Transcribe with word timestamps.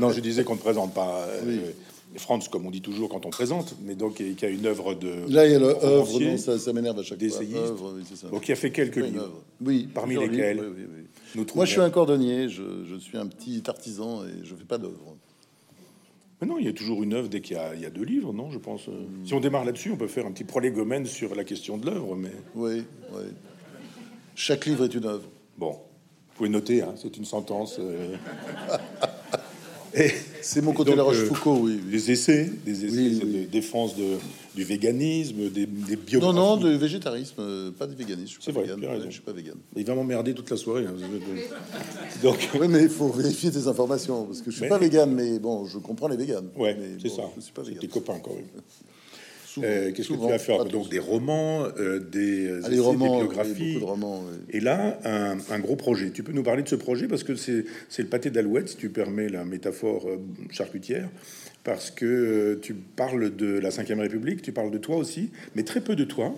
Non, 0.00 0.12
je 0.12 0.20
disais 0.20 0.44
qu'on 0.44 0.54
ne 0.54 0.60
présente 0.60 0.94
pas 0.94 1.26
euh, 1.28 1.72
Franz, 2.16 2.48
comme 2.50 2.66
on 2.66 2.70
dit 2.70 2.80
toujours 2.80 3.08
quand 3.08 3.24
on 3.26 3.30
présente, 3.30 3.76
mais 3.84 3.94
donc 3.94 4.14
qui 4.14 4.44
a 4.44 4.48
une 4.48 4.66
œuvre 4.66 4.94
de. 4.94 5.10
Là, 5.28 5.46
il 5.46 5.52
y 5.52 5.54
a 5.54 5.58
l'œuvre, 5.58 6.20
non, 6.20 6.36
ça, 6.36 6.58
ça 6.58 6.72
m'énerve 6.72 6.98
à 6.98 7.02
chaque 7.02 7.24
fois. 7.24 7.40
Œuvre, 7.56 7.94
oui, 7.96 8.04
ça. 8.14 8.28
Donc, 8.28 8.42
qui 8.42 8.52
a 8.52 8.56
fait 8.56 8.72
quelques 8.72 8.96
livres. 8.96 9.42
Oui, 9.60 9.88
parmi 9.92 10.16
lesquels. 10.16 10.56
Livres, 10.56 10.74
oui, 10.76 11.04
oui, 11.36 11.46
Moi, 11.54 11.64
je 11.64 11.70
suis 11.70 11.80
un 11.80 11.90
cordonnier, 11.90 12.48
je, 12.48 12.62
je, 12.88 12.96
suis 12.96 13.16
un 13.16 13.26
petit 13.26 13.62
artisan 13.68 14.24
et 14.24 14.44
je 14.44 14.54
fais 14.54 14.64
pas 14.64 14.78
d'œuvre. 14.78 15.16
Mais 16.40 16.48
non, 16.48 16.58
il 16.58 16.64
y 16.64 16.68
a 16.68 16.72
toujours 16.72 17.02
une 17.02 17.12
œuvre 17.12 17.28
dès 17.28 17.42
qu'il 17.42 17.56
y, 17.56 17.80
y, 17.80 17.86
a 17.86 17.90
deux 17.90 18.04
livres, 18.04 18.32
non 18.32 18.50
Je 18.50 18.58
pense. 18.58 18.88
Si 19.24 19.34
on 19.34 19.40
démarre 19.40 19.64
là-dessus, 19.64 19.92
on 19.92 19.96
peut 19.96 20.08
faire 20.08 20.26
un 20.26 20.32
petit 20.32 20.44
prolégomène 20.44 21.06
sur 21.06 21.34
la 21.34 21.44
question 21.44 21.78
de 21.78 21.86
l'œuvre, 21.86 22.16
mais. 22.16 22.32
Oui, 22.54 22.84
oui. 23.12 23.24
Chaque 24.34 24.64
livre 24.66 24.84
est 24.84 24.94
une 24.94 25.04
œuvre. 25.04 25.28
Bon, 25.58 25.72
vous 25.72 26.34
pouvez 26.34 26.48
noter, 26.48 26.82
hein, 26.82 26.94
c'est 26.96 27.16
une 27.16 27.26
sentence. 27.26 27.76
Euh... 27.78 28.16
c'est 30.42 30.62
mon 30.62 30.72
côté 30.72 30.94
La 30.94 31.02
Rochefoucauld, 31.02 31.58
euh, 31.58 31.62
oui, 31.62 31.80
Des 31.90 32.10
essais, 32.10 32.50
des 32.64 32.84
essais 32.84 33.24
de 33.24 33.44
défense 33.44 33.96
de, 33.96 34.16
du 34.54 34.64
véganisme, 34.64 35.48
des, 35.50 35.66
des 35.66 35.96
biographies. 35.96 36.34
Non, 36.36 36.56
non, 36.56 36.56
de 36.56 36.70
végétarisme, 36.70 37.36
euh, 37.40 37.70
pas 37.70 37.86
de 37.86 37.94
véganisme. 37.94 38.38
C'est 38.40 38.52
vrai, 38.52 38.66
je 38.66 39.10
suis 39.10 39.20
pas 39.20 39.32
vegan. 39.32 39.56
Il 39.76 39.84
va 39.84 39.94
m'emmerder 39.94 40.34
toute 40.34 40.50
la 40.50 40.56
soirée. 40.56 40.86
Hein, 40.86 40.94
Donc, 42.22 42.48
oui, 42.58 42.68
mais 42.68 42.82
il 42.82 42.88
faut 42.88 43.08
vérifier 43.08 43.50
tes 43.50 43.66
informations 43.66 44.24
parce 44.24 44.42
que 44.42 44.50
je 44.50 44.56
suis 44.56 44.68
pas 44.68 44.78
vegan, 44.78 45.10
mais 45.12 45.38
bon, 45.38 45.66
je 45.66 45.78
comprends 45.78 46.08
les 46.08 46.16
véganes. 46.16 46.48
Ouais, 46.56 46.76
c'est 47.00 47.08
ça. 47.08 47.22
Je 47.36 47.42
suis 47.42 47.52
pas 47.52 47.62
Tes 47.62 47.88
copains 47.88 48.18
quand 48.22 48.34
même. 48.34 48.44
Euh, 49.58 49.92
qu'est-ce 49.92 50.08
que 50.08 50.14
tu 50.14 50.28
vas 50.28 50.38
faire 50.38 50.64
Donc 50.64 50.88
des 50.88 50.98
romans, 50.98 51.64
euh, 51.78 51.98
des, 51.98 52.60
ah, 52.64 52.68
des, 52.68 52.78
romans, 52.78 53.18
des 53.18 53.24
biographies. 53.24 53.74
De 53.74 53.84
romans, 53.84 54.24
Et 54.50 54.60
là, 54.60 54.98
un, 55.04 55.58
gros 55.58 55.76
projet. 55.76 56.10
Tu 56.10 56.22
peux 56.22 56.32
nous 56.32 56.42
parler 56.42 56.62
de 56.62 56.68
ce 56.68 56.76
projet 56.76 57.08
parce 57.08 57.24
que 57.24 57.34
c'est 57.34 57.64
le 57.98 58.06
pâté 58.06 58.30
d'alouette, 58.30 58.68
si 58.68 58.76
tu 58.76 58.90
permets 58.90 59.28
la 59.28 59.44
métaphore 59.44 60.08
euh, 60.08 60.18
charcutière, 60.50 61.08
parce 61.64 61.90
que 61.90 62.58
tu 62.62 62.74
parles 62.74 63.34
de 63.34 63.58
la 63.58 63.70
Ve 63.70 63.98
République, 63.98 64.42
tu 64.42 64.52
parles 64.52 64.70
de 64.70 64.78
toi 64.78 64.96
aussi, 64.96 65.30
mais 65.54 65.62
très 65.62 65.80
peu 65.80 65.96
de 65.96 66.04
toi 66.04 66.34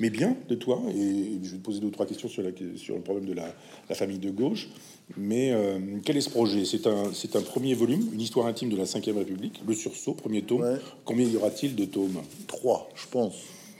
mais 0.00 0.10
bien 0.10 0.36
de 0.48 0.54
toi. 0.54 0.82
Et 0.94 1.38
je 1.42 1.50
vais 1.50 1.58
te 1.58 1.62
poser 1.62 1.80
deux 1.80 1.88
ou 1.88 1.90
trois 1.90 2.06
questions 2.06 2.28
sur, 2.28 2.42
la, 2.42 2.50
sur 2.76 2.96
le 2.96 3.02
problème 3.02 3.26
de 3.26 3.34
la, 3.34 3.54
famille 3.94 4.18
de 4.18 4.30
gauche. 4.30 4.68
Mais 5.16 5.52
euh, 5.52 5.78
quel 6.04 6.16
est 6.16 6.20
ce 6.22 6.30
projet? 6.30 6.64
C'est 6.64 6.86
un, 6.86 7.12
c'est 7.12 7.36
un 7.36 7.42
premier 7.42 7.74
volume, 7.74 8.08
une 8.12 8.20
histoire 8.20 8.46
intime 8.46 8.70
de 8.70 8.76
la 8.76 8.84
Ve 8.84 9.16
République, 9.18 9.60
le 9.66 9.74
sursaut, 9.74 10.14
premier 10.14 10.42
tome. 10.42 10.78
Combien 11.04 11.26
y 11.26 11.36
aura-t-il 11.36 11.74
de 11.74 11.84
tomes? 11.84 12.20
Trois, 12.46 12.88
je 12.94 13.06
pense. 13.08 13.34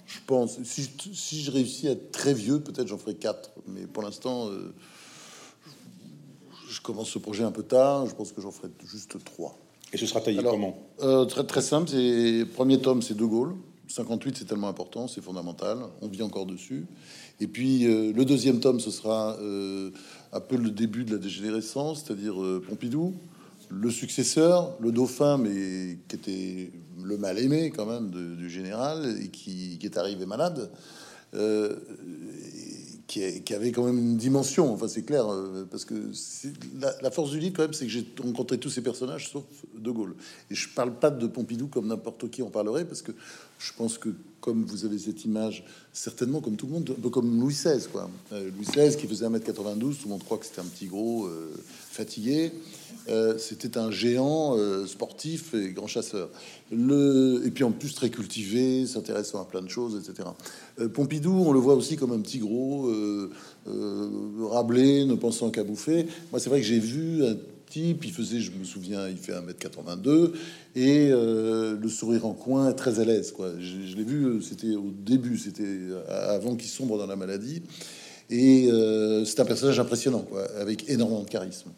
Je 0.06 0.18
pense. 0.26 0.58
Si, 0.64 0.90
si 1.14 1.42
je 1.42 1.50
réussis 1.50 1.88
à 1.88 1.92
être 1.92 2.10
très 2.12 2.34
vieux, 2.34 2.60
peut-être 2.60 2.88
j'en 2.88 2.98
ferai 2.98 3.14
quatre. 3.14 3.50
Mais 3.66 3.86
pour 3.86 4.02
l'instant, 4.02 4.48
euh, 4.48 4.74
je 6.68 6.80
commence 6.80 7.10
ce 7.10 7.18
projet 7.18 7.44
un 7.44 7.52
peu 7.52 7.62
tard. 7.62 8.06
Je 8.06 8.14
pense 8.14 8.32
que 8.32 8.40
j'en 8.40 8.50
ferai 8.50 8.68
juste 8.84 9.16
trois. 9.24 9.58
Et 9.92 9.96
ce 9.98 10.06
sera 10.06 10.20
taillé 10.20 10.42
comment? 10.42 10.76
euh, 11.02 11.24
Très 11.24 11.44
très 11.44 11.62
simple. 11.62 11.88
C'est 11.90 12.46
premier 12.54 12.78
tome, 12.80 13.02
c'est 13.02 13.16
De 13.16 13.24
Gaulle. 13.24 13.54
58, 13.88 14.38
c'est 14.38 14.44
tellement 14.46 14.68
important, 14.68 15.06
c'est 15.06 15.20
fondamental. 15.20 15.78
On 16.00 16.08
vit 16.08 16.22
encore 16.22 16.46
dessus. 16.46 16.86
Et 17.40 17.46
puis 17.46 17.86
euh, 17.86 18.12
le 18.14 18.24
deuxième 18.24 18.58
tome, 18.60 18.80
ce 18.80 18.90
sera 18.90 19.36
euh, 19.40 19.90
un 20.32 20.40
peu 20.40 20.56
le 20.56 20.70
début 20.70 21.04
de 21.04 21.12
la 21.12 21.18
dégénérescence, 21.18 22.04
c'est-à-dire 22.04 22.42
euh, 22.42 22.62
Pompidou, 22.66 23.14
le 23.68 23.90
successeur, 23.90 24.76
le 24.80 24.92
dauphin, 24.92 25.38
mais 25.38 25.98
qui 26.08 26.16
était 26.16 26.72
le 27.02 27.16
mal 27.16 27.38
aimé 27.38 27.72
quand 27.74 27.86
même 27.86 28.10
du 28.10 28.50
général 28.50 29.16
et 29.22 29.28
qui, 29.28 29.78
est 29.82 29.96
arrivé 29.96 30.26
malade. 30.26 30.70
Qui, 33.06 33.54
avait 33.54 33.72
quand 33.72 33.84
même 33.84 33.98
une 33.98 34.16
dimension. 34.16 34.72
Enfin, 34.72 34.88
c'est 34.88 35.02
clair, 35.02 35.26
parce 35.70 35.84
que 35.84 35.94
la, 36.80 36.94
la, 37.02 37.10
force 37.10 37.30
du 37.30 37.38
livre, 37.38 37.54
quand 37.56 37.62
même, 37.62 37.72
c'est 37.72 37.86
que 37.86 37.90
j'ai 37.90 38.06
rencontré 38.22 38.58
tous 38.58 38.70
ces 38.70 38.82
personnages 38.82 39.30
sauf 39.30 39.44
De 39.76 39.90
Gaulle. 39.90 40.14
Et 40.50 40.54
je 40.54 40.68
parle 40.68 40.94
pas 40.94 41.10
de 41.10 41.26
Pompidou 41.26 41.66
comme 41.66 41.86
n'importe 41.86 42.30
qui 42.30 42.42
en 42.42 42.50
parlerait, 42.50 42.84
parce 42.84 43.02
que 43.02 43.12
je 43.62 43.72
pense 43.76 43.98
que 43.98 44.10
comme 44.42 44.64
vous 44.64 44.84
avez 44.84 44.98
cette 44.98 45.24
image, 45.24 45.64
certainement 45.92 46.40
comme 46.40 46.56
tout 46.56 46.66
le 46.66 46.72
monde, 46.72 46.94
un 46.98 47.00
peu 47.00 47.10
comme 47.10 47.40
Louis 47.40 47.54
XVI, 47.54 47.86
quoi. 47.90 48.10
Euh, 48.32 48.50
Louis 48.56 48.66
XVI 48.66 48.96
qui 48.96 49.06
faisait 49.06 49.24
1m92, 49.24 49.78
tout 49.78 49.96
le 50.04 50.10
monde 50.10 50.24
croit 50.24 50.36
que 50.36 50.46
c'était 50.46 50.60
un 50.60 50.64
petit 50.64 50.86
gros 50.86 51.26
euh, 51.26 51.48
fatigué. 51.90 52.50
Euh, 53.08 53.38
c'était 53.38 53.78
un 53.78 53.90
géant 53.90 54.56
sportif 54.86 55.54
et 55.54 55.70
grand 55.70 55.86
chasseur. 55.86 56.28
Le... 56.72 57.42
Et 57.44 57.50
puis 57.50 57.62
en 57.62 57.70
plus 57.70 57.94
très 57.94 58.10
cultivé, 58.10 58.84
s'intéressant 58.86 59.40
à 59.40 59.44
plein 59.44 59.62
de 59.62 59.68
choses, 59.68 59.96
etc. 59.96 60.28
Pompidou, 60.92 61.32
on 61.46 61.52
le 61.52 61.60
voit 61.60 61.74
aussi 61.74 61.96
comme 61.96 62.12
un 62.12 62.20
petit 62.20 62.38
gros, 62.38 62.92
rablé, 64.50 65.04
ne 65.04 65.14
pensant 65.14 65.50
qu'à 65.50 65.62
bouffer. 65.62 66.06
Moi, 66.32 66.40
c'est 66.40 66.50
vrai 66.50 66.60
que 66.60 66.66
j'ai 66.66 66.80
vu 66.80 67.22
un 67.80 68.04
il 68.04 68.12
faisait, 68.12 68.40
je 68.40 68.50
me 68.52 68.64
souviens, 68.64 69.08
il 69.08 69.16
fait 69.16 69.32
1m82 69.32 70.32
et 70.74 71.10
euh, 71.10 71.76
le 71.80 71.88
sourire 71.88 72.26
en 72.26 72.32
coin, 72.32 72.72
très 72.72 73.00
à 73.00 73.04
l'aise. 73.04 73.32
Quoi. 73.32 73.52
Je, 73.60 73.96
l'ai 73.96 74.04
vu, 74.04 74.42
c'était 74.42 74.74
au 74.74 74.90
début, 74.90 75.38
c'était 75.38 75.78
avant 76.08 76.56
qu'il 76.56 76.68
sombre 76.68 76.98
dans 76.98 77.06
la 77.06 77.16
maladie. 77.16 77.62
Et 78.30 78.68
euh, 78.70 79.24
c'est 79.24 79.40
un 79.40 79.44
personnage 79.44 79.78
impressionnant, 79.78 80.20
quoi, 80.20 80.46
avec 80.58 80.88
énormément 80.88 81.22
de 81.22 81.28
charisme. 81.28 81.70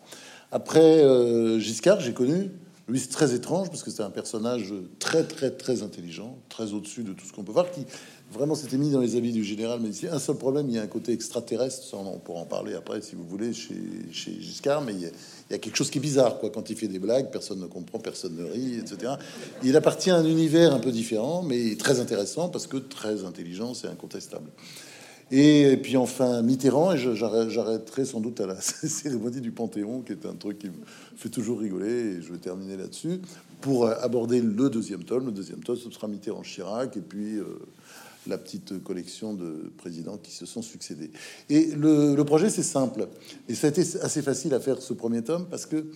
Après 0.53 1.03
euh, 1.03 1.59
Giscard, 1.59 2.01
j'ai 2.01 2.13
connu. 2.13 2.51
Lui, 2.87 3.01
c'est 3.01 3.09
très 3.09 3.35
étrange 3.35 3.69
parce 3.69 3.83
que 3.83 3.91
c'est 3.91 4.03
un 4.03 4.11
personnage 4.11 4.75
très, 4.99 5.25
très, 5.25 5.51
très 5.51 5.83
intelligent, 5.83 6.37
très 6.51 6.75
au-dessus 6.75 7.03
de 7.03 7.15
tout 7.15 7.25
ce 7.25 7.33
qu'on 7.33 7.43
peut 7.43 7.53
voir, 7.53 7.71
qui 7.71 7.87
vraiment 8.31 8.55
s'était 8.55 8.77
mis 8.77 8.91
dans 8.91 9.01
les 9.01 9.17
habits 9.17 9.33
du 9.33 9.43
général. 9.43 9.83
Ici, 9.87 10.07
un 10.07 10.19
seul 10.19 10.37
problème, 10.37 10.69
il 10.69 10.75
y 10.75 10.79
a 10.79 10.83
un 10.83 10.87
côté 10.87 11.13
extraterrestre, 11.13 11.83
on 11.95 12.19
pourra 12.19 12.41
en 12.41 12.45
parler 12.45 12.75
après 12.75 13.01
si 13.01 13.15
vous 13.15 13.25
voulez, 13.25 13.55
chez, 13.55 13.75
chez 14.13 14.39
Giscard, 14.39 14.83
mais 14.83 14.93
il 14.93 15.01
y 15.01 15.07
a, 15.07 15.09
il 15.09 15.53
y 15.53 15.55
a 15.55 15.59
quelque 15.59 15.77
chose 15.77 15.91
qui 15.91 15.97
est 15.97 16.01
bizarre, 16.03 16.39
quoi. 16.39 16.51
Quand 16.51 16.69
il 16.69 16.77
fait 16.77 16.89
des 16.89 16.99
blagues, 16.99 17.31
personne 17.31 17.61
ne 17.61 17.67
comprend, 17.67 17.99
personne 17.99 18.37
ne 18.37 18.45
rit, 18.45 18.75
etc. 18.75 19.15
Il 19.63 19.77
appartient 19.77 20.11
à 20.11 20.17
un 20.17 20.25
univers 20.27 20.75
un 20.75 20.81
peu 20.81 20.93
différent, 20.93 21.43
mais 21.43 21.77
très 21.77 22.01
intéressant 22.01 22.51
parce 22.51 22.67
que 22.67 22.77
très 22.77 23.25
intelligent, 23.25 23.73
c'est 23.73 23.89
incontestable. 23.89 24.51
Et 25.31 25.79
puis 25.83 25.97
enfin 25.97 26.43
Mitterrand, 26.43 26.93
et 26.93 26.99
j'arrêterai 26.99 28.05
sans 28.05 28.21
doute 28.21 28.41
à 28.41 28.47
la 28.47 28.61
cérémonie 28.61 29.41
du 29.41 29.53
Panthéon, 29.53 30.03
qui 30.03 30.13
est 30.13 30.27
un 30.27 30.35
truc 30.35 30.59
qui 30.59 30.69
me 30.69 30.85
fait 31.17 31.31
toujours 31.31 31.61
rigoler, 31.61 32.17
et 32.17 32.23
je 32.23 32.33
vais 32.33 32.39
terminer 32.39 32.77
là-dessus, 32.77 33.21
pour 33.61 33.89
aborder 33.89 34.41
le 34.41 34.69
deuxième 34.69 35.05
tome. 35.05 35.27
Le 35.27 35.33
deuxième 35.33 35.61
tome, 35.61 35.77
ce 35.77 35.91
sera 35.91 36.09
Mitterrand-Chirac, 36.09 36.97
et 36.97 37.01
puis 37.01 37.37
euh, 37.39 37.45
la 38.27 38.39
petite 38.39 38.83
collection 38.83 39.35
de 39.35 39.73
présidents 39.79 40.19
qui 40.19 40.33
se 40.33 40.47
sont 40.47 40.63
succédés. 40.63 41.11
Et 41.49 41.67
le, 41.75 42.23
projet, 42.25 42.51
c'est 42.51 42.63
simple. 42.63 43.09
Et 43.49 43.55
ça 43.55 43.69
a 43.69 43.71
été 43.71 43.83
assez 44.03 44.23
facile 44.23 44.55
à 44.55 44.61
faire 44.61 44.81
ce 44.81 44.93
premier 44.93 45.23
tome 45.23 45.47
parce 45.51 45.67
que 45.67 45.87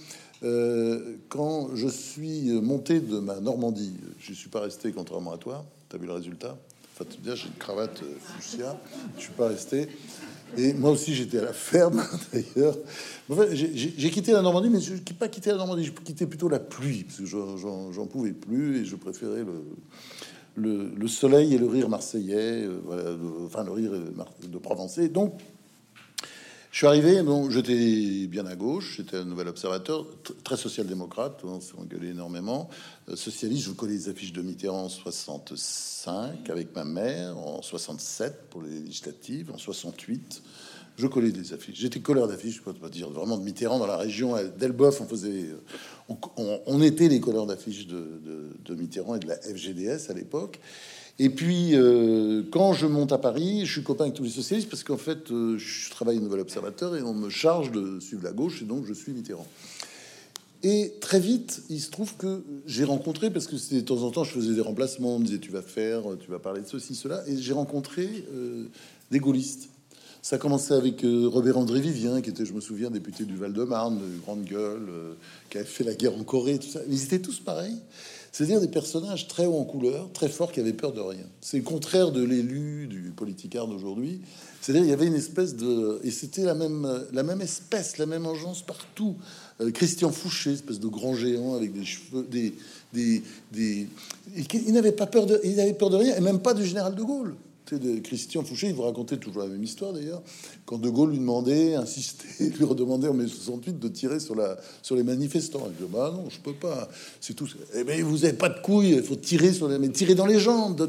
euh, 0.42 1.16
quand 1.28 1.74
je 1.74 1.88
suis 1.88 2.52
monté 2.60 3.00
de 3.00 3.18
ma 3.18 3.40
Normandie, 3.40 3.94
je 4.18 4.32
suis 4.32 4.48
pas 4.48 4.60
resté 4.60 4.92
contrairement 4.92 5.32
à 5.32 5.38
toi. 5.38 5.64
Tu 5.88 5.96
as 5.96 5.98
vu 5.98 6.06
le 6.06 6.12
résultat 6.12 6.58
Enfin, 7.00 7.10
tu 7.10 7.36
j'ai 7.36 7.46
une 7.46 7.54
cravate 7.54 8.02
euh, 8.02 8.16
fuchsia. 8.18 8.76
Je 9.16 9.22
suis 9.22 9.32
pas 9.32 9.48
resté. 9.48 9.88
Et 10.56 10.72
moi 10.72 10.90
aussi, 10.90 11.14
j'étais 11.14 11.38
à 11.38 11.44
la 11.44 11.52
ferme, 11.52 12.02
d'ailleurs. 12.32 12.76
j'ai 13.52 14.10
quitté 14.10 14.32
la 14.32 14.42
Normandie, 14.42 14.70
mais 14.70 14.80
je 14.80 14.94
n'ai 14.94 15.00
pas 15.18 15.28
quitté 15.28 15.50
la 15.50 15.56
Normandie, 15.56 15.84
je 15.84 15.92
quittais 15.92 16.26
plutôt 16.26 16.48
la 16.48 16.58
pluie, 16.58 17.04
parce 17.04 17.18
que 17.18 17.26
j'en 17.26 18.06
pouvais 18.06 18.32
plus 18.32 18.80
et 18.80 18.84
je 18.84 18.96
préférais 18.96 19.44
le, 20.56 20.90
le, 20.96 21.08
soleil 21.08 21.54
et 21.54 21.58
le 21.58 21.66
rire 21.66 21.90
marseillais, 21.90 22.64
euh, 22.64 23.16
enfin 23.44 23.62
le 23.62 23.72
rire 23.72 23.92
de 23.92 24.58
provençais. 24.58 25.08
Donc, 25.08 25.34
je 26.78 26.86
suis 26.86 26.86
arrivé, 26.86 27.22
bon, 27.24 27.50
j'étais 27.50 28.28
bien 28.28 28.46
à 28.46 28.54
gauche, 28.54 28.98
j'étais 28.98 29.16
un 29.16 29.24
nouvel 29.24 29.48
observateur, 29.48 30.06
très 30.44 30.56
social-démocrate, 30.56 31.40
on 31.42 31.60
s'est 31.60 31.74
engueulé 31.76 32.10
énormément. 32.10 32.70
Euh, 33.08 33.16
socialiste, 33.16 33.66
je 33.66 33.72
connais 33.72 33.94
les 33.94 34.08
affiches 34.08 34.32
de 34.32 34.42
Mitterrand 34.42 34.84
en 34.84 34.88
65 34.88 36.48
avec 36.48 36.76
ma 36.76 36.84
mère, 36.84 37.36
en 37.36 37.62
67 37.62 38.48
pour 38.48 38.62
les 38.62 38.78
législatives, 38.78 39.50
en 39.52 39.58
68 39.58 40.40
je 40.98 41.06
collais 41.08 41.32
des 41.32 41.52
affiches. 41.52 41.78
J'étais 41.78 41.98
colleur 41.98 42.28
d'affiches, 42.28 42.56
je 42.56 42.62
peux 42.62 42.72
pas 42.72 42.88
dire 42.88 43.10
vraiment 43.10 43.38
de 43.38 43.42
Mitterrand 43.42 43.80
dans 43.80 43.86
la 43.86 43.96
région 43.96 44.36
d'Elbeuf. 44.56 45.00
On 45.00 45.06
faisait, 45.06 45.46
on, 46.36 46.82
était 46.82 47.08
les 47.08 47.20
colleurs 47.20 47.46
d'affiches 47.46 47.86
de, 47.86 48.74
Mitterrand 48.74 49.14
et 49.16 49.20
de 49.20 49.28
la 49.28 49.36
FGDS 49.36 50.10
à 50.10 50.12
l'époque. 50.12 50.60
Et 51.20 51.30
puis, 51.30 51.70
euh, 51.74 52.42
quand 52.50 52.72
je 52.72 52.86
monte 52.86 53.12
à 53.12 53.18
Paris, 53.18 53.66
je 53.66 53.72
suis 53.72 53.82
copain 53.82 54.04
avec 54.04 54.14
tous 54.14 54.22
les 54.22 54.30
socialistes 54.30 54.70
parce 54.70 54.84
qu'en 54.84 54.96
fait, 54.96 55.32
euh, 55.32 55.58
je 55.58 55.90
travaille 55.90 56.18
au 56.18 56.20
Nouvel 56.20 56.40
Observateur 56.40 56.94
et 56.94 57.02
on 57.02 57.12
me 57.12 57.28
charge 57.28 57.72
de 57.72 57.98
suivre 57.98 58.22
la 58.22 58.30
gauche 58.30 58.62
et 58.62 58.64
donc 58.64 58.86
je 58.86 58.94
suis 58.94 59.12
Mitterrand. 59.12 59.46
Et 60.62 60.94
très 61.00 61.18
vite, 61.18 61.62
il 61.70 61.80
se 61.80 61.90
trouve 61.90 62.14
que 62.16 62.42
j'ai 62.66 62.84
rencontré, 62.84 63.30
parce 63.30 63.46
que 63.46 63.54
de 63.54 63.80
temps 63.80 64.02
en 64.02 64.10
temps, 64.10 64.24
je 64.24 64.32
faisais 64.32 64.54
des 64.54 64.60
remplacements, 64.60 65.16
on 65.16 65.18
me 65.20 65.24
disait 65.24 65.38
tu 65.38 65.52
vas 65.52 65.62
faire, 65.62 66.02
tu 66.20 66.30
vas 66.30 66.40
parler 66.40 66.62
de 66.62 66.66
ceci, 66.66 66.96
cela, 66.96 67.22
et 67.28 67.36
j'ai 67.36 67.52
rencontré 67.52 68.08
euh, 68.34 68.64
des 69.12 69.20
gaullistes. 69.20 69.68
Ça 70.20 70.34
a 70.36 70.38
commencé 70.40 70.74
avec 70.74 71.02
Robert 71.04 71.58
André 71.58 71.80
Vivien, 71.80 72.20
qui 72.20 72.30
était, 72.30 72.44
je 72.44 72.52
me 72.52 72.60
souviens, 72.60 72.90
député 72.90 73.24
du 73.24 73.36
Val-de-Marne, 73.36 73.98
de 73.98 74.20
grande 74.20 74.44
gueule, 74.44 74.88
qui 75.48 75.58
avait 75.58 75.66
fait 75.66 75.84
la 75.84 75.94
guerre 75.94 76.14
en 76.14 76.24
Corée, 76.24 76.58
tout 76.58 76.66
ça. 76.66 76.80
Ils 76.90 77.04
étaient 77.04 77.20
tous 77.20 77.38
pareils. 77.38 77.78
C'est-à-dire 78.32 78.60
des 78.60 78.68
personnages 78.68 79.26
très 79.28 79.46
hauts 79.46 79.58
en 79.58 79.64
couleur, 79.64 80.10
très 80.12 80.28
forts, 80.28 80.52
qui 80.52 80.60
avaient 80.60 80.72
peur 80.72 80.92
de 80.92 81.00
rien. 81.00 81.24
C'est 81.40 81.56
le 81.56 81.62
contraire 81.62 82.12
de 82.12 82.22
l'élu 82.22 82.86
du 82.86 83.12
politicard 83.16 83.66
d'aujourd'hui. 83.66 84.20
C'est-à-dire 84.60 84.84
il 84.84 84.90
y 84.90 84.92
avait 84.92 85.06
une 85.06 85.14
espèce 85.14 85.56
de... 85.56 86.00
Et 86.04 86.10
c'était 86.10 86.44
la 86.44 86.54
même, 86.54 87.06
la 87.12 87.22
même 87.22 87.40
espèce, 87.40 87.98
la 87.98 88.06
même 88.06 88.26
engeance 88.26 88.62
partout. 88.62 89.16
Euh, 89.60 89.70
Christian 89.70 90.10
Fouché, 90.10 90.52
espèce 90.52 90.80
de 90.80 90.88
grand 90.88 91.14
géant 91.14 91.54
avec 91.54 91.72
des 91.72 91.84
cheveux, 91.84 92.26
des... 92.30 92.54
des, 92.92 93.22
des... 93.52 93.88
Il 94.36 94.72
n'avait 94.72 94.92
pas 94.92 95.06
peur 95.06 95.26
de... 95.26 95.40
Il 95.44 95.58
avait 95.58 95.74
peur 95.74 95.90
de 95.90 95.96
rien, 95.96 96.16
et 96.16 96.20
même 96.20 96.40
pas 96.40 96.54
du 96.54 96.64
général 96.64 96.94
de 96.94 97.02
Gaulle 97.02 97.34
de 97.74 97.98
Christian 98.00 98.42
Fouché, 98.42 98.68
il 98.68 98.74
vous 98.74 98.82
racontait 98.82 99.16
toujours 99.16 99.42
la 99.42 99.48
même 99.48 99.62
histoire 99.62 99.92
d'ailleurs, 99.92 100.22
quand 100.66 100.78
De 100.78 100.88
Gaulle 100.88 101.10
lui 101.10 101.18
demandait, 101.18 101.74
insistait, 101.76 102.50
lui 102.50 102.64
redemandait 102.64 103.08
en 103.08 103.14
mai 103.14 103.26
68 103.26 103.78
de 103.78 103.88
tirer 103.88 104.20
sur, 104.20 104.34
la, 104.34 104.56
sur 104.82 104.96
les 104.96 105.02
manifestants. 105.02 105.68
Il 105.68 105.84
dit 105.86 105.90
Bah 105.92 106.12
non, 106.14 106.28
je 106.30 106.38
peux 106.38 106.52
pas, 106.52 106.88
c'est 107.20 107.34
tout. 107.34 107.48
Eh 107.74 107.84
bien, 107.84 108.02
vous 108.04 108.24
avez 108.24 108.34
pas 108.34 108.48
de 108.48 108.60
couilles, 108.60 108.90
il 108.90 109.02
faut 109.02 109.16
tirer 109.16 109.52
sur 109.52 109.68
les. 109.68 109.78
Mais 109.78 109.88
tirer 109.88 110.14
dans 110.14 110.26
les 110.26 110.38
jambes. 110.38 110.88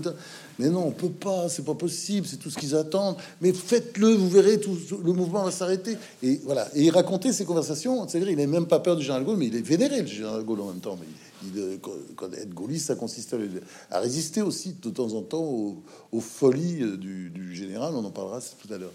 Mais 0.60 0.70
non, 0.70 0.88
on 0.88 0.92
peut 0.92 1.10
pas, 1.10 1.48
c'est 1.48 1.64
pas 1.64 1.74
possible, 1.74 2.28
c'est 2.28 2.38
tout 2.38 2.50
ce 2.50 2.58
qu'ils 2.58 2.76
attendent. 2.76 3.16
Mais 3.40 3.54
faites-le, 3.54 4.10
vous 4.10 4.30
verrez, 4.30 4.60
tout 4.60 4.78
le 5.04 5.14
mouvement 5.14 5.46
va 5.46 5.52
s'arrêter. 5.52 5.98
Et 6.22 6.42
voilà. 6.44 6.68
Et 6.76 6.84
il 6.84 6.90
racontait 6.90 7.32
ces 7.32 7.46
conversations, 7.46 8.08
c'est-à-dire, 8.08 8.30
il 8.30 8.36
n'avait 8.36 8.48
même 8.48 8.68
pas 8.68 8.80
peur 8.80 8.98
du 8.98 9.04
général 9.04 9.24
Gaulle, 9.24 9.38
mais 9.38 9.48
il 9.48 9.56
est 9.56 9.62
vénéré 9.62 10.02
le 10.02 10.08
général 10.08 10.44
Gaulle 10.44 10.62
en 10.62 10.68
même 10.68 10.80
temps. 10.80 10.98
Être 12.34 12.54
gaulliste, 12.54 12.88
ça 12.88 12.96
consiste 12.96 13.36
à, 13.92 14.00
résister 14.00 14.42
aussi 14.42 14.76
de 14.82 14.90
temps 14.90 15.14
en 15.14 15.22
temps 15.22 15.44
aux, 16.12 16.20
folies 16.20 16.84
euh, 16.84 16.98
du, 16.98 17.56
général. 17.56 17.94
On 17.96 18.04
en 18.04 18.12
parlera 18.12 18.40
tout 18.42 18.74
à 18.74 18.78
l'heure. 18.78 18.92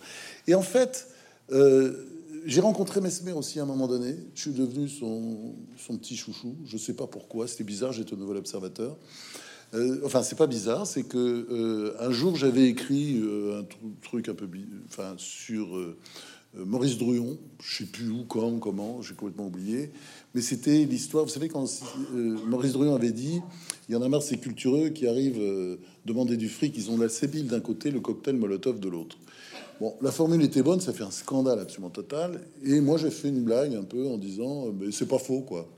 Et 0.46 0.54
en 0.54 0.62
fait, 0.62 1.08
euh, 1.52 2.04
j'ai 2.46 2.60
rencontré 2.60 3.00
Mesmer 3.00 3.32
aussi 3.32 3.60
à 3.60 3.62
un 3.62 3.66
moment 3.66 3.88
donné. 3.88 4.16
Je 4.34 4.42
suis 4.42 4.52
devenu 4.52 4.88
son, 4.88 5.54
petit 5.98 6.16
chouchou. 6.16 6.54
Je 6.66 6.76
sais 6.76 6.94
pas 6.94 7.06
pourquoi. 7.06 7.48
C'était 7.48 7.64
bizarre. 7.64 7.92
J'étais 7.92 8.14
un 8.14 8.18
nouvel 8.18 8.36
observateur. 8.36 8.96
Euh, 9.74 10.00
enfin, 10.04 10.22
c'est 10.22 10.36
pas 10.36 10.46
bizarre. 10.46 10.86
C'est 10.86 11.04
que 11.04 11.96
un 11.98 12.10
jour, 12.10 12.36
j'avais 12.36 12.68
écrit 12.68 13.22
un 13.52 13.64
truc 14.02 14.28
un 14.28 14.34
peu, 14.34 14.48
enfin, 14.88 15.14
sur 15.16 15.78
Maurice 16.54 16.98
Druon. 16.98 17.38
Je 17.60 17.78
sais 17.78 17.86
plus 17.86 18.10
où, 18.10 18.24
quand, 18.24 18.58
comment. 18.58 19.02
J'ai 19.02 19.14
complètement 19.14 19.46
oublié. 19.46 19.90
Mais 20.34 20.40
c'était 20.40 20.84
l'histoire. 20.84 21.24
Vous 21.24 21.30
savez, 21.30 21.48
quand 21.48 21.64
euh, 22.14 22.36
Maurice 22.46 22.72
Druon 22.72 22.94
avait 22.94 23.12
dit 23.12 23.40
il 23.88 23.94
y 23.94 23.96
en 23.96 24.02
a 24.02 24.08
marre 24.08 24.22
ces 24.22 24.38
cultureux 24.38 24.88
qui 24.88 25.06
arrivent 25.06 25.40
euh, 25.40 25.76
demander 26.06 26.36
du 26.36 26.48
fric, 26.48 26.74
ils 26.76 26.90
ont 26.90 26.96
la 26.96 27.08
sébile 27.08 27.46
d'un 27.46 27.60
côté, 27.60 27.90
le 27.90 28.00
cocktail 28.00 28.36
Molotov 28.36 28.80
de 28.80 28.88
l'autre. 28.88 29.18
Bon, 29.80 29.94
la 30.00 30.10
formule 30.10 30.42
était 30.42 30.62
bonne, 30.62 30.80
ça 30.80 30.92
fait 30.92 31.02
un 31.02 31.10
scandale 31.10 31.58
absolument 31.58 31.90
total. 31.90 32.40
Et 32.64 32.80
moi, 32.80 32.96
j'ai 32.96 33.10
fait 33.10 33.28
une 33.28 33.42
blague 33.42 33.74
un 33.74 33.82
peu 33.82 34.06
en 34.06 34.18
disant 34.18 34.72
mais 34.72 34.90
c'est 34.90 35.06
pas 35.06 35.18
faux, 35.18 35.40
quoi. 35.40 35.68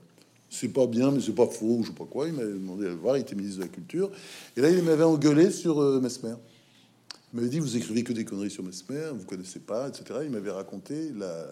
C'est 0.48 0.68
pas 0.68 0.86
bien, 0.86 1.10
mais 1.10 1.20
c'est 1.20 1.34
pas 1.34 1.46
faux, 1.46 1.80
je 1.82 1.88
sais 1.88 1.94
pas 1.94 2.04
quoi. 2.04 2.28
Il 2.28 2.34
m'avait 2.34 2.52
demandé 2.52 2.86
à 2.86 2.94
voir, 2.94 3.16
il 3.16 3.22
était 3.22 3.34
ministre 3.34 3.58
de 3.58 3.64
la 3.64 3.68
Culture. 3.68 4.10
Et 4.56 4.60
là, 4.60 4.70
il 4.70 4.82
m'avait 4.82 5.04
engueulé 5.04 5.50
sur 5.50 5.80
euh, 5.80 6.00
Mesmer. 6.00 6.34
Il 7.32 7.36
m'avait 7.36 7.48
dit 7.48 7.58
Vous 7.58 7.76
écrivez 7.76 8.04
que 8.04 8.12
des 8.12 8.24
conneries 8.24 8.50
sur 8.50 8.62
Mesmer, 8.62 9.10
vous 9.14 9.24
connaissez 9.24 9.58
pas, 9.58 9.88
etc. 9.88 10.20
Il 10.22 10.30
m'avait 10.30 10.52
raconté 10.52 11.10
la, 11.16 11.46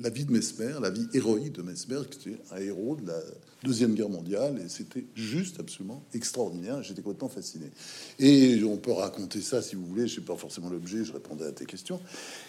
la 0.00 0.10
vie 0.10 0.24
de 0.24 0.32
Mesmer, 0.32 0.74
la 0.80 0.90
vie 0.90 1.06
héroïque 1.14 1.52
de 1.52 1.62
Mesmer, 1.62 2.00
qui 2.10 2.28
était 2.28 2.40
un 2.50 2.58
héros 2.58 2.96
de 2.96 3.06
la 3.06 3.18
Deuxième 3.64 3.94
Guerre 3.94 4.10
mondiale, 4.10 4.60
et 4.64 4.68
c'était 4.68 5.06
juste 5.14 5.58
absolument 5.58 6.04
extraordinaire. 6.12 6.82
J'étais 6.82 7.00
complètement 7.00 7.30
fasciné. 7.30 7.66
Et 8.18 8.62
on 8.62 8.76
peut 8.76 8.92
raconter 8.92 9.40
ça 9.40 9.62
si 9.62 9.74
vous 9.74 9.86
voulez, 9.86 10.06
je 10.06 10.16
sais 10.16 10.20
pas 10.20 10.36
forcément 10.36 10.68
l'objet, 10.68 11.04
je 11.04 11.12
répondais 11.12 11.46
à 11.46 11.52
tes 11.52 11.64
questions. 11.64 11.98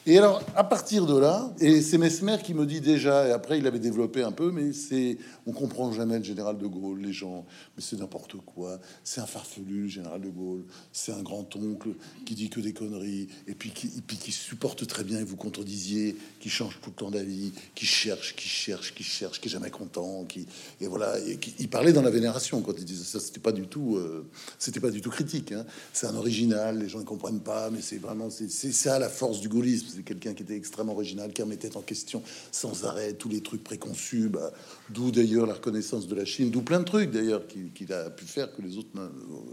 Et 0.06 0.18
alors, 0.18 0.44
à 0.56 0.66
partir 0.66 1.06
de 1.06 1.18
là, 1.18 1.54
et 1.60 1.82
c'est 1.82 1.98
Mesmer 1.98 2.38
qui 2.44 2.54
me 2.54 2.66
dit 2.66 2.82
déjà, 2.82 3.28
et 3.28 3.32
après 3.32 3.58
il 3.58 3.66
avait 3.66 3.80
développé 3.80 4.22
un 4.22 4.34
peu, 4.34 4.52
mais 4.52 4.74
c'est, 4.74 5.18
on 5.46 5.54
comprend 5.54 5.92
jamais 5.94 6.18
le 6.18 6.24
général 6.26 6.58
de 6.58 6.68
Gaulle, 6.68 7.00
les 7.02 7.14
gens, 7.14 7.46
mais 7.76 7.82
c'est 7.82 7.98
n'importe 7.98 8.36
quoi, 8.46 8.80
c'est 9.04 9.22
un 9.22 9.26
farfelu, 9.26 9.84
le 9.84 9.88
général 9.88 10.22
de 10.22 10.30
Gaulle, 10.30 10.66
c'est 10.92 11.14
un 11.14 11.24
grand-oncle 11.24 11.90
qui 12.26 12.36
dit 12.36 12.50
que 12.50 12.60
des 12.60 12.74
conneries, 12.74 13.30
et 13.48 13.56
puis 13.56 13.72
qui, 13.72 13.88
et 13.88 14.32
supporte 14.32 14.86
très 14.86 15.06
bien, 15.06 15.20
et 15.20 15.24
vous 15.24 15.38
contredisiez, 15.38 16.18
qui 16.42 16.50
change 16.50 16.80
tout 16.82 16.90
le 16.90 16.96
temps 16.96 17.12
d'avis 17.12 17.37
qui 17.76 17.86
cherche, 17.86 18.36
qui 18.36 18.48
cherche, 18.48 18.94
qui 18.94 19.04
cherche, 19.04 19.40
qui 19.40 19.48
est 19.48 19.52
jamais 19.52 19.70
content, 19.70 20.26
qui 20.26 20.46
et 20.82 20.88
voilà, 20.88 21.20
et 21.20 21.38
qui, 21.38 21.54
il 21.60 21.70
parlait 21.70 21.94
dans 21.94 22.02
la 22.02 22.10
vénération 22.10 22.62
quand 22.62 22.74
il 22.78 22.86
disait 22.86 23.04
ça. 23.04 23.20
C'était 23.20 23.40
pas 23.40 23.52
du 23.52 23.68
tout, 23.68 23.98
euh, 23.98 24.26
c'était 24.60 24.80
pas 24.80 24.92
du 24.92 25.02
tout 25.02 25.10
critique. 25.10 25.52
Hein. 25.52 25.66
C'est 25.94 26.08
un 26.08 26.16
original, 26.16 26.80
les 26.80 26.90
gens 26.90 27.00
ne 27.00 27.06
comprennent 27.06 27.42
pas, 27.42 27.70
mais 27.70 27.82
c'est 27.82 27.98
vraiment 27.98 28.30
c'est 28.30 28.72
ça 28.72 29.00
la 29.00 29.10
force 29.10 29.40
du 29.40 29.50
gaullisme. 29.50 29.88
C'est 29.96 30.04
quelqu'un 30.04 30.34
qui 30.34 30.44
était 30.44 30.56
extrêmement 30.56 30.94
original, 30.94 31.34
qui 31.34 31.42
remettait 31.42 31.76
en 31.76 31.82
question 31.82 32.24
sans 32.52 32.86
arrêt 32.86 33.14
tous 33.14 33.30
les 33.30 33.42
trucs 33.42 33.64
préconçus. 33.64 34.30
Bah, 34.30 34.52
d'où 34.90 35.12
d'ailleurs 35.12 35.46
la 35.46 35.54
reconnaissance 35.54 36.08
de 36.08 36.16
la 36.16 36.26
Chine, 36.26 36.52
d'où 36.52 36.62
plein 36.62 36.80
de 36.80 36.86
trucs 36.86 37.12
d'ailleurs 37.12 37.44
qu'il 37.48 37.94
a 37.94 38.10
pu 38.10 38.26
faire 38.26 38.54
que 38.56 38.62
les 38.62 38.78
autres 38.78 38.90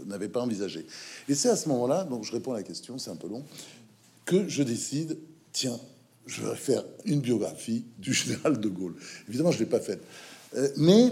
n'avaient 0.05 0.29
pas 0.29 0.41
envisagé. 0.41 0.85
Et 1.29 1.35
c'est 1.35 1.49
à 1.49 1.55
ce 1.55 1.69
moment-là, 1.69 2.03
donc 2.03 2.23
je 2.23 2.31
réponds 2.31 2.53
à 2.53 2.57
la 2.57 2.63
question, 2.63 2.97
c'est 2.97 3.11
un 3.11 3.15
peu 3.15 3.27
long, 3.27 3.43
que 4.25 4.47
je 4.47 4.63
décide, 4.63 5.17
tiens, 5.51 5.79
je 6.25 6.41
vais 6.41 6.55
faire 6.55 6.83
une 7.05 7.19
biographie 7.19 7.85
du 7.99 8.13
général 8.13 8.59
de 8.59 8.69
Gaulle. 8.69 8.95
Évidemment, 9.27 9.51
je 9.51 9.59
l'ai 9.59 9.65
pas 9.65 9.79
faite, 9.79 10.01
euh, 10.55 10.69
mais 10.77 11.11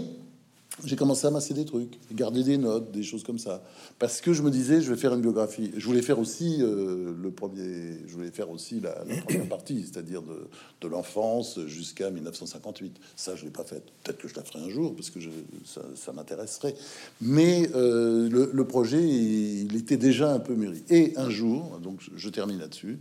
j'ai 0.84 0.96
commencé 0.96 1.26
à 1.26 1.30
masser 1.30 1.54
des 1.54 1.64
trucs, 1.64 1.98
garder 2.12 2.42
des 2.42 2.58
notes, 2.58 2.90
des 2.90 3.04
choses 3.04 3.22
comme 3.22 3.38
ça, 3.38 3.62
parce 4.00 4.20
que 4.20 4.32
je 4.32 4.42
me 4.42 4.50
disais, 4.50 4.80
je 4.80 4.90
vais 4.90 4.96
faire 4.96 5.14
une 5.14 5.20
biographie. 5.20 5.70
Je 5.76 5.86
voulais 5.86 6.02
faire 6.02 6.18
aussi 6.18 6.56
euh, 6.60 7.14
le 7.16 7.30
premier, 7.30 7.98
je 8.06 8.12
voulais 8.12 8.32
faire 8.32 8.50
aussi 8.50 8.80
la, 8.80 8.92
première 9.24 9.48
partie, 9.48 9.82
c'est-à-dire 9.82 10.22
de, 10.22 10.88
l'enfance 10.88 11.60
jusqu'à 11.66 12.10
1958. 12.10 12.96
Ça, 13.16 13.36
je 13.36 13.44
l'ai 13.44 13.50
pas 13.50 13.64
fait. 13.64 13.82
Peut-être 14.02 14.18
que 14.18 14.28
je 14.28 14.34
la 14.34 14.42
ferai 14.42 14.58
un 14.58 14.68
jour, 14.68 14.94
parce 14.94 15.10
que 15.10 15.20
ça, 15.64 16.12
m'intéresserait. 16.12 16.74
Mais 17.20 17.70
euh, 17.74 18.28
le, 18.28 18.50
le, 18.52 18.64
projet, 18.66 19.02
il, 19.02 19.74
était 19.76 19.96
déjà 19.96 20.30
un 20.32 20.40
peu 20.40 20.54
mûri. 20.54 20.82
Et 20.90 21.14
un 21.16 21.30
jour, 21.30 21.78
donc 21.82 22.00
je 22.14 22.28
termine 22.28 22.58
là-dessus. 22.58 22.98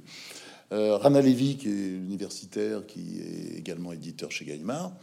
Euh, 0.72 0.98
Rana 0.98 1.22
Levy, 1.22 1.58
qui 1.58 1.70
est 1.70 1.90
universitaire, 1.98 2.86
qui 2.86 3.20
est 3.20 3.58
également 3.60 3.92
éditeur 3.92 4.32
chez 4.32 4.46
Gallimard, 4.46 4.94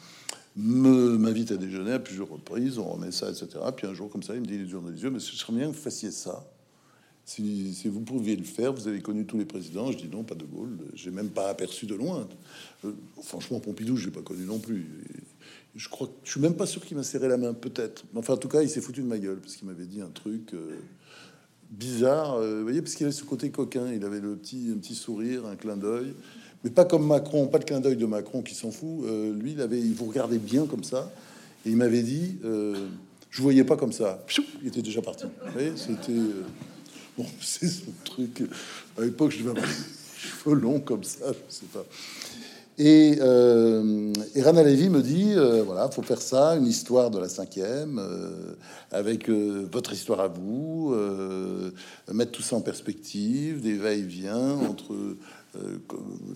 m'invite 0.57 1.53
à 1.53 1.57
déjeuner 1.57 1.93
à 1.93 1.99
plusieurs 1.99 2.29
reprises, 2.29 2.79
on 2.79 2.85
remet 2.85 3.13
ça, 3.13 3.31
etc. 3.31 3.49
Puis 3.77 3.87
un 3.87 3.95
jour, 3.95 4.11
comme 4.11 4.23
ça, 4.23 4.35
il 4.35 4.41
me 4.41 4.47
dit 4.47 4.59
les 4.59 4.71
yeux 4.71 5.11
mais 5.11 5.21
ce 5.21 5.37
serait 5.37 5.53
bien 5.53 5.71
que 5.71 5.77
vous 5.77 5.83
fassiez 5.83 6.11
ça. 6.11 6.45
Si, 7.25 7.77
vous 7.85 8.01
pouviez 8.01 8.35
le 8.35 8.43
faire, 8.43 8.73
vous 8.73 8.89
avez 8.89 9.01
connu 9.01 9.25
tous 9.25 9.39
les 9.39 9.45
présidents. 9.45 9.93
Je 9.93 9.99
dis 9.99 10.09
non, 10.09 10.25
pas 10.25 10.35
de 10.35 10.45
Gaulle. 10.45 10.79
J'ai 10.95 11.13
même 11.13 11.29
pas 11.29 11.49
aperçu 11.49 11.87
de 11.87 11.95
loin. 11.95 12.29
Euh, 12.85 12.93
franchement, 13.23 13.61
Pompidou, 13.61 13.97
je 13.97 14.07
l'ai 14.07 14.11
pas 14.11 14.23
connu 14.23 14.45
non 14.45 14.59
plus. 14.59 14.85
je 15.77 15.89
crois 15.89 16.11
je 16.25 16.31
suis 16.33 16.41
même 16.41 16.57
pas 16.57 16.67
sûr 16.67 16.85
qu'il 16.85 16.97
m'a 16.97 17.05
serré 17.05 17.29
la 17.29 17.37
main, 17.37 17.55
peut-être. 17.55 18.05
Enfin, 18.17 18.35
en 18.35 18.37
tout 18.37 18.49
cas, 18.49 18.63
il 18.63 18.69
s'est 18.69 18.81
foutu 18.81 19.03
de 19.03 19.07
ma 19.07 19.19
gueule 19.19 19.39
parce 19.39 19.55
qu'il 19.55 19.69
m'avait 19.69 19.87
dit 19.87 20.01
un 20.01 20.09
truc. 20.09 20.55
Euh, 20.55 20.81
bizarre, 21.71 22.35
euh, 22.35 22.59
vous 22.59 22.63
voyez, 22.65 22.83
parce 22.83 22.95
qu'il 22.95 23.07
avait 23.07 23.15
ce 23.15 23.25
côté 23.25 23.51
coquin, 23.51 23.93
il 23.93 24.05
avait 24.05 24.21
le 24.21 24.37
petit, 24.37 24.73
un 24.75 24.79
petit 24.79 24.95
sourire, 24.95 25.47
un 25.47 25.57
clin 25.57 25.77
d'œil, 25.77 26.15
mais 26.65 26.71
pas 26.71 26.85
comme 26.85 27.07
Macron, 27.07 27.47
pas 27.47 27.59
de 27.59 27.65
clin 27.65 27.81
d'œil 27.81 27.97
de 27.97 28.07
Macron 28.07 28.43
qui 28.43 28.55
s'en 28.55 28.71
fout. 28.71 29.05
Euh, 29.05 29.33
lui, 29.35 29.53
il 29.53 29.61
avait, 29.61 29.79
il 29.79 29.95
vous 29.95 30.07
regardait 30.07 30.39
bien 30.39 30.67
comme 30.67 30.85
ça, 30.85 31.11
et 31.65 31.71
il 31.71 31.77
m'avait 31.77 32.03
dit, 32.03 32.39
euh, 32.45 32.89
je 33.31 33.43
voyais 33.43 33.65
pas 33.65 33.77
comme 33.77 33.93
ça. 33.93 34.25
Il 34.63 34.69
était 34.69 34.83
déjà 34.83 35.01
parti. 35.01 35.27
C'était 35.77 36.13
bon, 37.17 37.27
c'est 37.41 37.69
ce 37.69 37.85
truc. 38.05 38.43
À 38.99 39.03
l'époque, 39.03 39.31
je 39.31 39.39
devais 39.39 39.51
avoir 39.51 39.67
cheveux 40.17 40.57
longs 40.57 40.81
comme 40.81 41.05
ça, 41.05 41.27
je 41.33 41.55
sais 41.55 41.67
pas. 41.73 41.85
Et, 42.83 43.19
euh, 43.21 44.11
et, 44.35 44.41
Rana 44.41 44.63
Levy 44.63 44.89
me 44.89 45.03
dit 45.03 45.35
euh, 45.35 45.63
voilà, 45.63 45.91
faut 45.91 46.01
faire 46.01 46.23
ça, 46.23 46.57
une 46.57 46.67
histoire 46.67 47.11
de 47.11 47.19
la 47.19 47.29
cinquième, 47.29 47.99
euh, 47.99 48.55
avec 48.91 49.29
euh, 49.29 49.69
votre 49.71 49.93
histoire 49.93 50.21
à 50.21 50.29
vous, 50.29 50.97
mettre 52.11 52.33
tout 52.33 52.41
ça 52.41 52.57
en 52.57 52.63
perspective, 52.63 53.61
des 53.61 53.77
va-et-vient 53.77 54.57
entre 54.61 54.95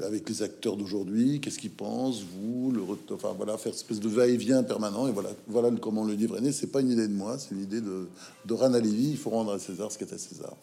avec 0.05 0.29
les 0.29 0.43
acteurs 0.43 0.77
d'aujourd'hui, 0.77 1.41
qu'est-ce 1.41 1.59
qu'ils 1.59 1.71
pensent, 1.71 2.23
vous, 2.23 2.73
le 2.73 2.83
enfin 3.15 3.33
voilà, 3.35 3.57
faire 3.57 3.73
espèce 3.73 4.01
de 4.01 4.09
va-et-vient 4.09 4.63
permanent. 4.65 5.09
Et 5.09 5.13
voilà, 5.13 5.31
voilà 5.49 5.71
comment 5.81 6.05
le 6.05 6.13
livre 6.13 6.37
est 6.37 6.43
né. 6.43 6.53
C'est 6.53 6.67
pas 6.67 6.83
une 6.83 6.91
idée 6.91 7.09
de 7.09 7.15
moi, 7.15 7.39
c'est 7.39 7.55
une 7.55 7.63
idée 7.63 7.81
de, 7.81 8.07
Rana 8.53 8.81
Levy. 8.81 9.13
Il 9.13 9.17
faut 9.17 9.31
rendre 9.31 9.53
à 9.55 9.59
César 9.59 9.91
ce 9.91 9.97
qui 9.97 10.05
est 10.05 10.13
à 10.13 10.19
César. 10.19 10.55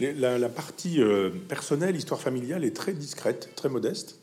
La 0.00 0.48
partie 0.48 0.98
personnelle, 1.46 1.94
histoire 1.94 2.20
familiale, 2.20 2.64
est 2.64 2.74
très 2.74 2.92
discrète, 2.92 3.50
très 3.54 3.68
modeste. 3.68 4.16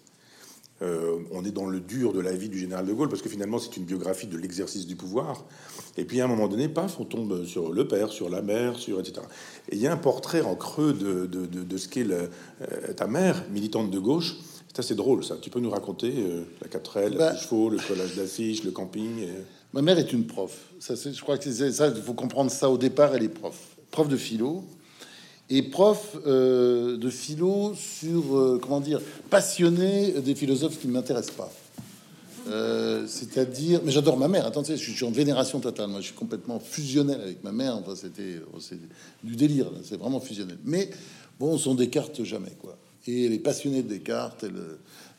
Euh, 0.82 1.20
on 1.32 1.46
est 1.46 1.52
dans 1.52 1.68
le 1.68 1.80
dur 1.80 2.12
de 2.14 2.20
la 2.20 2.32
vie 2.32 2.50
du 2.50 2.58
général 2.58 2.86
de 2.86 2.94
Gaulle, 2.94 3.10
parce 3.10 3.22
que 3.22 3.30
finalement, 3.30 3.60
c'est 3.60 3.78
une 3.78 3.84
biographie 3.84 4.28
de 4.28 4.38
l'exercice 4.38 4.88
du 4.88 4.96
pouvoir. 4.96 5.46
Et 5.98 6.06
puis, 6.06 6.22
à 6.22 6.26
un 6.26 6.28
moment 6.28 6.48
donné, 6.48 6.68
paf, 6.70 7.00
on 7.00 7.06
tombe 7.06 7.46
sur 7.46 7.72
le 7.72 7.88
père, 7.88 8.10
sur 8.10 8.30
la 8.30 8.42
mère, 8.42 8.78
sur 8.78 9.00
etc. 9.00 9.22
Et 9.70 9.76
il 9.76 9.82
y 9.82 9.88
a 9.88 9.94
un 9.94 9.98
portrait 9.98 10.42
en 10.42 10.56
creux 10.56 10.94
de, 10.94 11.26
de, 11.28 11.78
ce 11.78 11.88
qu'est 11.88 12.08
euh, 12.10 12.28
ta 12.96 13.08
mère, 13.08 13.44
militante 13.52 13.92
de 13.92 14.00
gauche. 14.00 14.38
C'est 14.68 14.80
assez 14.80 14.96
drôle, 14.96 15.24
ça. 15.24 15.36
Tu 15.40 15.50
peux 15.50 15.60
nous 15.60 15.70
raconter 15.70 16.14
euh, 16.18 16.44
la 16.62 16.68
quatrelle, 16.68 17.16
bah, 17.18 17.34
les 17.34 17.40
chevaux, 17.40 17.70
le 17.70 17.78
collage 17.78 18.16
d'affiches, 18.16 18.64
le 18.64 18.72
camping 18.72 19.28
Ma 19.74 19.82
mère 19.82 19.98
est 20.00 20.12
une 20.12 20.26
prof. 20.26 20.74
Ça, 20.80 20.96
je 20.96 21.22
crois 21.22 21.38
que 21.38 21.50
c'est 21.50 21.72
ça. 21.72 21.88
Il 21.96 22.02
faut 22.02 22.14
comprendre 22.14 22.52
ça 22.52 22.70
au 22.70 22.78
départ. 22.78 23.16
Elle 23.16 23.24
est 23.24 23.30
prof, 23.30 23.78
prof 23.90 24.10
de 24.10 24.18
philo 24.18 24.66
et 25.51 25.63
prof 25.63 26.15
euh, 26.25 26.98
de 26.98 27.10
philo 27.10 27.74
sur, 27.75 28.38
euh, 28.38 28.60
comment 28.62 28.79
dire, 28.79 29.01
passionné 29.29 30.13
des 30.22 30.34
philosophes 30.34 30.79
qui 30.79 30.88
ne 30.88 30.93
m'intéressent 30.93 31.36
pas. 31.36 31.51
Euh, 32.48 33.05
c'est-à-dire, 33.05 33.81
mais 33.84 33.91
j'adore 33.91 34.17
ma 34.17 34.29
mère. 34.29 34.46
Attendez, 34.46 34.77
je 34.77 34.91
suis 34.91 35.05
en 35.05 35.12
vénération 35.12 35.60
totale. 35.60 35.89
Moi, 35.89 36.00
je 36.00 36.05
suis 36.05 36.15
complètement 36.15 36.60
fusionnel 36.60 37.20
avec 37.22 37.43
ma 37.43 37.51
mère. 37.51 37.75
Enfin, 37.75 37.96
c'était 37.96 38.39
du 39.24 39.36
délire. 39.36 39.70
C'est 39.84 39.98
vraiment 39.98 40.22
fusionnel. 40.22 40.58
Mais 40.63 40.89
bon, 41.38 41.53
on 41.53 41.58
s'en 41.58 41.75
décarte 41.75 42.24
jamais, 42.24 42.53
quoi. 42.60 42.77
Et 43.05 43.25
elle 43.25 43.34
est 43.34 43.39
passionnée 43.39 43.84
de 43.84 43.89
Descartes. 43.89 44.43
Elle, 44.43 44.55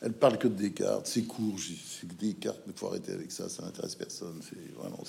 elle 0.03 0.11
parle 0.11 0.37
que 0.37 0.49
de 0.49 0.55
Descartes. 0.55 1.07
C'est 1.07 1.21
court, 1.21 1.55
c'est 1.57 2.07
que 2.07 2.13
Descartes. 2.15 2.59
Mais 2.67 2.73
faut 2.75 2.87
arrêter 2.87 3.13
avec 3.13 3.31
ça. 3.31 3.47
Ça 3.47 3.63
n'intéresse 3.63 3.95
personne. 3.95 4.35
C'est 4.41 4.75
vraiment, 4.77 5.01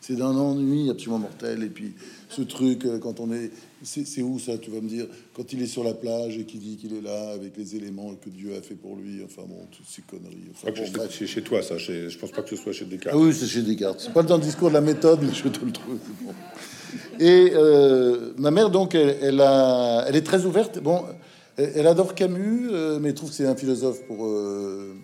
c'est 0.00 0.16
d'un 0.16 0.36
ennui 0.36 0.90
absolument 0.90 1.20
mortel. 1.20 1.62
Et 1.62 1.68
puis, 1.68 1.94
ce 2.28 2.42
truc, 2.42 2.84
euh, 2.84 2.98
quand 2.98 3.20
on 3.20 3.32
est, 3.32 3.52
c'est 3.84 4.22
où 4.22 4.40
ça 4.40 4.58
Tu 4.58 4.72
vas 4.72 4.80
me 4.80 4.88
dire, 4.88 5.06
quand 5.34 5.52
il 5.52 5.62
est 5.62 5.68
sur 5.68 5.84
la 5.84 5.94
plage 5.94 6.36
et 6.36 6.44
qu'il 6.44 6.58
dit 6.58 6.76
qu'il 6.76 6.94
est 6.94 7.00
là 7.00 7.30
avec 7.30 7.56
les 7.56 7.76
éléments 7.76 8.12
que 8.16 8.28
Dieu 8.28 8.56
a 8.56 8.60
fait 8.60 8.74
pour 8.74 8.96
lui. 8.96 9.22
Enfin 9.24 9.42
bon, 9.46 9.66
toutes 9.70 9.86
ces 9.86 10.02
conneries. 10.02 10.50
Enfin, 10.50 10.72
c'est 11.10 11.26
chez 11.28 11.42
toi, 11.42 11.62
ça. 11.62 11.78
Je 11.78 12.18
pense 12.18 12.32
pas 12.32 12.42
que 12.42 12.50
ce 12.50 12.56
soit 12.56 12.72
chez 12.72 12.86
Descartes. 12.86 13.16
Ah 13.16 13.22
oui, 13.22 13.32
c'est 13.32 13.46
chez 13.46 13.62
Descartes. 13.62 14.00
C'est 14.00 14.12
pas 14.12 14.24
dans 14.24 14.36
le 14.36 14.42
discours 14.42 14.68
de 14.68 14.74
la 14.74 14.80
méthode, 14.80 15.20
mais 15.22 15.32
je 15.32 15.48
te 15.48 15.64
le 15.64 15.70
trouve. 15.70 15.98
Et 17.20 17.52
euh, 17.54 18.32
ma 18.36 18.50
mère, 18.50 18.70
donc, 18.70 18.96
elle, 18.96 19.16
elle, 19.22 19.40
a, 19.40 20.06
elle 20.08 20.16
est 20.16 20.26
très 20.26 20.44
ouverte. 20.44 20.80
Bon. 20.80 21.04
Elle 21.56 21.86
adore 21.86 22.14
Camus, 22.14 22.68
euh, 22.70 22.98
mais 23.00 23.12
trouve 23.12 23.30
que 23.30 23.36
c'est 23.36 23.46
un 23.46 23.56
philosophe 23.56 24.02
pour, 24.06 24.26
euh, 24.26 24.94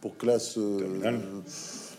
pour 0.00 0.16
classe 0.16 0.58
euh, 0.58 1.00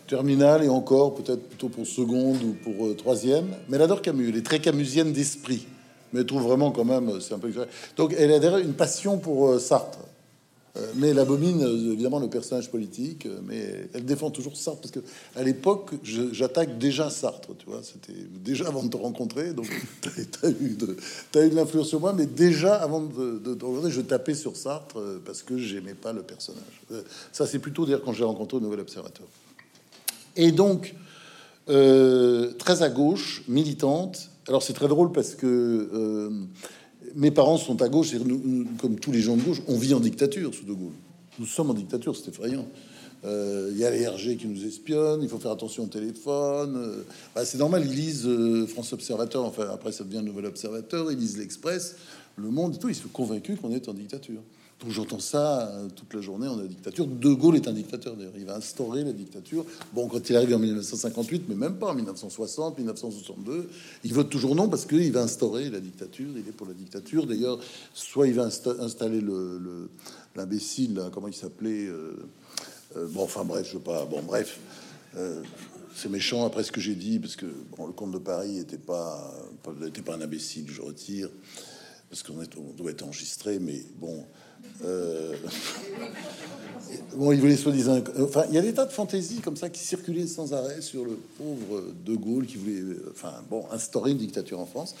terminale. 0.06 0.64
et 0.64 0.68
encore, 0.68 1.14
peut-être 1.14 1.48
plutôt 1.48 1.68
pour 1.68 1.86
seconde 1.86 2.42
ou 2.42 2.54
pour 2.62 2.94
troisième. 2.96 3.48
Mais 3.68 3.76
elle 3.76 3.82
adore 3.82 4.02
Camus, 4.02 4.28
elle 4.28 4.36
est 4.36 4.46
très 4.46 4.60
camusienne 4.60 5.12
d'esprit. 5.12 5.66
Mais 6.12 6.20
elle 6.20 6.26
trouve 6.26 6.42
vraiment 6.42 6.70
quand 6.70 6.84
même, 6.84 7.20
c'est 7.20 7.34
un 7.34 7.38
peu... 7.38 7.50
Donc 7.96 8.14
elle 8.16 8.32
a 8.32 8.58
une 8.60 8.74
passion 8.74 9.18
pour 9.18 9.58
Sartre. 9.58 9.98
Euh, 10.76 10.92
mais 10.96 11.08
elle 11.08 11.18
abomine 11.18 11.62
euh, 11.62 11.92
évidemment 11.92 12.18
le 12.18 12.28
personnage 12.28 12.70
politique, 12.70 13.26
euh, 13.26 13.38
mais 13.46 13.88
elle 13.94 14.04
défend 14.04 14.30
toujours 14.30 14.56
Sartre 14.56 14.80
parce 14.80 14.92
que 14.92 15.00
à 15.34 15.42
l'époque, 15.42 15.92
j'attaque 16.02 16.78
déjà 16.78 17.08
Sartre, 17.10 17.56
tu 17.58 17.66
vois, 17.66 17.80
c'était 17.82 18.18
déjà 18.44 18.66
avant 18.66 18.82
de 18.82 18.88
te 18.88 18.96
rencontrer, 18.96 19.52
donc 19.52 19.68
tu 20.02 20.46
as, 20.46 20.50
eu 20.50 20.76
de, 20.76 21.54
l'influence 21.54 21.88
sur 21.88 22.00
moi, 22.00 22.12
mais 22.12 22.26
déjà 22.26 22.74
avant 22.74 23.00
de, 23.00 23.38
de, 23.38 23.54
de, 23.54 23.90
je 23.90 24.00
tapais 24.00 24.34
sur 24.34 24.56
Sartre 24.56 24.98
parce 25.24 25.42
que 25.42 25.56
j'aimais 25.56 25.94
pas 25.94 26.12
le 26.12 26.22
personnage. 26.22 26.62
Ça, 27.32 27.46
c'est 27.46 27.58
plutôt 27.58 27.86
dire 27.86 28.02
quand 28.04 28.12
j'ai 28.12 28.24
rencontré 28.24 28.56
au 28.56 28.60
Nouvel 28.60 28.80
Observateur. 28.80 29.26
Et 30.36 30.52
donc, 30.52 30.94
très 31.66 32.82
à 32.82 32.88
gauche, 32.88 33.42
militante. 33.48 34.30
Alors 34.48 34.62
c'est 34.62 34.74
très 34.74 34.88
drôle 34.88 35.12
parce 35.12 35.34
que 35.34 36.30
mes 37.14 37.30
parents 37.30 37.58
sont 37.58 37.80
à 37.82 37.88
gauche, 37.88 38.12
comme 38.80 38.98
tous 38.98 39.12
les 39.12 39.20
gens 39.20 39.36
de 39.36 39.42
gauche, 39.42 39.62
on 39.68 39.76
vit 39.76 39.94
en 39.94 40.00
dictature 40.00 40.54
sous 40.54 40.64
De 40.64 40.72
Gaulle. 40.72 40.92
Nous 41.38 41.46
sommes 41.46 41.70
en 41.70 41.74
dictature, 41.74 42.16
c'est 42.16 42.28
effrayant. 42.28 42.66
Euh, 43.24 43.70
il 43.72 43.78
y 43.78 43.84
a 43.84 43.90
les 43.90 44.06
RG 44.06 44.36
qui 44.36 44.46
nous 44.46 44.64
espionnent, 44.64 45.22
il 45.22 45.28
faut 45.28 45.38
faire 45.38 45.50
attention 45.50 45.84
au 45.84 45.88
téléphone. 45.88 46.76
Euh, 46.76 47.02
bah, 47.34 47.44
c'est 47.44 47.58
normal, 47.58 47.84
ils 47.84 47.94
lisent 47.94 48.26
euh, 48.26 48.66
France 48.66 48.92
Observateur, 48.92 49.44
enfin 49.44 49.68
après 49.72 49.92
ça 49.92 50.04
devient 50.04 50.18
le 50.18 50.30
Nouvel 50.30 50.46
Observateur, 50.46 51.10
ils 51.10 51.18
lisent 51.18 51.38
l'Express, 51.38 51.96
Le 52.36 52.50
Monde 52.50 52.76
et 52.76 52.78
tout, 52.78 52.88
ils 52.88 52.94
sont 52.94 53.08
convaincus 53.08 53.58
qu'on 53.60 53.72
est 53.72 53.88
en 53.88 53.94
dictature. 53.94 54.40
Donc 54.80 54.90
j'entends 54.90 55.20
ça 55.20 55.70
euh, 55.70 55.88
toute 55.88 56.12
la 56.12 56.20
journée, 56.20 56.46
on 56.48 56.58
a 56.58 56.64
dictature. 56.64 57.06
De 57.06 57.32
Gaulle 57.32 57.56
est 57.56 57.66
un 57.66 57.72
dictateur 57.72 58.14
d'ailleurs, 58.14 58.34
il 58.36 58.44
va 58.44 58.56
instaurer 58.56 59.04
la 59.04 59.12
dictature. 59.12 59.64
Bon, 59.94 60.06
quand 60.06 60.28
il 60.28 60.36
arrive 60.36 60.54
en 60.54 60.58
1958, 60.58 61.44
mais 61.48 61.54
même 61.54 61.76
pas 61.76 61.88
en 61.88 61.94
1960, 61.94 62.76
1962, 62.76 63.70
il 64.04 64.12
vote 64.12 64.28
toujours 64.28 64.54
non 64.54 64.68
parce 64.68 64.84
qu'il 64.84 65.12
va 65.12 65.22
instaurer 65.22 65.70
la 65.70 65.80
dictature, 65.80 66.28
il 66.36 66.46
est 66.46 66.52
pour 66.52 66.66
la 66.66 66.74
dictature. 66.74 67.26
D'ailleurs, 67.26 67.58
soit 67.94 68.28
il 68.28 68.34
va 68.34 68.44
installer 68.44 69.20
le 69.20 69.88
l'imbécile, 70.34 71.00
comment 71.14 71.28
il 71.28 71.34
s'appelait 71.34 71.86
euh, 71.86 72.14
euh, 72.98 73.06
Bon, 73.08 73.22
enfin 73.22 73.44
bref, 73.44 73.66
je 73.66 73.78
veux 73.78 73.82
pas. 73.82 74.04
Bon, 74.04 74.22
bref. 74.22 74.58
c'est 75.94 76.10
méchant 76.10 76.44
après 76.44 76.62
ce 76.62 76.70
que 76.70 76.82
j'ai 76.82 76.94
dit, 76.94 77.18
parce 77.18 77.36
que 77.36 77.46
le 77.46 77.92
comte 77.92 78.12
de 78.12 78.18
Paris 78.18 78.58
était 78.58 78.76
pas, 78.76 79.32
n'était 79.80 80.02
pas 80.02 80.16
un 80.16 80.20
imbécile, 80.20 80.66
je 80.68 80.82
retire, 80.82 81.30
parce 82.10 82.22
qu'on 82.22 82.34
on 82.34 82.72
doit 82.74 82.90
être 82.90 83.04
enregistré, 83.04 83.58
mais 83.58 83.82
bon, 83.98 84.26
euh, 84.84 85.34
il 87.32 87.40
voulait 87.40 87.56
soi-disant. 87.56 88.02
Enfin, 88.20 88.44
il 88.48 88.54
y 88.54 88.58
a 88.58 88.62
des 88.62 88.72
tas 88.72 88.84
de 88.84 88.92
fantaisies 88.92 89.40
comme 89.40 89.56
ça 89.56 89.68
qui 89.68 89.80
circulaient 89.80 90.26
sans 90.26 90.52
arrêt 90.52 90.80
sur 90.80 91.04
le 91.04 91.18
pauvre 91.38 91.82
De 92.04 92.14
Gaulle 92.14 92.46
qui 92.46 92.56
voulait, 92.56 92.80
euh, 92.80 93.12
enfin, 93.12 93.32
bon, 93.50 93.64
instaurer 93.72 94.10
une 94.12 94.18
dictature 94.18 94.60
en 94.60 94.66
France. 94.66 94.94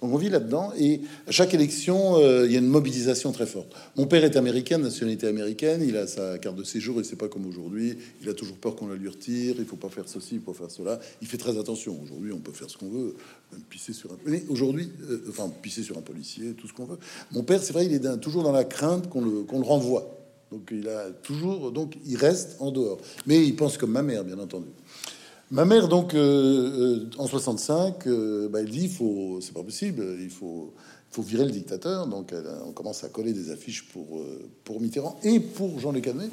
Donc 0.00 0.12
on 0.12 0.16
vit 0.16 0.28
là-dedans 0.28 0.72
et 0.78 1.00
à 1.26 1.30
chaque 1.30 1.54
élection, 1.54 2.16
euh, 2.16 2.46
il 2.46 2.52
y 2.52 2.56
a 2.56 2.58
une 2.58 2.66
mobilisation 2.66 3.32
très 3.32 3.46
forte. 3.46 3.72
Mon 3.96 4.06
père 4.06 4.24
est 4.24 4.36
américain, 4.36 4.78
nationalité 4.78 5.26
américaine, 5.26 5.82
il 5.86 5.96
a 5.96 6.06
sa 6.06 6.38
carte 6.38 6.56
de 6.56 6.64
séjour 6.64 7.00
et 7.00 7.04
c'est 7.04 7.16
pas 7.16 7.28
comme 7.28 7.46
aujourd'hui. 7.46 7.96
Il 8.20 8.28
a 8.28 8.34
toujours 8.34 8.56
peur 8.56 8.76
qu'on 8.76 8.88
la 8.88 8.96
lui 8.96 9.08
retire. 9.08 9.56
Il 9.58 9.64
faut 9.64 9.76
pas 9.76 9.88
faire 9.88 10.08
ceci, 10.08 10.36
il 10.36 10.40
faut 10.40 10.54
faire 10.54 10.70
cela. 10.70 10.98
Il 11.20 11.28
fait 11.28 11.38
très 11.38 11.58
attention. 11.58 11.98
Aujourd'hui, 12.02 12.32
on 12.32 12.40
peut 12.40 12.52
faire 12.52 12.68
ce 12.68 12.76
qu'on 12.76 12.88
veut, 12.88 13.14
pisser 13.70 13.92
sur 13.92 14.12
un. 14.12 14.16
Mais 14.26 14.44
aujourd'hui, 14.48 14.90
enfin, 15.28 15.50
pisser 15.62 15.82
sur 15.82 15.96
un 15.98 16.02
policier, 16.02 16.52
tout 16.52 16.66
ce 16.66 16.72
qu'on 16.72 16.84
veut. 16.84 16.98
Mon 17.32 17.42
père, 17.42 17.62
c'est 17.62 17.72
vrai, 17.72 17.86
il 17.86 17.94
est 17.94 18.20
toujours 18.20 18.42
dans 18.42 18.52
la 18.52 18.64
crainte 18.64 19.08
qu'on 19.08 19.20
le 19.20 19.64
renvoie. 19.64 20.21
Donc 20.52 20.68
il 20.70 20.86
a 20.88 21.10
toujours, 21.10 21.72
donc 21.72 21.96
il 22.06 22.16
reste 22.16 22.56
en 22.60 22.70
dehors. 22.70 22.98
Mais 23.26 23.44
il 23.44 23.56
pense 23.56 23.78
comme 23.78 23.90
ma 23.90 24.02
mère, 24.02 24.22
bien 24.22 24.38
entendu. 24.38 24.68
Ma 25.52 25.66
mère, 25.66 25.86
donc, 25.86 26.14
euh, 26.14 27.00
euh, 27.02 27.10
en 27.18 27.26
65, 27.26 28.06
euh, 28.06 28.48
bah, 28.48 28.60
elle 28.60 28.70
dit, 28.70 28.88
faut, 28.88 29.38
c'est 29.42 29.52
pas 29.52 29.62
possible, 29.62 30.02
il 30.18 30.30
faut, 30.30 30.72
virer 31.18 31.44
le 31.44 31.50
dictateur. 31.50 32.06
Donc 32.06 32.32
on 32.66 32.72
commence 32.72 33.04
à 33.04 33.08
coller 33.08 33.34
des 33.34 33.50
affiches 33.50 33.86
pour, 33.88 34.24
pour 34.64 34.80
Mitterrand 34.80 35.18
et 35.22 35.40
pour 35.40 35.78
Jean 35.78 35.92
Le 35.92 36.00
Canet, 36.00 36.30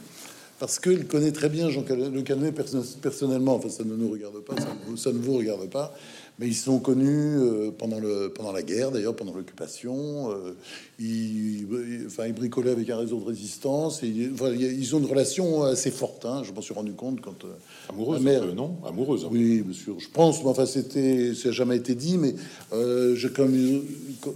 parce 0.59 0.79
qu'il 0.79 1.07
connaît 1.07 1.31
très 1.31 1.49
bien 1.49 1.69
Jean 1.69 1.83
Le 1.89 2.21
Canet 2.21 2.53
personnellement. 3.01 3.55
Enfin, 3.55 3.69
ça 3.69 3.83
ne 3.83 3.95
nous 3.95 4.11
regarde 4.11 4.39
pas, 4.39 4.55
ça 4.95 5.11
ne 5.11 5.19
vous 5.19 5.37
regarde 5.37 5.69
pas 5.69 5.93
mais 6.39 6.47
ils 6.47 6.55
sont 6.55 6.79
connus 6.79 7.37
euh, 7.37 7.69
pendant, 7.77 7.99
le, 7.99 8.31
pendant 8.33 8.53
la 8.53 8.61
guerre, 8.61 8.91
d'ailleurs, 8.91 9.15
pendant 9.15 9.33
l'occupation. 9.33 10.31
Euh, 10.31 10.53
ils, 10.97 11.67
enfin, 12.05 12.27
ils 12.27 12.33
bricolaient 12.33 12.71
avec 12.71 12.89
un 12.89 12.97
réseau 12.97 13.19
de 13.19 13.25
résistance. 13.25 14.03
Et, 14.03 14.07
ils 14.07 14.95
ont 14.95 14.99
une 14.99 15.05
relation 15.05 15.63
assez 15.63 15.91
forte. 15.91 16.25
Hein, 16.25 16.43
je 16.45 16.53
m'en 16.53 16.61
suis 16.61 16.73
rendu 16.73 16.93
compte 16.93 17.19
quand. 17.19 17.43
Euh, 17.43 17.49
amoureuse, 17.89 18.21
mère, 18.21 18.45
non 18.55 18.77
Amoureuse. 18.87 19.25
Hein. 19.25 19.29
Oui, 19.31 19.63
bien 19.63 19.73
sûr. 19.73 19.99
Je 19.99 20.07
pense, 20.07 20.41
mais 20.41 20.49
enfin, 20.49 20.65
c'était, 20.65 21.33
ça 21.35 21.49
n'a 21.49 21.53
jamais 21.53 21.75
été 21.75 21.93
dit, 21.93 22.17
mais 22.17 22.33
comme 23.35 23.83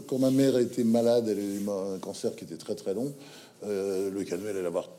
quand 0.06 0.20
ma 0.20 0.30
mère 0.30 0.58
été 0.58 0.84
malade, 0.84 1.30
elle 1.30 1.39
a 1.39 1.42
eu 1.42 1.96
un 1.96 2.00
cancer 2.00 2.36
qui 2.36 2.44
était 2.44 2.58
très 2.58 2.75
très 2.75 2.94
long. 2.94 3.13
le 3.65 4.24
canal 4.24 4.50
allait 4.50 4.62
l'avoir 4.62 4.89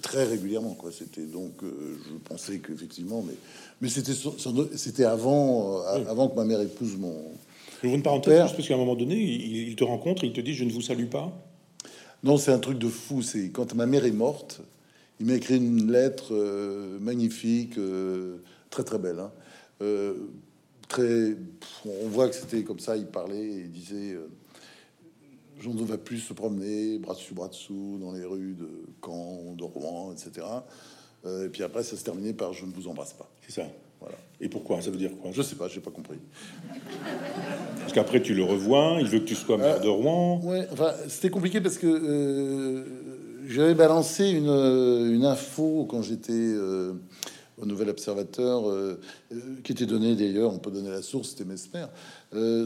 très 0.00 0.24
régulièrement. 0.24 0.74
Quoi. 0.74 0.90
C'était 0.92 1.26
donc, 1.26 1.52
je 1.62 2.18
pensais 2.28 2.58
qu'effectivement, 2.58 3.22
mais 3.26 3.34
mais 3.82 3.88
c'était 3.88 4.12
c'était 4.76 5.04
avant, 5.04 5.82
euh, 5.82 6.04
avant 6.08 6.28
que 6.28 6.36
ma 6.36 6.44
mère 6.44 6.60
épouse 6.60 6.96
mon. 6.96 7.32
J'ouvre 7.82 7.96
une 7.96 8.02
parenthèse, 8.02 8.52
parce 8.52 8.68
qu'à 8.68 8.74
un 8.74 8.78
moment 8.78 8.94
donné, 8.94 9.16
il, 9.16 9.74
te 9.74 9.82
rencontre, 9.82 10.22
il 10.22 10.32
te 10.32 10.40
dit 10.40 10.54
Je 10.54 10.62
ne 10.62 10.70
vous 10.70 10.82
salue 10.82 11.08
pas. 11.08 11.32
Non, 12.22 12.36
c'est 12.36 12.52
un 12.52 12.60
truc 12.60 12.78
de 12.78 12.88
fou. 12.88 13.22
C'est 13.22 13.50
quand 13.50 13.74
ma 13.74 13.86
mère 13.86 14.04
est 14.04 14.12
morte, 14.12 14.60
il 15.18 15.26
m'a 15.26 15.34
écrit 15.34 15.56
une 15.56 15.90
lettre 15.90 16.28
euh, 16.30 17.00
magnifique, 17.00 17.76
euh, 17.76 18.36
très 18.70 18.84
très 18.84 18.98
belle. 18.98 19.18
Hein. 19.18 19.32
très, 20.88 21.36
on 21.84 22.06
voit 22.06 22.28
que 22.28 22.36
c'était 22.36 22.62
comme 22.62 22.78
ça. 22.78 22.96
Il 22.96 23.06
parlait, 23.06 23.48
il 23.64 23.72
disait 23.72 24.16
on 25.68 25.74
ne 25.74 25.84
va 25.84 25.98
plus 25.98 26.18
se 26.18 26.32
promener 26.32 26.98
bras 26.98 27.14
dessus 27.14 27.34
bras 27.34 27.48
dessous 27.48 27.98
dans 28.00 28.12
les 28.12 28.24
rues 28.24 28.54
de 28.54 28.68
Caen, 29.04 29.54
de 29.56 29.64
Rouen, 29.64 30.12
etc. 30.12 30.46
Euh, 31.24 31.46
et 31.46 31.48
puis 31.48 31.62
après, 31.62 31.82
ça 31.82 31.96
se 31.96 32.04
terminait 32.04 32.32
par 32.32 32.52
je 32.52 32.64
ne 32.64 32.72
vous 32.72 32.88
embrasse 32.88 33.12
pas. 33.12 33.30
C'est 33.46 33.52
ça. 33.52 33.62
Voilà. 34.00 34.16
Et 34.40 34.48
pourquoi? 34.48 34.82
Ça 34.82 34.90
veut 34.90 34.96
dire 34.96 35.12
quoi? 35.20 35.30
Je 35.32 35.42
sais 35.42 35.54
pas, 35.54 35.68
j'ai 35.68 35.80
pas 35.80 35.92
compris. 35.92 36.18
Parce 37.78 37.92
qu'après, 37.92 38.20
tu 38.20 38.34
le 38.34 38.42
revois, 38.42 38.96
il 39.00 39.06
veut 39.06 39.20
que 39.20 39.24
tu 39.24 39.36
sois 39.36 39.56
maire 39.56 39.80
de 39.80 39.88
Rouen. 39.88 40.40
Ouais, 40.42 40.66
enfin, 40.72 40.92
c'était 41.08 41.30
compliqué 41.30 41.60
parce 41.60 41.78
que 41.78 41.86
euh, 41.86 42.84
j'avais 43.46 43.74
balancé 43.74 44.30
une, 44.30 44.48
une, 44.48 45.24
info 45.24 45.86
quand 45.88 46.02
j'étais 46.02 46.32
euh, 46.32 46.94
au 47.58 47.66
Nouvel 47.66 47.90
Observateur, 47.90 48.64
qui 49.62 49.72
était 49.72 49.86
donnée 49.86 50.16
d'ailleurs, 50.16 50.52
on 50.52 50.58
peut 50.58 50.70
donner 50.70 50.90
la 50.90 51.02
source, 51.02 51.30
c'était 51.30 51.44
Mesmer, 51.44 51.86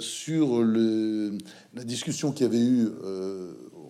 sur 0.01 0.63
le, 0.63 1.37
la 1.75 1.85
discussion 1.85 2.33
qu'il 2.33 2.47
y 2.47 2.49
avait 2.49 2.65
eu 2.65 2.89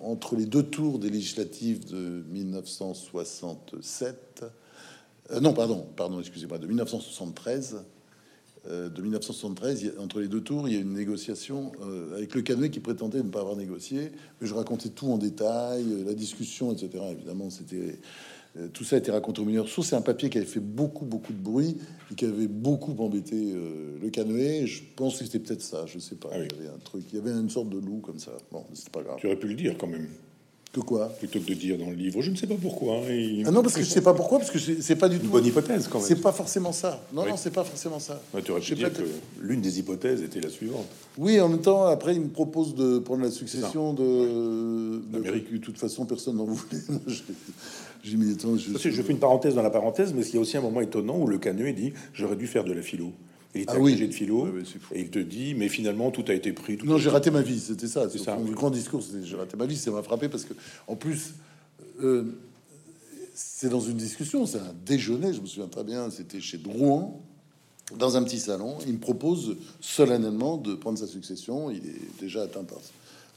entre 0.03 0.37
les 0.37 0.47
deux 0.47 0.63
tours 0.63 0.99
des 0.99 1.11
législatives 1.11 1.85
de 1.85 2.25
1967, 2.31 4.47
euh, 5.33 5.41
non, 5.41 5.53
pardon, 5.53 5.87
pardon, 5.97 6.21
excusez-moi, 6.21 6.59
de 6.59 6.67
1973, 6.67 7.85
euh, 8.69 8.89
de 8.89 9.03
1973, 9.03 9.95
entre 9.99 10.21
les 10.21 10.29
deux 10.29 10.41
tours, 10.41 10.69
il 10.69 10.75
y 10.75 10.77
a 10.77 10.81
une 10.81 10.95
négociation 10.95 11.73
euh, 11.83 12.17
avec 12.17 12.35
le 12.35 12.43
cabinet 12.43 12.71
qui 12.71 12.81
prétendait 12.81 13.23
ne 13.23 13.31
pas 13.31 13.41
avoir 13.41 13.57
négocié, 13.57 14.13
mais 14.41 14.47
je 14.47 14.55
racontais 14.55 14.91
tout 14.91 15.09
en 15.09 15.19
détail, 15.19 15.85
la 16.05 16.15
discussion, 16.15 16.73
etc. 16.73 16.91
Évidemment, 17.13 17.51
c'était 17.51 17.77
euh, 17.77 17.93
tout 18.73 18.85
ça 18.85 18.97
a 18.97 18.99
été 18.99 19.11
raconté 19.11 19.41
au 19.41 19.45
meilleur 19.45 19.69
source. 19.69 19.89
C'est 19.89 19.97
un 19.97 20.03
papier 20.03 20.31
qui 20.31 20.39
avait 20.39 20.47
fait 20.47 20.61
beaucoup, 20.61 21.05
beaucoup 21.05 21.33
de 21.33 21.39
bruit 21.39 21.77
et 22.11 22.15
qui 22.15 22.25
avait 22.25 22.49
beaucoup 22.49 22.95
embêté 22.99 23.53
euh, 23.55 23.99
le 24.01 24.11
canoë. 24.11 24.67
Je 24.67 24.83
pense 24.97 25.19
que 25.19 25.25
c'était 25.25 25.39
peut-être 25.39 25.63
ça, 25.63 25.87
je 25.87 25.99
sais 25.99 26.17
pas. 26.17 26.31
Ah 26.33 26.39
il 26.39 26.53
y 26.53 26.59
avait 26.59 26.69
un 26.75 26.79
truc, 26.79 27.05
il 27.13 27.17
y 27.17 27.19
avait 27.19 27.31
une 27.31 27.51
sorte 27.51 27.69
de 27.69 27.79
loup 27.79 28.01
comme 28.01 28.19
ça. 28.19 28.33
Bon, 28.51 28.65
c'est 28.75 28.91
pas 28.91 29.03
grave. 29.03 29.17
Tu 29.19 29.27
aurais 29.27 29.37
pu 29.37 29.49
le 29.49 29.55
dire 29.55 29.77
quand 29.79 29.87
même. 29.87 30.09
Quoi 30.83 31.09
Plutôt 31.19 31.41
que 31.41 31.49
de 31.49 31.55
dire 31.55 31.79
dans 31.79 31.89
le 31.89 31.95
livre, 31.95 32.21
je 32.23 32.31
ne 32.31 32.37
sais 32.37 32.47
pas 32.47 32.57
pourquoi. 32.61 32.99
Et... 33.09 33.43
Ah 33.47 33.51
non, 33.51 33.63
parce 33.63 33.75
que 33.75 33.83
je 33.83 33.89
sais 33.89 34.03
pas 34.03 34.15
pourquoi, 34.15 34.39
parce 34.39 34.51
que 34.51 34.59
c'est 34.59 34.97
pas 34.97 35.09
du 35.09 35.19
tout. 35.19 35.25
Une 35.25 35.31
bonne 35.31 35.47
hypothèse, 35.47 35.89
quand 35.89 35.99
même. 35.99 36.07
C'est 36.07 36.21
pas 36.21 36.33
forcément 36.33 36.73
ça. 36.73 37.03
Non, 37.13 37.27
non, 37.27 37.37
c'est 37.37 37.53
pas 37.53 37.65
forcément 37.65 37.99
ça. 37.99 38.21
Ouais, 38.35 38.43
tu 38.43 38.51
aurais 38.51 38.61
pu 38.61 38.75
dire 38.75 38.93
que 38.93 39.03
l'une 39.41 39.61
des 39.61 39.79
hypothèses 39.79 40.23
était 40.23 40.41
la 40.41 40.51
suivante. 40.51 40.87
Oui, 41.19 41.41
en 41.41 41.49
même 41.49 41.61
temps, 41.61 41.87
après, 41.87 42.15
il 42.15 42.21
me 42.21 42.29
propose 42.29 42.75
de 42.75 42.99
prendre 42.99 43.23
la 43.23 43.31
succession 43.31 43.95
de. 43.95 45.01
D'Amérique. 45.11 45.53
De 45.53 45.59
toute 45.59 45.79
façon, 45.79 46.05
personne 46.05 46.37
n'en 46.37 46.45
voulait. 46.45 46.83
J'ai 48.03 48.17
mis 48.17 48.37
temps. 48.37 48.57
Je... 48.57 48.91
je 48.91 49.03
fais 49.03 49.13
une 49.13 49.19
parenthèse 49.19 49.55
dans 49.55 49.63
la 49.63 49.71
parenthèse, 49.71 50.13
mais 50.15 50.23
il 50.23 50.35
y 50.35 50.39
a 50.39 50.41
aussi 50.41 50.57
un 50.57 50.61
moment 50.61 50.81
étonnant 50.81 51.19
où 51.19 51.27
le 51.27 51.39
canuet 51.39 51.73
dit 51.73 51.93
J'aurais 52.13 52.37
dû 52.37 52.47
faire 52.47 52.65
de 52.65 52.73
la 52.73 52.83
philo. 52.83 53.13
Il 53.57 53.63
est 53.63 53.67
ah 53.69 53.79
oui. 53.79 53.97
de 53.97 54.13
philo 54.13 54.49
et 54.93 55.01
il 55.01 55.11
te 55.11 55.19
dit 55.19 55.55
mais 55.55 55.69
finalement 55.69 56.11
tout 56.11 56.25
a 56.29 56.35
été 56.35 56.53
pris. 56.53 56.79
non, 56.85 56.99
j'ai 56.99 57.11
raté 57.11 57.31
ma 57.31 57.43
vie, 57.43 57.59
c'était 57.59 57.89
ça. 57.89 58.09
C'est. 58.09 58.27
Mon 58.27 58.53
grand 58.53 58.71
discours, 58.71 59.03
j'ai 59.23 59.37
raté 59.37 59.57
ma 59.57 59.67
vie. 59.67 59.77
Ça 59.77 59.91
m'a 59.91 60.03
frappé 60.03 60.29
parce 60.29 60.45
que 60.45 60.55
en 60.87 60.97
plus, 60.97 61.35
euh, 62.03 62.25
c'est 63.35 63.69
dans 63.69 63.81
une 63.81 63.97
discussion, 63.97 64.47
c'est 64.47 64.59
un 64.59 64.75
déjeuner. 64.85 65.33
Je 65.33 65.41
me 65.41 65.47
souviens 65.47 65.69
très 65.69 65.85
bien. 65.85 66.11
C'était 66.11 66.41
chez 66.41 66.59
Drouin 66.59 67.13
dans 67.99 68.17
un 68.17 68.23
petit 68.23 68.41
salon. 68.41 68.79
Il 68.87 68.95
me 68.95 68.99
propose 68.99 69.57
solennellement 69.81 70.57
de 70.57 70.75
prendre 70.75 70.99
sa 70.99 71.07
succession. 71.07 71.71
Il 71.71 71.87
est 71.87 72.21
déjà 72.21 72.43
atteint 72.43 72.65
par 72.65 72.79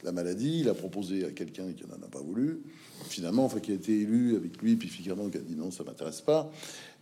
la 0.02 0.12
maladie. 0.12 0.60
Il 0.60 0.68
a 0.68 0.74
proposé 0.74 1.24
à 1.24 1.30
quelqu'un 1.30 1.72
qui 1.72 1.84
n'en 1.86 2.04
a 2.04 2.08
pas 2.08 2.20
voulu. 2.20 2.62
Finalement, 3.08 3.44
enfin, 3.44 3.60
qui 3.60 3.72
a 3.72 3.74
été 3.74 4.00
élu 4.00 4.36
avec 4.36 4.60
lui, 4.60 4.76
puis 4.76 4.88
finalement 4.88 5.28
qui 5.28 5.38
a 5.38 5.40
dit 5.40 5.56
non, 5.56 5.70
ça 5.70 5.84
m'intéresse 5.84 6.20
pas. 6.20 6.50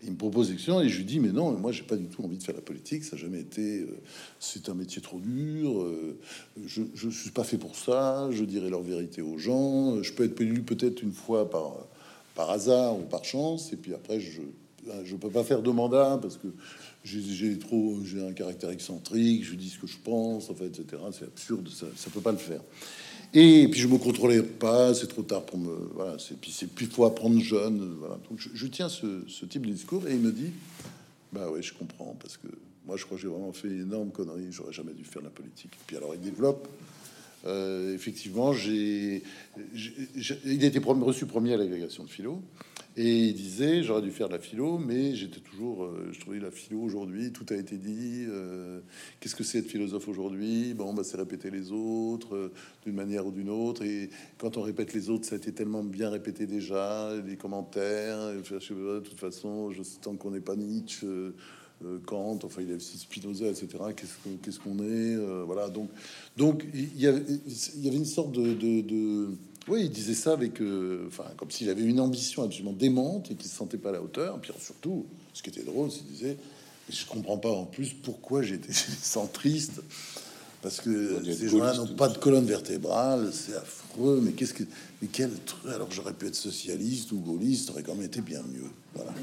Il 0.05 0.12
me 0.12 0.17
propose 0.17 0.50
l'action 0.50 0.81
et 0.81 0.88
je 0.88 0.99
lui 0.99 1.05
dis 1.05 1.19
mais 1.19 1.33
non, 1.33 1.50
moi 1.52 1.73
j'ai 1.73 1.83
pas 1.83 1.97
du 1.97 2.07
tout 2.07 2.23
envie 2.23 2.38
de 2.38 2.43
faire 2.43 2.55
la 2.55 2.62
politique. 2.62 3.05
Ça 3.05 3.17
n'a 3.17 3.23
jamais 3.23 3.40
été. 3.40 3.81
Euh, 3.81 3.99
c'est 4.38 4.69
un 4.69 4.75
métier 4.75 5.02
trop 5.02 5.19
dur. 5.19 5.83
Euh, 5.83 6.19
je, 6.64 6.83
je 6.95 7.09
suis 7.09 7.31
pas 7.31 7.45
fait 7.45 7.59
pour 7.59 7.76
ça. 7.76 8.28
Je 8.31 8.45
dirai 8.45 8.71
leur 8.71 8.83
vérité 8.83 9.23
aux 9.23 9.38
gens. 9.38 10.02
Je 10.02 10.12
peux 10.12 10.25
être 10.25 10.40
élu 10.40 10.62
peut-être 10.62 11.02
une 11.02 11.12
fois 11.12 11.50
par 11.50 11.75
par 12.35 12.50
hasard 12.50 12.97
ou 12.97 13.02
par 13.02 13.25
chance. 13.25 13.73
Et 13.73 13.76
puis 13.76 13.93
après, 13.95 14.21
je 14.21 14.43
je 15.05 15.17
peux 15.17 15.31
pas 15.31 15.45
faire 15.45 15.62
de 15.62 15.71
mandat 15.71 16.19
parce 16.21 16.37
que 16.37 16.49
j'ai 17.05 17.59
trop, 17.59 17.99
j'ai 18.05 18.26
un 18.26 18.33
caractère 18.33 18.71
excentrique, 18.71 19.45
je 19.45 19.55
dis 19.55 19.71
ce 19.71 19.78
que 19.78 19.87
je 19.87 19.99
pense, 19.99 20.50
en 20.50 20.55
etc. 20.55 20.85
C'est 21.12 21.25
absurde, 21.25 21.69
ça, 21.69 21.87
ça 21.97 22.11
peut 22.11 22.21
pas 22.21 22.33
le 22.33 22.38
faire. 22.38 22.61
Et 23.35 23.69
puis 23.69 23.81
je 23.81 23.88
me 23.88 23.99
contrôlais 23.99 24.43
pas, 24.43 24.95
c'est 24.95 25.07
trop 25.07 25.23
tard 25.23 25.45
pour 25.45 25.59
me, 25.59 25.90
voilà, 25.95 26.19
c'est 26.19 26.38
puis 26.38 26.50
c'est 26.50 26.67
puis 26.67 26.87
faut 26.87 27.05
apprendre 27.05 27.38
jeune, 27.40 27.97
voilà. 27.99 28.19
Donc 28.28 28.38
je, 28.38 28.67
tiens 28.67 28.88
ce, 28.88 29.45
type 29.45 29.67
de 29.67 29.73
discours 29.73 30.09
et 30.09 30.12
il 30.12 30.21
me 30.21 30.33
dit, 30.33 30.50
bah 31.33 31.50
ouais, 31.50 31.61
je 31.61 31.75
comprends 31.75 32.17
parce 32.21 32.38
que 32.38 32.47
moi 32.87 32.97
je 32.97 33.05
crois 33.05 33.17
que 33.17 33.23
j'ai 33.23 33.28
vraiment 33.28 33.52
fait 33.52 33.69
une 33.69 33.83
énorme 33.83 34.11
connerie, 34.11 34.47
j'aurais 34.50 34.73
jamais 34.73 34.95
dû 34.95 35.05
faire 35.05 35.23
la 35.23 35.31
politique. 35.31 35.73
Puis 35.87 35.97
alors 35.97 36.14
il 36.14 36.21
développe. 36.21 36.69
Euh, 37.47 37.95
effectivement, 37.95 38.52
j'ai, 38.52 39.23
il 40.45 40.64
était 40.64 40.81
reçu 40.81 41.26
premier 41.26 41.55
à 41.55 41.57
l'agrégation 41.57 42.05
de 42.05 42.11
philo. 42.11 42.43
Et 43.00 43.26
il 43.26 43.35
disait, 43.35 43.85
j'aurais 43.85 44.02
dû 44.02 44.11
faire 44.11 44.26
de 44.26 44.33
la 44.33 44.40
philo, 44.40 44.76
mais 44.76 45.14
j'étais 45.14 45.38
toujours, 45.38 45.85
euh, 45.85 46.09
je 46.11 46.19
trouvais 46.19 46.40
la 46.40 46.50
philo 46.50 46.81
aujourd'hui, 46.81 47.31
tout 47.31 47.47
a 47.50 47.55
été 47.55 47.76
dit. 47.76 48.25
Euh, 48.26 48.81
qu'est-ce 49.21 49.37
que 49.37 49.45
c'est 49.45 49.59
être 49.59 49.69
philosophe 49.69 50.09
aujourd'hui? 50.09 50.75
Bon, 50.75 50.93
bah, 50.93 51.05
c'est 51.05 51.17
répéter 51.17 51.49
les 51.52 51.71
autres 51.71 52.35
euh, 52.35 52.52
d'une 52.85 52.97
manière 52.97 53.25
ou 53.25 53.31
d'une 53.31 53.50
autre. 53.50 53.85
Et 53.85 54.11
quand 54.37 54.57
on 54.57 54.62
répète 54.62 54.95
les 54.95 55.11
autres, 55.11 55.26
ça 55.26 55.37
a 55.37 55.38
été 55.38 55.52
tellement 55.52 55.85
bien 55.85 56.11
répété 56.11 56.49
déjà, 56.49 57.12
les 57.25 57.37
commentaires. 57.37 58.33
de 58.35 58.99
toute 58.99 59.21
façon, 59.21 59.71
je, 59.71 59.83
tant 60.02 60.17
qu'on 60.17 60.33
n'est 60.33 60.40
pas 60.40 60.57
Nietzsche. 60.57 61.07
Kant, 62.07 62.40
enfin 62.43 62.62
il 62.62 62.71
y 62.71 62.73
a 62.73 62.75
aussi 62.75 62.99
Spinoza, 62.99 63.47
etc. 63.47 63.69
Qu'est-ce 63.95 64.59
qu'on 64.59 64.83
est, 64.83 65.14
voilà. 65.45 65.69
Donc, 65.69 65.90
donc 66.37 66.64
il 66.75 67.00
y 67.00 67.07
avait, 67.07 67.23
une 67.85 68.05
sorte 68.05 68.33
de 68.33 69.28
oui, 69.68 69.82
il 69.84 69.90
disait 69.90 70.14
ça 70.14 70.32
avec, 70.32 70.60
euh, 70.60 71.06
enfin, 71.08 71.25
comme 71.37 71.50
s'il 71.50 71.68
avait 71.70 71.82
une 71.82 72.00
ambition 72.00 72.42
absolument 72.42 72.72
démente 72.72 73.30
et 73.30 73.34
qu'il 73.34 73.50
se 73.50 73.56
sentait 73.56 73.76
pas 73.76 73.90
à 73.90 73.92
la 73.92 74.02
hauteur. 74.02 74.38
Puis 74.40 74.52
surtout, 74.60 75.06
ce 75.32 75.42
qui 75.42 75.50
était 75.50 75.62
drôle, 75.62 75.90
c'est 75.90 75.98
qu'il 75.98 76.12
disait, 76.12 76.37
je 76.90 77.06
comprends 77.06 77.38
pas 77.38 77.50
en 77.50 77.64
plus 77.64 77.92
pourquoi 77.92 78.42
j'étais 78.42 78.72
centriste, 79.02 79.82
parce 80.62 80.80
que 80.80 81.22
ces 81.25 81.48
gens-là 81.48 81.75
n'ont 81.75 81.94
pas 81.94 82.08
de 82.08 82.18
colonne 82.18 82.46
vertébrale, 82.46 83.30
c'est 83.32 83.54
affreux. 83.54 84.20
Mais 84.22 84.32
qu'est-ce 84.32 84.54
que, 84.54 84.64
mais 85.02 85.08
quel 85.12 85.30
truc 85.44 85.72
Alors 85.72 85.90
j'aurais 85.90 86.14
pu 86.14 86.26
être 86.26 86.34
socialiste 86.34 87.12
ou 87.12 87.18
gaulliste, 87.18 87.70
aurait 87.70 87.82
quand 87.82 87.94
même 87.94 88.06
été 88.06 88.20
bien 88.20 88.42
mieux. 88.42 88.68
Voilà. 88.94 89.12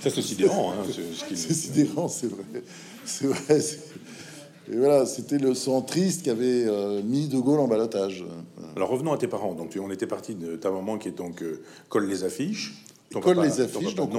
Ça 0.00 0.10
c'est 0.10 0.20
sidérant, 0.20 0.72
hein, 0.72 0.84
c'est 1.34 1.54
sidérant, 1.54 2.08
c'est 2.08 2.26
vrai, 2.26 2.44
c'est 3.06 3.26
vrai. 3.26 3.58
Et 4.70 4.76
voilà, 4.76 5.04
c'était 5.06 5.38
le 5.38 5.54
centriste 5.54 6.22
qui 6.22 6.30
avait 6.30 6.64
euh, 6.66 7.02
mis 7.02 7.28
De 7.28 7.38
Gaulle 7.38 7.60
en 7.60 7.68
balotage. 7.68 8.24
Alors 8.76 8.88
revenons 8.88 9.12
à 9.12 9.18
tes 9.18 9.28
parents. 9.28 9.54
Donc 9.54 9.78
on 9.80 9.90
était 9.90 10.06
parti 10.06 10.34
de 10.34 10.56
ta 10.56 10.70
maman 10.70 10.98
qui 10.98 11.08
est 11.08 11.16
donc 11.16 11.42
euh, 11.42 11.62
colle 11.88 12.08
les 12.08 12.24
affiches. 12.24 12.74
colle 13.12 13.40
les 13.42 13.60
affiches. 13.60 13.94
Donc, 13.94 14.10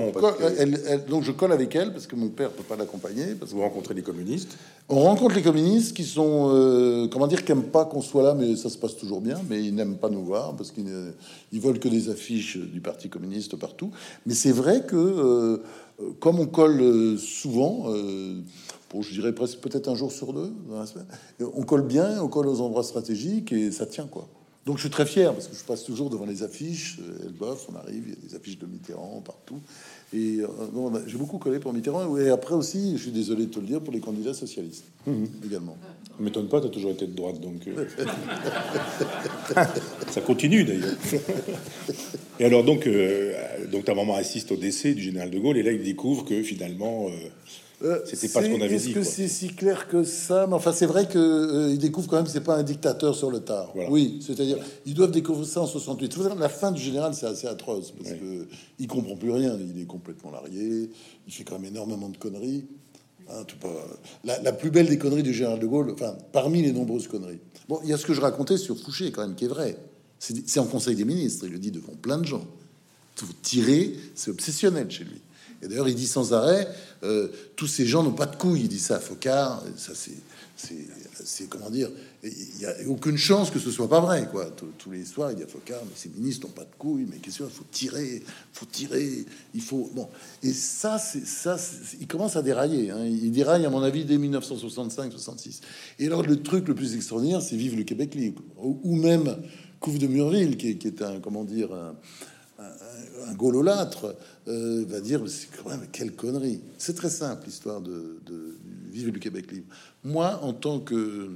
donc 1.09 1.23
je 1.23 1.31
colle 1.31 1.51
avec 1.51 1.75
elle 1.75 1.91
parce 1.91 2.07
que 2.07 2.15
mon 2.15 2.29
père 2.29 2.51
peut 2.51 2.63
pas 2.63 2.75
l'accompagner. 2.75 3.35
Parce 3.37 3.51
que 3.51 3.55
vous 3.55 3.61
rencontrez 3.61 3.93
les 3.93 4.01
communistes. 4.01 4.57
On 4.87 5.01
rencontre 5.01 5.35
les 5.35 5.41
communistes 5.41 5.95
qui 5.95 6.03
sont 6.03 6.51
euh, 6.53 7.07
comment 7.07 7.27
dire 7.27 7.43
qui 7.43 7.51
aiment 7.51 7.63
pas 7.63 7.85
qu'on 7.85 8.01
soit 8.01 8.23
là, 8.23 8.33
mais 8.33 8.55
ça 8.55 8.69
se 8.69 8.77
passe 8.77 8.95
toujours 8.95 9.21
bien. 9.21 9.41
Mais 9.49 9.63
ils 9.63 9.75
n'aiment 9.75 9.97
pas 9.97 10.09
nous 10.09 10.23
voir 10.23 10.55
parce 10.55 10.71
qu'ils 10.71 11.13
ils 11.51 11.59
veulent 11.59 11.79
que 11.79 11.89
des 11.89 12.09
affiches 12.09 12.57
du 12.57 12.81
Parti 12.81 13.09
communiste 13.09 13.55
partout. 13.57 13.91
Mais 14.25 14.33
c'est 14.33 14.51
vrai 14.51 14.85
que 14.85 15.61
comme 16.19 16.39
on 16.39 16.47
colle 16.47 17.17
souvent 17.17 17.93
je 19.01 19.11
dirais 19.11 19.33
presque 19.33 19.59
peut-être 19.59 19.89
un 19.89 19.95
jour 19.95 20.11
sur 20.11 20.33
deux 20.33 20.51
dans 20.69 20.79
la 20.79 20.85
semaine. 20.85 21.05
on 21.39 21.63
colle 21.63 21.83
bien, 21.83 22.21
on 22.21 22.27
colle 22.27 22.47
aux 22.47 22.61
endroits 22.61 22.83
stratégiques 22.83 23.51
et 23.51 23.71
ça 23.71 23.85
tient 23.85 24.07
quoi. 24.07 24.27
Donc 24.65 24.77
je 24.77 24.81
suis 24.81 24.89
très 24.89 25.05
fier 25.05 25.31
parce 25.31 25.47
que 25.47 25.55
je 25.55 25.63
passe 25.63 25.83
toujours 25.83 26.09
devant 26.09 26.25
les 26.25 26.41
affiches. 26.41 26.97
Elle 27.23 27.33
bosse, 27.33 27.67
on 27.71 27.75
arrive, 27.75 28.03
il 28.07 28.09
y 28.09 28.13
a 28.13 28.29
des 28.29 28.35
affiches 28.35 28.57
de 28.57 28.65
Mitterrand 28.65 29.21
partout. 29.23 29.59
Et 30.11 30.39
euh, 30.39 30.47
j'ai 31.05 31.17
beaucoup 31.17 31.37
collé 31.37 31.59
pour 31.59 31.71
Mitterrand. 31.71 32.17
Et 32.17 32.29
après 32.29 32.55
aussi, 32.55 32.97
je 32.97 33.03
suis 33.03 33.11
désolé 33.11 33.45
de 33.45 33.51
te 33.51 33.59
le 33.59 33.67
dire, 33.67 33.81
pour 33.81 33.93
les 33.93 33.99
candidats 33.99 34.33
socialistes 34.33 34.85
mhm. 35.05 35.27
également. 35.45 35.77
M'étonne 36.19 36.47
pas, 36.47 36.61
tu 36.61 36.67
as 36.67 36.69
toujours 36.71 36.91
été 36.91 37.05
de 37.05 37.13
droite, 37.13 37.39
donc 37.41 37.67
euh. 37.67 37.85
ça 40.09 40.21
continue 40.21 40.63
d'ailleurs. 40.63 40.95
et 42.39 42.45
alors 42.45 42.63
donc, 42.63 42.87
euh, 42.87 43.33
donc 43.71 43.85
ta 43.85 43.93
maman 43.93 44.15
assiste 44.15 44.51
au 44.51 44.55
décès 44.55 44.93
du 44.93 45.01
général 45.03 45.29
de 45.29 45.37
Gaulle 45.37 45.57
et 45.57 45.63
là 45.63 45.73
il 45.73 45.83
découvre 45.83 46.23
que 46.23 46.41
finalement 46.41 47.09
euh, 47.85 47.99
C'était 48.05 48.27
pas 48.27 48.43
ce 48.43 48.47
qu'on 48.47 48.61
avait 48.61 48.77
dit. 48.77 48.89
Est-ce 48.89 48.93
que 48.93 49.03
c'est 49.03 49.27
si 49.27 49.49
clair 49.49 49.87
que 49.87 50.03
ça? 50.03 50.47
Mais 50.47 50.55
enfin, 50.55 50.71
c'est 50.73 50.85
vrai 50.85 51.07
que 51.07 51.17
euh, 51.17 51.77
découvrent 51.77 52.09
quand 52.09 52.17
même 52.17 52.27
c'est 52.27 52.41
pas 52.41 52.55
un 52.55 52.63
dictateur 52.63 53.15
sur 53.15 53.31
le 53.31 53.39
tard. 53.39 53.73
Oui, 53.89 54.19
c'est-à-dire 54.25 54.57
ils 54.85 54.93
doivent 54.93 55.11
découvrir 55.11 55.47
ça 55.47 55.61
en 55.61 55.67
68. 55.67 56.17
La 56.39 56.49
fin 56.49 56.71
du 56.71 56.81
général, 56.81 57.13
c'est 57.13 57.27
assez 57.27 57.47
atroce 57.47 57.91
parce 57.91 58.11
que 58.11 58.47
il 58.79 58.87
comprend 58.87 59.15
plus 59.15 59.31
rien. 59.31 59.57
Il 59.59 59.81
est 59.81 59.85
complètement 59.85 60.31
largué. 60.31 60.89
Il 61.27 61.33
fait 61.33 61.43
quand 61.43 61.59
même 61.59 61.71
énormément 61.71 62.09
de 62.09 62.17
conneries. 62.17 62.65
Hein, 63.29 63.43
pas... 63.59 63.69
la, 64.23 64.39
la, 64.41 64.51
plus 64.51 64.69
belle 64.69 64.87
des 64.87 64.99
conneries 64.99 65.23
du 65.23 65.33
général 65.33 65.57
de 65.57 65.65
Gaulle, 65.65 65.89
enfin 65.91 66.15
parmi 66.31 66.61
les 66.61 66.71
nombreuses 66.71 67.07
conneries. 67.07 67.39
Bon, 67.67 67.79
il 67.83 67.89
y 67.89 67.93
a 67.93 67.97
ce 67.97 68.05
que 68.05 68.13
je 68.13 68.21
racontais 68.21 68.57
sur 68.57 68.77
Fouché 68.77 69.11
quand 69.11 69.25
même 69.25 69.35
qui 69.35 69.45
est 69.45 69.49
vrai. 69.49 69.77
C'est 70.19 70.59
en 70.59 70.65
Conseil 70.65 70.95
des 70.95 71.05
ministres. 71.05 71.45
Il 71.45 71.51
le 71.51 71.59
dit 71.59 71.71
devant 71.71 71.93
plein 72.01 72.17
de 72.17 72.25
gens. 72.25 72.45
Tout 73.15 73.27
tirer, 73.41 73.95
c'est 74.15 74.31
obsessionnel 74.31 74.89
chez 74.89 75.03
lui. 75.03 75.21
Et 75.65 75.67
d'ailleurs, 75.67 75.89
il 75.89 75.95
dit 75.95 76.07
sans 76.07 76.33
arrêt, 76.33 76.67
euh, 77.03 77.29
tous 77.55 77.67
ces 77.67 77.85
gens 77.85 78.03
n'ont 78.03 78.11
pas 78.11 78.27
de 78.27 78.35
couilles. 78.35 78.61
Il 78.61 78.67
dit 78.67 78.79
ça 78.79 78.97
à 78.97 78.99
Focard. 78.99 79.63
Ça, 79.77 79.93
c'est, 80.55 81.49
comment 81.49 81.71
dire, 81.71 81.89
il 82.23 82.59
n'y 82.59 82.65
a 82.65 82.73
aucune 82.87 83.17
chance 83.17 83.49
que 83.49 83.57
ce 83.57 83.71
soit 83.71 83.89
pas 83.89 83.99
vrai, 83.99 84.27
quoi. 84.31 84.51
Tous 84.77 84.91
les 84.91 85.03
soirs, 85.05 85.31
il 85.31 85.37
dit 85.37 85.43
à 85.43 85.47
Focard, 85.47 85.81
mais 85.85 85.93
ces 85.95 86.09
ministres 86.09 86.45
n'ont 86.45 86.53
pas 86.53 86.63
de 86.63 86.75
couilles. 86.77 87.07
Mais 87.09 87.17
qu'est-ce 87.17 87.37
qu'il 87.37 87.47
faut 87.47 87.65
tirer, 87.71 88.23
faut 88.53 88.67
tirer, 88.67 89.25
il 89.55 89.61
faut 89.61 89.89
bon. 89.93 90.07
Et 90.43 90.53
ça, 90.53 90.99
c'est 90.99 91.25
ça, 91.25 91.57
il 91.99 92.05
commence 92.05 92.35
à 92.35 92.43
dérailler. 92.43 92.91
Hein. 92.91 93.05
Il 93.05 93.31
déraille, 93.31 93.65
à 93.65 93.69
mon 93.71 93.81
avis, 93.81 94.05
dès 94.05 94.17
1965-66. 94.17 95.61
Et 95.97 96.05
alors, 96.05 96.21
le 96.21 96.41
truc 96.43 96.67
le 96.67 96.75
plus 96.75 96.95
extraordinaire, 96.95 97.41
c'est 97.41 97.55
Vive 97.55 97.75
le 97.75 97.83
Québec 97.83 98.13
libre, 98.13 98.43
ou 98.57 98.95
même 98.95 99.35
Couve 99.79 99.97
de 99.97 100.07
Murville, 100.07 100.57
qui, 100.57 100.77
qui 100.77 100.87
est 100.87 101.01
un, 101.01 101.19
comment 101.19 101.43
dire, 101.43 101.73
un, 101.73 101.95
un 103.27 103.33
gaulolâtre 103.33 104.15
euh, 104.47 104.85
va 104.87 105.01
dire 105.01 105.21
c'est 105.27 105.49
quand 105.51 105.69
même 105.69 105.87
quelle 105.91 106.13
connerie. 106.13 106.61
C'est 106.77 106.95
très 106.95 107.09
simple 107.09 107.45
l'histoire 107.45 107.81
de, 107.81 108.19
vivre 108.91 109.11
du 109.11 109.19
Québec 109.19 109.51
libre. 109.51 109.67
Moi, 110.03 110.39
en 110.41 110.53
tant 110.53 110.79
que 110.79 111.31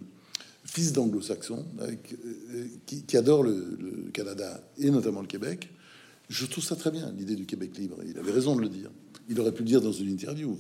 fils 0.64 0.94
d'anglo-saxon 0.94 1.66
euh, 1.82 1.96
qui, 2.86 3.18
adore 3.18 3.44
le, 3.44 4.10
Canada 4.14 4.62
et 4.78 4.92
notamment 4.92 5.22
le 5.22 5.28
Québec, 5.28 5.70
je 6.30 6.46
trouve 6.46 6.64
ça 6.64 6.76
très 6.76 6.92
bien 6.92 7.12
l'idée 7.18 7.36
du 7.36 7.46
Québec 7.46 7.78
libre. 7.78 7.98
Il 8.08 8.18
avait 8.18 8.32
raison 8.32 8.56
de 8.56 8.62
le 8.62 8.70
dire. 8.70 8.92
Il 9.30 9.40
aurait 9.40 9.52
pu 9.52 9.64
le 9.64 9.70
dire 9.70 9.82
dans 9.82 9.92
une 9.92 10.10
interview. 10.10 10.58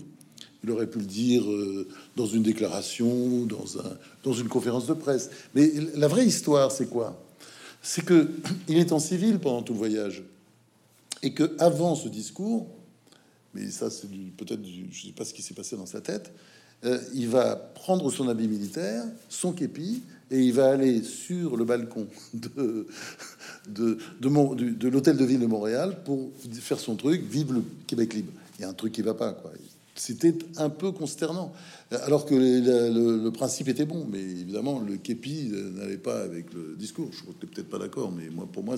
Il 0.64 0.72
aurait 0.72 0.88
pu 0.88 1.00
le 1.00 1.06
dire 1.06 1.50
euh, 1.50 1.88
dans 2.16 2.26
une 2.26 2.44
déclaration, 2.44 3.46
dans, 3.46 3.80
un, 3.80 3.98
dans 4.24 4.34
une 4.34 4.50
conférence 4.50 4.88
de 4.88 4.94
presse. 4.94 5.30
Mais 5.56 5.72
la 5.96 6.08
vraie 6.08 6.26
histoire, 6.26 6.72
c'est 6.72 6.90
quoi? 6.90 7.24
C'est 7.82 8.04
que 8.04 8.28
il 8.68 8.78
est 8.78 8.92
en 8.92 9.00
civil 9.00 9.40
pendant 9.40 9.62
tout 9.62 9.74
le 9.74 9.80
voyage 9.80 10.24
et 11.24 11.34
que 11.34 11.56
avant 11.60 11.96
ce 11.96 12.10
discours, 12.10 12.68
mais 13.54 13.70
ça 13.70 13.90
c'est 13.90 14.08
peut-être, 14.38 14.62
je 14.64 15.08
sais 15.08 15.14
pas 15.14 15.26
ce 15.26 15.34
qui 15.34 15.42
s'est 15.42 15.54
passé 15.54 15.76
dans 15.76 15.86
sa 15.86 16.02
tête, 16.02 16.32
euh, 16.86 17.00
il 17.14 17.28
va 17.28 17.56
prendre 17.56 18.10
son 18.10 18.30
habit 18.30 18.48
militaire, 18.48 19.04
son 19.28 19.52
képi, 19.52 20.02
et 20.32 20.40
il 20.40 20.54
va 20.54 20.72
aller 20.72 21.04
sur 21.04 21.58
le 21.58 21.66
balcon 21.66 22.08
de, 22.34 22.88
de, 23.68 23.98
de, 24.22 24.70
de 24.72 24.88
l'hôtel 24.88 25.18
de 25.18 25.26
ville 25.26 25.40
de 25.40 25.48
Montréal 25.48 26.04
pour 26.06 26.30
faire 26.54 26.80
son 26.80 26.96
truc, 26.96 27.24
vive 27.24 27.54
le 27.54 27.64
Québec 27.88 28.14
libre. 28.14 28.32
Il 28.58 28.62
y 28.62 28.66
a 28.66 28.70
un 28.70 28.74
truc 28.74 28.94
qui 28.94 29.02
va 29.02 29.14
pas, 29.14 29.34
quoi. 29.34 29.52
C'était 29.96 30.34
un 30.56 30.70
peu 30.70 30.94
consternant. 30.94 31.52
Alors 31.92 32.28
que 32.28 32.36
le, 32.36 33.30
principe 33.32 33.68
était 33.68 33.86
bon, 33.86 34.06
mais 34.12 34.20
évidemment, 34.20 34.80
le 34.80 34.98
képi 34.98 35.52
n'allait 35.76 35.98
pas 35.98 36.22
avec 36.22 36.54
le 36.54 36.76
discours. 36.78 37.10
Je 37.12 37.22
crois 37.22 37.34
que 37.40 37.48
peut-être 37.48 37.70
pas 37.70 37.80
d'accord, 37.80 38.12
mais 38.12 38.30
moi, 38.30 38.48
pour 38.52 38.64
moi, 38.64 38.76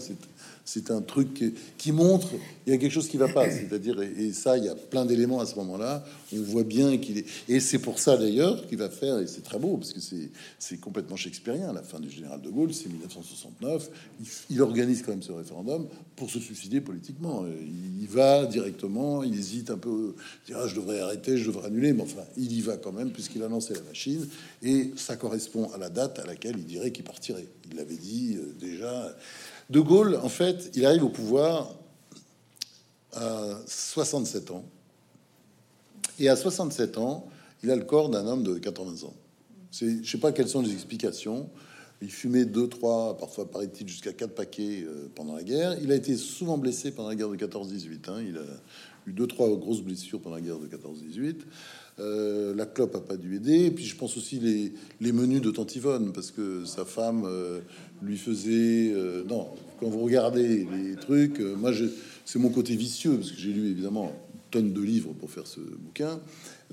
c'est 0.64 0.92
un 0.92 1.02
truc 1.02 1.54
qui, 1.78 1.92
montre 1.92 2.30
il 2.66 2.72
y 2.72 2.74
a 2.74 2.78
quelque 2.78 2.94
chose 2.94 3.10
qui 3.10 3.18
va 3.18 3.28
pas. 3.28 3.50
C'est-à-dire, 3.52 4.02
et, 4.02 4.32
ça, 4.32 4.58
il 4.58 4.64
y 4.64 4.70
a 4.70 4.76
plein 4.76 5.06
d'éléments 5.06 5.42
à 5.42 5.46
ce 5.46 5.56
moment-là. 5.56 6.06
On 6.34 6.42
voit 6.42 6.64
bien 6.64 6.98
qu'il 6.98 7.18
est. 7.18 7.26
Et 7.50 7.60
c'est 7.60 7.80
pour 7.80 8.00
ça 8.00 8.16
d'ailleurs 8.16 8.66
qu'il 8.68 8.78
va 8.78 8.90
faire, 8.90 9.20
et 9.20 9.28
c'est 9.28 9.44
très 9.44 9.60
beau, 9.60 9.76
parce 9.76 9.92
que 9.92 10.00
c'est 10.60 10.78
complètement 10.78 11.18
shakespearien. 11.18 11.74
La 11.74 11.84
fin 11.84 12.00
du 12.00 12.10
général 12.10 12.42
de 12.42 12.50
Gaulle, 12.50 12.74
c'est 12.74 12.88
1969. 12.88 13.90
Il, 14.50 14.62
organise 14.62 15.02
quand 15.02 15.12
même 15.12 15.24
ce 15.24 15.34
référendum 15.34 15.88
pour 16.16 16.30
se 16.30 16.40
suicider 16.40 16.80
politiquement. 16.80 17.44
Il, 18.00 18.08
va 18.08 18.46
directement, 18.46 19.24
il 19.24 19.38
hésite 19.38 19.70
un 19.70 19.78
peu. 19.78 20.16
Il 20.48 20.54
dit, 20.54 20.60
ah, 20.62 20.68
je 20.68 20.76
devrais 20.76 21.02
arrêter, 21.02 21.36
je 21.36 21.48
devrais 21.48 21.68
annuler, 21.68 21.92
mais 21.92 22.04
enfin, 22.04 22.22
il 22.38 22.54
y 22.54 22.62
va 22.62 22.78
quand 22.78 22.94
même 22.94 23.01
puisqu'il 23.10 23.42
a 23.44 23.48
lancé 23.48 23.74
la 23.74 23.82
machine, 23.82 24.28
et 24.62 24.92
ça 24.96 25.16
correspond 25.16 25.72
à 25.74 25.78
la 25.78 25.90
date 25.90 26.20
à 26.20 26.26
laquelle 26.26 26.56
il 26.58 26.66
dirait 26.66 26.92
qu'il 26.92 27.04
partirait. 27.04 27.48
Il 27.70 27.78
l'avait 27.78 27.96
dit 27.96 28.38
euh, 28.38 28.54
déjà. 28.60 29.16
De 29.70 29.80
Gaulle, 29.80 30.20
en 30.22 30.30
fait, 30.30 30.72
il 30.76 30.86
arrive 30.86 31.04
au 31.04 31.10
pouvoir 31.10 31.74
à 33.14 33.58
67 33.66 34.52
ans, 34.52 34.66
et 36.20 36.30
à 36.30 36.36
67 36.36 36.98
ans, 36.98 37.28
il 37.64 37.72
a 37.72 37.76
le 37.76 37.84
corps 37.84 38.10
d'un 38.10 38.28
homme 38.28 38.44
de 38.44 38.58
80 38.58 39.08
ans. 39.08 39.14
Je 39.72 40.02
sais 40.04 40.18
pas 40.18 40.32
quelles 40.32 40.50
sont 40.50 40.62
les 40.62 40.74
explications. 40.74 41.50
Il 42.02 42.12
fumait 42.12 42.46
deux, 42.46 42.68
trois, 42.68 43.16
parfois 43.18 43.50
paraît-il 43.50 43.88
jusqu'à 43.88 44.12
quatre 44.12 44.34
paquets 44.34 44.84
euh, 44.84 45.08
pendant 45.14 45.36
la 45.36 45.44
guerre. 45.44 45.78
Il 45.82 45.92
a 45.92 45.96
été 45.96 46.18
souvent 46.18 46.58
blessé 46.58 46.92
pendant 46.92 47.10
la 47.10 47.16
guerre 47.16 47.30
de 47.30 47.36
14-18. 47.36 48.10
Hein. 48.10 48.24
Il 48.28 48.38
a 48.38 48.42
eu 49.06 49.14
deux, 49.14 49.28
trois 49.28 49.48
grosses 49.50 49.82
blessures 49.82 50.20
pendant 50.20 50.38
la 50.38 50.42
guerre 50.42 50.58
de 50.58 50.68
14-18. 50.68 51.36
Euh, 52.00 52.56
la 52.56 52.66
clope 52.66 52.96
a 52.96 53.02
pas 53.02 53.18
dû 53.18 53.36
aider. 53.36 53.66
Et 53.66 53.72
puis 53.72 53.86
je 53.86 53.96
pense 53.96 54.18
aussi 54.18 54.40
les, 55.00 55.12
menus 55.12 55.42
de 55.42 55.52
Tantivonne, 55.52 56.14
parce 56.14 56.32
que 56.32 56.66
sa 56.66 56.86
femme 56.86 57.24
euh, 57.26 57.60
lui 58.02 58.18
faisait. 58.18 58.92
Euh, 58.94 59.24
non, 59.28 59.50
quand 59.80 59.88
vous 59.88 60.02
regardez 60.02 60.68
les 60.72 60.96
trucs, 60.96 61.40
moi 61.40 61.72
c'est 62.26 62.40
mon 62.40 62.50
côté 62.50 62.76
vicieux, 62.76 63.16
parce 63.16 63.32
que 63.32 63.38
j'ai 63.40 63.52
lu 63.52 63.70
évidemment 63.70 64.14
tonnes 64.52 64.74
de 64.74 64.82
livres 64.82 65.14
pour 65.14 65.30
faire 65.30 65.48
ce 65.48 65.60
bouquin. 65.60 66.20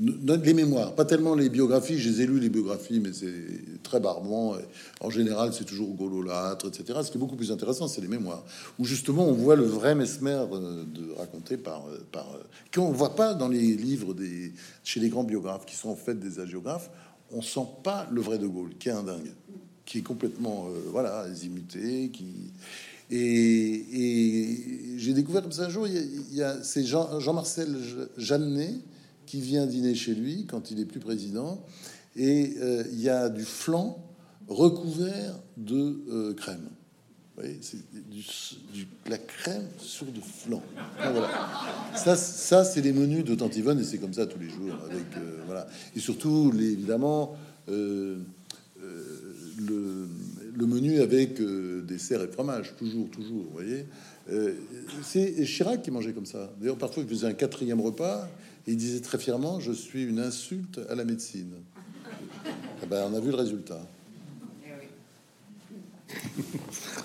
Les 0.00 0.54
mémoires, 0.54 0.94
pas 0.94 1.04
tellement 1.04 1.34
les 1.34 1.48
biographies, 1.48 1.98
je 1.98 2.08
les 2.08 2.22
ai 2.22 2.26
lu 2.26 2.38
les 2.38 2.48
biographies, 2.48 3.00
mais 3.00 3.12
c'est 3.12 3.82
très 3.82 4.00
barbant. 4.00 4.56
En 5.00 5.10
général, 5.10 5.52
c'est 5.52 5.64
toujours 5.64 5.92
gololâtre, 5.94 6.68
etc. 6.68 7.00
Ce 7.02 7.10
qui 7.10 7.16
est 7.16 7.20
beaucoup 7.20 7.36
plus 7.36 7.50
intéressant, 7.50 7.88
c'est 7.88 8.00
les 8.00 8.08
mémoires, 8.08 8.44
où 8.78 8.84
justement 8.84 9.26
on 9.26 9.32
voit 9.32 9.56
le 9.56 9.64
vrai 9.64 9.94
Mesmer 9.94 10.44
euh, 10.52 10.84
de 10.84 11.12
raconter 11.18 11.56
par, 11.56 11.86
euh, 11.86 11.98
par 12.12 12.26
euh, 12.34 12.42
qu'on 12.72 12.92
voit 12.92 13.16
pas 13.16 13.34
dans 13.34 13.48
les 13.48 13.74
livres 13.74 14.14
des 14.14 14.52
chez 14.84 15.00
les 15.00 15.08
grands 15.08 15.24
biographes 15.24 15.66
qui 15.66 15.74
sont 15.74 15.88
en 15.90 15.96
fait 15.96 16.18
des 16.18 16.38
agiographes. 16.38 16.90
On 17.32 17.42
sent 17.42 17.66
pas 17.82 18.06
le 18.10 18.20
vrai 18.20 18.38
de 18.38 18.46
Gaulle, 18.46 18.70
qui 18.78 18.88
est 18.88 18.92
un 18.92 19.02
dingue, 19.02 19.32
qui 19.84 19.98
est 19.98 20.02
complètement 20.02 20.68
voilà 20.90 21.26
imité, 21.44 22.10
qui 22.10 22.52
et, 23.10 24.94
j'ai 24.96 25.14
découvert 25.14 25.42
comme 25.42 25.52
ça 25.52 25.64
un 25.64 25.70
jour, 25.70 25.86
il 25.86 26.34
y 26.34 26.42
a, 26.42 26.62
c'est 26.62 26.84
Jean, 26.84 27.20
Jean-Marcel 27.20 27.74
Jeannet 28.16 28.74
qui 29.28 29.40
vient 29.42 29.66
dîner 29.66 29.94
chez 29.94 30.14
lui 30.14 30.46
quand 30.46 30.70
il 30.70 30.80
est 30.80 30.86
plus 30.86 31.00
président, 31.00 31.62
et 32.16 32.54
euh, 32.60 32.82
il 32.92 33.00
y 33.00 33.10
a 33.10 33.28
du 33.28 33.44
flan 33.44 34.02
recouvert 34.48 35.38
de 35.58 36.00
euh, 36.10 36.32
crème. 36.34 36.66
Vous 37.36 37.42
voyez, 37.42 37.58
c'est 37.60 37.76
du, 38.10 38.24
la 39.06 39.18
crème 39.18 39.66
sur 39.78 40.06
du 40.06 40.20
flan. 40.22 40.62
voilà. 40.98 41.28
Ça, 41.94 42.16
ça 42.16 42.64
c'est 42.64 42.80
les 42.80 42.94
menus 42.94 43.22
de 43.24 43.34
Tante 43.34 43.56
et 43.56 43.84
c'est 43.84 43.98
comme 43.98 44.14
ça 44.14 44.26
tous 44.26 44.38
les 44.40 44.48
jours. 44.48 44.74
Euh. 45.18 45.62
Et 45.94 46.00
surtout, 46.00 46.50
les, 46.50 46.72
évidemment, 46.72 47.36
le 47.68 48.16
menu 50.58 51.00
avec 51.00 51.40
des 51.40 51.82
dessert 51.82 52.22
et 52.22 52.28
fromage, 52.28 52.74
toujours, 52.76 53.08
toujours, 53.10 53.44
vous 53.44 53.52
voyez. 53.52 53.84
C'est 55.02 55.44
Chirac 55.44 55.82
qui 55.82 55.90
mangeait 55.90 56.12
comme 56.12 56.26
ça. 56.26 56.50
D'ailleurs, 56.58 56.78
parfois, 56.78 57.02
il 57.02 57.08
faisait 57.08 57.26
un 57.28 57.34
quatrième 57.34 57.80
repas 57.80 58.28
il 58.68 58.76
disait 58.76 59.00
très 59.00 59.18
fièrement 59.18 59.60
Je 59.60 59.72
suis 59.72 60.04
une 60.04 60.20
insulte 60.20 60.80
à 60.88 60.94
la 60.94 61.04
médecine. 61.04 61.54
Eh 62.82 62.86
ben, 62.86 63.08
on 63.10 63.16
a 63.16 63.20
vu 63.20 63.30
le 63.30 63.36
résultat. 63.36 63.80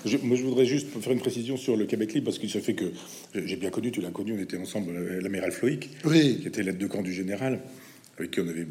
Je, 0.06 0.18
moi, 0.18 0.36
je 0.36 0.42
voudrais 0.44 0.66
juste 0.66 0.88
faire 1.00 1.12
une 1.12 1.18
précision 1.18 1.56
sur 1.56 1.76
le 1.76 1.86
Québec 1.86 2.14
libre 2.14 2.26
parce 2.26 2.38
qu'il 2.38 2.50
se 2.50 2.58
fait 2.58 2.74
que 2.74 2.92
j'ai 3.34 3.56
bien 3.56 3.70
connu, 3.70 3.90
tu 3.90 4.00
l'as 4.00 4.10
connu, 4.10 4.34
on 4.34 4.38
était 4.38 4.56
ensemble, 4.56 4.92
l'amiral 5.20 5.50
Floïc, 5.50 5.90
oui. 6.04 6.38
qui 6.40 6.48
était 6.48 6.62
l'aide 6.62 6.78
de 6.78 6.86
camp 6.86 7.02
du 7.02 7.12
général, 7.12 7.60
avec 8.18 8.30
qui 8.30 8.40
on 8.40 8.48
avait 8.48 8.66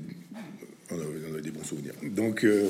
on 0.91 1.33
avait 1.33 1.41
des 1.41 1.51
bons 1.51 1.63
souvenirs. 1.63 1.93
Donc, 2.03 2.43
euh, 2.43 2.69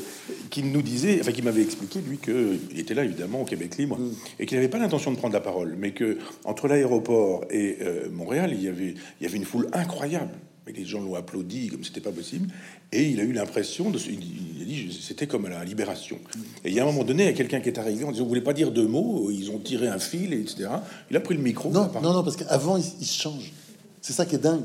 qui 0.49 0.63
nous 0.63 0.81
disait, 0.81 1.19
enfin, 1.21 1.31
qui 1.31 1.41
m'avait 1.41 1.61
expliqué, 1.61 1.99
lui, 2.01 2.17
qu'il 2.17 2.79
était 2.79 2.93
là, 2.93 3.03
évidemment, 3.03 3.41
au 3.41 3.45
Québec 3.45 3.77
libre, 3.77 3.97
mm. 3.97 4.13
et 4.39 4.45
qu'il 4.45 4.57
n'avait 4.57 4.69
pas 4.69 4.77
l'intention 4.77 5.11
de 5.11 5.17
prendre 5.17 5.33
la 5.33 5.41
parole, 5.41 5.75
mais 5.77 5.91
que 5.91 6.17
entre 6.45 6.67
l'aéroport 6.67 7.45
et 7.49 7.77
euh, 7.81 8.09
Montréal, 8.11 8.51
il 8.53 8.61
y, 8.61 8.67
avait, 8.67 8.95
il 9.19 9.23
y 9.23 9.25
avait 9.25 9.37
une 9.37 9.45
foule 9.45 9.67
incroyable. 9.73 10.33
Mais 10.65 10.71
les 10.71 10.85
gens 10.85 11.01
l'ont 11.01 11.15
applaudi 11.15 11.67
comme 11.67 11.83
c'était 11.83 11.99
pas 11.99 12.13
possible. 12.13 12.47
Et 12.93 13.09
il 13.09 13.19
a 13.19 13.23
eu 13.23 13.33
l'impression 13.33 13.89
de. 13.89 13.99
Il 13.99 14.61
a 14.61 14.65
dit 14.65 14.97
c'était 15.01 15.27
comme 15.27 15.45
à 15.45 15.49
la 15.49 15.65
libération. 15.65 16.17
Et 16.63 16.69
il 16.69 16.73
y 16.73 16.79
a 16.79 16.83
un 16.83 16.85
moment 16.85 17.03
donné, 17.03 17.23
il 17.23 17.25
y 17.25 17.29
a 17.29 17.33
quelqu'un 17.33 17.59
qui 17.59 17.67
est 17.67 17.77
arrivé 17.77 18.05
en 18.05 18.13
disant 18.13 18.23
Vous 18.23 18.29
voulez 18.29 18.39
pas 18.39 18.53
dire 18.53 18.71
deux 18.71 18.87
mots 18.87 19.29
Ils 19.29 19.51
ont 19.51 19.59
tiré 19.59 19.89
un 19.89 19.99
fil, 19.99 20.31
etc. 20.31 20.69
Il 21.11 21.17
a 21.17 21.19
pris 21.19 21.35
le 21.35 21.41
micro. 21.41 21.69
Non, 21.69 21.91
non, 22.01 22.13
non, 22.13 22.23
parce 22.23 22.37
qu'avant, 22.37 22.77
il, 22.77 22.85
il 23.01 23.05
se 23.05 23.21
change. 23.21 23.51
C'est 23.99 24.13
ça 24.13 24.25
qui 24.25 24.35
est 24.35 24.39
dingue. 24.39 24.63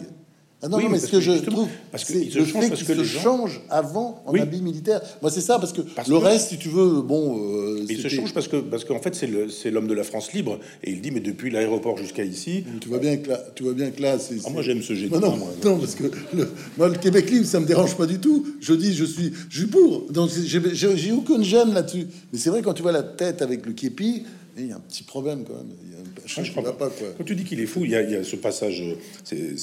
Ah 0.60 0.68
non, 0.68 0.80
non, 0.80 0.88
mais 0.88 0.98
ce 0.98 1.06
que, 1.06 1.20
je 1.20 1.30
trouve, 1.34 1.68
parce 1.92 2.04
que 2.04 2.14
le 2.14 2.44
fait 2.44 2.70
qu'il 2.70 2.84
se 2.84 3.04
change 3.04 3.60
avant 3.70 4.24
en 4.26 4.34
habit 4.34 4.60
militaire. 4.60 5.00
Moi, 5.22 5.30
c'est 5.30 5.40
ça, 5.40 5.56
parce 5.60 5.72
que 5.72 5.82
le 6.08 6.16
reste, 6.16 6.48
si 6.48 6.58
tu 6.58 6.68
veux, 6.68 7.00
bon. 7.00 7.38
Euh, 7.38 7.86
il 7.88 8.00
se 8.00 8.08
change 8.08 8.34
parce 8.34 8.48
que 8.48 8.56
parce 8.56 8.84
qu'en 8.84 8.98
fait, 8.98 9.14
c'est 9.14 9.70
l'homme 9.70 9.86
de 9.86 9.94
la 9.94 10.02
France 10.02 10.32
libre, 10.32 10.58
et 10.82 10.90
il 10.90 11.00
dit, 11.00 11.12
mais 11.12 11.20
depuis 11.20 11.50
l'aéroport 11.50 11.96
jusqu'à 11.96 12.24
ici. 12.24 12.64
Tu 12.80 12.88
vois 12.88 12.98
bien 12.98 13.18
que 13.18 13.28
là, 13.28 13.40
tu 13.54 13.62
vois 13.62 13.74
bien 13.74 13.90
que 13.90 14.02
là, 14.02 14.18
c'est. 14.18 14.36
Ah, 14.44 14.50
moi, 14.50 14.62
j'aime 14.62 14.82
ce 14.82 14.94
jet. 14.94 15.08
Non, 15.08 15.20
non, 15.20 15.38
non, 15.64 15.78
parce 15.78 15.94
que 15.94 16.10
le, 16.34 16.48
moi, 16.76 16.88
le 16.88 16.96
Québec 16.96 17.30
libre, 17.30 17.46
ça 17.46 17.60
me 17.60 17.66
dérange 17.66 17.96
pas 17.96 18.06
du 18.06 18.18
tout. 18.18 18.44
Je 18.60 18.74
dis, 18.74 18.94
je 18.94 19.04
suis, 19.04 19.32
je 19.48 19.60
suis 19.60 19.68
pour. 19.68 20.10
Donc, 20.10 20.30
j'ai 20.44 21.12
aucune 21.12 21.44
gêne 21.44 21.72
là-dessus. 21.72 22.08
Mais 22.32 22.38
c'est 22.38 22.50
vrai 22.50 22.62
quand 22.62 22.74
tu 22.74 22.82
vois 22.82 22.92
la 22.92 23.04
tête 23.04 23.42
avec 23.42 23.64
le 23.64 23.74
képi, 23.74 24.24
il 24.58 24.68
y 24.68 24.72
a 24.72 24.76
un 24.76 24.80
petit 24.80 25.02
problème 25.02 25.44
quand 25.46 25.54
même. 25.54 25.70
Il 25.84 25.92
y 25.92 25.94
a 25.94 25.98
ah, 26.36 26.42
je 26.42 26.50
crois 26.50 26.76
pas. 26.76 26.88
quoi. 26.88 27.08
Quand 27.16 27.24
tu 27.24 27.34
dis 27.34 27.44
qu'il 27.44 27.60
est 27.60 27.66
fou, 27.66 27.84
il 27.84 27.90
y, 27.90 27.96
a, 27.96 28.02
il 28.02 28.10
y 28.10 28.16
a 28.16 28.24
ce 28.24 28.36
passage. 28.36 28.82
C'est, 29.24 29.56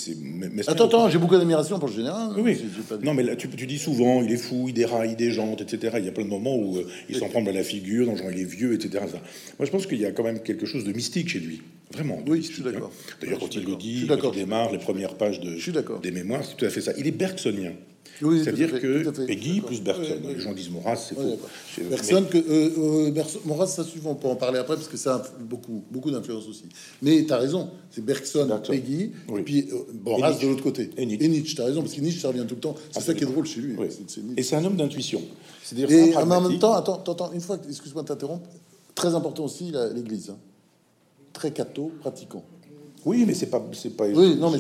attends, 0.67 0.86
attends, 0.86 1.10
j'ai 1.10 1.17
beaucoup 1.17 1.36
d'admiration 1.36 1.79
pour 1.79 1.88
le 1.88 1.93
général. 1.93 2.31
Oui, 2.38 2.58
non, 3.03 3.13
mais 3.13 3.23
là, 3.23 3.36
tu, 3.36 3.47
tu, 3.49 3.67
dis 3.67 3.77
souvent, 3.77 4.21
il 4.21 4.31
est 4.31 4.38
fou, 4.38 4.65
il 4.67 4.73
déraille, 4.73 5.12
il 5.12 5.15
déjante, 5.15 5.62
etc. 5.62 5.95
Il 5.99 6.05
y 6.05 6.10
a 6.10 6.12
plein 6.12 6.23
de 6.23 6.29
moments 6.29 6.55
où 6.55 6.77
euh, 6.77 6.88
il 7.10 7.17
s'en 7.17 7.29
prend 7.29 7.45
à 7.45 7.51
la 7.51 7.63
figure, 7.63 8.05
dans 8.05 8.15
genre 8.15 8.31
il 8.31 8.39
est 8.39 8.45
vieux, 8.45 8.73
etc. 8.73 9.03
Moi, 9.60 9.65
je 9.65 9.71
pense 9.71 9.86
qu'il 9.86 9.99
y 9.99 10.05
a 10.05 10.12
quand 10.12 10.23
même 10.23 10.39
quelque 10.39 10.65
chose 10.65 10.84
de 10.84 10.93
mystique 10.93 11.29
chez 11.29 11.39
lui. 11.39 11.62
Vraiment. 11.93 12.19
Oui, 12.27 12.41
je 12.41 12.53
suis 12.53 12.63
d'accord. 12.63 12.91
Hein. 12.91 13.15
D'ailleurs, 13.21 13.39
quand 13.39 13.55
il 13.55 13.63
le 13.63 13.75
dit, 13.75 14.08
quand 14.08 14.31
il 14.31 14.39
démarre 14.39 14.71
les 14.71 14.79
premières 14.79 15.15
pages 15.15 15.39
de, 15.39 15.58
des 16.01 16.12
mémoires, 16.12 16.43
c'est 16.43 16.55
tout 16.55 16.65
à 16.65 16.69
fait 16.69 16.81
ça. 16.81 16.91
Il 16.97 17.08
est 17.08 17.12
bergsonien. 17.12 17.73
Oui, 18.21 18.41
C'est-à-dire 18.43 18.80
que 18.80 19.25
Peggy 19.25 19.62
plus 19.62 19.82
Bergson. 19.82 20.17
Les 20.23 20.39
gens 20.39 20.54
disent 20.54 20.69
Maurras, 20.69 20.95
c'est 20.95 21.15
faux. 21.15 21.39
Bergson, 21.89 22.25
que, 22.30 22.38
euh, 22.38 23.10
euh 23.10 23.23
Maurras, 23.45 23.67
ça 23.67 23.84
suivant, 23.84 24.12
on 24.12 24.15
peut 24.15 24.28
en 24.28 24.36
parler 24.36 24.60
après 24.60 24.75
parce 24.75 24.88
que 24.88 24.97
ça 24.97 25.15
a 25.15 25.23
beaucoup, 25.39 25.84
beaucoup 25.91 26.12
d'influence 26.12 26.47
aussi. 26.47 26.65
Mais 27.01 27.25
tu 27.25 27.34
as 27.34 27.38
raison, 27.38 27.69
c'est 27.91 28.04
Bergson, 28.04 28.60
Peggy, 28.67 29.12
et 29.38 29.41
puis 29.41 29.67
euh, 29.71 29.93
Maurras 30.04 30.39
de 30.39 30.47
l'autre 30.47 30.63
côté. 30.63 30.89
Et 30.97 31.06
Nietzsche, 31.06 31.56
tu 31.56 31.62
as 31.62 31.65
raison, 31.65 31.82
parce 31.82 31.93
que 31.93 32.01
Nietzsche, 32.01 32.19
ça 32.19 32.30
revient 32.30 32.45
tout 32.47 32.56
le 32.56 32.62
temps. 32.62 32.75
C'est 32.91 33.01
ça 33.01 33.13
qui 33.13 33.23
est 33.23 33.28
drôle 33.28 33.45
chez 33.45 33.62
lui. 33.62 33.75
Et 34.38 34.43
c'est 34.43 34.56
un 34.56 34.65
homme 34.65 34.78
d'intuition. 34.78 35.21
Et 35.73 36.15
en 36.15 36.25
même 36.25 36.60
temps, 36.60 36.73
attends, 36.73 37.01
attends, 37.01 37.32
une 37.34 37.41
fois, 37.41 37.58
excuse-moi 37.67 38.04
de 38.04 38.08
t'interrompre, 38.08 38.49
très 38.93 39.13
important 39.15 39.45
aussi 39.45 39.71
l'Église. 39.93 40.30
Hein. 40.30 40.38
Très 41.34 41.51
catho, 41.51 41.91
pratiquant. 41.99 42.43
Oui, 43.05 43.23
mais 43.27 43.35
c'est 43.35 43.51
pas, 43.51 43.63
c'est 43.73 43.95
pas. 43.95 44.05
Oui, 44.07 44.35
non, 44.35 44.49
mais 44.49 44.57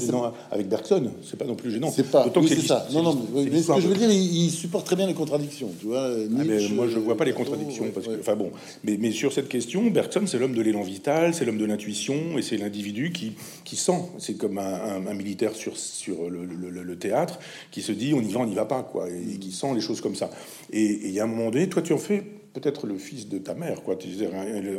avec 0.51 0.69
Bergson, 0.69 1.11
c'est 1.23 1.37
pas 1.37 1.45
non 1.45 1.55
plus 1.55 1.71
gênant. 1.71 1.91
C'est 1.91 2.11
pas. 2.11 2.31
Oui, 2.35 2.47
c'est 2.47 2.61
ça. 2.61 2.87
Non, 2.93 3.01
non, 3.01 3.19
mais, 3.33 3.61
ce 3.61 3.73
que 3.73 3.81
je 3.81 3.87
veux 3.87 3.95
dire, 3.95 4.11
il, 4.11 4.51
supporte 4.51 4.85
très 4.85 4.95
bien 4.95 5.07
les 5.07 5.15
contradictions, 5.15 5.71
tu 5.79 5.87
vois. 5.87 6.11
Ah, 6.11 6.43
moi, 6.73 6.87
je 6.87 6.99
vois 6.99 7.17
pas 7.17 7.25
les 7.25 7.33
contradictions 7.33 7.85
parce 7.93 8.05
que, 8.05 8.19
enfin 8.19 8.35
bon, 8.35 8.51
mais, 8.83 8.97
mais 8.99 9.11
sur 9.11 9.33
cette 9.33 9.49
question, 9.49 9.89
Bergson, 9.89 10.21
c'est 10.27 10.37
l'homme 10.37 10.53
de 10.53 10.61
l'élan 10.61 10.83
vital, 10.83 11.33
c'est 11.33 11.43
l'homme 11.43 11.57
de 11.57 11.65
l'intuition, 11.65 12.37
et 12.37 12.43
c'est 12.43 12.57
l'individu 12.57 13.11
qui, 13.11 13.33
qui 13.63 13.75
sent. 13.75 14.03
C'est 14.19 14.37
comme 14.37 14.59
un, 14.59 15.13
militaire 15.15 15.55
sur 15.55 15.75
sur 15.75 16.29
le, 16.29 16.45
le, 16.45 16.95
théâtre 16.97 17.39
qui 17.71 17.81
se 17.81 17.91
dit 17.91 18.13
on 18.13 18.21
y 18.21 18.31
va, 18.31 18.41
on 18.41 18.45
n'y 18.45 18.53
va 18.53 18.65
pas, 18.65 18.83
quoi, 18.83 19.09
et, 19.09 19.37
qui 19.39 19.51
sent 19.51 19.73
les 19.73 19.81
choses 19.81 20.01
comme 20.01 20.15
ça. 20.15 20.29
Et 20.71 20.99
il 21.05 21.11
y 21.11 21.19
a 21.19 21.23
un 21.23 21.27
moment 21.27 21.49
donné, 21.49 21.67
toi, 21.67 21.81
tu 21.81 21.93
en 21.93 21.97
fais 21.97 22.23
peut-être 22.55 22.87
le 22.87 22.97
fils 22.97 23.27
de 23.27 23.37
ta 23.37 23.53
mère, 23.53 23.83
quoi. 23.83 23.97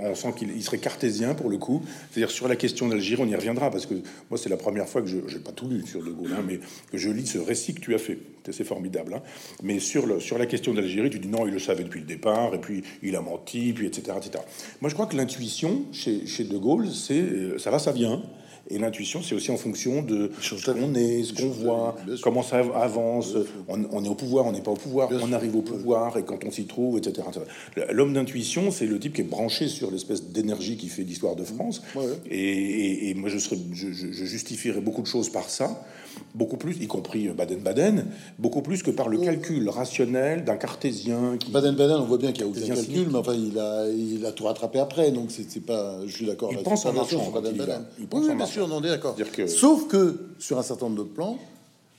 On 0.00 0.14
sent 0.14 0.32
qu'il 0.38 0.62
serait 0.62 0.78
cartésien 0.78 1.34
pour 1.34 1.50
le 1.50 1.58
coup. 1.58 1.82
C'est-à-dire 2.10 2.30
sur 2.30 2.48
la 2.48 2.56
question 2.56 2.88
d'Algérie, 2.88 3.22
on 3.22 3.28
y 3.28 3.34
reviendra 3.34 3.70
parce 3.70 3.84
que 3.84 3.94
moi 4.30 4.38
c'est 4.38 4.48
la 4.48 4.56
première 4.56 4.88
fois 4.88 5.02
que 5.02 5.08
je 5.08 5.16
n'ai 5.18 5.42
pas 5.42 5.52
tout 5.52 5.68
lu 5.68 5.86
sur 5.86 6.02
De 6.02 6.10
Gaulle, 6.10 6.32
hein, 6.32 6.42
mais 6.46 6.58
que 6.90 6.96
je 6.96 7.10
lis 7.10 7.26
ce 7.26 7.38
récit 7.38 7.74
que 7.74 7.80
tu 7.80 7.94
as 7.94 7.98
fait. 7.98 8.18
C'est 8.50 8.64
formidable. 8.64 9.14
Hein. 9.14 9.22
Mais 9.62 9.80
sur, 9.80 10.06
la 10.06 10.46
question 10.46 10.72
d'Algérie, 10.72 11.10
tu 11.10 11.18
dis 11.18 11.28
non, 11.28 11.46
il 11.46 11.52
le 11.52 11.58
savait 11.58 11.82
depuis 11.82 12.00
le 12.00 12.06
départ, 12.06 12.54
et 12.54 12.60
puis 12.60 12.84
il 13.02 13.16
a 13.16 13.20
menti, 13.20 13.72
puis 13.72 13.86
etc. 13.86 14.16
etc. 14.16 14.42
Moi 14.80 14.88
je 14.88 14.94
crois 14.94 15.06
que 15.06 15.16
l'intuition 15.16 15.82
chez, 15.92 16.26
chez 16.26 16.44
De 16.44 16.56
Gaulle, 16.56 16.88
c'est 16.88 17.20
euh, 17.20 17.58
ça 17.58 17.70
va, 17.70 17.78
ça 17.78 17.92
vient. 17.92 18.22
Et 18.68 18.78
l'intuition, 18.78 19.22
c'est 19.22 19.34
aussi 19.34 19.50
en 19.50 19.56
fonction 19.56 20.02
de 20.02 20.30
ce 20.40 20.54
qu'on 20.70 20.94
est, 20.94 21.22
ce 21.22 21.32
qu'on 21.32 21.48
voit, 21.48 21.96
comment 22.22 22.42
ça 22.42 22.58
avance. 22.58 23.34
On, 23.68 24.04
est 24.04 24.08
au 24.08 24.14
pouvoir, 24.14 24.46
on 24.46 24.52
n'est 24.52 24.62
pas 24.62 24.72
au 24.72 24.76
pouvoir, 24.76 25.08
on 25.12 25.32
arrive 25.32 25.56
au 25.56 25.62
pouvoir, 25.62 26.16
et 26.16 26.24
quand 26.24 26.44
on 26.44 26.50
s'y 26.50 26.66
trouve, 26.66 26.98
etc. 26.98 27.28
L'homme 27.90 28.12
d'intuition, 28.12 28.70
c'est 28.70 28.86
le 28.86 28.98
type 28.98 29.14
qui 29.14 29.20
est 29.20 29.24
branché 29.24 29.68
sur 29.68 29.90
l'espèce 29.90 30.24
d'énergie 30.24 30.76
qui 30.76 30.88
fait 30.88 31.02
l'histoire 31.02 31.36
de 31.36 31.44
France. 31.44 31.82
Et, 32.30 33.14
moi, 33.14 33.28
je, 33.28 33.38
serais, 33.38 33.56
je, 33.72 33.92
je 33.92 34.24
justifierais 34.24 34.80
beaucoup 34.80 35.02
de 35.02 35.06
choses 35.06 35.30
par 35.30 35.48
ça 35.48 35.84
beaucoup 36.34 36.56
plus, 36.56 36.76
y 36.82 36.86
compris 36.86 37.28
Baden-Baden, 37.28 38.06
beaucoup 38.38 38.62
plus 38.62 38.82
que 38.82 38.90
par 38.90 39.08
le 39.08 39.18
calcul 39.18 39.68
rationnel 39.68 40.44
d'un 40.44 40.56
cartésien. 40.56 41.36
Qui... 41.38 41.50
Baden-Baden, 41.50 41.96
on 41.96 42.04
voit 42.04 42.18
bien 42.18 42.32
qu'il 42.32 42.42
y 42.42 42.44
a 42.44 42.48
aucun 42.48 42.66
calcul, 42.66 43.08
mais 43.10 43.18
enfin, 43.18 43.34
il 43.34 43.58
a, 43.58 43.88
il 43.88 44.24
a 44.26 44.32
tout 44.32 44.44
rattrapé 44.44 44.78
après, 44.78 45.10
donc 45.10 45.30
c'est 45.30 45.60
pas. 45.60 45.98
Je 46.06 46.12
suis 46.12 46.26
d'accord. 46.26 46.50
Il 46.52 46.58
pense 46.58 46.86
en 46.86 46.92
marchant. 46.92 47.30
Baden-Baden. 47.30 47.84
Oui, 48.12 48.34
bien 48.34 48.46
sûr, 48.46 48.68
on 48.70 48.82
est 48.82 48.88
d'accord. 48.88 49.16
Sauf 49.46 49.88
que 49.88 50.28
sur 50.38 50.58
un 50.58 50.62
certain 50.62 50.86
nombre 50.86 51.04
de 51.04 51.08
plans, 51.08 51.38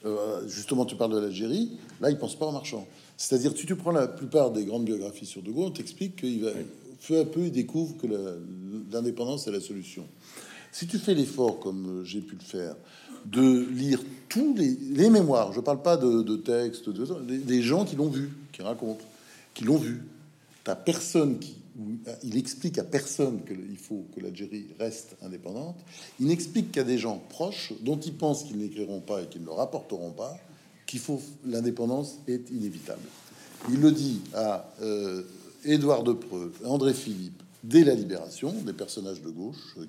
euh, 0.06 0.48
justement, 0.48 0.86
tu 0.86 0.96
parles 0.96 1.14
de 1.14 1.20
l'Algérie, 1.20 1.72
là, 2.02 2.10
il 2.10 2.18
pense 2.18 2.36
pas 2.36 2.46
en 2.46 2.52
marchand. 2.52 2.86
C'est-à-dire, 3.18 3.52
si 3.56 3.66
tu 3.66 3.76
prends 3.76 3.92
la 3.92 4.08
plupart 4.08 4.52
des 4.52 4.64
grandes 4.64 4.86
biographies 4.86 5.26
sur 5.26 5.42
De 5.42 5.52
Gaulle, 5.52 5.68
on 5.68 5.72
t'explique 5.72 6.18
qu'il 6.18 6.44
va, 6.44 6.52
peu 7.08 7.20
à 7.20 7.26
peu, 7.26 7.42
il 7.42 7.52
découvre 7.52 7.98
que 7.98 8.08
l'indépendance 8.92 9.48
est 9.48 9.52
la 9.52 9.60
solution. 9.60 10.06
Si 10.72 10.88
tu 10.88 11.00
fais 11.00 11.14
l'effort, 11.14 11.60
comme 11.60 12.04
j'ai 12.04 12.22
pu 12.22 12.36
le 12.36 12.44
faire, 12.44 12.76
de 13.26 13.68
lire 13.72 14.02
tous 14.30 14.56
les, 14.56 15.10
mémoires. 15.10 15.52
Je 15.52 15.60
ne 15.60 15.64
parle 15.64 15.82
pas 15.82 15.98
de, 15.98 16.36
textes, 16.38 16.90
de, 16.90 17.38
des 17.38 17.62
gens 17.62 17.86
qui 17.86 17.96
l'ont 17.96 18.10
vu, 18.10 18.30
qui 18.52 18.62
racontent, 18.62 19.04
qui 19.54 19.64
l'ont 19.64 19.78
vu. 19.78 20.04
T'as 20.64 20.76
personne 20.76 21.40
qui, 21.40 21.58
il 22.24 22.38
explique 22.38 22.78
à 22.78 22.84
personne 22.84 23.42
qu'il 23.46 23.78
faut 23.78 24.06
que 24.16 24.22
l'Algérie 24.22 24.68
reste 24.80 25.16
indépendante. 25.22 25.78
Il 26.20 26.28
n'explique 26.28 26.72
qu'à 26.72 26.84
des 26.84 26.98
gens 26.98 27.22
proches 27.30 27.74
dont 27.82 28.00
il 28.00 28.14
pense 28.14 28.44
qu'ils 28.44 28.58
n'écriront 28.58 29.00
pas 29.00 29.22
et 29.22 29.28
qu'ils 29.28 29.42
ne 29.42 29.48
le 29.48 29.54
rapporteront 29.54 30.12
pas 30.12 30.38
qu'il 30.86 31.00
faut 31.00 31.22
l'indépendance 31.46 32.20
est 32.28 32.50
inévitable. 32.50 33.04
Il 33.70 33.82
le 33.82 33.92
dit 33.92 34.22
à 34.34 34.72
euh, 34.82 35.24
Édouard 35.66 36.04
Depreux, 36.04 36.54
André 36.64 36.94
Philippe, 36.94 37.44
dès 37.64 37.84
la 37.84 37.96
libération, 37.96 38.54
des 38.66 38.74
personnages 38.74 39.22
de 39.22 39.30
gauche 39.30 39.76
euh, 39.78 39.86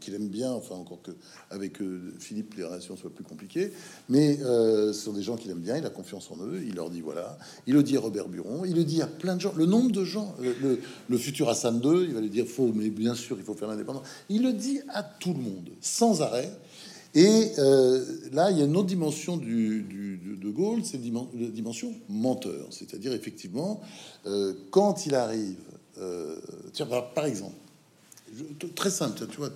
qu'il 0.00 0.14
aime 0.14 0.28
bien, 0.28 0.50
enfin 0.52 0.74
encore 0.74 1.00
que 1.02 1.12
avec 1.50 1.80
euh, 1.80 2.12
Philippe 2.18 2.54
les 2.56 2.64
relations 2.64 2.96
soient 2.96 3.14
plus 3.14 3.24
compliquées, 3.24 3.72
mais 4.08 4.38
euh, 4.42 4.92
ce 4.92 5.04
sont 5.04 5.12
des 5.12 5.22
gens 5.22 5.36
qu'il 5.36 5.50
aime 5.50 5.60
bien, 5.60 5.76
il 5.76 5.86
a 5.86 5.90
confiance 5.90 6.30
en 6.30 6.42
eux, 6.44 6.62
il 6.66 6.74
leur 6.74 6.90
dit 6.90 7.00
voilà, 7.00 7.38
il 7.66 7.74
le 7.74 7.82
dit 7.82 7.96
à 7.96 8.00
Robert 8.00 8.28
Buron, 8.28 8.64
il 8.64 8.74
le 8.74 8.84
dit 8.84 9.02
à 9.02 9.06
plein 9.06 9.36
de 9.36 9.40
gens, 9.40 9.52
le 9.56 9.66
nombre 9.66 9.92
de 9.92 10.04
gens, 10.04 10.34
le, 10.40 11.18
futur 11.18 11.48
Hassan 11.48 11.80
II, 11.82 12.04
il 12.04 12.14
va 12.14 12.20
lui 12.20 12.30
dire 12.30 12.46
faut, 12.46 12.72
mais 12.74 12.90
bien 12.90 13.14
sûr 13.14 13.36
il 13.38 13.44
faut 13.44 13.54
faire 13.54 13.68
l'indépendance, 13.68 14.06
il 14.28 14.42
le 14.42 14.52
dit 14.52 14.80
à 14.88 15.02
tout 15.02 15.32
le 15.32 15.40
monde, 15.40 15.70
sans 15.80 16.22
arrêt, 16.22 16.50
et 17.14 17.52
là, 18.32 18.50
il 18.50 18.56
y 18.56 18.62
a 18.62 18.64
une 18.64 18.74
autre 18.74 18.86
dimension 18.86 19.36
du, 19.36 19.82
de 19.82 20.50
Gaulle, 20.50 20.80
c'est 20.82 20.98
la 20.98 21.48
dimension 21.50 21.92
menteur. 22.08 22.68
C'est-à-dire, 22.70 23.12
effectivement, 23.12 23.82
quand 24.70 25.04
il 25.04 25.14
arrive 25.14 25.58
euh, 25.98 26.36
tiens, 26.72 26.86
par 26.86 27.26
exemple, 27.26 27.54
très 28.74 28.90
simple, 28.90 29.26
tu 29.30 29.36
vois, 29.36 29.50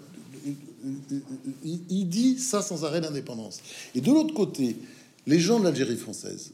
il, 1.65 2.09
dit 2.09 2.39
ça 2.39 2.63
sans 2.63 2.85
arrêt 2.85 3.01
l'indépendance. 3.01 3.61
Et 3.95 4.01
de 4.01 4.11
l'autre 4.11 4.35
côté, 4.35 4.77
les 5.27 5.41
gens 5.41 5.59
de 5.59 5.65
l'Algérie 5.65 5.97
française, 5.97 6.53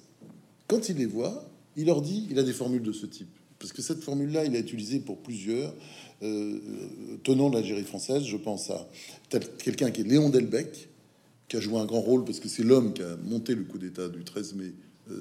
quand 0.69 0.89
il 0.89 0.97
les 0.97 1.07
voit, 1.07 1.45
il 1.77 1.87
leur 1.87 2.01
dit, 2.01 2.27
il 2.31 2.39
a 2.39 2.43
des 2.43 2.53
formules 2.53 2.83
de 2.83 2.93
ce 2.93 3.07
type. 3.07 3.29
Parce 3.59 3.73
que 3.73 3.83
cette 3.83 4.03
formule-là, 4.03 4.45
il 4.45 4.57
a 4.57 4.59
utilisé 4.59 4.99
pour 4.99 5.19
plusieurs 5.19 5.73
euh, 6.23 6.59
tenants 7.23 7.51
de 7.51 7.57
l'Algérie 7.57 7.85
française. 7.85 8.25
Je 8.25 8.37
pense 8.37 8.71
à 8.71 8.89
quelqu'un 9.59 9.91
qui 9.91 10.01
est 10.01 10.05
Léon 10.05 10.31
Delbecq, 10.31 10.89
qui 11.49 11.57
a 11.57 11.61
joué 11.61 11.79
un 11.79 11.85
grand 11.85 12.01
rôle 12.01 12.25
parce 12.25 12.41
que 12.41 12.49
c'est 12.49 12.65
l'homme 12.65 12.93
qui 12.93 13.03
a 13.03 13.17
monté 13.25 13.55
le 13.55 13.65
coup 13.65 13.79
d'État 13.79 14.09
du 14.09 14.25
13 14.25 14.55
mai 14.55 14.73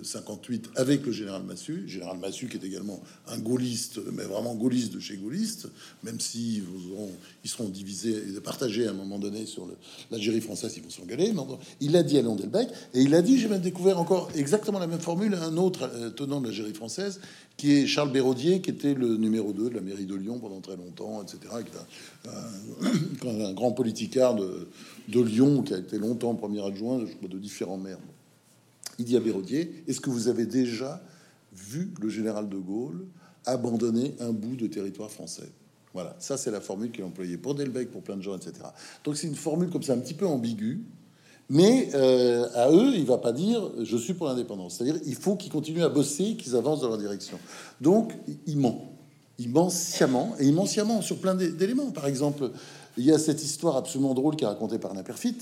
58 0.04 0.70
avec 0.76 1.06
le 1.06 1.12
général 1.12 1.44
Massu, 1.44 1.88
général 1.88 2.17
Massu 2.17 2.48
qui 2.48 2.58
est 2.58 2.63
également 2.63 3.02
un 3.28 3.39
gaulliste, 3.39 4.00
mais 4.13 4.24
vraiment 4.24 4.56
gaulliste 4.56 4.94
de 4.94 5.00
chez 5.00 5.17
gaulliste, 5.17 5.67
même 6.04 6.20
si 6.20 6.62
ils 7.44 7.50
seront 7.50 7.70
divisés 7.70 8.15
et 8.15 8.39
partagés 8.41 8.88
à 8.88 8.91
un 8.91 8.94
moment 8.94 9.20
donné 9.20 9.46
sur 9.46 9.67
l'Algérie 10.12 10.41
française, 10.41 10.74
ils 10.78 10.84
vont 10.84 10.89
s'engueuler. 10.89 11.34
Il 11.80 11.96
a 11.96 12.04
dit 12.04 12.17
à 12.17 12.22
Léon 12.22 12.36
Delbecq, 12.36 12.70
et 12.94 13.02
il 13.02 13.15
a 13.15 13.22
dit, 13.22 13.39
j'ai 13.39 13.48
même 13.48 13.62
découvert 13.62 14.00
encore 14.00 14.30
exactement 14.36 14.80
la 14.80 14.88
même 14.88 15.00
formule 15.00 15.34
à 15.34 15.44
un 15.44 15.58
autre 15.58 15.89
euh, 15.94 16.10
tenant 16.10 16.41
de 16.41 16.48
l'Algérie 16.48 16.74
française, 16.74 17.20
qui 17.58 17.74
est 17.74 17.88
Charles 17.88 18.12
Béraudier, 18.12 18.62
qui 18.62 18.70
était 18.70 18.94
le 18.94 19.17
numéro 19.17 19.52
2 19.52 19.70
de 19.70 19.76
la 19.76 19.82
mairie 19.82 20.06
de 20.06 20.15
Lyon 20.15 20.39
pendant 20.39 20.62
très 20.62 20.78
longtemps, 20.78 21.24
etc., 21.24 21.39
qui 21.65 22.28
est 22.28 23.28
un, 23.30 23.46
un, 23.50 23.54
grand 23.54 23.72
politicard 23.72 24.36
de, 24.36 24.67
de 25.08 25.22
Lyon, 25.22 25.63
qui 25.63 25.74
a 25.74 25.78
été 25.78 25.98
longtemps 25.98 26.36
premier 26.36 26.65
adjoint 26.65 27.00
de 27.00 27.38
différents 27.38 27.78
maires. 27.78 28.00
À 28.99 29.19
Béraudier, 29.19 29.84
est-ce 29.88 29.99
que 29.99 30.10
vous 30.10 30.27
avez 30.27 30.45
déjà 30.45 31.01
vu 31.54 31.93
le 32.01 32.10
général 32.10 32.49
de 32.49 32.58
Gaulle 32.58 33.06
abandonner 33.45 34.15
un 34.19 34.32
bout 34.32 34.56
de 34.56 34.67
territoire 34.67 35.10
français? 35.10 35.49
Voilà, 35.93 36.15
ça 36.19 36.38
c'est 36.38 36.51
la 36.51 36.62
formule 36.62 36.91
qu'il 36.91 37.04
a 37.04 37.08
employée 37.08 37.38
pour 37.38 37.56
Delbecq, 37.56 37.91
pour 37.91 38.01
plein 38.01 38.15
de 38.15 38.21
gens, 38.21 38.36
etc. 38.36 38.54
Donc 39.04 39.17
c'est 39.17 39.27
une 39.27 39.36
formule 39.36 39.69
comme 39.69 39.84
ça 39.84 39.93
un 39.93 39.97
petit 39.97 40.13
peu 40.13 40.25
ambiguë, 40.25 40.82
mais 41.49 41.89
euh, 41.95 42.47
à 42.54 42.71
eux, 42.71 42.93
il 42.95 43.06
va 43.06 43.17
pas 43.17 43.34
dire 43.34 43.71
je 43.84 43.97
suis 43.97 44.13
pour 44.13 44.27
l'indépendance. 44.27 44.75
C'est-à-dire 44.75 45.01
il 45.06 45.15
faut 45.15 45.36
qu'ils 45.36 45.51
continuent 45.51 45.84
à 45.84 45.89
bosser, 45.89 46.36
qu'ils 46.38 46.56
avancent 46.56 46.80
dans 46.80 46.88
leur 46.88 46.97
direction. 46.97 47.38
Donc 47.82 48.13
il 48.47 48.58
ment. 48.58 48.88
Il 49.38 49.49
ment 49.49 49.69
sciemment, 49.69 50.36
et 50.39 50.45
il 50.45 50.54
ment 50.54 50.65
sciemment 50.65 51.01
sur 51.01 51.17
plein 51.17 51.36
d'éléments. 51.36 51.91
Par 51.91 52.06
exemple, 52.06 52.51
il 52.95 53.04
y 53.04 53.12
a 53.12 53.17
cette 53.17 53.43
histoire 53.43 53.75
absolument 53.75 54.13
drôle 54.13 54.36
qui 54.36 54.43
est 54.43 54.47
racontée 54.47 54.77
par 54.77 54.93
Naperfit, 54.93 55.38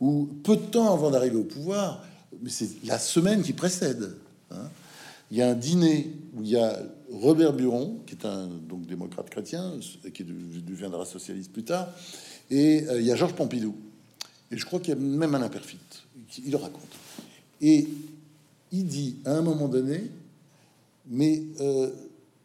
où 0.00 0.28
peu 0.44 0.56
de 0.56 0.62
temps 0.62 0.94
avant 0.94 1.10
d'arriver 1.10 1.36
au 1.36 1.44
pouvoir, 1.44 2.02
mais 2.42 2.50
c'est 2.50 2.68
la 2.84 2.98
semaine 2.98 3.42
qui 3.42 3.52
précède. 3.52 4.16
Hein. 4.50 4.68
Il 5.30 5.38
y 5.38 5.42
a 5.42 5.50
un 5.50 5.54
dîner 5.54 6.10
où 6.34 6.42
il 6.42 6.50
y 6.50 6.56
a 6.56 6.78
Robert 7.12 7.52
Buron, 7.52 8.00
qui 8.06 8.14
est 8.14 8.26
un 8.26 8.46
donc 8.46 8.86
démocrate 8.86 9.30
chrétien, 9.30 9.74
qui 10.12 10.24
deviendra 10.24 11.04
socialiste 11.04 11.52
plus 11.52 11.64
tard, 11.64 11.88
et 12.50 12.88
euh, 12.88 13.00
il 13.00 13.06
y 13.06 13.12
a 13.12 13.16
Georges 13.16 13.34
Pompidou. 13.34 13.74
Et 14.50 14.56
je 14.56 14.64
crois 14.64 14.80
qu'il 14.80 14.94
y 14.94 14.96
a 14.96 15.00
même 15.00 15.34
un 15.34 15.42
imperfit. 15.42 15.78
Il 16.44 16.50
le 16.50 16.56
raconte. 16.56 16.82
Et 17.60 17.88
il 18.72 18.86
dit 18.86 19.16
à 19.24 19.32
un 19.32 19.42
moment 19.42 19.68
donné, 19.68 20.10
mais 21.06 21.42
euh, 21.60 21.88
de 21.88 21.92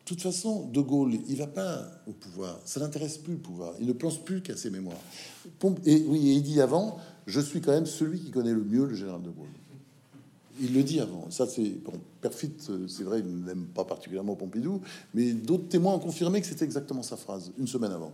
toute 0.06 0.21
façon, 0.21 0.67
De 0.67 0.82
Gaulle, 0.82 1.13
il 1.28 1.36
va 1.38 1.48
pas 1.48 1.88
au 2.06 2.12
pouvoir. 2.12 2.60
Ça 2.65 2.80
n'intéresse 2.80 3.17
plus 3.17 3.34
le 3.34 3.39
pouvoir. 3.39 3.74
Il 3.80 3.88
ne 3.88 3.93
pense 3.93 4.24
plus 4.24 4.41
qu'à 4.41 4.56
ses 4.56 4.69
mémoires. 4.69 5.02
Et 5.86 6.04
oui, 6.08 6.36
il 6.36 6.43
dit 6.43 6.62
avant, 6.62 7.00
je 7.26 7.39
suis 7.39 7.60
quand 7.62 7.71
même 7.71 7.88
celui 7.88 8.19
qui 8.19 8.30
connaît 8.30 8.54
le 8.54 8.63
mieux 8.63 8.86
le 8.86 8.93
général 8.93 9.24
De 9.24 9.32
Gaulle. 9.32 9.48
Il 10.62 10.74
le 10.74 10.84
dit 10.84 11.00
avant. 11.00 11.30
Ça, 11.30 11.48
c'est 11.48 11.84
bon. 11.84 11.94
Perfit, 12.22 12.52
c'est 12.88 13.04
vrai, 13.04 13.20
il 13.20 13.46
n'aime 13.46 13.65
pas 13.74 13.84
particulièrement 13.84 14.36
Pompidou, 14.36 14.82
mais 15.13 15.34
d'autres 15.34 15.68
témoins 15.68 15.94
ont 15.94 16.00
confirmé 16.00 16.41
que 16.41 16.48
c'était 16.48 16.65
exactement 16.65 17.04
sa 17.04 17.18
phrase 17.18 17.52
une 17.58 17.68
semaine 17.68 17.91
avant. 17.91 18.12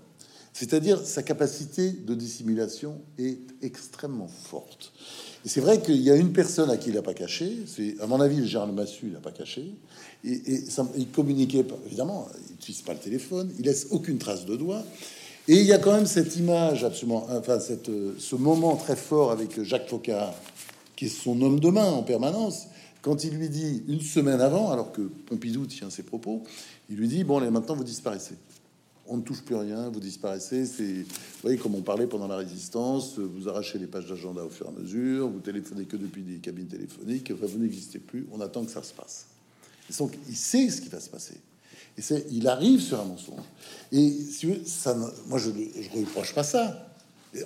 C'est-à-dire 0.53 0.99
sa 0.99 1.23
capacité 1.23 1.91
de 1.91 2.13
dissimulation 2.13 2.99
est 3.17 3.39
extrêmement 3.61 4.27
forte. 4.27 4.91
Et 5.45 5.49
c'est 5.49 5.61
vrai 5.61 5.81
qu'il 5.81 6.01
y 6.01 6.11
a 6.11 6.15
une 6.15 6.33
personne 6.33 6.69
à 6.69 6.77
qui 6.77 6.89
il 6.89 6.95
n'a 6.95 7.01
pas 7.01 7.13
caché. 7.13 7.59
C'est 7.67 7.95
à 8.01 8.07
mon 8.07 8.19
avis 8.19 8.37
le 8.37 8.45
général 8.45 8.71
Massu, 8.73 9.07
il 9.07 9.13
n'a 9.13 9.21
pas 9.21 9.31
caché. 9.31 9.73
Et, 10.23 10.57
ça, 10.69 10.85
il 10.97 11.07
communiquait 11.07 11.63
pas, 11.63 11.77
évidemment. 11.85 12.27
Il 12.47 12.51
n'utilise 12.51 12.81
pas 12.81 12.93
le 12.93 12.99
téléphone. 12.99 13.49
Il 13.59 13.65
laisse 13.65 13.87
aucune 13.91 14.17
trace 14.17 14.45
de 14.45 14.57
doigt. 14.57 14.83
Et 15.47 15.55
il 15.55 15.65
y 15.65 15.73
a 15.73 15.79
quand 15.79 15.93
même 15.93 16.05
cette 16.05 16.35
image 16.35 16.83
absolument, 16.83 17.25
enfin 17.31 17.59
cette, 17.59 17.89
ce 18.19 18.35
moment 18.35 18.75
très 18.75 18.95
fort 18.95 19.31
avec 19.31 19.63
Jacques 19.63 19.89
Faucard 19.89 20.35
qui 21.01 21.07
est 21.07 21.09
son 21.09 21.41
homme 21.41 21.59
de 21.59 21.69
main 21.69 21.89
en 21.89 22.03
permanence, 22.03 22.67
quand 23.01 23.23
il 23.23 23.33
lui 23.33 23.49
dit 23.49 23.81
une 23.87 24.01
semaine 24.01 24.39
avant, 24.39 24.69
alors 24.69 24.91
que 24.91 25.01
Pompidou 25.01 25.65
tient 25.65 25.89
ses 25.89 26.03
propos, 26.03 26.43
il 26.91 26.97
lui 26.97 27.07
dit 27.07 27.23
Bon, 27.23 27.39
allez, 27.39 27.49
maintenant 27.49 27.73
vous 27.75 27.83
disparaissez. 27.83 28.35
On 29.07 29.17
ne 29.17 29.23
touche 29.23 29.41
plus 29.41 29.55
rien, 29.55 29.89
vous 29.89 29.99
disparaissez. 29.99 30.67
C'est, 30.67 30.83
vous 30.83 31.41
voyez, 31.41 31.57
comme 31.57 31.73
on 31.73 31.81
parlait 31.81 32.05
pendant 32.05 32.27
la 32.27 32.35
résistance, 32.35 33.17
vous 33.17 33.49
arrachez 33.49 33.79
les 33.79 33.87
pages 33.87 34.05
d'agenda 34.05 34.43
au 34.43 34.51
fur 34.51 34.67
et 34.67 34.69
à 34.69 34.79
mesure, 34.79 35.27
vous 35.27 35.39
téléphonez 35.39 35.85
que 35.85 35.97
depuis 35.97 36.21
des 36.21 36.37
cabines 36.37 36.67
téléphoniques, 36.67 37.31
enfin, 37.33 37.47
vous 37.47 37.57
n'existez 37.57 37.97
plus, 37.97 38.27
on 38.31 38.39
attend 38.39 38.63
que 38.63 38.71
ça 38.71 38.83
se 38.83 38.93
passe. 38.93 39.25
Donc, 39.97 40.15
il 40.29 40.35
sait 40.35 40.69
ce 40.69 40.81
qui 40.81 40.89
va 40.89 40.99
se 40.99 41.09
passer. 41.09 41.37
Et 41.97 42.03
c'est, 42.03 42.27
il 42.29 42.47
arrive 42.47 42.79
sur 42.79 43.01
un 43.01 43.05
mensonge. 43.05 43.41
Et 43.91 44.07
si 44.07 44.53
ça, 44.67 44.95
moi, 45.25 45.39
je 45.39 45.49
ne 45.49 45.99
reproche 45.99 46.35
pas 46.35 46.43
ça. 46.43 46.90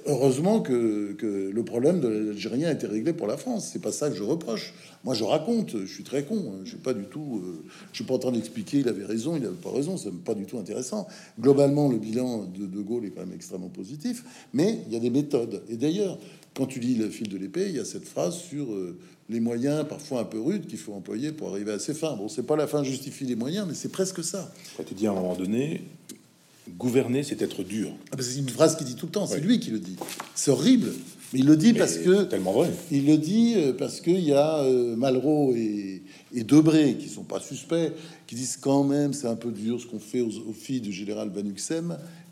Heureusement 0.08 0.62
que, 0.62 1.16
le 1.22 1.64
problème 1.64 2.00
de 2.00 2.08
l'Algérien 2.08 2.70
a 2.70 2.72
été 2.72 2.88
réglé 2.88 3.14
pour 3.14 3.28
la 3.28 3.38
France. 3.38 3.70
C'est 3.72 3.82
pas 3.82 3.92
ça 3.92 4.10
que 4.10 4.16
je 4.16 4.24
reproche. 4.24 4.74
Moi, 5.04 5.14
je 5.14 5.24
raconte. 5.24 5.78
Je 5.86 5.94
suis 5.94 6.04
très 6.04 6.24
con. 6.24 6.54
Je 6.64 6.70
suis 6.70 6.78
pas 6.78 6.94
du 6.94 7.06
tout. 7.06 7.42
Euh, 7.44 7.64
je 7.92 7.98
suis 7.98 8.04
pas 8.04 8.16
en 8.16 8.20
train 8.20 8.32
d'expliquer. 8.32 8.80
Il 8.80 8.90
avait 8.90 9.06
raison. 9.06 9.36
Il 9.36 9.46
avait 9.46 9.56
pas 9.56 9.72
raison. 9.72 9.98
C'est 9.98 10.12
pas 10.12 10.34
du 10.34 10.46
tout 10.46 10.58
intéressant. 10.58 11.08
Globalement, 11.40 11.90
le 11.90 11.98
bilan 11.98 12.46
de 12.46 12.66
De 12.66 12.82
Gaulle 12.82 13.06
est 13.06 13.12
quand 13.12 13.22
même 13.22 13.36
extrêmement 13.36 13.70
positif. 13.70 14.24
Mais 14.54 14.80
il 14.88 14.94
y 14.94 14.96
a 14.96 15.00
des 15.00 15.10
méthodes. 15.10 15.64
Et 15.70 15.78
d'ailleurs, 15.78 16.18
quand 16.56 16.66
tu 16.66 16.80
lis 16.80 16.96
le 16.96 17.10
fil 17.10 17.28
de 17.28 17.38
l'épée, 17.38 17.68
il 17.70 17.76
y 17.76 17.80
a 17.80 17.86
cette 17.86 18.06
phrase 18.06 18.38
sur 18.38 18.72
euh, 18.72 18.98
les 19.30 19.40
moyens, 19.40 19.86
parfois 19.88 20.22
un 20.22 20.24
peu 20.24 20.40
rudes, 20.40 20.68
qu'il 20.68 20.78
faut 20.78 20.94
employer 20.94 21.32
pour 21.32 21.50
arriver 21.50 21.72
à 21.72 21.80
ses 21.80 21.94
fins. 21.94 22.16
Bon, 22.16 22.30
c'est 22.30 22.46
pas 22.46 22.56
la 22.56 22.68
fin 22.68 22.84
justifie 22.84 23.26
les 23.26 23.36
moyens, 23.36 23.66
mais 23.68 23.74
c'est 23.74 23.90
presque 23.90 24.24
ça. 24.24 24.54
Quand 24.78 24.84
tu 24.84 24.94
dis 24.94 25.08
à 25.08 25.12
un 25.12 25.16
moment 25.16 25.36
donné, 25.36 25.82
Gouverner, 26.70 27.24
c'est 27.24 27.42
être 27.42 27.64
dur. 27.64 27.92
Ah, 28.12 28.16
c'est 28.20 28.40
une 28.40 28.50
phrase 28.50 28.76
qu'il 28.76 28.88
dit 28.88 28.96
tout 28.96 29.06
le 29.06 29.12
temps. 29.12 29.28
C'est 29.28 29.40
lui 29.40 29.60
qui 29.60 29.70
le 29.70 29.80
dit. 29.80 29.96
C'est 30.34 30.52
horrible, 30.52 30.92
mais 31.32 31.40
il 31.40 31.46
le 31.46 31.56
dit 31.56 31.74
parce 31.74 31.98
que 31.98 32.24
tellement 32.24 32.54
vrai. 32.54 32.72
Il 32.92 33.06
le 33.06 33.18
dit 33.18 33.54
euh, 33.58 33.74
parce 33.74 34.02
qu'il 34.02 34.20
y 34.20 34.34
a 34.34 34.60
euh, 34.60 34.96
Malraux 34.96 35.54
et, 35.56 36.02
et, 36.34 36.44
Debré 36.44 36.96
qui 36.98 37.08
sont 37.08 37.24
pas 37.24 37.40
suspects, 37.40 37.94
qui 38.26 38.36
disent 38.36 38.58
quand 38.58 38.84
même 38.84 39.14
c'est 39.14 39.28
un 39.28 39.36
peu 39.36 39.52
dur 39.52 39.80
ce 39.80 39.86
qu'on 39.86 40.00
fait 40.00 40.22
aux, 40.22 40.32
filles 40.54 40.82
du 40.82 40.92
général 40.92 41.30
Van 41.30 41.44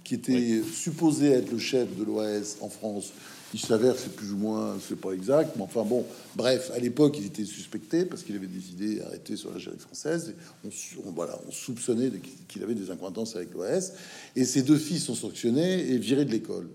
qui 0.04 0.16
était 0.16 0.62
supposé 0.74 1.32
être 1.32 1.52
le 1.52 1.60
chef 1.60 1.88
de 1.98 2.04
l'OAS 2.04 2.58
en 2.60 2.70
France 2.70 3.14
il 3.54 3.60
s'avère 3.60 3.96
c'est 3.98 4.16
plus 4.16 4.32
ou 4.32 4.38
moins, 4.38 4.76
c'est 4.88 5.00
pas 5.00 5.12
exact, 5.12 5.56
mais 5.56 5.62
enfin 5.62 5.84
bon, 5.84 6.06
bref, 6.36 6.72
à 6.74 6.80
l'époque, 6.80 7.18
il 7.20 7.28
était 7.28 7.46
suspecté 7.46 8.06
parce 8.06 8.24
qu'il 8.24 8.36
avait 8.36 8.48
des 8.48 8.72
idées 8.72 9.02
arrêtées 9.02 9.36
sur 9.36 9.50
la 9.50 9.56
l'Algérie 9.56 9.78
française. 9.78 10.34
On, 10.66 11.12
voilà, 11.12 11.40
on 11.48 11.52
soupçonnait 11.52 12.12
qu'il 12.48 12.64
avait 12.64 12.74
des 12.74 12.90
incointances 12.90 13.36
avec 13.36 13.54
l'OAS. 13.54 13.94
Et 14.36 14.46
ses 14.46 14.64
deux 14.64 14.78
filles 14.78 15.00
sont 15.00 15.16
sanctionnés 15.16 15.92
et 15.92 15.98
virés 15.98 16.26
de 16.26 16.32
l'école. 16.32 16.68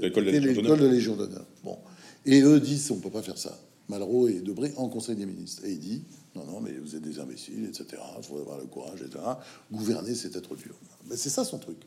L'école 0.00 0.24
de, 0.24 0.86
Légion 0.86 1.14
d'honneur. 1.14 1.46
Bon. 1.62 1.78
Et 2.24 2.40
eux 2.40 2.58
disent 2.58 2.90
on 2.90 2.96
peut 2.96 3.10
pas 3.10 3.22
faire 3.22 3.38
ça. 3.38 3.58
Malraux 3.88 4.28
et 4.28 4.40
Debré 4.40 4.72
en 4.76 4.88
Conseil 4.88 5.16
des 5.16 5.26
ministres. 5.26 5.62
Et 5.66 5.72
il 5.72 5.78
dit 5.78 6.02
non, 6.34 6.44
non, 6.46 6.60
mais 6.60 6.72
vous 6.72 6.96
êtes 6.96 7.02
des 7.02 7.20
imbéciles, 7.20 7.66
etc. 7.66 8.02
Il 8.18 8.24
faut 8.24 8.38
avoir 8.38 8.58
le 8.58 8.64
courage, 8.64 9.02
etc. 9.02 9.22
Gouverner, 9.70 10.14
c'est 10.14 10.34
être 10.34 10.56
dur. 10.56 10.74
Mais 11.08 11.16
c'est 11.16 11.28
ça 11.28 11.44
son 11.44 11.58
truc. 11.58 11.78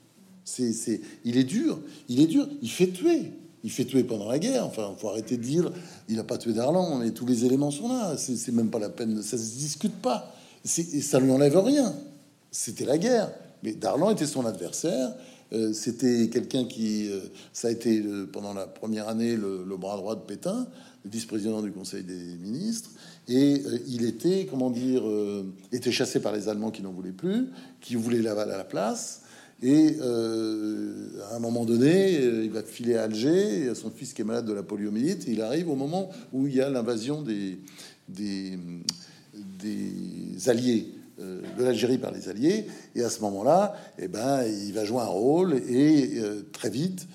C'est, 0.46 1.02
il 1.26 1.36
est 1.36 1.44
dur, 1.44 1.78
il 2.08 2.22
est 2.22 2.28
dur, 2.28 2.48
il 2.62 2.70
fait 2.70 2.88
tuer 2.88 3.34
il 3.68 3.72
fait 3.72 3.84
tuer 3.84 4.06
pendant 4.06 4.30
la 4.30 4.40
guerre. 4.40 4.66
Enfin, 4.66 4.96
faut 4.98 5.10
arrêter 5.10 5.36
de 5.36 5.44
dire 5.44 5.70
il 6.08 6.18
a 6.20 6.24
pas 6.24 6.38
tué 6.38 6.54
Darlan, 6.54 7.00
mais 7.00 7.12
tous 7.12 7.26
les 7.26 7.44
éléments 7.44 7.70
sont 7.70 7.90
là. 7.90 8.16
C'est 8.16 8.54
même 8.54 8.70
pas 8.70 8.80
la 8.80 8.88
peine, 8.88 9.22
ça 9.22 9.38
se 9.38 9.58
discute 9.58 9.96
pas. 9.96 10.34
Et 10.78 11.02
ça 11.02 11.20
lui 11.20 11.30
enlève 11.30 11.58
rien. 11.58 11.94
C'était 12.50 12.86
la 12.86 12.98
guerre, 12.98 13.30
mais 13.64 13.74
Darlan 13.74 14.12
était 14.12 14.26
son 14.26 14.46
adversaire. 14.46 15.10
Euh, 15.52 15.74
c'était 15.74 16.30
quelqu'un 16.30 16.64
qui, 16.64 17.12
euh, 17.12 17.20
ça 17.52 17.68
a 17.68 17.72
été 17.72 18.02
pendant 18.32 18.54
la 18.54 18.68
première 18.68 19.10
année 19.10 19.36
le, 19.36 19.66
bras 19.78 19.98
droit 19.98 20.16
de 20.16 20.22
Pétain, 20.22 20.66
le 21.04 21.12
vice-président 21.12 21.62
du 21.62 21.72
Conseil 21.72 22.04
des 22.04 22.36
ministres, 22.42 22.92
et 23.28 23.64
euh, 23.66 23.80
il 23.88 24.06
était, 24.06 24.48
comment 24.50 24.70
dire, 24.70 25.04
était 25.74 25.92
chassé 25.92 26.22
par 26.22 26.34
les 26.34 26.48
Allemands 26.48 26.72
qui 26.72 26.82
n'en 26.82 26.92
voulaient 26.92 27.12
plus, 27.12 27.48
qui 27.82 27.96
voulaient 27.96 28.22
Laval 28.22 28.50
à 28.52 28.58
la 28.58 28.64
place. 28.64 29.24
Et 29.64 29.98
euh, 30.02 31.20
à 31.32 31.36
un 31.36 31.40
moment 31.40 31.66
donné, 31.66 32.18
euh, 32.18 32.44
il 32.44 32.52
va 32.52 32.62
filer 32.62 32.96
à 32.96 33.04
Alger, 33.04 33.64
il 33.64 33.70
a 33.70 33.76
son 33.76 33.90
fils 33.90 34.14
qui 34.14 34.22
est 34.22 34.26
malade 34.26 34.46
de 34.46 34.54
la 34.54 34.62
poliomyélite, 34.62 35.26
il 35.28 35.42
arrive 35.42 35.70
au 35.70 35.76
moment 35.76 36.12
où 36.32 36.46
il 36.46 36.56
y 36.56 36.62
a 36.62 36.70
l'invasion 36.70 37.24
des, 37.24 37.58
alliés, 40.46 40.94
euh, 41.20 41.42
de 41.58 41.64
l'Algérie 41.64 41.98
par 41.98 42.12
les 42.12 42.30
alliés, 42.30 42.68
et 42.94 43.02
à 43.02 43.10
ce 43.10 43.22
moment-là, 43.22 43.74
eh 43.98 44.08
ben, 44.08 44.44
il 44.44 44.74
va 44.74 44.86
jouer 44.86 45.02
un 45.02 45.06
rôle, 45.06 45.56
et 45.56 46.22
très 46.52 46.70
vite, 46.70 47.08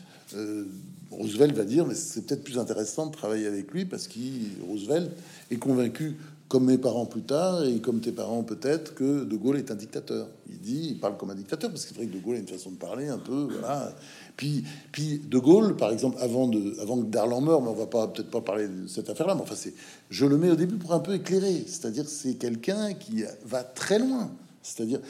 Roosevelt 1.12 1.54
va 1.54 1.64
dire, 1.64 1.86
mais 1.86 1.94
c'est 1.94 2.26
peut-être 2.26 2.42
plus 2.42 2.58
intéressant 2.58 3.06
de 3.06 3.12
travailler 3.12 3.46
avec 3.46 3.70
lui, 3.70 3.84
parce 3.84 4.08
que 4.08 4.18
Roosevelt 4.66 5.12
est 5.52 5.58
convaincu 5.58 6.16
comme 6.52 6.66
mes 6.66 6.76
parents 6.76 7.06
plus 7.06 7.22
tard 7.22 7.64
et 7.64 7.80
comme 7.80 8.00
tes 8.00 8.12
parents 8.12 8.42
peut-être, 8.42 8.94
que 8.94 9.24
De 9.24 9.36
Gaulle 9.36 9.56
est 9.56 9.70
un 9.70 9.74
dictateur. 9.74 10.28
Il 10.50 10.58
dit, 10.58 10.88
il 10.90 11.00
parle 11.00 11.16
comme 11.16 11.30
un 11.30 11.34
dictateur 11.34 11.70
parce 11.70 11.86
que 11.86 11.94
c'est 11.94 12.06
que 12.06 12.12
De 12.12 12.18
Gaulle 12.18 12.36
a 12.36 12.40
une 12.40 12.46
façon 12.46 12.72
de 12.72 12.76
parler 12.76 13.08
un 13.08 13.16
peu, 13.16 13.48
voilà. 13.58 13.90
Puis, 14.36 14.62
puis 14.92 15.18
De 15.18 15.38
Gaulle, 15.38 15.76
par 15.76 15.90
exemple, 15.90 16.18
avant 16.20 16.48
de, 16.48 16.78
avant 16.82 16.98
que 16.98 17.06
Darlan 17.06 17.40
meure, 17.40 17.62
mais 17.62 17.68
on 17.68 17.72
va 17.72 17.86
pas 17.86 18.06
peut-être 18.06 18.30
pas 18.30 18.42
parler 18.42 18.68
de 18.68 18.86
cette 18.86 19.08
affaire-là, 19.08 19.34
mais 19.34 19.40
enfin 19.40 19.54
c'est, 19.56 19.72
je 20.10 20.26
le 20.26 20.36
mets 20.36 20.50
au 20.50 20.54
début 20.54 20.76
pour 20.76 20.92
un 20.92 20.98
peu 21.00 21.14
éclairer, 21.14 21.64
c'est-à-dire 21.66 22.06
c'est 22.06 22.34
quelqu'un 22.34 22.92
qui 22.92 23.24
va 23.46 23.64
très 23.64 23.98
loin. 23.98 24.30
C'est-à-dire, 24.62 25.00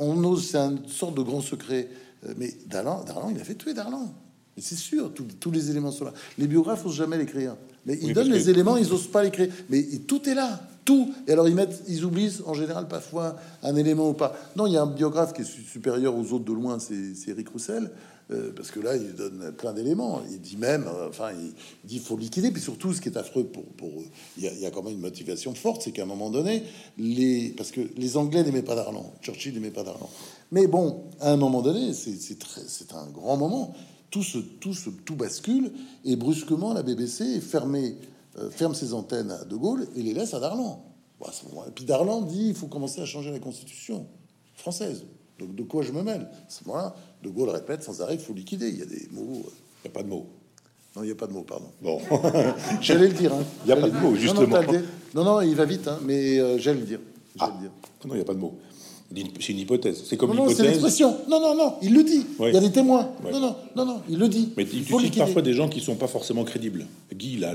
on 0.00 0.24
ose, 0.24 0.44
c'est 0.44 0.58
une 0.58 0.88
sorte 0.88 1.16
de 1.16 1.22
grand 1.22 1.40
secret. 1.40 1.88
Euh, 2.26 2.34
mais 2.36 2.52
Darlan, 2.66 3.04
Darlan, 3.04 3.30
il 3.30 3.40
a 3.40 3.44
fait 3.44 3.54
tuer 3.54 3.74
Darlan. 3.74 4.12
C'est 4.58 4.74
sûr, 4.74 5.12
tous 5.14 5.50
les 5.52 5.70
éléments 5.70 5.92
sont 5.92 6.06
là. 6.06 6.14
Les 6.36 6.48
biographes 6.48 6.84
n'osent 6.84 6.96
jamais 6.96 7.16
l'écrire. 7.16 7.54
Mais 7.86 7.98
ils 8.00 8.12
donnent 8.12 8.32
les 8.32 8.50
éléments, 8.50 8.76
ils 8.76 8.88
n'osent 8.88 9.10
pas 9.10 9.22
l'écrire. 9.22 9.52
Mais 9.68 9.82
tout 10.06 10.28
est 10.28 10.34
là, 10.34 10.60
tout. 10.84 11.12
Et 11.26 11.32
alors 11.32 11.48
ils 11.48 11.54
mettent, 11.54 11.82
ils 11.88 12.04
oublient 12.04 12.40
en 12.46 12.54
général 12.54 12.88
parfois 12.88 13.36
un 13.62 13.76
élément 13.76 14.08
ou 14.08 14.14
pas. 14.14 14.34
Non, 14.56 14.66
il 14.66 14.72
y 14.72 14.76
a 14.76 14.82
un 14.82 14.86
biographe 14.86 15.32
qui 15.32 15.42
est 15.42 15.44
supérieur 15.44 16.16
aux 16.16 16.32
autres 16.32 16.44
de 16.44 16.52
loin, 16.52 16.78
c'est 16.78 17.30
Eric 17.30 17.48
Roussel. 17.48 17.90
Euh, 18.30 18.52
parce 18.56 18.70
que 18.70 18.80
là, 18.80 18.96
il 18.96 19.14
donne 19.14 19.52
plein 19.52 19.74
d'éléments. 19.74 20.22
Il 20.30 20.40
dit 20.40 20.56
même, 20.56 20.86
euh, 20.86 21.08
enfin, 21.10 21.32
il, 21.32 21.52
dit 21.86 21.98
faut 21.98 22.16
liquider. 22.16 22.50
Puis 22.50 22.62
surtout, 22.62 22.94
ce 22.94 23.02
qui 23.02 23.10
est 23.10 23.18
affreux 23.18 23.44
pour, 23.44 23.64
pour 23.64 23.90
il, 24.38 24.44
y 24.44 24.48
a, 24.48 24.52
il 24.52 24.60
y 24.60 24.66
a 24.66 24.70
quand 24.70 24.82
même 24.82 24.94
une 24.94 25.00
motivation 25.00 25.54
forte, 25.54 25.82
c'est 25.82 25.92
qu'à 25.92 26.04
un 26.04 26.06
moment 26.06 26.30
donné, 26.30 26.62
les, 26.96 27.50
parce 27.50 27.70
que 27.70 27.82
les 27.96 28.16
Anglais 28.16 28.42
n'aimaient 28.42 28.62
pas 28.62 28.76
d'Arlan, 28.76 29.12
Churchill 29.20 29.52
n'aimait 29.52 29.70
pas 29.70 29.82
d'Arlan. 29.82 30.08
Mais 30.52 30.66
bon, 30.66 31.04
à 31.20 31.32
un 31.32 31.36
moment 31.36 31.60
donné, 31.60 31.92
c'est 31.92 32.94
un 32.94 33.06
grand 33.08 33.36
moment 33.36 33.74
tout, 34.14 34.22
se, 34.22 34.38
tout, 34.38 34.74
se, 34.74 34.90
tout 34.90 35.16
bascule 35.16 35.72
et 36.04 36.14
brusquement 36.14 36.72
la 36.72 36.84
BBC 36.84 37.40
fermé, 37.40 37.96
euh, 38.38 38.48
ferme 38.48 38.72
ses 38.72 38.94
antennes 38.94 39.32
à 39.32 39.44
De 39.44 39.56
Gaulle 39.56 39.88
et 39.96 40.02
les 40.02 40.14
laisse 40.14 40.34
à 40.34 40.38
Darlan. 40.38 40.84
et 41.20 41.70
puis 41.74 41.84
Darlan 41.84 42.22
dit 42.22 42.50
il 42.50 42.54
faut 42.54 42.68
commencer 42.68 43.00
à 43.00 43.06
changer 43.06 43.32
la 43.32 43.40
constitution 43.40 44.06
française. 44.54 45.04
Donc 45.40 45.56
de 45.56 45.64
quoi 45.64 45.82
je 45.82 45.90
me 45.90 46.04
mêle? 46.04 46.28
Ce 46.48 46.62
moment-là, 46.64 46.94
De 47.24 47.28
Gaulle 47.28 47.48
répète 47.48 47.82
sans 47.82 48.02
arrêt 48.02 48.14
il 48.14 48.20
faut 48.20 48.34
liquider. 48.34 48.68
Il 48.68 48.78
y 48.78 48.82
a 48.82 48.86
des 48.86 49.08
mots. 49.10 49.42
Euh, 49.44 49.50
il 49.84 49.88
n'y 49.88 49.90
a 49.90 49.92
pas 49.92 50.04
de 50.04 50.08
mots. 50.08 50.28
Non, 50.94 51.02
il 51.02 51.06
n'y 51.06 51.12
a 51.12 51.16
pas 51.16 51.26
de 51.26 51.32
mots, 51.32 51.42
pardon. 51.42 51.72
Bon, 51.82 52.00
j'allais 52.80 53.08
le 53.08 53.14
dire. 53.14 53.34
Hein. 53.34 53.42
Il 53.64 53.66
n'y 53.66 53.72
a 53.72 53.76
pas 53.76 53.90
de 53.90 53.98
mots, 53.98 54.14
justement. 54.14 54.60
Non, 55.12 55.24
non, 55.24 55.40
il 55.40 55.56
va 55.56 55.64
vite, 55.64 55.88
hein, 55.88 55.98
mais 56.04 56.38
euh, 56.38 56.56
j'allais 56.58 56.78
le 56.78 56.86
dire. 56.86 57.00
Ah. 57.40 57.52
le 57.52 57.62
dire. 57.62 57.72
Non, 58.04 58.14
il 58.14 58.18
n'y 58.18 58.22
a 58.22 58.24
pas 58.24 58.34
de 58.34 58.38
mots. 58.38 58.56
C'est 59.40 59.52
une 59.52 59.58
hypothèse. 59.60 60.02
C'est 60.06 60.16
comme 60.16 60.34
non, 60.34 60.46
non, 60.46 60.54
c'est 60.54 60.64
l'expression. 60.64 61.16
Non, 61.28 61.40
non, 61.40 61.54
non, 61.54 61.74
il 61.82 61.94
le 61.94 62.02
dit. 62.02 62.26
Il 62.40 62.52
y 62.52 62.56
a 62.56 62.60
des 62.60 62.72
témoins. 62.72 63.10
Non, 63.22 63.38
non, 63.38 63.56
non, 63.76 63.84
non, 63.84 64.00
il 64.08 64.18
le 64.18 64.28
dit. 64.28 64.48
Mais 64.56 64.64
tu 64.64 64.82
cites 64.82 65.18
parfois 65.18 65.42
des 65.42 65.52
gens 65.52 65.68
qui 65.68 65.80
sont 65.80 65.94
pas 65.94 66.08
forcément 66.08 66.44
crédibles. 66.44 66.86
Guy, 67.14 67.36
là, 67.36 67.52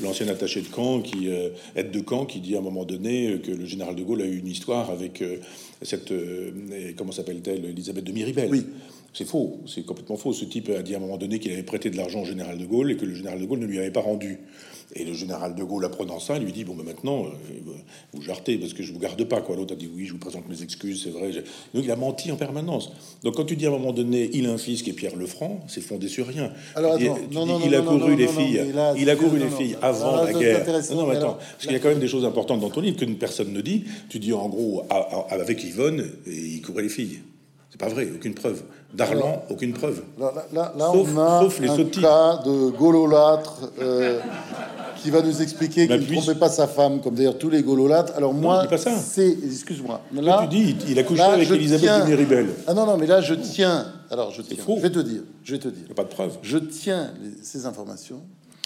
l'ancien 0.00 0.28
attaché 0.28 0.60
de 0.60 0.68
camp, 0.68 1.00
qui 1.00 1.28
euh, 1.28 1.50
aide 1.76 1.90
de 1.90 2.00
camp, 2.00 2.26
qui 2.26 2.40
dit 2.40 2.56
à 2.56 2.58
un 2.58 2.62
moment 2.62 2.84
donné 2.84 3.28
euh, 3.28 3.38
que 3.38 3.50
le 3.50 3.64
général 3.64 3.94
de 3.94 4.02
Gaulle 4.02 4.22
a 4.22 4.26
eu 4.26 4.38
une 4.38 4.48
histoire 4.48 4.90
avec 4.90 5.22
euh, 5.22 5.38
cette 5.80 6.12
comment 6.96 7.12
s'appelle-t-elle, 7.12 7.64
Elisabeth 7.64 8.04
de 8.04 8.12
Miribel. 8.12 8.50
Oui. 8.50 8.66
C'est 9.14 9.26
faux, 9.26 9.60
c'est 9.66 9.84
complètement 9.84 10.16
faux. 10.16 10.32
Ce 10.32 10.44
type 10.46 10.70
a 10.70 10.82
dit 10.82 10.94
à 10.94 10.96
un 10.96 11.00
moment 11.00 11.18
donné 11.18 11.38
qu'il 11.38 11.52
avait 11.52 11.62
prêté 11.62 11.90
de 11.90 11.96
l'argent 11.96 12.22
au 12.22 12.24
général 12.24 12.56
de 12.56 12.64
Gaulle 12.64 12.92
et 12.92 12.96
que 12.96 13.04
le 13.04 13.14
général 13.14 13.40
de 13.40 13.44
Gaulle 13.44 13.58
ne 13.58 13.66
lui 13.66 13.78
avait 13.78 13.90
pas 13.90 14.00
rendu. 14.00 14.38
Et 14.94 15.04
le 15.04 15.14
général 15.14 15.54
de 15.54 15.64
Gaulle, 15.64 15.84
apprenant 15.84 16.20
ça, 16.20 16.38
lui 16.38 16.52
dit 16.52 16.64
Bon, 16.64 16.74
ben 16.74 16.84
maintenant, 16.84 17.24
euh, 17.24 17.28
vous 18.12 18.22
jartez 18.22 18.58
parce 18.58 18.74
que 18.74 18.82
je 18.82 18.92
vous 18.92 18.98
garde 18.98 19.22
pas. 19.24 19.40
quoi. 19.40 19.56
L'autre 19.56 19.74
a 19.74 19.76
dit 19.76 19.88
Oui, 19.92 20.06
je 20.06 20.12
vous 20.12 20.18
présente 20.18 20.48
mes 20.48 20.62
excuses, 20.62 21.02
c'est 21.04 21.10
vrai. 21.10 21.30
Donc 21.74 21.84
il 21.84 21.90
a 21.90 21.96
menti 21.96 22.30
en 22.30 22.36
permanence. 22.36 22.92
Donc 23.22 23.36
quand 23.36 23.44
tu 23.44 23.56
dis 23.56 23.66
à 23.66 23.68
un 23.68 23.72
moment 23.72 23.92
donné 23.92 24.30
Il 24.32 24.46
a 24.46 24.52
un 24.52 24.58
fils 24.58 24.82
qui 24.82 24.90
est 24.90 24.94
Pierre 24.94 25.16
Lefranc, 25.16 25.60
c'est 25.68 25.80
fondé 25.80 26.08
sur 26.08 26.26
rien. 26.26 26.52
Alors, 26.74 26.94
attends, 26.94 27.18
non, 27.30 27.46
non, 27.46 27.60
il 27.64 27.74
a 27.74 27.82
couru 27.82 28.16
les 28.16 28.28
filles. 28.28 28.62
il 28.96 29.10
a 29.10 29.16
couru 29.16 29.38
les 29.38 29.50
filles 29.50 29.76
avant 29.80 30.22
la 30.24 30.32
guerre. 30.32 30.66
Non, 30.92 31.06
mais 31.06 31.16
attends, 31.16 31.38
parce 31.38 31.62
qu'il 31.62 31.72
y 31.72 31.76
a 31.76 31.78
quand 31.78 31.88
même 31.88 32.00
des 32.00 32.08
choses 32.08 32.24
importantes 32.24 32.60
dans 32.60 32.70
ton 32.70 32.80
livre 32.80 32.96
que 32.96 33.04
personne 33.12 33.52
ne 33.52 33.60
dit. 33.60 33.84
Tu 34.08 34.18
dis 34.18 34.32
en 34.32 34.48
gros, 34.48 34.84
avec 35.30 35.62
Yvonne, 35.64 36.06
il 36.26 36.60
courait 36.62 36.82
les 36.82 36.88
filles. 36.88 37.20
C'est 37.72 37.80
pas 37.80 37.88
vrai, 37.88 38.06
aucune 38.14 38.34
preuve. 38.34 38.62
Darlan, 38.92 39.44
aucune 39.48 39.72
preuve. 39.72 40.02
Là, 40.52 40.74
sauf, 40.78 41.08
on 41.16 41.18
a 41.18 41.48
les 41.58 41.70
un 41.70 41.84
cas 41.84 42.42
de 42.44 42.68
gaulolâtre 42.68 43.70
euh, 43.80 44.20
qui 44.98 45.08
va 45.08 45.22
nous 45.22 45.40
expliquer 45.40 45.88
qu'il 45.88 45.98
ne 45.98 46.20
trompait 46.20 46.38
pas 46.38 46.50
sa 46.50 46.66
femme, 46.66 47.00
comme 47.00 47.14
d'ailleurs 47.14 47.38
tous 47.38 47.48
les 47.48 47.62
gaulolâtres. 47.62 48.12
Alors 48.14 48.34
moi, 48.34 48.66
c'est... 48.76 49.30
Excuse-moi. 49.42 50.02
Là, 50.12 50.40
tu 50.42 50.48
dis, 50.48 50.76
il 50.86 50.98
a 50.98 51.02
couché 51.02 51.22
avec 51.22 51.50
Elisabeth 51.50 51.80
tiens... 51.80 52.04
Ribel. 52.04 52.48
Ah 52.66 52.74
non, 52.74 52.84
non, 52.84 52.98
mais 52.98 53.06
là, 53.06 53.22
je 53.22 53.32
tiens... 53.32 53.86
Alors, 54.10 54.32
je 54.32 54.42
tiens. 54.42 54.62
Faux. 54.62 54.74
Je 54.76 54.82
vais 54.82 54.90
te 54.90 54.98
dire. 54.98 55.22
Je 55.42 55.52
vais 55.52 55.58
te 55.58 55.68
dire. 55.68 55.84
Il 55.84 55.86
n'y 55.86 55.92
a 55.92 55.94
pas 55.94 56.04
de 56.04 56.08
preuve. 56.08 56.36
Je 56.42 56.58
tiens 56.58 57.10
ces 57.42 57.64
informations 57.64 58.20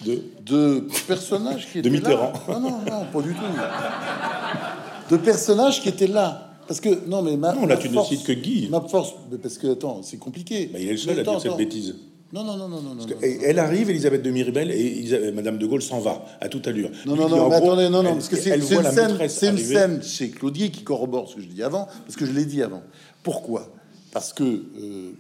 de, 0.05 0.25
de 0.45 0.89
personnages 1.07 1.69
qui 1.71 1.79
étaient 1.79 1.89
de 1.89 1.95
Mitterrand. 1.95 2.33
là. 2.49 2.59
Non, 2.59 2.61
non, 2.61 2.79
non, 2.91 3.05
pas 3.13 3.21
du 3.23 3.33
tout. 3.33 5.15
De 5.15 5.17
personnages 5.19 5.81
qui 5.81 5.89
étaient 5.89 6.09
là 6.09 6.46
parce 6.67 6.81
que 6.81 7.07
non, 7.07 7.23
mais 7.23 7.37
ma, 7.37 7.55
non, 7.55 7.67
là 7.67 7.77
tu 7.77 7.89
ne 7.89 8.03
cites 8.03 8.25
que 8.25 8.33
Guy. 8.33 8.69
Ma 8.71 8.81
force, 8.81 9.15
parce 9.43 9.59
que 9.59 9.73
attends, 9.73 10.03
c'est 10.03 10.19
compliqué. 10.19 10.69
Bah, 10.73 10.79
il 10.81 10.89
est 10.89 10.93
le 10.93 10.97
seul 10.99 11.19
à 11.19 11.23
dire 11.23 11.41
cette 11.41 11.57
bêtise. 11.57 11.95
Non, 12.33 12.43
non, 12.43 12.57
non, 12.57 12.69
non, 12.69 12.83
non. 12.83 12.95
non, 12.95 13.07
elle 13.23 13.59
arrive, 13.61 13.89
Elisabeth 13.89 14.21
de 14.21 14.31
Miribel, 14.31 14.73
et 14.73 15.33
Madame 15.33 15.59
de 15.59 15.67
Gaulle 15.67 15.81
s'en 15.81 16.01
va 16.01 16.25
à 16.41 16.49
toute 16.49 16.67
allure. 16.67 16.91
Non, 17.07 17.15
non, 17.15 17.29
non, 17.29 17.49
mais 17.49 17.55
attendez, 17.55 17.89
non, 17.89 18.03
non, 18.03 18.15
parce 18.15 18.29
que 18.29 18.37
c'est 18.37 18.57
une, 18.57 19.49
une 19.49 19.59
scène 19.59 20.03
chez 20.03 20.31
Claudier 20.31 20.71
qui 20.71 20.83
corrobore 20.83 21.29
ce 21.29 21.37
que 21.37 21.41
je 21.41 21.47
dis 21.47 21.63
avant, 21.63 21.87
parce 22.05 22.17
que 22.17 22.27
je 22.27 22.33
l'ai 22.33 22.45
dit 22.45 22.63
avant. 22.63 22.83
Pourquoi? 23.23 23.69
Parce 24.13 24.33
que 24.33 24.43
euh, 24.43 25.13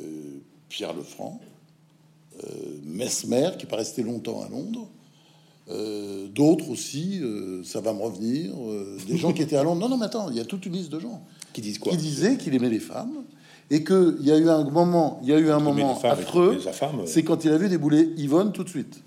euh, 0.00 0.40
Pierre 0.68 0.94
Lefranc, 0.94 1.38
euh, 2.44 2.48
Mesmer, 2.84 3.50
qui 3.58 3.64
n'est 3.64 3.70
pas 3.70 3.76
resté 3.76 4.02
longtemps 4.02 4.42
à 4.42 4.48
Londres. 4.48 4.88
D'autres 6.34 6.70
aussi, 6.70 7.20
ça 7.64 7.80
va 7.80 7.92
me 7.92 8.02
revenir. 8.02 8.52
des 9.06 9.16
gens 9.16 9.32
qui 9.32 9.42
étaient 9.42 9.56
à 9.56 9.62
Londres. 9.62 9.80
Non, 9.80 9.88
non, 9.88 9.96
mais 9.98 10.06
attends, 10.06 10.30
il 10.30 10.36
y 10.36 10.40
a 10.40 10.44
toute 10.44 10.64
une 10.66 10.72
liste 10.72 10.90
de 10.90 11.00
gens 11.00 11.22
qui 11.52 11.60
disent 11.60 11.78
quoi 11.78 11.92
Qui 11.92 11.98
disaient 11.98 12.36
qu'il 12.36 12.54
aimait 12.54 12.70
les 12.70 12.78
femmes 12.78 13.24
et 13.70 13.84
qu'il 13.84 14.16
y 14.20 14.32
a 14.32 14.38
eu 14.38 14.48
un 14.48 14.64
moment, 14.64 15.20
il 15.22 15.28
y 15.28 15.32
a 15.32 15.38
eu 15.38 15.50
un 15.50 15.60
moment 15.60 16.00
affreux. 16.02 16.60
C'est 17.06 17.22
quand 17.22 17.44
il 17.44 17.52
a 17.52 17.58
vu 17.58 17.68
débouler 17.68 18.10
Yvonne 18.16 18.52
tout 18.52 18.64
de 18.64 18.68
suite. 18.68 19.00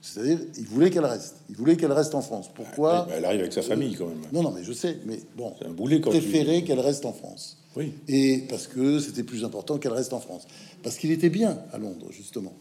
C'est-à-dire, 0.00 0.40
il 0.58 0.64
voulait 0.64 0.90
qu'elle 0.90 1.04
reste. 1.04 1.36
Il 1.48 1.54
voulait 1.54 1.76
qu'elle 1.76 1.92
reste 1.92 2.16
en 2.16 2.22
France. 2.22 2.50
Pourquoi 2.52 3.06
Elle 3.14 3.24
arrive 3.24 3.40
avec 3.40 3.52
sa 3.52 3.62
famille 3.62 3.94
quand 3.94 4.08
même. 4.08 4.18
Non, 4.32 4.42
non, 4.42 4.50
mais 4.50 4.64
je 4.64 4.72
sais. 4.72 4.98
Mais 5.06 5.20
bon, 5.36 5.52
un 5.64 5.70
boulet 5.70 6.00
quand 6.00 6.10
préférait 6.10 6.62
qu'elle 6.62 6.80
reste 6.80 7.06
en 7.06 7.12
France. 7.12 7.58
Oui. 7.76 7.92
Et 8.08 8.38
parce 8.48 8.66
que 8.66 8.98
c'était 8.98 9.22
plus 9.22 9.44
important 9.44 9.78
qu'elle 9.78 9.92
reste 9.92 10.12
en 10.12 10.18
France. 10.18 10.48
Parce 10.82 10.96
qu'il 10.96 11.12
était 11.12 11.30
bien 11.30 11.56
à 11.72 11.78
Londres, 11.78 12.08
justement. 12.10 12.52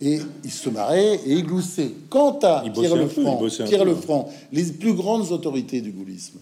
Et 0.00 0.18
il 0.42 0.50
se 0.50 0.68
marrait 0.70 1.20
et 1.24 1.32
il 1.32 1.44
gloussait. 1.44 1.92
Quant 2.10 2.38
à 2.42 2.64
Pierre 2.70 2.96
Lefranc, 2.96 3.40
Pierre 3.66 3.84
Lefranc, 3.84 4.28
les 4.52 4.64
plus 4.64 4.92
grandes 4.92 5.30
autorités 5.30 5.80
du 5.80 5.92
gaullisme 5.92 6.38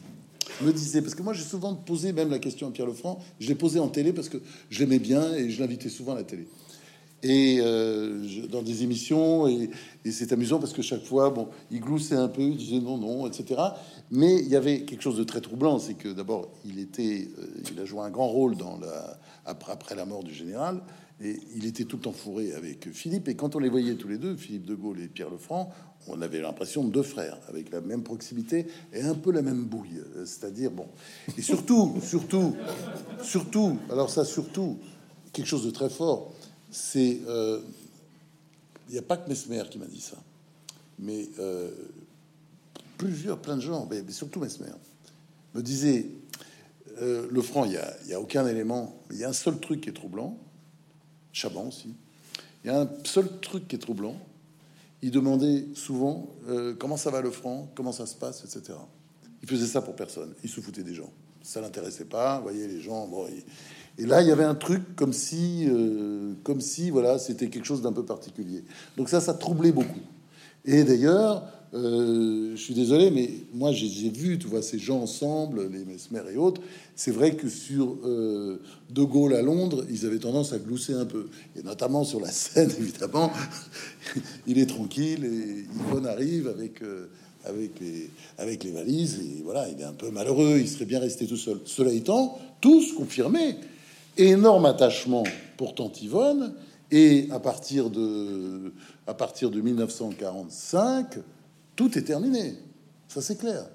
me 0.63 0.73
disaient, 0.73 1.03
parce 1.03 1.15
que 1.15 1.23
moi 1.23 1.33
j'ai 1.33 1.43
souvent 1.43 1.75
posé 1.75 2.13
même 2.13 2.31
la 2.31 2.39
question 2.39 2.69
à 2.69 2.71
Pierre 2.71 2.87
Lefranc, 2.87 3.19
je 3.41 3.49
l'ai 3.49 3.55
posé 3.55 3.79
en 3.79 3.89
télé 3.89 4.13
parce 4.13 4.29
que 4.29 4.39
je 4.71 4.81
l'aimais 4.81 4.99
bien 4.99 5.35
et 5.35 5.51
je 5.51 5.61
l'invitais 5.61 5.89
souvent 5.89 6.13
à 6.13 6.17
la 6.17 6.25
télé. 6.25 6.47
Et 7.23 7.59
euh, 7.61 8.27
dans 8.51 8.63
des 8.63 8.83
émissions 8.83 9.47
et, 9.47 9.71
c'est 10.11 10.33
amusant 10.33 10.59
parce 10.59 10.73
que 10.73 10.83
chaque 10.83 11.05
fois 11.05 11.31
bon 11.31 11.47
il 11.71 11.79
gloussait 11.79 12.17
un 12.17 12.27
peu 12.27 12.43
il 12.43 12.57
disait 12.57 12.81
non 12.81 12.99
non 12.99 13.29
etc 13.29 13.61
mais 14.11 14.41
il 14.41 14.49
y 14.49 14.57
avait 14.57 14.81
quelque 14.81 15.03
chose 15.03 15.19
de 15.19 15.23
très 15.23 15.41
troublant 15.41 15.79
c'est 15.79 15.95
que 15.95 16.09
d'abord 16.09 16.49
il 16.65 16.81
était 16.81 17.29
euh, 17.39 17.71
il 17.73 17.79
a 17.79 17.85
joué 17.85 18.01
un 18.01 18.11
grand 18.11 18.27
rôle 18.27 18.57
dans 18.57 18.77
la 18.79 19.21
après, 19.47 19.71
après 19.71 19.95
la 19.95 20.05
mort 20.05 20.25
du 20.25 20.35
général 20.35 20.81
et 21.23 21.41
il 21.55 21.67
était 21.67 21.85
tout 21.85 22.09
enfouré 22.09 22.53
avec 22.53 22.91
Philippe. 22.93 23.29
Et 23.29 23.35
quand 23.35 23.55
on 23.57 23.59
les 23.59 23.69
voyait 23.69 23.95
tous 23.95 24.09
les 24.09 24.19
deux 24.19 24.37
Philippe 24.37 24.67
de 24.67 24.75
Gaulle 24.75 25.01
et 25.01 25.09
Pierre 25.09 25.31
Lefranc 25.31 25.71
on 26.09 26.21
avait 26.21 26.41
l'impression 26.41 26.83
de 26.83 26.91
deux 26.91 27.05
frères 27.05 27.39
avec 27.49 27.71
la 27.71 27.81
même 27.81 28.03
proximité 28.03 28.67
et 28.93 29.03
un 29.03 29.15
peu 29.15 29.31
la 29.31 29.43
même 29.43 29.65
bouille. 29.65 30.03
C'est-à-dire 30.25 30.73
bon. 30.73 30.89
Et 31.39 31.43
surtout 31.43 31.95
surtout 32.03 32.57
surtout 33.23 33.79
alors 33.89 34.11
ça 34.11 34.25
surtout 34.25 34.79
quelque 35.33 35.47
chose 35.47 35.65
de 35.65 35.71
très 35.71 35.91
fort 35.91 36.33
c'est. 36.73 37.21
Euh, 37.29 37.61
il 38.89 38.93
n'y 38.93 38.99
a 38.99 39.03
pas 39.03 39.17
que 39.17 39.29
Mesmer 39.29 39.63
qui 39.71 39.79
m'a 39.79 39.87
dit 39.87 40.01
ça, 40.01 40.19
mais 40.99 41.29
euh, 41.39 41.71
plusieurs, 42.99 43.39
plein 43.39 43.57
de 43.57 43.63
gens, 43.63 43.89
mais, 43.91 44.03
surtout 44.13 44.41
Mesmer, 44.41 44.73
me 45.55 45.63
disaient 45.63 46.11
euh, 47.01 47.27
le 47.31 47.43
franc, 47.43 47.65
il 47.65 47.71
n'y 47.71 48.13
a, 48.13 48.17
a, 48.17 48.21
aucun 48.21 48.47
élément, 48.47 49.01
il 49.11 49.19
y 49.19 49.25
a 49.25 49.29
un 49.29 49.33
seul 49.33 49.59
truc 49.61 49.83
qui 49.83 49.89
est 49.89 49.95
troublant, 49.95 50.37
Chaban 51.33 51.69
aussi, 51.69 51.95
il 52.65 52.69
y 52.69 52.71
a 52.71 52.81
un 52.81 52.89
seul 53.05 53.29
truc 53.41 53.67
qui 53.69 53.77
est 53.77 53.79
troublant. 53.81 54.17
Il 55.05 55.11
demandait 55.11 55.67
souvent 55.75 56.29
comment 56.79 56.97
ça 56.97 57.11
va 57.11 57.21
le 57.21 57.31
franc, 57.31 57.69
comment 57.75 57.91
ça 57.91 58.07
se 58.07 58.15
passe, 58.15 58.45
etc. 58.45 58.79
Il 59.43 59.49
faisait 59.49 59.67
ça 59.67 59.83
pour 59.83 59.97
personne, 59.97 60.33
il 60.45 60.49
se 60.49 60.61
foutait 60.61 60.85
des 60.85 60.95
gens. 60.95 61.11
Ça 61.43 61.61
l'intéressait 61.61 62.05
pas, 62.05 62.39
voyez, 62.39 62.69
les 62.69 62.81
gens, 62.81 63.09
et 63.99 64.07
là, 64.07 64.23
il 64.23 64.29
y 64.29 64.33
avait 64.33 64.45
un 64.45 64.55
truc 64.55 64.97
comme 64.97 65.13
si, 65.13 65.67
euh, 65.69 66.33
comme 66.45 66.61
si, 66.61 66.91
voilà, 66.91 67.19
c'était 67.19 67.49
quelque 67.49 67.67
chose 67.67 67.83
d'un 67.83 67.93
peu 67.93 68.05
particulier. 68.05 68.65
Donc 68.97 69.09
ça, 69.09 69.21
ça 69.21 69.35
troublait 69.35 69.73
beaucoup. 69.73 70.01
Et 70.65 70.85
d'ailleurs, 70.85 71.45
euh, 71.75 72.53
je 72.55 72.61
suis 72.61 72.75
désolé, 72.75 73.11
mais 73.11 73.31
moi, 73.55 73.73
j'ai 73.73 74.11
vu, 74.11 74.39
tu 74.39 74.47
vois, 74.47 74.61
ces 74.61 74.79
gens 74.79 75.01
ensemble, 75.01 75.71
les 75.73 75.85
Mesmer 75.85 76.23
et 76.33 76.37
autres. 76.37 76.61
C'est 76.97 77.11
vrai 77.11 77.35
que 77.35 77.49
sur 77.49 77.97
euh, 78.05 78.61
De 78.91 79.03
Gaulle 79.03 79.35
à 79.35 79.43
Londres, 79.43 79.87
ils 79.91 80.05
avaient 80.05 80.19
tendance 80.19 80.53
à 80.53 80.59
glousser 80.59 80.93
un 80.93 81.07
peu, 81.07 81.29
et 81.57 81.63
notamment 81.63 82.05
sur 82.05 82.21
la 82.21 82.31
scène, 82.31 82.71
évidemment. 82.79 83.33
il 84.47 84.59
est 84.59 84.67
tranquille 84.67 85.25
et 85.25 85.65
Yvonne 85.75 86.07
arrive 86.07 86.49
avec 86.49 86.81
les, 87.81 88.11
avec 88.37 88.65
les 88.65 88.71
valises, 88.71 89.21
et 89.21 89.43
voilà, 89.43 89.69
il 89.69 89.81
est 89.81 89.85
un 89.85 89.95
peu 89.95 90.11
malheureux, 90.11 90.59
il 90.59 90.69
serait 90.69 90.85
bien 90.85 91.01
resté 91.01 91.27
tout 91.27 91.39
seul. 91.39 91.59
Cela 91.65 91.91
étant, 91.93 92.39
tous 92.61 92.93
confirmés 92.93 93.57
énorme 94.19 94.67
attachement 94.67 95.25
pour 95.57 95.75
Tante 95.75 96.03
Yvonne, 96.03 96.53
et 96.91 97.29
à 97.31 97.41
partir 97.41 97.89
de, 97.89 98.75
à 99.07 99.15
partir 99.15 99.51
de 99.51 99.61
1945, 99.63 101.17
tout 101.77 101.97
est 101.99 102.03
terminé. 102.03 102.55
Ça, 103.09 103.21
c'est 103.21 103.39
clair. 103.39 103.69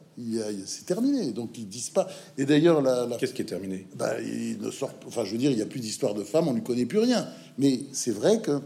C'est 0.66 0.86
terminé. 0.86 1.32
Donc, 1.32 1.58
ils 1.58 1.68
disent 1.68 1.92
pas. 1.92 2.08
Et 2.38 2.46
d'ailleurs, 2.46 2.82
la, 2.82 3.08
qu'est-ce 3.20 3.34
qui 3.34 3.44
est 3.44 3.46
terminé? 3.46 3.88
Bah, 3.96 4.20
il 4.20 4.58
ne 4.60 4.72
sort. 4.72 4.92
Enfin, 5.06 5.24
je 5.26 5.32
veux 5.32 5.38
dire, 5.38 5.52
il 5.52 5.58
n'y 5.58 5.62
a 5.62 5.68
plus 5.68 5.80
d'histoire 5.80 6.16
de 6.16 6.24
femmes, 6.24 6.48
on 6.48 6.54
ne 6.54 6.62
connaît 6.62 6.88
plus 6.88 7.00
rien. 7.00 7.28
Mais 7.60 7.82
c'est 7.92 8.12
vrai 8.12 8.42
que 8.42 8.60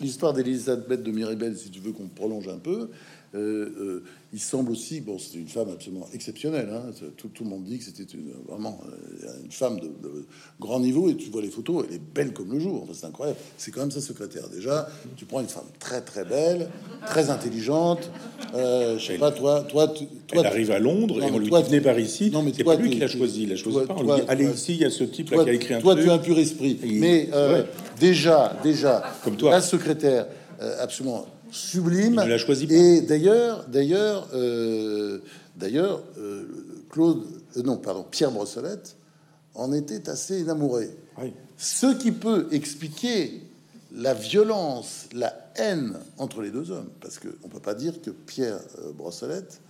l'histoire 0.00 0.32
d'Elisabeth 0.32 1.02
de 1.02 1.10
Mirabel, 1.10 1.56
si 1.56 1.70
tu 1.70 1.80
veux 1.80 1.92
qu'on 1.92 2.06
prolonge 2.06 2.48
un 2.48 2.58
peu, 2.58 2.90
euh, 3.34 3.68
euh, 3.80 4.04
il 4.32 4.40
semble 4.40 4.72
aussi, 4.72 5.00
bon, 5.00 5.18
c'était 5.18 5.38
une 5.38 5.48
femme 5.48 5.68
absolument 5.70 6.06
exceptionnelle. 6.14 6.68
Hein, 6.72 6.92
tout, 7.16 7.30
le 7.40 7.46
monde 7.46 7.64
dit 7.64 7.78
que 7.78 7.84
c'était 7.84 8.06
vraiment 8.46 8.80
euh, 8.86 9.44
une 9.44 9.52
femme 9.52 9.80
de, 9.80 9.90
grand 10.60 10.80
niveau. 10.80 11.10
Et 11.10 11.16
tu 11.16 11.30
vois 11.30 11.42
les 11.42 11.50
photos, 11.50 11.84
elle 11.88 11.96
est 11.96 12.00
belle 12.14 12.32
comme 12.32 12.52
le 12.52 12.58
jour. 12.58 12.82
Enfin, 12.82 12.92
c'est 12.94 13.06
incroyable. 13.06 13.38
C'est 13.58 13.70
quand 13.70 13.80
même 13.80 13.90
sa 13.90 14.00
secrétaire. 14.00 14.48
Déjà, 14.48 14.88
tu 15.16 15.26
prends 15.26 15.40
une 15.40 15.48
femme 15.48 15.66
très 15.78 16.00
très 16.00 16.24
belle, 16.24 16.70
très 17.06 17.30
intelligente. 17.30 18.10
je 18.54 18.98
sais 18.98 19.18
pas, 19.18 19.30
toi, 19.30 19.62
toi, 19.62 19.88
toi, 19.88 20.06
elle 20.32 20.46
arrive 20.46 20.70
à 20.70 20.78
Londres 20.78 21.22
et 21.22 21.30
on 21.30 21.38
lui 21.38 21.50
dit 21.68 21.80
par 21.80 21.98
ici. 21.98 22.30
Non, 22.30 22.42
mais 22.42 22.52
c'est 22.54 22.64
pas 22.64 22.76
lui 22.76 22.90
qui 22.90 22.98
l'a 22.98 23.08
choisi. 23.08 23.42
Il 23.42 23.52
a 23.52 23.56
choisi 23.56 23.86
pas. 23.86 23.94
On 23.96 24.02
lui 24.02 24.20
dit, 24.20 24.26
allez 24.28 24.50
ici, 24.50 24.74
il 24.74 24.80
y 24.80 24.84
a 24.84 24.90
ce 24.90 25.04
type 25.04 25.30
là 25.30 25.44
qui 25.44 25.50
a 25.50 25.52
écrit 25.52 25.74
un 25.74 25.80
Toi, 25.80 25.96
tu 25.96 26.08
as 26.08 26.14
un 26.14 26.18
pur 26.18 26.38
esprit. 26.38 26.78
Mais 26.82 27.28
déjà, 28.00 28.56
déjà, 28.62 29.02
comme 29.22 29.36
toi, 29.36 29.50
la 29.50 29.60
secrétaire, 29.60 30.26
absolument 30.80 31.26
sublime. 31.50 32.20
Il 32.24 32.28
l'a 32.28 32.38
choisi. 32.38 32.66
Et 32.70 33.00
d'ailleurs, 33.00 33.66
d'ailleurs, 33.68 34.28
euh, 34.34 35.18
d'ailleurs, 35.56 36.02
euh, 36.18 36.44
Claude, 36.90 37.24
euh, 37.56 37.62
non, 37.62 37.76
pardon, 37.76 38.04
Pierre 38.10 38.30
Brossolette 38.30 38.96
en 39.54 39.72
était 39.72 40.08
assez 40.08 40.42
enamouré. 40.42 40.90
Ce 41.56 41.86
qui 41.96 42.12
peut 42.12 42.46
expliquer 42.52 43.42
la 43.92 44.14
violence, 44.14 45.06
la 45.12 45.50
haine 45.56 45.94
entre 46.18 46.42
les 46.42 46.50
deux 46.50 46.70
hommes, 46.70 46.90
parce 47.00 47.18
que 47.18 47.28
on 47.42 47.48
peut 47.48 47.58
pas 47.58 47.74
dire 47.74 48.00
que 48.00 48.10
Pierre 48.10 48.60
Brossolette 48.94 49.60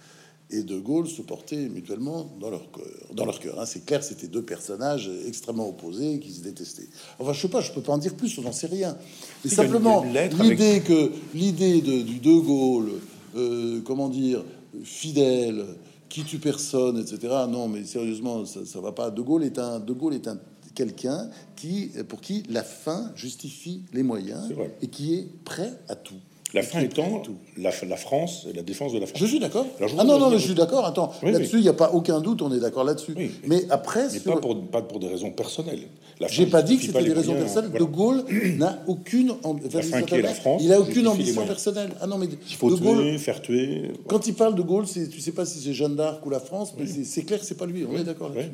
et 0.51 0.62
De 0.62 0.78
Gaulle 0.78 1.07
se 1.07 1.22
portaient 1.22 1.68
mutuellement 1.68 2.30
dans 2.40 2.51
leur 2.51 2.70
cœur. 2.70 2.86
Dans 3.14 3.24
leur 3.24 3.38
cœur, 3.38 3.61
hein. 3.61 3.66
c'est 3.66 3.84
clair, 3.84 4.03
c'était 4.03 4.28
deux 4.28 4.42
personnages 4.42 5.11
extrêmement 5.26 5.68
opposés 5.68 6.18
qui 6.20 6.32
se 6.32 6.42
détestaient. 6.42 6.88
Enfin, 7.18 7.32
je 7.32 7.40
sais 7.40 7.49
pas, 7.49 7.61
je 7.61 7.72
peux 7.72 7.82
pas 7.82 7.92
en 7.92 7.99
dire 7.99 8.14
plus, 8.14 8.38
on 8.38 8.42
n'en 8.42 8.53
sait 8.53 8.66
rien. 8.66 8.96
Mais 9.44 9.51
simplement 9.51 10.05
l'idée 10.05 10.80
que 10.80 11.12
l'idée 11.34 11.80
de, 11.82 12.03
du 12.03 12.18
De 12.18 12.38
Gaulle, 12.38 12.92
euh, 13.36 13.80
comment 13.84 14.09
dire, 14.09 14.42
fidèle, 14.82 15.66
qui 16.09 16.24
tue 16.24 16.38
personne, 16.38 16.99
etc. 16.99 17.34
Non, 17.49 17.68
mais 17.68 17.84
sérieusement, 17.84 18.46
ça, 18.46 18.64
ça 18.64 18.80
va 18.80 18.92
pas. 18.92 19.11
De 19.11 19.20
Gaulle 19.20 19.44
est 19.44 19.59
un 19.59 19.78
De 19.80 19.92
Gaulle 19.92 20.14
est 20.14 20.28
un 20.28 20.38
quelqu'un 20.78 21.28
qui, 21.57 21.90
pour 22.09 22.20
qui 22.20 22.44
la 22.49 22.62
fin 22.62 23.11
justifie 23.16 23.82
les 23.92 24.05
moyens 24.05 24.49
et 24.80 24.86
qui 24.86 25.14
est 25.14 25.28
prêt 25.44 25.76
à 25.88 25.96
tout. 25.96 26.20
La 26.55 26.62
fin 26.62 26.80
étant 26.80 27.22
la, 27.59 27.70
la, 27.86 27.96
France 27.96 28.46
et 28.49 28.57
la 28.57 28.62
défense 28.62 28.94
de 28.94 28.99
la 28.99 29.07
France. 29.07 29.20
Je 29.20 29.26
suis 29.26 29.38
d'accord. 29.38 29.66
Ah 29.99 30.05
non, 30.05 30.18
non, 30.18 30.30
je 30.30 30.38
suis 30.38 30.55
d'accord. 30.55 30.86
Attends, 30.86 31.12
là-dessus, 31.22 31.57
il 31.57 31.62
n'y 31.62 31.68
a 31.68 31.74
pas 31.74 31.90
aucun 31.92 32.20
doute, 32.20 32.40
on 32.40 32.51
est 32.53 32.61
d'accord 32.61 32.84
là-dessus. 32.84 33.14
mais 33.46 33.64
après, 33.68 34.09
mais 34.11 34.20
pas, 34.20 34.36
pour, 34.36 34.66
pas 34.66 34.80
pour 34.80 34.99
des 34.99 35.09
raisons 35.09 35.30
personnelles. 35.30 35.82
J'ai 36.30 36.46
pas 36.46 36.62
dit 36.62 36.78
que 36.78 36.86
c'était 36.86 37.05
des 37.05 37.12
raisons 37.12 37.34
personnelles. 37.34 37.72
De 37.72 37.84
Gaulle 37.84 38.24
n'a 38.57 38.78
aucune. 38.86 39.34
La 39.72 39.82
fin 39.82 40.03
qui 40.03 40.14
est 40.14 40.22
la 40.22 40.34
France. 40.34 40.62
Il 40.64 40.72
a 40.72 40.80
aucune 40.80 41.07
ambition 41.09 41.46
personnelle. 41.46 41.90
Ah 42.01 42.07
non, 42.07 42.16
mais 42.16 42.26
il 42.26 42.57
faut 42.57 42.74
de 42.74 42.80
Gaulle, 42.80 43.18
faire 43.18 43.42
tuer. 43.42 43.92
Quand 44.07 44.26
il 44.26 44.34
parle 44.34 44.55
de 44.55 44.62
Gaulle, 44.62 44.86
tu 44.86 45.20
sais 45.20 45.32
pas 45.32 45.44
si 45.44 45.61
c'est 45.61 45.74
Jeanne 45.74 45.96
d'Arc 45.96 46.24
ou 46.24 46.30
la 46.30 46.40
France, 46.40 46.72
mais 46.78 46.86
c'est 46.86 47.22
clair 47.24 47.40
que 47.40 47.44
c'est 47.44 47.59
pas 47.59 47.66
lui. 47.66 47.84
On 47.84 47.96
est 47.96 48.05
d'accord 48.05 48.30
là-dessus. 48.30 48.53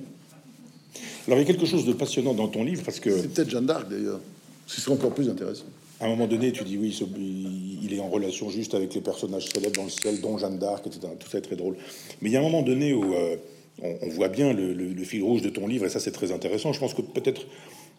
Alors 1.26 1.38
il 1.38 1.42
y 1.42 1.44
a 1.44 1.46
quelque 1.46 1.64
chose 1.64 1.86
de 1.86 1.92
passionnant 1.94 2.34
dans 2.34 2.48
ton 2.48 2.64
livre 2.64 2.82
parce 2.84 3.00
que 3.00 3.10
c'est 3.10 3.28
peut-être 3.28 3.48
Jeanne 3.48 3.66
d'Arc 3.66 3.88
d'ailleurs. 3.88 4.20
Ce 4.66 4.80
serait 4.80 4.94
encore 4.94 5.10
plus 5.10 5.28
intéressant 5.28 5.64
à 6.04 6.06
un 6.06 6.10
moment 6.10 6.26
donné, 6.26 6.52
tu 6.52 6.64
dis 6.64 6.76
oui, 6.76 6.94
il 7.82 7.94
est 7.94 8.00
en 8.00 8.10
relation 8.10 8.50
juste 8.50 8.74
avec 8.74 8.92
les 8.94 9.00
personnages 9.00 9.46
célèbres 9.46 9.76
dans 9.76 9.84
le 9.84 9.88
ciel, 9.88 10.20
dont 10.20 10.36
Jeanne 10.36 10.58
d'Arc, 10.58 10.86
etc. 10.86 11.08
Tout 11.18 11.30
ça 11.30 11.38
est 11.38 11.40
très 11.40 11.56
drôle. 11.56 11.76
Mais 12.20 12.28
il 12.28 12.32
y 12.34 12.36
a 12.36 12.40
un 12.40 12.42
moment 12.42 12.60
donné 12.60 12.92
où 12.92 13.14
euh, 13.14 13.36
on, 13.82 14.10
voit 14.10 14.28
bien 14.28 14.52
le, 14.52 14.94
fil 15.02 15.22
rouge 15.22 15.40
de 15.40 15.48
ton 15.48 15.66
livre, 15.66 15.86
et 15.86 15.88
ça 15.88 16.00
c'est 16.00 16.12
très 16.12 16.30
intéressant. 16.30 16.74
Je 16.74 16.80
pense 16.80 16.92
que 16.92 17.00
peut-être 17.00 17.46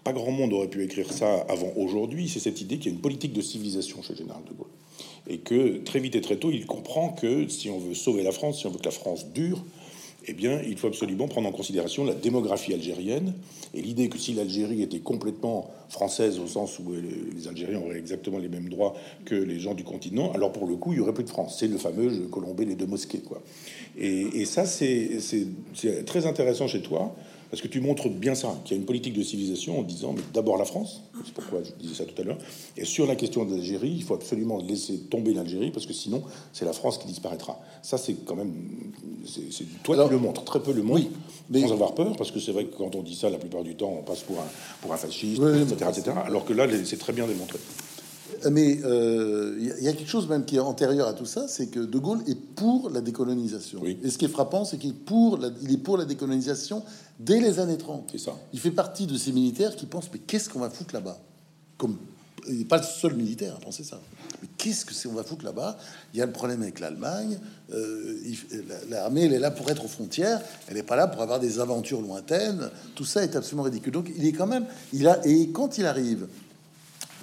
pas 0.04 0.14
grand 0.14 0.30
monde 0.30 0.54
aurait 0.54 0.68
pu 0.68 0.84
écrire 0.84 1.12
ça 1.12 1.48
avant 1.50 1.74
aujourd'hui. 1.78 2.30
C'est 2.30 2.40
cette 2.40 2.62
idée 2.62 2.78
qu'il 2.78 2.92
y 2.92 2.94
a 2.94 2.96
une 2.96 3.02
politique 3.02 3.34
de 3.34 3.42
civilisation 3.42 4.04
chez 4.04 4.16
général 4.16 4.44
de 4.48 4.54
Gaulle. 4.54 4.68
Et 5.28 5.40
que 5.40 5.78
très 5.78 6.00
vite 6.00 6.16
et 6.16 6.22
très 6.22 6.36
tôt, 6.36 6.52
il 6.52 6.68
comprend 6.68 7.10
que 7.10 7.48
si 7.48 7.72
on 7.72 7.80
veut 7.80 7.96
sauver 7.96 8.22
la 8.22 8.32
France, 8.32 8.60
si 8.60 8.68
on 8.68 8.70
veut 8.70 8.78
que 8.78 8.86
la 8.86 8.92
France 8.92 9.26
dure, 9.34 9.66
eh 10.28 10.34
bien, 10.34 10.62
il 10.62 10.78
faut 10.78 10.88
absolument 10.88 11.28
prendre 11.28 11.48
en 11.48 11.52
considération 11.52 12.04
la 12.04 12.14
démographie 12.14 12.74
algérienne 12.74 13.34
et 13.74 13.82
l'idée 13.82 14.10
que 14.10 14.18
si 14.18 14.34
l'Algérie 14.34 14.82
était 14.82 15.00
complètement 15.00 15.70
française 15.90 16.40
au 16.40 16.48
sens 16.48 16.80
où 16.80 16.94
les 16.94 17.48
Algériens 17.48 17.80
auraient 17.80 18.00
exactement 18.00 18.40
les 18.40 18.50
mêmes 18.50 18.70
droits 18.70 18.96
que 19.24 19.36
les 19.36 19.60
gens 19.60 19.74
du 19.74 19.84
continent, 19.84 20.32
alors 20.34 20.52
pour 20.52 20.68
le 20.68 20.76
coup, 20.76 20.94
il 20.94 20.98
y 20.98 21.02
aurait 21.02 21.14
plus 21.14 21.24
de 21.24 21.30
France. 21.30 21.58
C'est 21.60 21.68
le 21.68 21.78
fameux 21.78 22.28
Colombé 22.32 22.66
les 22.66 22.76
deux 22.76 22.88
mosquées, 22.88 23.20
quoi. 23.20 23.42
Et, 23.98 24.46
ça, 24.46 24.66
c'est 24.66 25.20
très 26.06 26.26
intéressant 26.26 26.68
chez 26.68 26.82
toi 26.82 27.16
Parce 27.50 27.62
que 27.62 27.68
tu 27.68 27.80
montres 27.80 28.10
bien 28.10 28.36
ça, 28.36 28.60
qu'il 28.64 28.76
y 28.76 28.78
a 28.78 28.80
une 28.80 28.86
politique 28.86 29.14
de 29.14 29.24
civilisation 29.24 29.80
en 29.80 29.84
disant, 29.84 30.14
mais 30.14 30.22
d'abord 30.34 30.58
la 30.58 30.66
France, 30.66 31.02
c'est 31.24 31.34
pourquoi 31.34 31.62
je 31.64 31.72
disais 31.82 31.96
ça 31.96 32.06
tout 32.06 32.20
à 32.22 32.26
l'heure, 32.26 32.38
et 32.76 32.86
sur 32.86 33.06
la 33.06 33.16
question 33.16 33.46
de 33.46 33.56
l'Algérie, 33.56 33.94
il 33.96 34.04
faut 34.04 34.16
absolument 34.16 34.58
laisser 34.58 34.98
tomber 34.98 35.34
l'Algérie, 35.34 35.72
parce 35.72 35.86
que 35.86 35.94
sinon, 35.94 36.24
c'est 36.54 36.66
la 36.66 36.74
France 36.74 36.98
qui 36.98 37.08
disparaîtra. 37.08 37.60
Ça, 37.82 37.98
c'est 37.98 38.14
quand 38.26 38.36
même... 38.36 38.54
C'est 39.26 39.66
toi 39.84 40.04
qui 40.06 40.12
le 40.12 40.20
montres, 40.20 40.44
très 40.44 40.62
peu 40.62 40.74
le 40.74 40.84
montre, 40.84 41.02
oui, 41.02 41.10
mais... 41.50 41.62
sans 41.62 41.74
avoir 41.74 41.94
peur, 41.94 42.16
parce 42.18 42.32
que 42.32 42.40
c'est 42.40 42.52
vrai 42.52 42.66
que 42.66 42.76
quand 42.76 42.96
on 42.96 43.04
dit 43.04 43.16
ça, 43.16 43.30
la 43.30 43.38
plupart 43.38 43.64
du 43.64 43.76
temps, 43.76 43.96
on 44.00 44.04
passe 44.04 44.22
pour 44.22 44.40
un, 44.40 44.48
pour 44.82 44.94
un 44.94 44.98
fasciste, 44.98 45.42
etc., 45.42 45.90
etc., 45.90 46.18
alors 46.26 46.46
que 46.46 46.54
là, 46.54 46.68
c'est 46.84 47.00
très 47.00 47.14
bien 47.14 47.28
démontré. 47.28 47.60
Mais 48.52 48.74
il 48.74 48.86
euh, 48.86 49.76
y 49.82 49.88
a 49.88 49.94
quelque 49.94 50.10
chose 50.10 50.28
même 50.28 50.46
qui 50.46 50.58
est 50.58 50.60
antérieur 50.60 51.08
à 51.08 51.14
tout 51.14 51.26
ça, 51.26 51.48
c'est 51.48 51.68
que 51.68 51.80
De 51.80 51.98
Gaulle 52.00 52.22
est 52.28 52.40
pour 52.40 52.90
la 52.90 53.02
décolonisation. 53.02 53.84
Et 53.86 54.10
ce 54.10 54.18
qui 54.18 54.26
est 54.26 54.30
frappant, 54.30 54.66
c'est 54.66 54.78
qu'il 54.78 54.92
est, 54.92 54.94
pour 54.94 55.38
la, 55.38 55.50
il 55.62 55.74
est 55.74 55.78
pour 55.78 55.98
la 55.98 56.06
décolonisation 56.06 56.84
dès 57.20 57.40
les 57.40 57.60
années 57.60 57.78
30. 57.78 58.10
C'est 58.12 58.20
ça. 58.20 58.36
Il 58.54 58.60
fait 58.60 58.72
partie 58.72 59.08
de 59.08 59.18
ces 59.18 59.32
militaires 59.32 59.76
qui 59.76 59.86
pensent, 59.86 60.10
mais 60.12 60.20
qu'est-ce 60.20 60.50
qu'on 60.50 60.60
va 60.60 60.70
foutre 60.70 60.94
là-bas? 60.94 61.20
Comme 61.78 61.98
il 62.48 62.60
n'est 62.60 62.66
pas 62.66 62.78
le 62.78 62.84
seul 62.84 63.16
militaire 63.16 63.56
à 63.56 63.60
penser 63.60 63.84
ça. 63.84 64.00
Mais 64.42 64.48
qu'est-ce 64.58 64.86
que 64.86 64.94
c'est 64.94 65.08
on 65.08 65.14
va 65.14 65.24
foutre 65.24 65.46
là-bas? 65.46 65.78
Il 66.14 66.20
y 66.20 66.22
a 66.22 66.26
le 66.26 66.32
problème 66.32 66.62
avec 66.62 66.80
l'Allemagne. 66.80 67.40
Euh, 67.74 68.20
L'armée, 68.90 69.26
elle 69.26 69.34
est 69.34 69.40
là 69.40 69.52
pour 69.52 69.70
être 69.70 69.86
aux 69.86 69.90
frontières. 69.90 70.42
Elle 70.68 70.76
n'est 70.76 70.84
pas 70.84 70.96
là 70.96 71.08
pour 71.08 71.22
avoir 71.22 71.40
des 71.40 71.60
aventures 71.60 72.02
lointaines. 72.02 72.70
Tout 72.94 73.06
ça 73.06 73.24
est 73.24 73.36
absolument 73.36 73.64
ridicule. 73.64 73.94
Donc, 73.94 74.12
il 74.16 74.26
est 74.26 74.34
quand 74.34 74.48
même. 74.48 74.66
Il 74.94 75.08
a 75.08 75.26
et 75.26 75.50
quand 75.50 75.78
il 75.78 75.86
arrive 75.86 76.28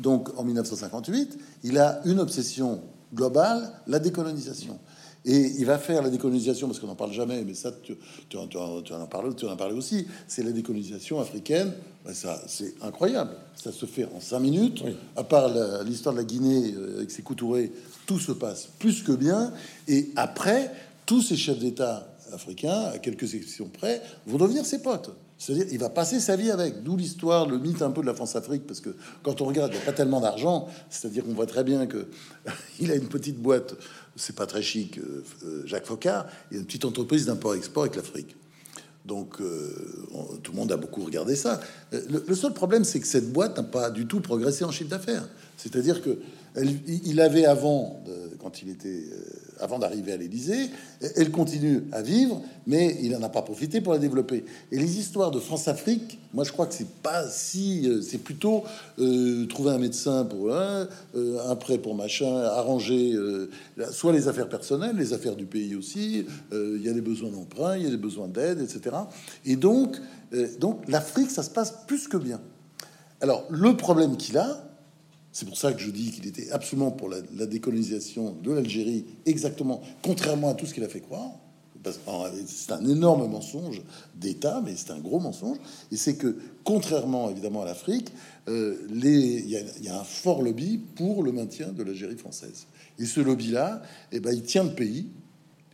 donc 0.01 0.29
en 0.39 0.45
1958, 0.45 1.39
il 1.65 1.79
a 1.79 2.01
une 2.05 2.21
obsession 2.21 2.83
globale, 3.15 3.73
la 3.87 3.99
décolonisation. 3.99 4.79
Et 5.25 5.53
il 5.59 5.67
va 5.67 5.79
faire 5.79 6.03
la 6.03 6.11
décolonisation, 6.11 6.67
parce 6.67 6.81
qu'on 6.81 6.89
n'en 6.89 6.97
parle 6.97 7.13
jamais, 7.13 7.45
mais 7.45 7.55
ça, 7.55 7.71
tu, 7.83 7.95
en, 8.37 8.49
parles, 8.49 9.37
tu 9.37 9.47
en 9.47 9.57
parles 9.57 9.75
aussi. 9.75 10.07
C'est 10.27 10.43
la 10.43 10.51
décolonisation 10.51 11.21
africaine. 11.21 11.73
Ben 12.05 12.13
ça, 12.13 12.43
c'est 12.49 12.75
incroyable. 12.83 13.31
Ça 13.55 13.71
se 13.71 13.87
fait 13.87 14.07
en 14.17 14.21
cinq 14.21 14.41
minutes. 14.41 14.83
À 15.15 15.23
part 15.23 15.49
l'histoire 15.85 16.13
de 16.15 16.21
la 16.21 16.25
Guinée 16.25 16.75
euh, 16.77 16.97
avec 16.97 17.13
ses 17.13 17.23
coutourés, 17.23 17.71
tout 18.07 18.19
se 18.19 18.33
passe 18.33 18.69
plus 18.81 19.03
que 19.03 19.13
bien. 19.13 19.53
Et 19.87 20.11
après, 20.17 20.73
tous 21.07 21.23
ces 21.23 21.37
chefs 21.37 21.59
d'État 21.59 22.09
africains, 22.33 22.91
à 22.93 22.99
quelques 22.99 23.35
exceptions 23.35 23.69
près, 23.69 24.03
vont 24.27 24.39
devenir 24.39 24.67
ses 24.67 24.83
potes. 24.83 25.11
C'est-à-dire, 25.43 25.67
il 25.73 25.79
va 25.81 25.89
passer 25.89 26.21
sa 26.21 26.37
vie 26.37 26.53
avec. 26.53 26.85
D'où 26.85 26.97
l'histoire, 26.97 27.49
le 27.49 27.59
mythe 27.59 27.83
un 27.83 27.91
peu 27.91 28.01
de 28.01 28.07
la 28.07 28.15
France-Afrique, 28.15 28.65
parce 28.65 28.81
que 28.81 28.91
quand 29.25 29.41
on 29.41 29.47
regarde, 29.47 29.73
il 29.73 29.77
n'y 29.77 29.83
a 29.83 29.85
pas 29.85 29.93
tellement 29.93 30.21
d'argent. 30.21 30.69
C'est-à-dire 30.89 31.25
qu'on 31.25 31.35
voit 31.35 31.47
très 31.47 31.65
bien 31.65 31.87
que 31.87 32.07
il 32.81 32.93
a 32.93 32.95
une 32.95 33.09
petite 33.09 33.39
boîte, 33.39 33.75
c'est 34.15 34.37
pas 34.37 34.47
très 34.47 34.63
chic, 34.63 34.99
euh, 34.99 35.25
euh, 35.45 35.67
Jacques 35.67 35.87
Focard, 35.87 36.27
une 36.53 36.65
petite 36.65 36.85
entreprise 36.85 37.27
d'import-export 37.27 37.83
avec 37.83 37.97
l'Afrique. 37.97 38.37
Donc, 39.05 39.41
euh, 39.41 40.39
tout 40.45 40.53
le 40.53 40.59
monde 40.59 40.71
a 40.71 40.77
beaucoup 40.77 41.03
regardé 41.03 41.35
ça. 41.35 41.61
Le, 41.91 42.35
seul 42.37 42.53
problème, 42.53 42.85
c'est 42.85 43.01
que 43.01 43.07
cette 43.09 43.33
boîte 43.33 43.57
n'a 43.57 43.65
pas 43.65 43.91
du 43.91 44.07
tout 44.07 44.21
progressé 44.21 44.65
en 44.65 44.71
chiffre 44.71 44.91
d'affaires. 44.91 45.29
C'est-à-dire 45.57 46.03
que 46.03 46.19
il 47.07 47.19
avait 47.23 47.47
avant, 47.47 48.05
quand 48.39 48.61
il 48.61 48.69
était 48.69 49.07
avant 49.63 49.79
d'arriver 49.79 50.13
à 50.13 50.17
l'Élysée. 50.17 50.71
Elle 51.17 51.31
continue 51.31 51.85
à 51.93 52.03
vivre, 52.03 52.43
mais 52.67 52.99
il 53.01 53.13
n'en 53.13 53.23
a 53.23 53.29
pas 53.29 53.43
profité 53.43 53.81
pour 53.81 53.93
la 53.93 53.99
développer. 53.99 54.45
Et 54.71 54.79
les 54.79 54.99
histoires 54.99 55.31
de 55.31 55.39
France-Afrique, 55.39 56.19
moi 56.35 56.45
je 56.45 56.53
crois 56.53 56.67
que 56.67 56.75
c'est 56.75 56.89
pas 57.03 57.29
si, 57.29 57.89
euh, 57.89 58.03
c'est 58.03 58.19
plutôt 58.19 58.65
euh, 58.99 59.47
trouver 59.47 59.71
un 59.71 59.79
médecin 59.79 60.25
pour 60.25 60.55
un, 60.55 60.89
euh, 61.15 61.51
un 61.51 61.57
prêt 61.57 61.79
pour 61.79 61.95
machin, 61.95 62.35
arranger 62.37 63.15
soit 63.93 64.13
les 64.13 64.29
affaires 64.29 64.49
personnelles, 64.49 64.97
les 64.97 65.13
affaires 65.13 65.37
du 65.37 65.47
pays 65.47 65.75
aussi. 65.75 66.27
Il 66.53 66.83
y 66.83 66.89
a 66.89 66.93
des 66.93 67.01
besoins 67.01 67.31
d'emprunt, 67.31 67.77
il 67.77 67.85
y 67.85 67.87
a 67.87 67.91
des 67.91 67.97
besoins 67.97 68.29
d'aide, 68.29 68.61
etc. 68.61 68.97
Et 69.45 69.57
donc, 69.57 69.97
donc 70.59 70.83
l'Afrique, 70.89 71.31
ça 71.31 71.43
se 71.43 71.51
passe 71.51 71.73
plus 71.87 72.09
que 72.09 72.17
bien. 72.17 72.41
Alors 73.21 73.45
le 73.51 73.77
problème 73.77 74.17
qu'il 74.17 74.37
a, 74.39 74.65
c'est 75.33 75.47
pour 75.47 75.57
ça 75.57 75.73
que 75.73 75.81
je 75.81 75.91
dis 75.91 76.11
qu'il 76.11 76.27
était 76.27 76.51
absolument 76.51 76.91
pour 76.91 77.09
la, 77.09 77.47
décolonisation 77.47 78.37
de 78.43 78.53
l'Algérie, 78.53 79.07
exactement 79.25 79.81
contrairement 80.03 80.51
à 80.51 80.55
tout 80.55 80.67
ce 80.67 80.75
qu'il 80.75 80.85
a 80.85 80.89
fait 80.89 81.01
croire. 81.01 81.31
C'est 82.47 82.71
un 82.71 82.87
énorme 82.87 83.29
mensonge 83.29 83.83
d'État, 84.15 84.63
mais 84.65 84.75
c'est 84.77 84.93
un 84.93 85.01
gros 85.01 85.19
mensonge. 85.19 85.57
Et 85.91 85.97
c'est 85.97 86.15
que, 86.15 86.37
contrairement 86.63 87.29
évidemment 87.29 87.63
à 87.63 87.65
l'Afrique, 87.65 88.13
euh, 88.49 88.77
il 88.89 89.49
y, 89.49 89.89
a 89.89 89.99
un 89.99 90.05
fort 90.05 90.43
lobby 90.43 90.79
pour 90.79 91.25
le 91.25 91.33
maintien 91.33 91.69
de 91.69 91.83
l'Algérie 91.83 92.17
française. 92.17 92.67
Et 93.01 93.05
ce 93.05 93.21
lobby-là, 93.21 93.83
eh 94.13 94.21
ben, 94.21 94.33
il 94.33 94.43
tient 94.43 94.63
le 94.63 94.75
pays 94.75 95.09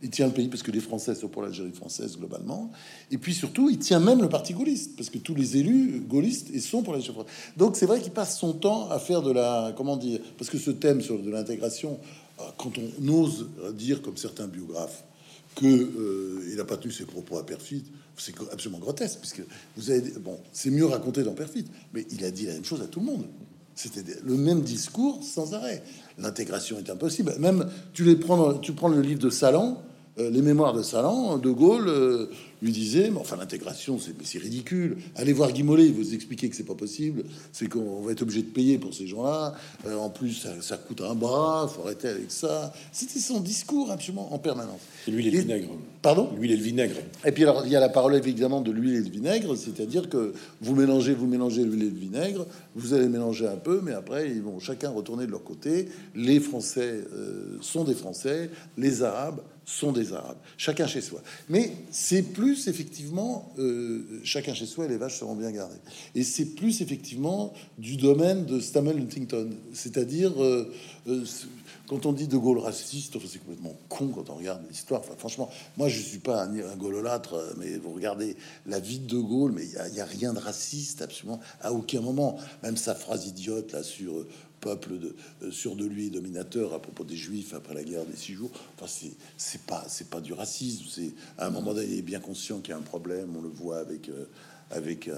il 0.01 0.09
tient 0.09 0.27
le 0.27 0.33
pays 0.33 0.47
parce 0.47 0.63
que 0.63 0.71
les 0.71 0.79
Français 0.79 1.15
sont 1.15 1.27
pour 1.27 1.41
l'Algérie 1.41 1.71
française 1.71 2.17
globalement. 2.17 2.71
Et 3.11 3.17
puis 3.17 3.33
surtout, 3.33 3.69
il 3.69 3.79
tient 3.79 3.99
même 3.99 4.21
le 4.21 4.29
parti 4.29 4.53
gaulliste 4.53 4.95
parce 4.95 5.09
que 5.09 5.17
tous 5.17 5.35
les 5.35 5.57
élus 5.57 6.01
gaullistes 6.07 6.57
sont 6.59 6.83
pour 6.83 6.93
l'Algérie 6.93 7.13
française. 7.13 7.33
Donc 7.57 7.75
c'est 7.75 7.85
vrai 7.85 7.99
qu'il 8.01 8.11
passe 8.11 8.39
son 8.39 8.53
temps 8.53 8.89
à 8.89 8.99
faire 8.99 9.21
de 9.21 9.31
la 9.31 9.73
comment 9.75 9.97
dire 9.97 10.19
parce 10.37 10.49
que 10.49 10.57
ce 10.57 10.71
thème 10.71 11.01
sur 11.01 11.19
de 11.21 11.29
l'intégration, 11.29 11.99
euh, 12.39 12.43
quand 12.57 12.71
on 12.77 13.07
ose 13.09 13.47
dire 13.73 14.01
comme 14.01 14.17
certains 14.17 14.47
biographes 14.47 15.03
que 15.55 15.65
euh, 15.65 16.47
il 16.49 16.55
n'a 16.55 16.65
pas 16.65 16.77
tenu 16.77 16.93
ses 16.93 17.05
propos 17.05 17.37
à 17.37 17.45
Perfit, 17.45 17.83
c'est 18.17 18.35
absolument 18.51 18.79
grotesque 18.79 19.19
puisque 19.19 19.41
vous 19.75 19.91
avez 19.91 20.11
bon, 20.19 20.37
c'est 20.53 20.69
mieux 20.71 20.85
raconté 20.85 21.23
dans 21.23 21.33
Perfit, 21.33 21.65
mais 21.93 22.05
il 22.11 22.23
a 22.23 22.31
dit 22.31 22.45
la 22.45 22.53
même 22.53 22.65
chose 22.65 22.81
à 22.81 22.87
tout 22.87 22.99
le 22.99 23.05
monde. 23.05 23.25
C'était 23.75 24.03
le 24.25 24.35
même 24.35 24.61
discours 24.61 25.23
sans 25.23 25.53
arrêt. 25.53 25.81
L'intégration 26.17 26.77
est 26.79 26.89
impossible. 26.89 27.33
Même 27.39 27.69
tu 27.93 28.03
les 28.03 28.17
prends, 28.17 28.55
tu 28.55 28.73
prends 28.73 28.89
le 28.89 28.99
livre 28.99 29.21
de 29.21 29.29
Salan, 29.29 29.81
les 30.19 30.41
mémoires 30.41 30.73
de 30.73 30.81
Salan, 30.81 31.37
De 31.37 31.49
Gaulle 31.49 31.87
euh, 31.87 32.29
lui 32.61 32.71
disait, 32.71 33.09
mais 33.09 33.19
enfin 33.19 33.37
l'intégration, 33.37 33.97
c'est 33.99 34.37
ridicule. 34.37 34.97
Allez 35.15 35.33
voir 35.33 35.51
Guy 35.51 35.63
Mollet, 35.63 35.85
il 35.85 35.93
vous 35.93 36.13
expliquer 36.13 36.49
que 36.49 36.55
c'est 36.55 36.63
pas 36.63 36.75
possible, 36.75 37.23
c'est 37.53 37.69
qu'on 37.69 38.01
va 38.01 38.11
être 38.11 38.21
obligé 38.21 38.41
de 38.41 38.47
payer 38.47 38.77
pour 38.77 38.93
ces 38.93 39.07
gens-là. 39.07 39.55
Euh, 39.85 39.95
en 39.95 40.09
plus, 40.09 40.45
ça, 40.61 40.77
coûte 40.77 41.01
un 41.01 41.15
bras, 41.15 41.69
faut 41.73 41.83
arrêter 41.83 42.09
avec 42.09 42.31
ça. 42.31 42.73
C'était 42.91 43.19
son 43.19 43.39
discours 43.39 43.91
absolument 43.91 44.33
en 44.33 44.39
permanence. 44.39 44.81
L'huile 45.07 45.27
et 45.27 45.31
le 45.31 45.39
vinaigre. 45.39 45.69
Pardon? 46.01 46.29
L'huile 46.37 46.51
et 46.51 46.57
le 46.57 46.63
vinaigre. 46.63 46.95
Et 47.25 47.31
puis 47.31 47.43
alors, 47.43 47.65
il 47.65 47.71
y 47.71 47.75
a 47.75 47.79
la 47.79 47.89
parole 47.89 48.15
évidemment 48.15 48.61
de 48.61 48.71
l'huile 48.71 48.95
et 48.95 49.01
le 49.01 49.09
vinaigre, 49.09 49.55
c'est-à-dire 49.55 50.09
que 50.09 50.33
vous 50.61 50.75
mélangez, 50.75 51.13
vous 51.13 51.27
mélangez 51.27 51.63
l'huile 51.63 51.83
et 51.83 51.89
le 51.89 51.97
vinaigre, 51.97 52.45
vous 52.75 52.93
allez 52.93 53.07
mélanger 53.07 53.47
un 53.47 53.57
peu, 53.57 53.79
mais 53.83 53.93
après, 53.93 54.29
ils 54.29 54.41
vont 54.41 54.59
chacun 54.59 54.89
retourner 54.89 55.25
de 55.25 55.31
leur 55.31 55.43
côté. 55.43 55.87
Les 56.15 56.39
Français 56.39 57.05
sont 57.61 57.83
des 57.83 57.95
Français, 57.95 58.49
les 58.77 59.03
Arabes 59.03 59.41
sont 59.69 59.91
des 59.91 60.13
Arabes, 60.13 60.37
chacun 60.57 60.87
chez 60.87 61.01
soi. 61.01 61.21
Mais 61.47 61.71
c'est 61.91 62.23
plus 62.23 62.67
effectivement, 62.67 63.53
euh, 63.59 64.19
chacun 64.23 64.53
chez 64.55 64.65
soi, 64.65 64.87
les 64.87 64.97
vaches 64.97 65.19
seront 65.19 65.35
bien 65.35 65.51
gardées. 65.51 65.79
Et 66.15 66.23
c'est 66.23 66.55
plus 66.55 66.81
effectivement 66.81 67.53
du 67.77 67.95
domaine 67.95 68.45
de 68.45 68.59
Samuel 68.59 68.97
Huntington, 68.97 69.51
c'est-à-dire 69.73 70.41
euh, 70.41 70.73
euh, 71.07 71.23
quand 71.87 72.07
on 72.07 72.13
dit 72.13 72.27
de 72.27 72.37
Gaulle 72.37 72.59
raciste, 72.59 73.17
c'est 73.27 73.39
complètement 73.39 73.75
con 73.89 74.07
quand 74.07 74.29
on 74.31 74.35
regarde 74.35 74.61
l'histoire. 74.69 75.03
Franchement, 75.17 75.49
moi 75.77 75.87
je 75.87 76.01
suis 76.01 76.19
pas 76.19 76.43
un, 76.43 76.55
un 76.55 76.75
gaulolâtre, 76.75 77.35
mais 77.57 77.77
vous 77.77 77.93
regardez 77.93 78.35
la 78.65 78.79
vie 78.79 78.99
de 78.99 79.07
De 79.07 79.19
Gaulle, 79.19 79.51
mais 79.51 79.65
il 79.65 79.93
n'y 79.93 79.99
a, 79.99 80.03
a, 80.03 80.07
rien 80.07 80.33
de 80.33 80.39
raciste 80.39 81.01
absolument 81.03 81.39
à 81.61 81.73
aucun 81.73 82.01
moment. 82.01 82.37
Même 82.63 82.77
sa 82.77 82.95
phrase 82.95 83.27
idiote 83.27 83.71
là 83.71 83.83
sur 83.83 84.25
peuple 84.59 84.97
de, 84.97 85.15
euh, 85.43 85.51
sûr 85.51 85.75
de 85.75 85.85
lui 85.85 86.09
dominateur 86.09 86.73
à 86.73 86.81
propos 86.81 87.03
des 87.03 87.15
juifs 87.15 87.53
après 87.53 87.73
la 87.73 87.83
guerre 87.83 88.05
des 88.05 88.15
six 88.15 88.33
jours. 88.33 88.51
Enfin, 88.75 88.91
c'est 89.37 89.61
pas 89.61 89.85
c'est 89.87 90.09
pas 90.09 90.21
du 90.21 90.33
racisme. 90.33 90.85
C'est 90.89 91.11
à 91.37 91.47
un 91.47 91.49
moment 91.49 91.73
donné, 91.73 91.87
il 91.87 91.99
est 91.99 92.03
bien 92.03 92.19
conscient 92.19 92.59
qu'il 92.59 92.71
y 92.71 92.73
a 92.73 92.77
un 92.77 92.81
problème. 92.81 93.35
On 93.37 93.41
le 93.41 93.49
voit 93.49 93.79
avec 93.79 94.09
euh, 94.09 94.25
avec 94.71 95.09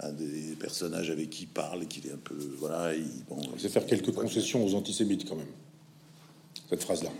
un, 0.00 0.12
des 0.12 0.56
personnages 0.58 1.10
avec 1.10 1.28
qui 1.28 1.42
il 1.42 1.48
parle, 1.48 1.86
qu'il 1.86 2.06
est 2.06 2.12
un 2.12 2.20
peu 2.22 2.36
voilà. 2.58 2.94
Il, 2.94 3.04
bon, 3.28 3.38
c'est 3.58 3.68
faire 3.68 3.86
quelques 3.86 4.12
concessions 4.12 4.64
aux 4.64 4.74
antisémites 4.74 5.28
quand 5.28 5.36
même. 5.36 5.52
Cette 6.70 6.82
phrase 6.82 7.02
là. 7.02 7.10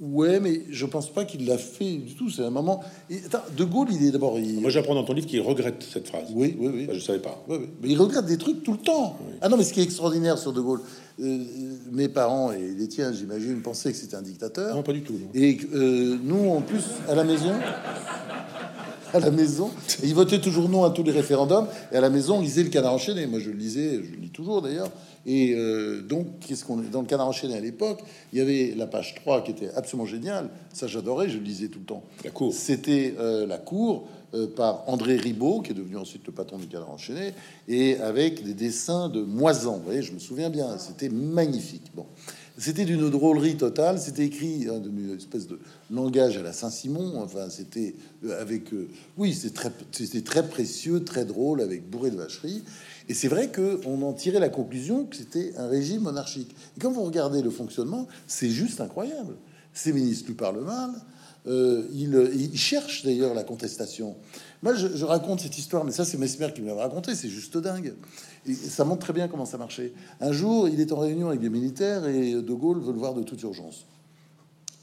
Ouais, 0.00 0.40
mais 0.40 0.62
je 0.70 0.84
pense 0.86 1.12
pas 1.12 1.24
qu'il 1.24 1.46
l'a 1.46 1.58
fait 1.58 1.96
du 1.98 2.14
tout. 2.14 2.28
C'est 2.28 2.42
un 2.42 2.50
moment. 2.50 2.82
de 3.10 3.64
Gaulle, 3.64 3.88
il 3.92 4.04
est 4.06 4.10
d'abord. 4.10 4.38
Moi, 4.38 4.70
j'apprends 4.70 4.94
dans 4.94 5.04
ton 5.04 5.12
livre 5.12 5.26
qu'il 5.26 5.40
regrette 5.40 5.84
cette 5.88 6.08
phrase. 6.08 6.28
Oui, 6.32 6.56
oui, 6.58 6.70
oui. 6.72 6.88
je 6.92 6.98
savais 6.98 7.20
pas. 7.20 7.44
Mais 7.48 7.88
il 7.88 7.98
regrette 8.00 8.26
des 8.26 8.38
trucs 8.38 8.62
tout 8.62 8.72
le 8.72 8.78
temps. 8.78 9.16
Ah 9.40 9.48
non, 9.48 9.56
mais 9.56 9.64
ce 9.64 9.72
qui 9.72 9.80
est 9.80 9.84
extraordinaire 9.84 10.38
sur 10.38 10.52
De 10.52 10.60
Gaulle, 10.60 10.80
euh, 11.20 11.44
mes 11.90 12.08
parents 12.08 12.52
et 12.52 12.74
les 12.76 12.88
tiens, 12.88 13.12
j'imagine, 13.12 13.60
pensaient 13.60 13.92
que 13.92 13.98
c'était 13.98 14.16
un 14.16 14.22
dictateur. 14.22 14.74
Non, 14.74 14.82
pas 14.82 14.92
du 14.92 15.02
tout. 15.02 15.14
Et 15.34 15.58
euh, 15.74 16.18
nous, 16.22 16.48
en 16.48 16.62
plus, 16.62 16.84
à 17.08 17.14
la 17.14 17.24
maison, 17.24 17.52
à 19.12 19.20
la 19.20 19.30
maison, 19.30 19.70
il 20.02 20.14
votait 20.14 20.40
toujours 20.40 20.68
non 20.68 20.84
à 20.84 20.90
tous 20.90 21.02
les 21.02 21.12
référendums. 21.12 21.66
Et 21.92 21.96
à 21.96 22.00
la 22.00 22.10
maison, 22.10 22.38
on 22.38 22.40
lisait 22.40 22.62
le 22.62 22.70
Canard 22.70 22.94
enchaîné. 22.94 23.26
Moi, 23.26 23.40
je 23.40 23.50
le 23.50 23.56
lisais, 23.56 24.00
je 24.02 24.10
le 24.10 24.16
lis 24.20 24.30
toujours 24.30 24.62
d'ailleurs. 24.62 24.90
Et 25.26 25.54
euh, 25.54 26.02
donc, 26.02 26.26
qu'est-ce 26.40 26.64
qu'on 26.64 26.82
est 26.82 26.90
dans 26.90 27.00
le 27.00 27.06
canard 27.06 27.28
enchaîné 27.28 27.56
à 27.56 27.60
l'époque 27.60 28.00
Il 28.32 28.38
y 28.38 28.42
avait 28.42 28.74
la 28.76 28.86
page 28.86 29.14
3 29.16 29.42
qui 29.42 29.52
était 29.52 29.70
absolument 29.74 30.06
géniale. 30.06 30.48
Ça, 30.72 30.86
j'adorais, 30.86 31.28
je 31.28 31.38
le 31.38 31.44
lisais 31.44 31.68
tout 31.68 31.78
le 31.78 31.84
temps. 31.84 32.02
La 32.24 32.30
cour. 32.30 32.52
C'était 32.52 33.14
euh, 33.18 33.46
la 33.46 33.58
cour 33.58 34.08
euh, 34.34 34.48
par 34.48 34.88
André 34.88 35.16
Ribaud, 35.16 35.60
qui 35.60 35.70
est 35.70 35.74
devenu 35.74 35.96
ensuite 35.96 36.26
le 36.26 36.32
patron 36.32 36.58
du 36.58 36.66
canard 36.66 36.90
enchaîné, 36.90 37.34
et 37.68 37.98
avec 37.98 38.42
des 38.42 38.54
dessins 38.54 39.08
de 39.08 39.22
Moisan. 39.22 39.76
Vous 39.76 39.84
voyez, 39.84 40.02
je 40.02 40.12
me 40.12 40.18
souviens 40.18 40.50
bien, 40.50 40.76
c'était 40.78 41.08
magnifique. 41.08 41.92
Bon. 41.94 42.06
C'était 42.58 42.84
d'une 42.84 43.08
drôlerie 43.08 43.56
totale. 43.56 43.98
C'était 43.98 44.24
écrit 44.24 44.68
hein, 44.70 44.78
d'une 44.78 45.16
espèce 45.16 45.46
de 45.46 45.58
langage 45.90 46.36
à 46.36 46.42
la 46.42 46.52
Saint-Simon. 46.52 47.20
Enfin, 47.22 47.48
c'était 47.48 47.94
euh, 48.24 48.40
avec. 48.40 48.72
Euh, 48.72 48.88
oui, 49.16 49.34
c'était 49.34 50.22
très 50.22 50.48
précieux, 50.48 51.02
très 51.04 51.24
drôle, 51.24 51.60
avec 51.60 51.88
bourré 51.88 52.10
de 52.10 52.16
vacherie. 52.16 52.62
Et 53.08 53.14
c'est 53.14 53.28
vrai 53.28 53.50
qu'on 53.50 54.02
en 54.02 54.12
tirait 54.12 54.40
la 54.40 54.48
conclusion 54.48 55.04
que 55.04 55.16
c'était 55.16 55.54
un 55.56 55.66
régime 55.66 56.02
monarchique. 56.02 56.54
Et 56.76 56.80
quand 56.80 56.90
vous 56.90 57.02
regardez 57.02 57.42
le 57.42 57.50
fonctionnement, 57.50 58.06
c'est 58.26 58.50
juste 58.50 58.80
incroyable. 58.80 59.34
Ces 59.72 59.92
ministres 59.92 60.28
lui 60.28 60.34
parlent 60.34 60.62
mal. 60.62 60.90
Euh, 61.48 61.88
il, 61.92 62.56
cherche 62.56 63.04
d'ailleurs 63.04 63.34
la 63.34 63.42
contestation. 63.42 64.16
Moi, 64.62 64.74
je, 64.74 65.04
raconte 65.04 65.40
cette 65.40 65.58
histoire, 65.58 65.84
mais 65.84 65.90
ça, 65.90 66.04
c'est 66.04 66.16
Mesmer 66.16 66.52
qui 66.54 66.62
me 66.62 66.68
l'a 66.68 66.74
raconté. 66.74 67.14
C'est 67.14 67.28
juste 67.28 67.58
dingue. 67.58 67.94
Et 68.46 68.54
ça 68.54 68.84
montre 68.84 69.00
très 69.00 69.12
bien 69.12 69.28
comment 69.28 69.46
ça 69.46 69.58
marchait. 69.58 69.92
Un 70.20 70.32
jour, 70.32 70.68
il 70.68 70.80
est 70.80 70.92
en 70.92 70.98
réunion 70.98 71.28
avec 71.28 71.40
des 71.40 71.50
militaires 71.50 72.06
et 72.06 72.34
De 72.34 72.54
Gaulle 72.54 72.80
veut 72.80 72.92
le 72.92 72.98
voir 72.98 73.14
de 73.14 73.22
toute 73.22 73.42
urgence. 73.42 73.86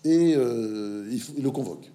Et 0.04 0.34
euh, 0.36 1.10
il, 1.12 1.44
le 1.44 1.52
convoque. 1.52 1.92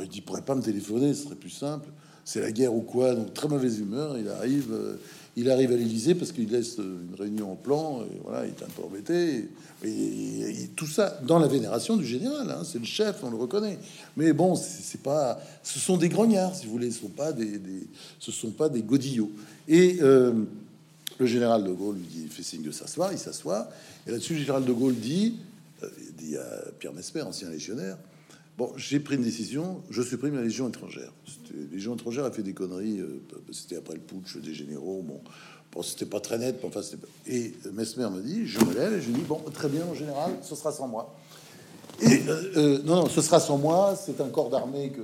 il 0.00 0.08
dit, 0.08 0.20
pourrait 0.20 0.42
pas 0.42 0.54
me 0.54 0.62
téléphoner, 0.62 1.14
ce 1.14 1.24
serait 1.24 1.34
plus 1.34 1.50
simple. 1.50 1.88
C'est 2.26 2.40
la 2.40 2.52
guerre 2.52 2.74
ou 2.74 2.80
quoi 2.80 3.14
Donc 3.14 3.34
très 3.34 3.48
mauvaise 3.48 3.78
humeur. 3.78 4.18
Il 4.18 4.28
arrive. 4.28 4.72
Euh, 4.72 4.96
il 5.36 5.50
arrive 5.50 5.72
à 5.72 5.76
l'Élysée 5.76 6.14
parce 6.14 6.32
qu'il 6.32 6.50
laisse 6.50 6.78
une 6.78 7.14
réunion 7.18 7.52
en 7.52 7.56
plan, 7.56 8.02
et 8.02 8.20
voilà, 8.22 8.46
il 8.46 8.50
est 8.50 8.62
un 8.62 8.68
peu 8.68 8.84
embêté. 8.84 9.48
Et, 9.84 10.70
tout 10.76 10.86
ça 10.86 11.20
dans 11.26 11.38
la 11.38 11.46
vénération 11.46 11.96
du 11.96 12.06
général, 12.06 12.50
hein, 12.50 12.62
c'est 12.64 12.78
le 12.78 12.84
chef, 12.84 13.22
on 13.22 13.30
le 13.30 13.36
reconnaît. 13.36 13.78
Mais 14.16 14.32
bon, 14.32 14.54
c'est 14.54 15.02
pas, 15.02 15.40
ce 15.62 15.78
sont 15.78 15.96
des 15.96 16.08
grognards, 16.08 16.54
si 16.54 16.66
vous 16.66 16.72
voulez, 16.72 16.90
ce 16.90 17.00
sont 17.00 17.08
pas 17.08 17.32
des, 17.32 17.60
ce 18.18 18.32
sont 18.32 18.50
pas 18.50 18.68
des 18.68 18.82
godillots. 18.82 19.30
Et 19.68 19.98
euh, 20.02 20.32
le 21.18 21.26
général 21.26 21.64
de 21.64 21.72
Gaulle 21.72 21.96
lui 21.96 22.28
fait 22.28 22.42
signe 22.42 22.62
de 22.62 22.70
s'asseoir, 22.70 23.12
il 23.12 23.18
s'assoit. 23.18 23.68
Et 24.06 24.10
là-dessus, 24.10 24.34
le 24.34 24.40
général 24.40 24.64
de 24.64 24.72
Gaulle 24.72 24.96
dit, 24.96 25.36
euh, 25.82 25.88
dit 26.16 26.36
à 26.36 26.70
Pierre 26.78 26.92
Mesmer, 26.92 27.22
ancien 27.22 27.50
légionnaire, 27.50 27.98
Bon, 28.56 28.72
j'ai 28.76 29.00
pris 29.00 29.16
une 29.16 29.22
décision, 29.22 29.82
je 29.90 30.00
supprime 30.00 30.36
la 30.36 30.42
Légion 30.42 30.68
étrangère. 30.68 31.12
La 31.52 31.72
Légion 31.72 31.94
étrangère 31.94 32.24
a 32.24 32.30
fait 32.30 32.42
des 32.42 32.52
conneries, 32.52 33.00
euh, 33.00 33.20
c'était 33.50 33.76
après 33.76 33.94
le 33.94 34.00
putsch 34.00 34.36
des 34.36 34.54
généraux, 34.54 35.02
bon, 35.02 35.20
bon 35.72 35.82
c'était 35.82 36.06
pas 36.06 36.20
très 36.20 36.38
net, 36.38 36.60
enfin, 36.62 36.80
Et 37.26 37.52
Mesmer 37.72 38.10
me 38.10 38.20
dit, 38.20 38.46
je 38.46 38.60
me 38.60 38.72
lève 38.72 38.92
et 38.92 39.00
je 39.00 39.10
dis, 39.10 39.22
bon, 39.22 39.40
très 39.52 39.68
bien, 39.68 39.84
en 39.90 39.94
général, 39.94 40.36
ce 40.42 40.54
sera 40.54 40.70
sans 40.70 40.86
moi. 40.86 41.12
Et 42.00 42.22
euh, 42.28 42.52
euh, 42.56 42.82
non, 42.84 42.96
non, 42.96 43.08
ce 43.08 43.22
sera 43.22 43.40
sans 43.40 43.58
moi, 43.58 43.96
c'est 43.96 44.20
un 44.20 44.28
corps 44.28 44.50
d'armée 44.50 44.90
que, 44.90 45.02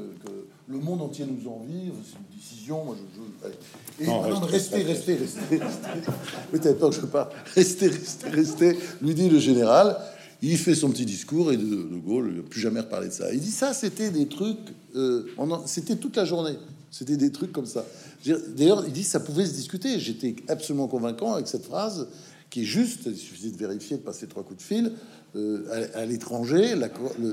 le 0.69 0.79
monde 0.79 1.03
entier 1.03 1.27
nous 1.27 1.51
envie, 1.51 1.91
c'est 2.05 2.17
une 2.17 2.39
décision, 2.39 2.85
moi 2.85 2.95
je... 2.97 3.49
je... 3.49 4.05
Et 4.05 4.07
non, 4.07 4.21
restez, 4.21 4.83
restez, 4.83 5.17
restez, 5.17 5.57
restez, 5.57 5.89
Peut-être 6.53 6.79
pas 6.79 6.89
que 6.91 6.95
je 6.95 7.01
pas. 7.01 7.29
Restez, 7.57 7.89
restez, 7.89 8.29
restez, 8.29 8.79
lui 9.03 9.15
dit 9.15 9.29
le 9.29 9.41
général. 9.41 9.97
Il 10.43 10.57
fait 10.57 10.75
son 10.75 10.91
petit 10.91 11.05
discours 11.05 11.53
et 11.53 11.57
de, 11.57 11.97
Gaulle 11.99 12.43
plus 12.49 12.61
jamais 12.61 12.81
reparlé 12.81 13.09
de 13.09 13.13
ça. 13.13 13.33
Il 13.33 13.41
dit 13.41 13.51
ça, 13.51 13.75
c'était 13.75 14.11
des 14.11 14.27
trucs, 14.27 14.59
euh, 14.97 15.27
c'était 15.67 15.97
toute 15.97 16.17
la 16.17 16.25
journée. 16.25 16.57
C'était 16.91 17.17
des 17.17 17.31
trucs 17.31 17.53
comme 17.53 17.67
ça. 17.67 17.85
D'ailleurs, 18.57 18.85
il 18.87 18.93
dit 18.93 19.05
ça 19.05 19.21
pouvait 19.21 19.47
se 19.47 19.53
discuter. 19.53 20.01
J'étais 20.01 20.35
absolument 20.49 20.89
convaincant 20.89 21.35
avec 21.35 21.47
cette 21.47 21.65
phrase 21.65 22.09
qui 22.49 22.63
est 22.63 22.65
juste. 22.65 23.03
Il 23.07 23.17
suffisait 23.17 23.51
de 23.51 23.57
vérifier, 23.57 23.97
de 23.97 24.03
passer 24.03 24.27
trois 24.27 24.43
coups 24.43 24.59
de 24.59 24.63
fil. 24.63 24.93
Euh, 25.37 25.87
à, 25.95 26.07
l'étranger, 26.07 26.75
la, 26.75 26.89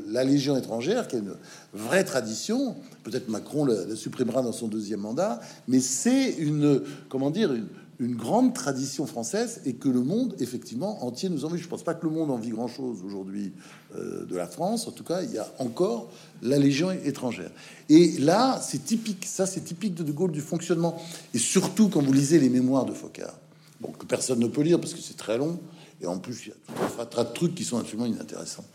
la, 0.07 0.23
Légion 0.23 0.55
étrangère, 0.55 1.07
qui 1.07 1.15
est 1.15 1.19
une 1.19 1.33
vraie 1.73 2.03
tradition. 2.03 2.75
Peut-être 3.03 3.27
Macron 3.27 3.65
la, 3.65 3.85
la, 3.85 3.95
supprimera 3.95 4.43
dans 4.43 4.51
son 4.51 4.67
deuxième 4.67 4.99
mandat, 4.99 5.41
mais 5.67 5.79
c'est 5.79 6.29
une, 6.33 6.83
comment 7.09 7.31
dire, 7.31 7.51
une, 7.53 7.65
une 7.99 8.15
grande 8.15 8.53
tradition 8.53 9.07
française 9.07 9.61
et 9.65 9.73
que 9.73 9.89
le 9.89 10.01
monde, 10.01 10.35
effectivement, 10.39 11.03
entier 11.03 11.29
nous 11.29 11.45
envie. 11.45 11.59
Je 11.59 11.67
pense 11.67 11.83
pas 11.83 11.95
que 11.95 12.05
le 12.05 12.11
monde 12.11 12.29
envie 12.29 12.49
grand-chose 12.49 12.99
aujourd'hui 13.03 13.53
euh, 13.95 14.25
de 14.25 14.35
la 14.35 14.45
France. 14.45 14.87
En 14.87 14.91
tout 14.91 15.03
cas, 15.03 15.23
il 15.23 15.31
y 15.31 15.39
a 15.39 15.47
encore 15.57 16.11
la 16.43 16.59
Légion 16.59 16.91
étrangère. 16.91 17.49
Et 17.89 18.19
là, 18.19 18.61
c'est 18.61 18.85
typique. 18.85 19.25
Ça, 19.25 19.47
c'est 19.47 19.61
typique 19.61 19.95
de 19.95 20.03
De 20.03 20.11
Gaulle, 20.11 20.31
du 20.31 20.41
fonctionnement. 20.41 21.01
Et 21.33 21.39
surtout, 21.39 21.89
quand 21.89 22.01
vous 22.01 22.13
lisez 22.13 22.39
les 22.39 22.49
mémoires 22.49 22.85
de 22.85 22.93
Focard, 22.93 23.33
bon, 23.81 23.91
que 23.91 24.05
personne 24.05 24.39
ne 24.39 24.47
peut 24.47 24.61
lire 24.61 24.79
parce 24.79 24.93
que 24.93 25.01
c'est 25.01 25.17
très 25.17 25.39
long. 25.39 25.59
Et 25.99 26.05
en 26.05 26.19
plus, 26.19 26.45
il 26.45 26.49
y 26.49 26.51
a 26.51 26.55
tout 26.67 27.01
un 27.01 27.05
tas 27.05 27.23
de 27.23 27.33
trucs 27.33 27.55
qui 27.55 27.63
sont 27.63 27.79
absolument 27.79 28.05
inintéressants. 28.05 28.65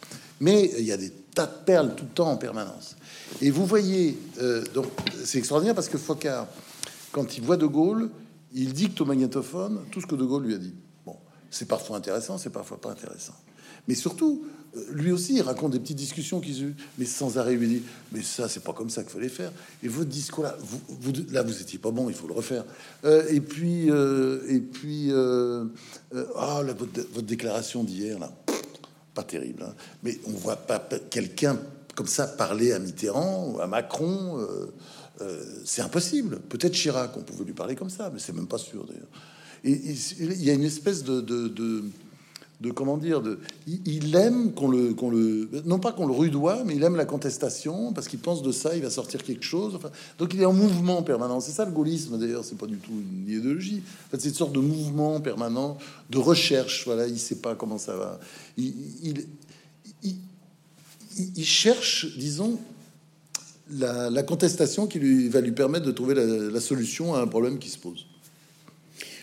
Mais 0.40 0.72
il 0.76 0.84
y 0.84 0.90
a 0.90 0.96
des 0.96 1.10
tas 1.10 1.46
de 1.46 1.64
perles 1.64 1.94
tout 1.94 2.04
le 2.04 2.10
temps 2.10 2.28
en 2.28 2.36
permanence. 2.36 2.96
Et 3.40 3.50
vous 3.50 3.64
voyez, 3.64 4.18
euh, 4.40 4.64
donc 4.74 4.86
c'est 5.24 5.38
extraordinaire 5.38 5.76
parce 5.76 5.88
que 5.88 5.98
Focard, 5.98 6.48
quand 7.12 7.36
il 7.36 7.44
voit 7.44 7.56
De 7.56 7.66
Gaulle, 7.66 8.10
il 8.55 8.72
dicte 8.72 9.00
au 9.00 9.05
magnétophone 9.05 9.80
tout 9.90 10.00
ce 10.00 10.07
que 10.07 10.14
De 10.14 10.24
Gaulle 10.24 10.44
lui 10.44 10.55
a 10.55 10.59
dit. 10.59 10.74
Bon, 11.07 11.16
c'est 11.50 11.66
parfois 11.66 11.96
intéressant, 11.96 12.38
c'est 12.38 12.50
parfois 12.50 12.80
pas 12.80 12.90
intéressant. 12.90 13.34
Mais 13.88 13.94
surtout, 13.94 14.44
euh, 14.76 14.80
lui 14.92 15.12
aussi, 15.12 15.34
il 15.34 15.42
raconte 15.42 15.72
des 15.72 15.80
petites 15.80 15.96
discussions 15.96 16.40
qu'ils 16.40 16.62
eues, 16.62 16.76
mais 16.98 17.05
sans 17.05 17.38
arrêt, 17.38 17.55
il 17.55 17.68
dit 17.68 17.82
Mais 18.12 18.22
ça, 18.22 18.48
c'est 18.48 18.62
pas 18.62 18.72
comme 18.72 18.90
ça 18.90 19.03
qu'il 19.03 19.12
fallait 19.12 19.28
faire. 19.28 19.53
Et 19.82 19.88
votre 19.88 20.09
discours 20.09 20.44
là, 20.44 20.57
vous, 20.61 21.12
là, 21.30 21.42
vous 21.42 21.61
étiez 21.61 21.78
pas 21.78 21.90
bon, 21.90 22.09
il 22.09 22.14
faut 22.14 22.28
le 22.28 22.34
refaire. 22.34 22.64
Euh, 23.05 23.26
et 23.28 23.40
puis, 23.40 23.90
euh, 23.90 24.40
et 24.48 24.61
puis, 24.61 25.11
ah, 25.12 26.62
votre, 26.62 27.22
déclaration 27.22 27.84
d'hier, 27.84 28.18
là, 28.18 28.32
pas 29.14 29.24
terrible. 29.24 29.64
Hein. 29.64 29.74
Mais 30.03 30.18
on 30.26 30.32
voit 30.32 30.57
pas 30.57 30.78
quelqu'un 31.11 31.59
comme 31.94 32.07
ça 32.07 32.26
parler 32.26 32.72
à 32.72 32.78
Mitterrand, 32.78 33.59
à 33.59 33.66
Macron. 33.66 34.46
Euh, 35.20 35.42
c'est 35.64 35.82
impossible. 35.82 36.40
Peut-être 36.48 36.72
Chirac, 36.72 37.16
on 37.16 37.20
pouvait 37.20 37.44
lui 37.44 37.52
parler 37.52 37.74
comme 37.76 37.90
ça, 37.90 38.10
mais 38.12 38.18
c'est 38.18 38.34
même 38.34 38.46
pas 38.46 38.58
sûr 38.58 38.86
d'ailleurs. 38.86 39.08
Et 39.64 39.72
il 40.18 40.42
y 40.42 40.50
a 40.50 40.54
une 40.54 40.64
espèce 40.64 41.04
de, 41.04 41.84
comment 42.74 42.96
dire, 42.96 43.20
de, 43.22 43.38
il 43.66 44.16
aime 44.16 44.52
qu'on 44.54 44.68
le, 44.68 44.92
qu'on 44.92 45.08
le, 45.08 45.48
non 45.66 45.78
pas 45.78 45.92
qu'on 45.92 46.06
le 46.06 46.12
rudoie, 46.12 46.64
mais 46.64 46.74
il 46.74 46.82
aime 46.82 46.96
la 46.96 47.04
contestation 47.04 47.92
parce 47.92 48.08
qu'il 48.08 48.18
pense 48.18 48.42
de 48.42 48.50
ça, 48.50 48.74
il 48.74 48.82
va 48.82 48.90
sortir 48.90 49.22
quelque 49.22 49.44
chose. 49.44 49.78
Donc 50.18 50.34
il 50.34 50.42
est 50.42 50.46
en 50.46 50.52
mouvement 50.52 51.04
permanent. 51.04 51.38
C'est 51.38 51.52
ça 51.52 51.64
le 51.64 51.70
gaullisme 51.70 52.18
d'ailleurs, 52.18 52.44
c'est 52.44 52.58
pas 52.58 52.66
du 52.66 52.78
tout 52.78 52.90
une 52.90 53.28
idéologie. 53.28 53.84
C'est 54.10 54.24
une 54.24 54.34
sorte 54.34 54.52
de 54.52 54.60
mouvement 54.60 55.20
permanent, 55.20 55.78
de 56.10 56.18
recherche. 56.18 56.84
Voilà, 56.86 57.06
il 57.06 57.20
sait 57.20 57.36
pas 57.36 57.54
comment 57.54 57.78
ça 57.78 57.94
va. 57.94 58.18
Il 58.56 59.28
cherche, 61.44 62.16
disons, 62.18 62.58
la, 63.78 64.22
contestation 64.22 64.86
qui 64.86 64.98
lui, 64.98 65.28
va 65.28 65.40
lui 65.40 65.52
permettre 65.52 65.86
de 65.86 65.92
trouver 65.92 66.14
la, 66.14 66.60
solution 66.60 67.14
à 67.14 67.20
un 67.20 67.26
problème 67.26 67.58
qui 67.58 67.68
se 67.68 67.78
pose. 67.78 68.06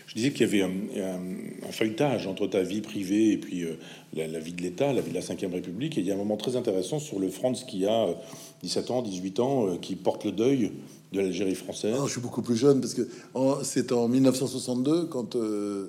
Je 0.06 0.16
disais 0.16 0.32
qu'il 0.32 0.40
y 0.40 0.62
avait 0.62 0.62
un, 0.62 1.70
feuilletage 1.70 2.26
entre 2.26 2.48
ta 2.48 2.62
vie 2.62 2.80
privée 2.80 3.30
et 3.30 3.36
puis 3.36 3.62
euh, 3.62 3.78
la, 4.14 4.40
vie 4.40 4.52
de 4.52 4.60
l'État, 4.60 4.92
la 4.92 5.02
vie 5.02 5.10
de 5.10 5.14
la 5.14 5.20
Ve 5.20 5.52
République. 5.52 5.96
Et 5.96 6.00
il 6.00 6.06
y 6.06 6.10
a 6.10 6.14
un 6.14 6.18
moment 6.18 6.36
très 6.36 6.56
intéressant 6.56 6.98
sur 6.98 7.20
le 7.20 7.28
Franz 7.28 7.64
qui 7.64 7.86
a 7.86 8.08
17 8.64 8.90
euh, 8.90 8.94
ans, 8.94 9.02
18 9.02 9.40
ans, 9.40 9.68
euh, 9.68 9.76
qui 9.76 9.94
porte 9.94 10.24
le 10.24 10.32
deuil 10.32 10.72
de 11.12 11.20
l'Algérie 11.20 11.54
française. 11.54 11.94
je 12.06 12.10
suis 12.10 12.20
beaucoup 12.20 12.42
plus 12.42 12.56
jeune 12.56 12.80
parce 12.80 12.94
que 12.94 13.08
c'est 13.64 13.90
en 13.90 14.06
1962 14.06 15.06
quand 15.06 15.36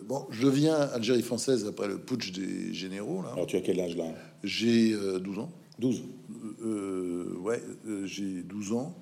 bon, 0.07 0.25
je 0.31 0.47
viens 0.47 0.75
Algérie 0.75 1.21
française 1.21 1.67
après 1.67 1.87
le 1.87 1.99
putsch 1.99 2.31
des 2.31 2.73
généraux. 2.73 3.21
Là. 3.21 3.29
Alors 3.33 3.45
tu 3.45 3.55
as 3.55 3.61
quel 3.61 3.79
âge 3.79 3.95
là? 3.95 4.05
J'ai 4.43 4.95
12 5.19 5.37
ans. 5.37 5.51
12 5.81 6.03
euh, 6.63 7.35
Ouais, 7.41 7.61
euh, 7.87 8.05
j'ai 8.05 8.43
12 8.43 8.73
ans. 8.73 8.95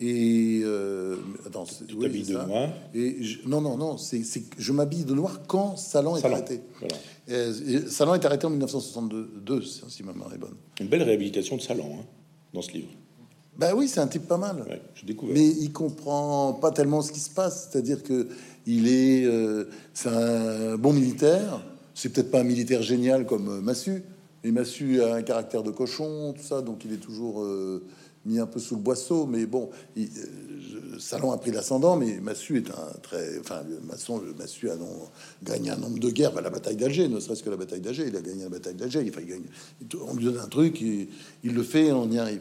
Et 0.00 0.60
euh, 0.62 1.16
attends, 1.44 1.64
tu 1.64 1.96
t'habilles 1.96 2.22
de 2.22 2.34
noir 2.34 2.68
Et 2.94 3.16
non, 3.46 3.60
non, 3.60 3.76
non, 3.76 3.96
c'est 3.96 4.22
je 4.56 4.72
m'habille 4.72 5.04
de 5.04 5.14
noir 5.14 5.40
quand 5.48 5.76
Salon 5.76 6.16
est 6.16 6.24
arrêté. 6.24 6.60
Voilà. 6.78 7.88
Salon 7.88 8.14
est 8.14 8.24
arrêté 8.24 8.46
en 8.46 8.50
1962, 8.50 9.62
si 9.62 10.04
ma 10.04 10.12
mémoire 10.12 10.32
est 10.32 10.38
bonne. 10.38 10.54
Une 10.78 10.86
belle 10.86 11.02
réhabilitation 11.02 11.56
de 11.56 11.62
Salon 11.62 11.98
hein, 11.98 12.04
dans 12.54 12.62
ce 12.62 12.70
livre. 12.70 12.90
Ben 13.58 13.74
oui, 13.74 13.88
c'est 13.88 13.98
un 13.98 14.06
type 14.06 14.28
pas 14.28 14.36
mal. 14.36 14.64
Ouais, 14.68 14.80
Mais 15.34 15.48
il 15.48 15.72
comprend 15.72 16.52
pas 16.52 16.70
tellement 16.70 17.02
ce 17.02 17.10
qui 17.10 17.18
se 17.18 17.30
passe. 17.30 17.68
C'est-à-dire 17.68 18.04
que 18.04 18.28
il 18.66 18.86
est, 18.86 19.24
euh, 19.24 19.68
c'est 19.92 20.10
un 20.10 20.76
bon 20.76 20.92
militaire. 20.92 21.60
C'est 21.92 22.10
peut-être 22.10 22.30
pas 22.30 22.40
un 22.40 22.44
militaire 22.44 22.82
génial 22.82 23.26
comme 23.26 23.60
Massu, 23.60 24.04
il 24.44 24.52
m'a 24.52 24.64
su 24.64 25.02
un 25.02 25.22
caractère 25.22 25.62
de 25.62 25.70
cochon, 25.70 26.32
tout 26.36 26.44
ça, 26.44 26.62
donc 26.62 26.84
il 26.84 26.92
est 26.92 26.98
toujours 26.98 27.42
euh, 27.42 27.82
mis 28.24 28.38
un 28.38 28.46
peu 28.46 28.60
sous 28.60 28.76
le 28.76 28.80
boisseau. 28.80 29.26
Mais 29.26 29.46
bon, 29.46 29.70
il, 29.96 30.06
euh, 30.06 30.98
Salon 30.98 31.32
a 31.32 31.38
pris 31.38 31.50
l'ascendant, 31.50 31.96
mais 31.96 32.20
Massu 32.20 32.58
est 32.58 32.70
un 32.70 32.98
très, 33.02 33.38
enfin, 33.40 33.62
le 33.68 33.80
maçon, 33.86 34.18
le 34.18 34.34
Massu 34.34 34.70
a 34.70 34.76
gagné 35.42 35.70
un 35.70 35.76
nombre 35.76 35.98
de 35.98 36.10
guerres, 36.10 36.32
bah, 36.32 36.40
la 36.40 36.50
bataille 36.50 36.76
d'Alger, 36.76 37.08
ne 37.08 37.20
serait-ce 37.20 37.42
que 37.42 37.50
la 37.50 37.56
bataille 37.56 37.80
d'Alger, 37.80 38.06
il 38.08 38.16
a 38.16 38.20
gagné 38.20 38.44
la 38.44 38.48
bataille 38.48 38.74
d'Alger. 38.74 39.00
Il, 39.00 39.12
il 39.20 39.26
gagne, 39.26 39.44
on 40.08 40.14
lui 40.14 40.24
donne 40.24 40.38
un 40.38 40.48
truc, 40.48 40.80
il, 40.80 41.08
il 41.42 41.54
le 41.54 41.62
fait, 41.62 41.92
on 41.92 42.10
y 42.10 42.18
arrive. 42.18 42.40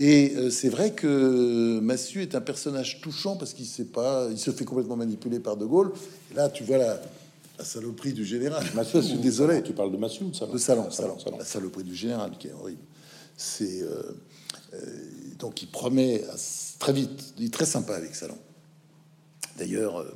Et 0.00 0.34
euh, 0.36 0.50
c'est 0.50 0.68
vrai 0.68 0.92
que 0.92 1.80
Massu 1.80 2.22
est 2.22 2.34
un 2.34 2.40
personnage 2.40 3.00
touchant 3.00 3.36
parce 3.36 3.52
qu'il 3.52 3.66
sait 3.66 3.86
pas, 3.86 4.28
il 4.30 4.38
se 4.38 4.50
fait 4.52 4.64
complètement 4.64 4.96
manipuler 4.96 5.40
par 5.40 5.56
De 5.56 5.64
Gaulle. 5.64 5.92
Et 6.30 6.34
là, 6.34 6.48
tu 6.48 6.62
vois 6.62 6.78
la, 6.78 7.00
la 7.58 7.64
saloperie 7.64 8.12
du 8.12 8.24
général. 8.24 8.64
Massou, 8.74 9.02
je 9.02 9.08
suis 9.08 9.18
désolé. 9.18 9.62
Tu 9.62 9.72
parles 9.72 9.92
de 9.92 9.96
Massou 9.96 10.26
ou 10.26 10.30
de 10.30 10.36
Salon 10.36 10.52
De 10.52 10.58
Salon, 10.58 10.90
Salon, 10.90 11.18
Salon. 11.18 11.38
La 11.38 11.44
saloperie 11.44 11.84
du 11.84 11.94
général 11.94 12.32
qui 12.38 12.48
est 12.48 12.52
horrible. 12.52 12.82
C'est 13.36 13.82
euh, 13.82 14.02
euh, 14.74 14.78
donc 15.38 15.62
il 15.62 15.68
promet 15.68 16.24
très 16.78 16.92
vite. 16.92 17.34
Il 17.38 17.46
est 17.46 17.52
très 17.52 17.66
sympa 17.66 17.94
avec 17.94 18.14
Salon. 18.14 18.38
D'ailleurs, 19.58 19.98
euh, 19.98 20.10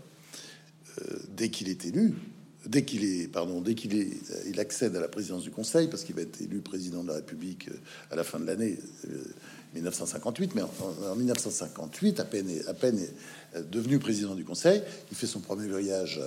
dès 1.37 1.49
qu'il 1.49 1.69
est 1.69 1.85
élu, 1.85 2.15
dès 2.65 2.85
qu'il 2.85 3.05
est, 3.05 3.27
pardon, 3.27 3.61
dès 3.61 3.75
qu'il 3.75 3.97
est, 3.97 4.11
il 4.47 4.61
accède 4.61 4.95
à 4.95 5.01
la 5.01 5.09
présidence 5.09 5.43
du 5.43 5.51
Conseil, 5.51 5.89
parce 5.89 6.05
qu'il 6.05 6.15
va 6.15 6.23
être 6.23 6.41
élu 6.41 6.61
président 6.61 7.03
de 7.03 7.09
la 7.09 7.15
République 7.15 7.71
à 8.13 8.17
la 8.17 8.23
fin 8.23 8.39
de 8.39 8.47
l'année 8.47 8.79
1958, 9.75 10.55
mais 10.55 10.63
en, 10.63 11.17
1958, 11.17 12.21
à 12.21 12.25
peine, 12.25 12.51
à 12.69 12.75
peine 12.75 13.01
devenu 13.71 13.99
président 13.99 14.35
du 14.35 14.45
Conseil, 14.45 14.83
il 15.11 15.17
fait 15.17 15.27
son 15.27 15.41
premier 15.41 15.69
voyage 15.69 16.21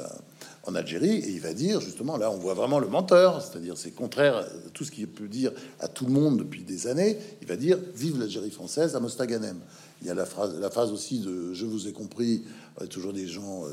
en 0.63 0.75
Algérie 0.75 1.17
et 1.17 1.29
il 1.29 1.39
va 1.39 1.53
dire 1.53 1.79
justement 1.79 2.17
là, 2.17 2.31
on 2.31 2.37
voit 2.37 2.53
vraiment 2.53 2.79
le 2.79 2.87
menteur, 2.87 3.41
c'est-à-dire 3.41 3.77
c'est 3.77 3.91
contraire 3.91 4.37
à 4.37 4.45
tout 4.73 4.83
ce 4.83 4.91
qu'il 4.91 5.07
peut 5.07 5.27
dire 5.27 5.51
à 5.79 5.87
tout 5.87 6.05
le 6.05 6.11
monde 6.11 6.37
depuis 6.37 6.63
des 6.63 6.87
années. 6.87 7.17
Il 7.41 7.47
va 7.47 7.55
dire 7.55 7.77
vive 7.95 8.19
l'Algérie 8.19 8.51
française 8.51 8.95
à 8.95 8.99
Mostaganem. 8.99 9.59
Il 10.01 10.07
y 10.07 10.09
a 10.09 10.13
la 10.13 10.25
phrase, 10.25 10.59
la 10.59 10.69
phrase 10.69 10.91
aussi 10.91 11.19
de 11.19 11.53
je 11.53 11.65
vous 11.65 11.87
ai 11.87 11.91
compris. 11.91 12.43
Toujours 12.89 13.13
des 13.13 13.25
gens, 13.25 13.65
euh, 13.65 13.69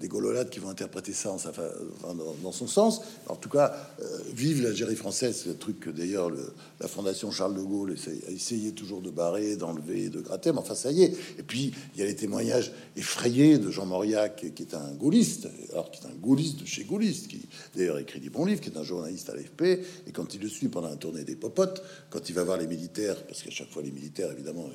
des 0.00 0.08
gololades 0.08 0.48
qui 0.48 0.60
vont 0.60 0.70
interpréter 0.70 1.12
ça 1.12 1.30
en 1.30 1.36
sa, 1.36 1.52
dans, 2.42 2.52
son 2.52 2.66
sens. 2.66 3.02
En 3.28 3.36
tout 3.36 3.50
cas, 3.50 3.76
euh, 4.00 4.18
vive 4.32 4.62
l'Algérie 4.62 4.96
française, 4.96 5.42
c'est 5.42 5.50
le 5.50 5.58
truc 5.58 5.78
que 5.78 5.90
d'ailleurs 5.90 6.30
la 6.80 6.88
Fondation 6.88 7.30
Charles 7.30 7.54
de 7.54 7.60
Gaulle 7.60 7.94
a 8.26 8.30
essayé 8.30 8.72
toujours 8.72 9.02
de 9.02 9.10
barrer, 9.10 9.56
d'enlever, 9.56 10.08
de 10.08 10.22
gratter. 10.22 10.52
Mais 10.52 10.58
enfin, 10.58 10.74
ça 10.74 10.90
y 10.90 11.02
est. 11.02 11.12
Et 11.38 11.42
puis 11.42 11.74
il 11.94 12.00
y 12.00 12.02
a 12.02 12.06
les 12.06 12.16
témoignages 12.16 12.72
effrayés 12.96 13.58
de 13.58 13.70
Jean 13.70 13.84
Mauriac, 13.84 14.46
qui 14.54 14.62
est 14.62 14.74
un 14.74 14.92
gaulliste, 14.92 15.48
alors 15.72 15.90
qui 15.90 16.02
est 16.02 16.06
un 16.06 16.14
gaulliste 16.14 16.60
de 16.60 16.66
chez 16.66 16.84
gaulliste, 16.84 17.28
qui 17.28 17.46
d'ailleurs 17.74 17.98
écrit 17.98 18.20
des 18.20 18.30
bons 18.30 18.46
livres, 18.46 18.62
qui 18.62 18.70
est 18.70 18.78
un 18.78 18.84
journaliste 18.84 19.28
à 19.28 19.34
l'AFP. 19.34 19.84
Et 20.06 20.12
quand 20.12 20.34
il 20.34 20.40
le 20.40 20.48
suit 20.48 20.68
pendant 20.68 20.88
la 20.88 20.96
tournée 20.96 21.24
des 21.24 21.36
popotes, 21.36 21.82
quand 22.08 22.26
il 22.30 22.34
va 22.34 22.42
voir 22.42 22.56
les 22.56 22.66
militaires, 22.66 23.22
parce 23.26 23.42
qu'à 23.42 23.50
chaque 23.50 23.70
fois 23.70 23.82
les 23.82 23.92
militaires, 23.92 24.32
évidemment, 24.32 24.70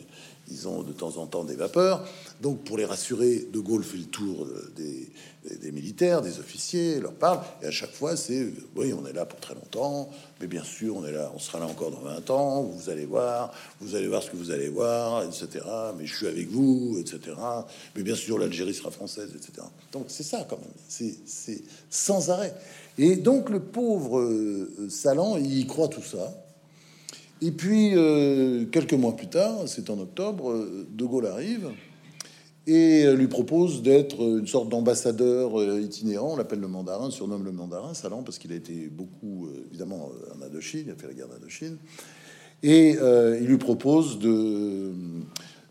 ils 0.51 0.67
ont 0.67 0.83
de 0.83 0.91
temps 0.91 1.17
en 1.17 1.25
temps 1.25 1.43
des 1.43 1.55
vapeurs. 1.55 2.05
Donc, 2.41 2.63
pour 2.63 2.77
les 2.77 2.85
rassurer, 2.85 3.47
De 3.51 3.59
Gaulle 3.59 3.83
fait 3.83 3.97
le 3.97 4.05
tour 4.05 4.47
des, 4.75 5.71
militaires, 5.71 6.21
des 6.21 6.39
officiers, 6.39 6.99
leur 6.99 7.13
parle, 7.13 7.39
et 7.63 7.67
à 7.67 7.71
chaque 7.71 7.91
fois, 7.91 8.15
c'est 8.15 8.47
oui, 8.75 8.93
on 8.93 9.05
est 9.07 9.13
là 9.13 9.25
pour 9.25 9.39
très 9.39 9.55
longtemps, 9.55 10.09
mais 10.39 10.47
bien 10.47 10.63
sûr, 10.63 10.97
on 10.97 11.05
est 11.05 11.11
là, 11.11 11.31
on 11.33 11.39
sera 11.39 11.59
là 11.59 11.65
encore 11.65 11.91
dans 11.91 12.01
20 12.01 12.29
ans. 12.29 12.61
Vous 12.63 12.89
allez 12.89 13.05
voir, 13.05 13.51
vous 13.79 13.95
allez 13.95 14.07
voir 14.07 14.21
ce 14.21 14.29
que 14.29 14.37
vous 14.37 14.51
allez 14.51 14.69
voir, 14.69 15.23
etc. 15.23 15.47
Mais 15.97 16.05
je 16.05 16.15
suis 16.15 16.27
avec 16.27 16.49
vous, 16.49 16.97
etc. 16.99 17.35
Mais 17.95 18.03
bien 18.03 18.15
sûr, 18.15 18.37
l'Algérie 18.37 18.73
sera 18.73 18.91
française, 18.91 19.29
etc. 19.35 19.65
Donc, 19.91 20.05
c'est 20.09 20.23
ça 20.23 20.45
quand 20.49 20.59
même, 20.59 21.07
c'est 21.25 21.63
sans 21.89 22.29
arrêt. 22.29 22.53
Et 22.97 23.15
donc, 23.15 23.49
le 23.49 23.59
pauvre 23.61 24.19
euh, 24.19 24.89
Salan, 24.89 25.37
il 25.37 25.65
croit 25.65 25.87
tout 25.87 26.03
ça. 26.03 26.33
Et 27.43 27.51
puis, 27.51 27.93
euh, 27.95 28.65
quelques 28.65 28.93
mois 28.93 29.15
plus 29.15 29.27
tard, 29.27 29.63
c'est 29.65 29.89
en 29.89 29.99
octobre, 29.99 30.51
euh, 30.51 30.87
De 30.91 31.05
Gaulle 31.05 31.25
arrive 31.25 31.69
et 32.67 33.11
lui 33.15 33.27
propose 33.27 33.81
d'être 33.81 34.21
une 34.21 34.45
sorte 34.45 34.69
d'ambassadeur 34.69 35.59
euh, 35.59 35.81
itinérant. 35.81 36.33
On 36.33 36.35
l'appelle 36.35 36.59
le 36.59 36.67
mandarin, 36.67 37.09
surnomme 37.09 37.43
le 37.43 37.51
mandarin, 37.51 37.95
Salan, 37.95 38.21
parce 38.21 38.37
qu'il 38.37 38.51
a 38.51 38.55
été 38.55 38.87
beaucoup, 38.87 39.49
évidemment, 39.71 40.11
en 40.37 40.45
Indochine, 40.45 40.83
il 40.85 40.91
a 40.91 40.95
fait 40.95 41.07
la 41.07 41.13
guerre 41.13 41.27
d'Indochine. 41.27 41.77
Et 42.61 42.91
il 42.91 43.47
lui 43.47 43.57
propose 43.57 44.19
de, 44.19 44.91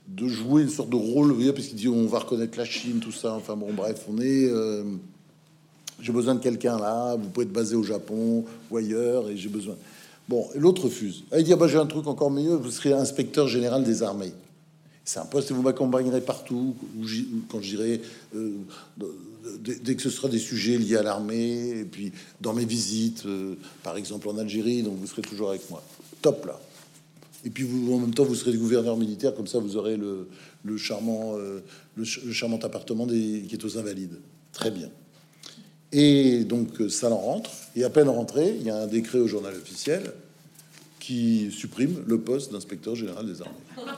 de 0.08 0.26
jouer 0.26 0.62
une 0.62 0.68
sorte 0.68 0.90
de 0.90 0.96
rôle, 0.96 1.36
parce 1.54 1.68
qu'il 1.68 1.76
dit 1.76 1.86
on 1.86 2.06
va 2.06 2.18
reconnaître 2.18 2.58
la 2.58 2.64
Chine, 2.64 2.98
tout 2.98 3.12
ça. 3.12 3.34
Enfin 3.34 3.54
bon, 3.54 3.72
bref, 3.72 4.06
on 4.10 4.18
est. 4.20 4.50
j'ai 6.00 6.12
besoin 6.12 6.34
de 6.34 6.40
quelqu'un 6.40 6.76
là, 6.76 7.14
vous 7.14 7.28
pouvez 7.28 7.46
être 7.46 7.52
basé 7.52 7.76
au 7.76 7.84
Japon 7.84 8.44
ou 8.68 8.76
ailleurs, 8.76 9.30
et 9.30 9.36
j'ai 9.36 9.48
besoin. 9.48 9.76
Bon, 10.30 10.48
l'autre 10.54 10.84
refuse. 10.84 11.24
Ah, 11.32 11.40
il 11.40 11.44
dit 11.44 11.52
ah, 11.52 11.56
bah, 11.56 11.66
J'ai 11.66 11.78
un 11.78 11.86
truc 11.86 12.06
encore 12.06 12.30
mieux, 12.30 12.54
vous 12.54 12.70
serez 12.70 12.92
inspecteur 12.92 13.48
général 13.48 13.82
des 13.82 14.04
armées. 14.04 14.32
C'est 15.04 15.18
un 15.18 15.24
poste 15.24 15.50
et 15.50 15.54
vous 15.54 15.62
m'accompagnerez 15.62 16.20
partout, 16.20 16.76
quand 17.48 17.60
j'irai, 17.60 18.00
euh, 18.36 18.52
dès 19.58 19.96
que 19.96 20.02
ce 20.02 20.08
sera 20.08 20.28
des 20.28 20.38
sujets 20.38 20.78
liés 20.78 20.98
à 20.98 21.02
l'armée, 21.02 21.80
et 21.80 21.84
puis 21.84 22.12
dans 22.40 22.54
mes 22.54 22.64
visites, 22.64 23.26
euh, 23.26 23.56
par 23.82 23.96
exemple 23.96 24.28
en 24.28 24.38
Algérie, 24.38 24.84
donc 24.84 24.98
vous 24.98 25.06
serez 25.08 25.22
toujours 25.22 25.50
avec 25.50 25.68
moi. 25.68 25.82
Top 26.22 26.46
là. 26.46 26.60
Et 27.44 27.50
puis 27.50 27.64
vous, 27.64 27.92
en 27.92 27.98
même 27.98 28.14
temps, 28.14 28.22
vous 28.22 28.36
serez 28.36 28.56
gouverneur 28.56 28.96
militaire, 28.96 29.34
comme 29.34 29.48
ça 29.48 29.58
vous 29.58 29.76
aurez 29.76 29.96
le, 29.96 30.28
charmant, 30.76 31.34
euh, 31.38 31.58
le, 31.96 32.04
charmant 32.04 32.58
appartement 32.58 33.04
des, 33.04 33.46
qui 33.48 33.56
est 33.56 33.64
aux 33.64 33.78
Invalides. 33.78 34.20
Très 34.52 34.70
bien. 34.70 34.90
Et 35.92 36.44
donc 36.44 36.68
ça 36.88 37.08
l'en 37.08 37.16
rentre. 37.16 37.50
Et 37.76 37.84
à 37.84 37.90
peine 37.90 38.08
rentré, 38.08 38.54
il 38.58 38.66
y 38.66 38.70
a 38.70 38.76
un 38.76 38.86
décret 38.86 39.18
au 39.18 39.26
journal 39.26 39.54
officiel 39.54 40.12
qui 40.98 41.50
supprime 41.50 42.02
le 42.06 42.20
poste 42.20 42.52
d'inspecteur 42.52 42.94
général 42.94 43.26
des 43.26 43.40
armées, 43.40 43.54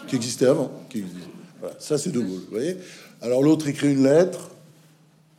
qui 0.08 0.16
existait 0.16 0.46
avant. 0.46 0.70
Qui 0.88 1.04
Voilà, 1.60 1.74
ça 1.78 1.98
c'est 1.98 2.10
De 2.10 2.20
Gaulle, 2.20 2.40
vous 2.40 2.50
voyez. 2.50 2.76
Alors 3.20 3.42
l'autre 3.42 3.68
écrit 3.68 3.92
une 3.92 4.04
lettre 4.04 4.50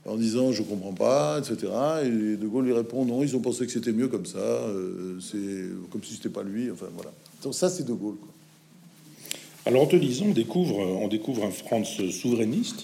en 0.06 0.18
disant 0.18 0.52
je 0.52 0.62
comprends 0.62 0.94
pas, 0.94 1.40
etc. 1.40 1.72
Et 2.04 2.10
De 2.38 2.48
Gaulle 2.48 2.66
lui 2.66 2.74
répond 2.74 3.06
non, 3.06 3.24
ils 3.24 3.36
ont 3.36 3.40
pensé 3.40 3.66
que 3.66 3.72
c'était 3.72 3.94
mieux 3.94 4.08
comme 4.08 4.26
ça, 4.26 4.38
euh, 4.38 5.20
c'est 5.22 5.90
comme 5.90 6.04
si 6.04 6.14
c'était 6.14 6.30
pas 6.30 6.44
lui. 6.44 6.70
Enfin 6.70 6.88
voilà. 6.94 7.12
Donc 7.42 7.56
ça 7.56 7.70
c'est 7.70 7.84
De 7.84 7.94
Gaulle. 7.94 8.18
Quoi. 8.18 8.30
Alors 9.66 9.84
en 9.84 9.88
te 9.88 9.96
lisant, 9.96 10.26
on 10.28 10.34
découvre, 10.34 10.78
on 10.78 11.08
découvre 11.08 11.46
un 11.46 11.52
France 11.52 12.02
souverainiste. 12.12 12.84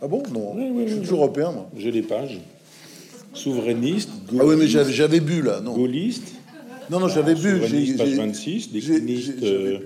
Ah 0.00 0.08
bon? 0.08 0.22
Non, 0.32 0.56
je 0.86 0.92
suis 0.92 1.00
toujours 1.00 1.18
européen 1.18 1.52
moi. 1.52 1.68
J'ai 1.76 1.90
les 1.90 2.02
pages 2.02 2.40
souverainiste. 3.34 4.10
ah 4.38 4.44
oui, 4.44 4.56
mais 4.58 4.66
j'avais 4.66 5.20
bu 5.20 5.42
là, 5.42 5.60
non. 5.60 5.74
Gaulliste. 5.74 6.34
Non, 6.90 7.00
non, 7.00 7.08
j'avais 7.08 7.34
bu. 7.34 7.60
page 7.96 8.14
26. 8.14 8.72
Décliniste. 8.72 9.42
Euh, 9.42 9.78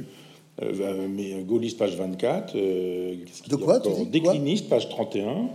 euh, 0.62 1.06
mais 1.08 1.42
gaulliste, 1.42 1.78
page 1.78 1.96
24. 1.96 2.54
Euh, 2.56 3.14
de 3.48 3.56
quoi 3.56 3.78
dis 3.78 4.06
Décliniste, 4.06 4.68
page 4.68 4.88
31. 4.88 5.48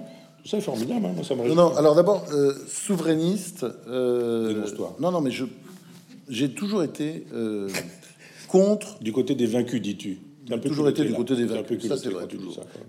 Tout 0.44 0.48
ça 0.48 0.58
est 0.58 0.62
formidable. 0.62 1.06
Hein, 1.06 1.12
moi, 1.16 1.24
ça 1.24 1.36
me 1.36 1.48
non, 1.48 1.56
non, 1.56 1.76
alors 1.76 1.96
d'abord, 1.96 2.26
souverainiste. 2.68 3.66
non, 3.88 5.12
non, 5.12 5.22
mais 5.22 5.32
je 5.32 5.46
j'ai 6.30 6.50
toujours 6.50 6.84
été 6.84 7.26
contre. 8.48 9.00
Du 9.00 9.12
côté 9.12 9.36
des 9.36 9.48
vaincus, 9.48 9.82
dis-tu. 9.82 10.20
J'ai 10.48 10.60
toujours 10.60 10.90
été 10.90 11.04
du 11.04 11.14
côté 11.14 11.36
des 11.36 11.46
vaincus. 11.46 11.88
Ça, 11.88 11.98
c'est 11.98 12.10
vrai. 12.10 12.28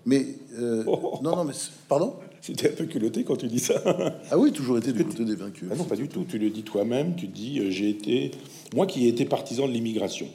Mais 0.07 0.27
non, 0.57 1.37
non, 1.37 1.45
mais 1.45 1.55
pardon. 1.89 2.15
C'était 2.45 2.71
un 2.71 2.75
peu 2.75 2.87
culotté 2.87 3.23
quand 3.23 3.37
tu 3.37 3.47
dis 3.47 3.61
ça. 3.61 3.81
Ah 4.31 4.37
oui, 4.37 4.51
toujours 4.53 4.79
été 4.79 4.93
du 4.93 5.05
côté 5.05 5.25
des 5.25 5.37
vaincus. 5.37 5.69
Ah 5.71 5.77
non, 5.77 5.85
pas 5.85 5.95
du 5.95 6.09
tout. 6.09 6.25
Tu 6.29 6.39
le 6.39 6.51
dis 6.51 6.65
toi-même. 6.65 7.15
Tu 7.15 7.29
dis 7.29 7.61
euh, 7.61 7.71
j'ai 7.71 7.89
été 7.89 8.33
moi 8.75 8.87
qui 8.87 9.07
ai 9.07 9.09
été 9.09 9.25
partisan 9.25 9.69
de 9.69 9.73
l'immigration. 9.73 10.27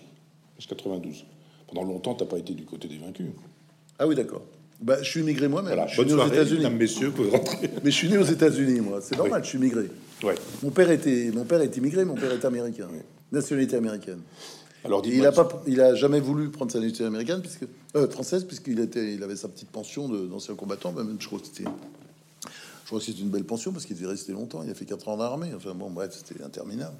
92. 0.66 1.26
Pendant 1.68 1.84
longtemps, 1.84 2.16
t'as 2.16 2.26
pas 2.26 2.38
été 2.38 2.54
du 2.54 2.64
côté 2.64 2.88
des 2.88 2.98
vaincus. 2.98 3.28
Ah 4.00 4.08
oui, 4.08 4.16
d'accord. 4.16 4.42
Bah, 4.80 4.98
je 5.02 5.10
suis 5.10 5.20
immigré 5.20 5.48
moi-même. 5.48 5.74
Voilà. 5.74 5.88
Je 5.88 6.02
suis 6.02 6.06
né 6.06 6.14
aux 6.14 6.28
États-Unis. 6.28 6.70
messieurs, 6.70 7.12
rentrer. 7.32 7.70
Mais 7.84 7.92
je 7.92 7.96
suis 7.96 8.10
né 8.10 8.18
aux 8.18 8.24
États-Unis, 8.24 8.80
moi. 8.80 9.00
C'est 9.02 9.18
normal. 9.18 9.44
Je 9.44 9.50
suis 9.50 9.58
immigré. 9.58 9.90
Ouais. 10.24 10.36
Mon 10.64 10.70
père 10.70 10.90
était, 10.92 11.32
mon 11.34 11.44
père 11.44 11.62
est 11.62 11.76
immigré. 11.76 12.06
Mon 12.06 12.16
père 12.16 12.32
est 12.32 12.46
américain. 12.46 12.88
Nationalité 13.32 13.76
américaine. 13.76 14.22
Alors, 14.86 15.02
il 15.06 15.26
a 15.26 15.32
pas, 15.32 15.48
il 15.68 15.82
a 15.82 15.96
jamais 15.96 16.20
voulu 16.20 16.50
prendre 16.50 16.72
sa 16.72 16.80
nationalité 16.80 17.04
américaine 17.04 17.42
puisque 17.42 17.66
euh, 17.96 18.08
française 18.10 18.46
puisqu'il 18.46 18.80
était, 18.80 19.14
il 19.14 19.24
avait 19.24 19.36
sa 19.36 19.48
petite 19.48 19.70
pension 19.70 20.08
d'ancien 20.08 20.56
combattant. 20.56 20.92
Même 20.92 21.18
je 21.20 21.28
crois 21.28 21.40
que 21.40 21.46
c'était 21.46 21.64
je 21.64 22.92
crois 22.92 23.00
que 23.00 23.06
c'est 23.06 23.20
une 23.20 23.30
belle 23.30 23.44
pension 23.44 23.74
parce 23.74 23.86
qu'il 23.86 23.98
devait 23.98 24.08
rester 24.08 24.32
longtemps. 24.32 24.64
Il 24.64 24.70
a 24.70 24.74
fait 24.74 24.86
4 24.86 25.10
ans 25.10 25.18
d'armée. 25.18 25.50
Enfin 25.54 25.74
bon, 25.74 25.90
bref, 25.90 26.16
c'était 26.16 26.42
interminable. 26.42 26.96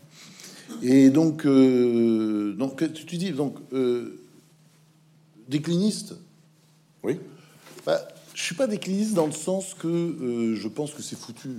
Et 0.82 1.10
donc, 1.10 1.46
euh, 1.46 2.54
donc 2.54 2.84
tu, 2.94 3.18
dis 3.18 3.32
donc 3.32 3.56
euh, 3.72 4.20
décliniste. 5.48 6.16
Oui. 7.04 7.20
Bah, 7.86 8.06
je 8.38 8.44
suis 8.44 8.54
pas 8.54 8.68
décliniste 8.68 9.16
dans 9.16 9.26
le 9.26 9.32
sens 9.32 9.74
que 9.74 9.88
euh, 9.88 10.56
je 10.56 10.68
pense 10.68 10.92
que 10.92 11.02
c'est 11.02 11.18
foutu. 11.18 11.50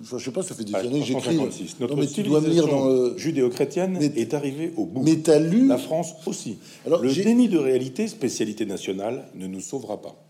Enfin, 0.00 0.16
je 0.16 0.24
sais 0.24 0.30
pas, 0.30 0.44
ça 0.44 0.54
fait 0.54 0.62
des 0.62 0.72
années 0.76 1.00
que 1.00 1.06
j'écris. 1.06 1.36
Notre 1.80 1.96
mais 1.96 2.06
tu 2.06 2.22
dois 2.22 2.40
lire 2.40 2.68
dans 2.68 2.86
le... 2.86 3.18
judéo-chrétienne 3.18 3.96
est 4.00 4.32
arrivée 4.32 4.72
au 4.76 4.86
bout. 4.86 5.02
Mais 5.02 5.28
as 5.28 5.40
lu 5.40 5.66
la 5.66 5.76
France 5.76 6.12
aussi. 6.26 6.58
Alors, 6.86 7.02
le 7.02 7.12
déni 7.12 7.48
de 7.48 7.58
réalité, 7.58 8.06
spécialité 8.06 8.64
nationale, 8.64 9.26
ne 9.34 9.48
nous 9.48 9.60
sauvera 9.60 10.00
pas. 10.00 10.24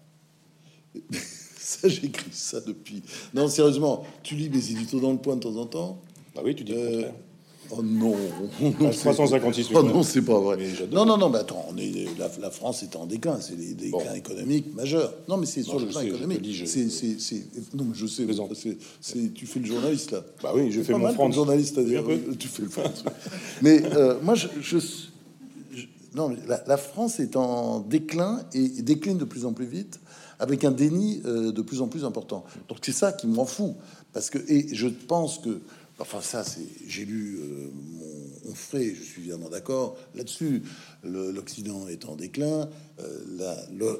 ça, 1.58 1.86
j'écris 1.86 2.32
ça 2.32 2.62
depuis. 2.62 3.02
Non, 3.34 3.48
sérieusement, 3.48 4.02
tu 4.22 4.36
lis 4.36 4.48
mes 4.48 4.70
éditos 4.70 5.00
dans 5.00 5.12
le 5.12 5.18
point 5.18 5.36
de 5.36 5.42
temps 5.42 5.56
en 5.56 5.66
temps. 5.66 6.00
Bah 6.34 6.40
oui, 6.42 6.54
tu 6.54 6.64
dis 6.64 6.72
le 6.72 6.78
euh, 6.78 6.92
contraire. 6.92 7.14
Oh 7.72 7.82
non, 7.82 8.16
356 8.80 9.68
Oh 9.74 9.82
non, 9.82 10.02
c'est 10.02 10.22
pas 10.22 10.38
vrai. 10.38 10.58
Non, 10.90 11.04
non, 11.04 11.16
non, 11.16 11.28
mais 11.28 11.38
attends, 11.38 11.64
on 11.70 11.76
est, 11.76 12.06
la, 12.18 12.50
France 12.50 12.82
est 12.82 12.96
en 12.96 13.06
déclin, 13.06 13.38
c'est 13.40 13.56
des 13.56 13.74
déclins 13.74 14.14
économiques 14.14 14.74
majeurs. 14.74 15.12
Non, 15.28 15.36
mais 15.36 15.46
c'est 15.46 15.62
sur 15.62 15.78
le 15.78 15.86
plan 15.86 16.00
économique. 16.00 16.44
C'est, 16.66 16.86
non, 17.74 17.84
mais 17.84 17.94
je 17.94 18.06
sais, 18.06 18.26
c'est, 19.00 19.34
tu 19.34 19.46
fais 19.46 19.60
le 19.60 19.66
journaliste 19.66 20.12
là. 20.12 20.24
Bah 20.42 20.52
oui, 20.54 20.70
je 20.72 20.82
fais 20.82 20.94
mon 20.94 21.12
France. 21.12 21.34
journaliste, 21.34 21.78
à 21.78 21.84
dire, 21.84 22.04
tu 22.38 22.48
fais 22.48 22.62
le 22.62 22.68
France. 22.68 23.04
mais 23.62 23.82
euh, 23.94 24.16
moi, 24.22 24.34
je, 24.34 24.78
non, 26.14 26.34
la, 26.48 26.62
la, 26.66 26.76
France 26.76 27.20
est 27.20 27.36
en 27.36 27.80
déclin 27.80 28.40
et 28.52 28.82
décline 28.82 29.16
de 29.16 29.24
plus 29.24 29.44
en 29.44 29.52
plus 29.52 29.66
vite 29.66 30.00
avec 30.40 30.64
un 30.64 30.70
déni 30.72 31.20
euh, 31.26 31.52
de 31.52 31.62
plus 31.62 31.82
en 31.82 31.86
plus 31.86 32.04
important. 32.04 32.44
Donc 32.68 32.78
c'est 32.82 32.92
ça 32.92 33.12
qui 33.12 33.28
m'en 33.28 33.44
fout. 33.44 33.74
Parce 34.12 34.30
que, 34.30 34.38
et 34.48 34.74
je 34.74 34.88
pense 34.88 35.38
que, 35.38 35.60
enfin 36.00 36.20
ça, 36.20 36.44
c'est, 36.44 36.66
j'ai 36.86 37.04
lu 37.04 37.38
euh, 37.38 37.70
mon 37.74 38.50
Onfray, 38.50 38.94
je 38.94 39.02
suis 39.02 39.20
évidemment 39.20 39.48
d'accord 39.48 39.96
là-dessus. 40.14 40.62
l'Occident 41.04 41.86
est 41.88 42.04
en 42.06 42.16
déclin, 42.16 42.68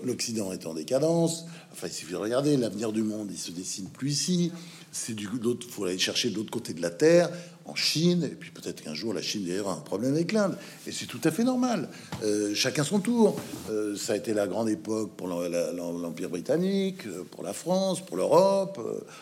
l'Occident 0.05 0.53
est 0.53 0.67
en 0.67 0.75
décadence. 0.75 1.47
Enfin, 1.73 1.87
il 1.87 1.93
suffit 1.93 2.13
de 2.13 2.19
regarder 2.19 2.57
l'avenir 2.57 2.93
du 2.93 3.03
monde, 3.03 3.29
il 3.31 3.39
se 3.39 3.53
dessine 3.53 3.89
plus 3.89 4.11
ici. 4.11 4.53
C'est 4.93 5.15
du 5.15 5.29
l'autre, 5.29 5.69
faut 5.69 5.85
aller 5.85 5.99
chercher 5.99 6.31
de 6.31 6.37
l'autre 6.37 6.51
côté 6.51 6.75
de 6.75 6.83
la 6.83 6.91
terre, 6.91 7.31
en 7.67 7.75
Chine, 7.75 8.25
et 8.25 8.35
puis 8.35 8.51
peut-être 8.51 8.83
qu'un 8.83 8.95
jour 8.95 9.13
la 9.13 9.23
Chine 9.23 9.45
d'ailleurs 9.47 9.69
un 9.69 9.77
problème 9.77 10.15
avec 10.15 10.33
l'Inde, 10.33 10.57
et 10.87 10.93
c'est 10.93 11.07
tout 11.07 11.21
à 11.25 11.31
fait 11.31 11.45
normal. 11.45 11.89
Euh, 12.23 12.55
chacun 12.55 12.85
son 12.85 13.01
tour. 13.01 13.37
Euh, 13.71 13.97
ça 13.97 14.15
a 14.15 14.17
été 14.17 14.35
la 14.35 14.47
grande 14.47 14.69
époque 14.69 15.13
pour 15.17 15.29
l'Empire 15.29 16.31
britannique, 16.31 17.07
euh, 17.07 17.25
pour 17.31 17.43
la 17.43 17.53
France, 17.53 18.01
pour 18.01 18.17
l'Europe. 18.17 18.81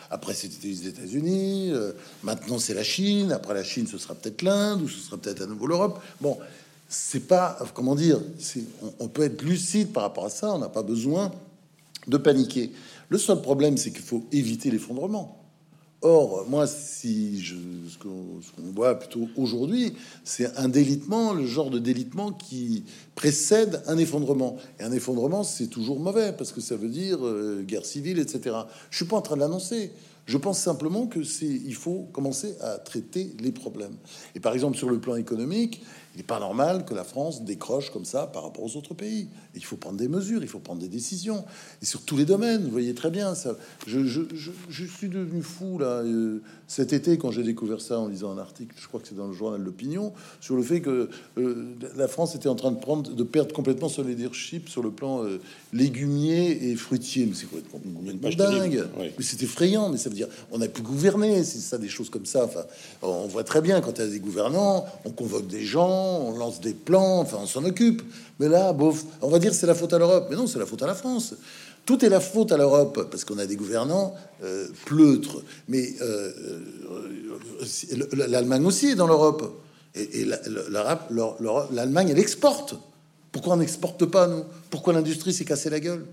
après, 0.09 0.33
c'était 0.33 0.67
les 0.67 0.87
États-Unis. 0.87 1.71
maintenant, 2.23 2.59
c'est 2.59 2.73
la 2.73 2.83
Chine. 2.83 3.31
Après 3.31 3.53
la 3.53 3.63
Chine, 3.63 3.87
ce 3.87 3.97
sera 3.97 4.15
peut-être 4.15 4.41
l'Inde, 4.41 4.81
ou 4.81 4.87
ce 4.87 4.99
sera 4.99 5.17
peut-être 5.17 5.41
à 5.41 5.45
nouveau 5.45 5.67
l'Europe. 5.67 6.01
Bon, 6.21 6.37
c'est 6.87 7.27
pas 7.27 7.59
comment 7.73 7.95
dire. 7.95 8.19
On 8.99 9.07
peut 9.07 9.23
être 9.23 9.41
lucide 9.41 9.91
par 9.91 10.03
rapport 10.03 10.25
à 10.25 10.29
ça. 10.29 10.51
On 10.53 10.59
n'a 10.59 10.69
pas 10.69 10.83
besoin 10.83 11.31
de 12.07 12.17
paniquer. 12.17 12.71
Le 13.09 13.17
seul 13.17 13.41
problème, 13.41 13.77
c'est 13.77 13.91
qu'il 13.91 14.03
faut 14.03 14.25
éviter 14.31 14.71
l'effondrement. 14.71 15.38
Or, 16.01 16.45
moi, 16.47 16.65
si 16.65 17.41
je, 17.41 17.55
ce 17.89 17.97
qu'on 17.97 18.71
voit 18.73 18.95
plutôt 18.95 19.27
aujourd'hui, 19.35 19.93
c'est 20.23 20.57
un 20.57 20.69
délitement, 20.69 21.33
le 21.33 21.45
genre 21.45 21.69
de 21.69 21.79
délitement 21.79 22.31
qui 22.31 22.85
précède 23.15 23.83
un 23.85 23.97
effondrement. 23.97 24.55
Et 24.79 24.83
un 24.83 24.93
effondrement, 24.93 25.43
c'est 25.43 25.67
toujours 25.67 25.99
mauvais 25.99 26.31
parce 26.31 26.53
que 26.53 26.61
ça 26.61 26.77
veut 26.77 26.87
dire 26.87 27.25
euh, 27.25 27.63
guerre 27.67 27.85
civile, 27.85 28.19
etc. 28.19 28.55
Je 28.89 28.95
suis 28.95 29.05
pas 29.05 29.17
en 29.17 29.21
train 29.21 29.35
de 29.35 29.41
l'annoncer. 29.41 29.91
Je 30.25 30.37
pense 30.37 30.59
simplement 30.59 31.07
que 31.07 31.23
c'est, 31.23 31.47
il 31.47 31.75
faut 31.75 32.07
commencer 32.13 32.55
à 32.61 32.77
traiter 32.77 33.33
les 33.39 33.51
problèmes. 33.51 33.95
Et 34.35 34.39
par 34.39 34.53
exemple, 34.53 34.77
sur 34.77 34.89
le 34.89 34.99
plan 34.99 35.15
économique, 35.15 35.81
n'est 36.19 36.25
pas 36.25 36.39
normal 36.39 36.85
que 36.85 36.93
la 36.93 37.03
France 37.03 37.43
décroche 37.43 37.91
comme 37.91 38.05
ça 38.05 38.27
par 38.27 38.43
rapport 38.43 38.63
aux 38.63 38.75
autres 38.75 38.93
pays. 38.93 39.29
Il 39.55 39.63
faut 39.63 39.77
prendre 39.77 39.97
des 39.97 40.07
mesures, 40.07 40.41
il 40.41 40.47
faut 40.47 40.59
prendre 40.59 40.81
des 40.81 40.87
décisions. 40.87 41.45
Et 41.81 41.85
sur 41.85 42.03
tous 42.03 42.17
les 42.17 42.25
domaines, 42.25 42.63
vous 42.63 42.71
voyez 42.71 42.93
très 42.93 43.09
bien 43.09 43.35
ça. 43.35 43.55
Je, 43.87 44.85
suis 44.85 45.09
devenu 45.09 45.41
fou 45.41 45.79
là 45.79 46.03
euh, 46.03 46.41
cet 46.69 46.93
été 46.93 47.17
quand 47.17 47.31
j'ai 47.31 47.41
découvert 47.41 47.81
ça 47.81 47.97
en 47.99 48.07
lisant 48.07 48.31
un 48.31 48.37
article, 48.37 48.75
je 48.77 48.87
crois 48.87 48.99
que 48.99 49.07
c'est 49.07 49.15
dans 49.15 49.25
le 49.25 49.33
journal 49.33 49.59
L'Opinion, 49.59 50.13
sur 50.39 50.55
le 50.55 50.61
fait 50.61 50.81
que 50.81 51.09
euh, 51.39 51.65
la 51.97 52.07
France 52.07 52.35
était 52.35 52.47
en 52.47 52.53
train 52.53 52.71
de 52.71 52.77
prendre, 52.79 53.11
de 53.11 53.23
perdre 53.23 53.55
complètement 53.55 53.89
son 53.89 54.03
leadership 54.03 54.69
sur 54.69 54.83
le 54.83 54.91
plan 54.91 55.23
euh, 55.23 55.41
légumier 55.73 56.69
et 56.69 56.75
fruitier. 56.75 57.25
Mais 57.25 57.33
c'est 57.33 57.47
complètement 57.47 58.29
dingue. 58.29 58.85
Mais 58.99 59.11
c'est 59.19 59.41
effrayant. 59.41 59.89
Mais 59.89 59.97
ça 59.97 60.09
veut 60.09 60.15
dire 60.15 60.27
on 60.51 60.61
a 60.61 60.67
pu 60.67 60.83
gouverner. 60.83 61.43
C'est 61.43 61.57
ça, 61.57 61.79
des 61.79 61.89
choses 61.89 62.11
comme 62.11 62.27
ça. 62.27 62.45
Enfin, 62.45 62.65
on 63.01 63.25
voit 63.25 63.43
très 63.43 63.61
bien 63.61 63.81
quand 63.81 63.97
il 63.97 64.05
y 64.05 64.07
a 64.07 64.07
des 64.07 64.19
gouvernants, 64.19 64.85
on 65.05 65.09
convoque 65.09 65.47
des 65.47 65.65
gens 65.65 65.89
on 65.89 66.37
lance 66.37 66.61
des 66.61 66.73
plans, 66.73 67.19
enfin 67.19 67.39
on 67.41 67.47
s'en 67.47 67.65
occupe. 67.65 68.03
Mais 68.39 68.47
là, 68.47 68.73
bof, 68.73 69.05
on 69.21 69.29
va 69.29 69.39
dire 69.39 69.55
c'est 69.55 69.67
la 69.67 69.75
faute 69.75 69.93
à 69.93 69.97
l'Europe. 69.97 70.27
Mais 70.29 70.35
non, 70.35 70.45
c'est 70.45 70.59
la 70.59 70.67
faute 70.67 70.83
à 70.83 70.87
la 70.87 70.93
France. 70.93 71.33
Tout 71.85 72.05
est 72.05 72.09
la 72.09 72.19
faute 72.19 72.51
à 72.51 72.57
l'Europe 72.57 73.07
parce 73.09 73.25
qu'on 73.25 73.37
a 73.39 73.45
des 73.45 73.55
gouvernants 73.55 74.13
euh, 74.43 74.67
pleutres. 74.85 75.43
Mais 75.67 75.93
euh, 76.01 76.31
euh, 77.91 78.27
l'Allemagne 78.27 78.65
aussi 78.65 78.87
est 78.87 78.95
dans 78.95 79.07
l'Europe. 79.07 79.61
Et, 79.95 80.25
l'Allemagne, 81.71 82.09
elle 82.09 82.19
exporte. 82.19 82.75
Pourquoi 83.31 83.55
on 83.55 83.57
n'exporte 83.57 84.05
pas, 84.05 84.27
nous? 84.27 84.43
Pourquoi 84.69 84.93
l'industrie 84.93 85.33
s'est 85.33 85.45
cassée 85.45 85.69
la 85.69 85.79
gueule? 85.79 86.05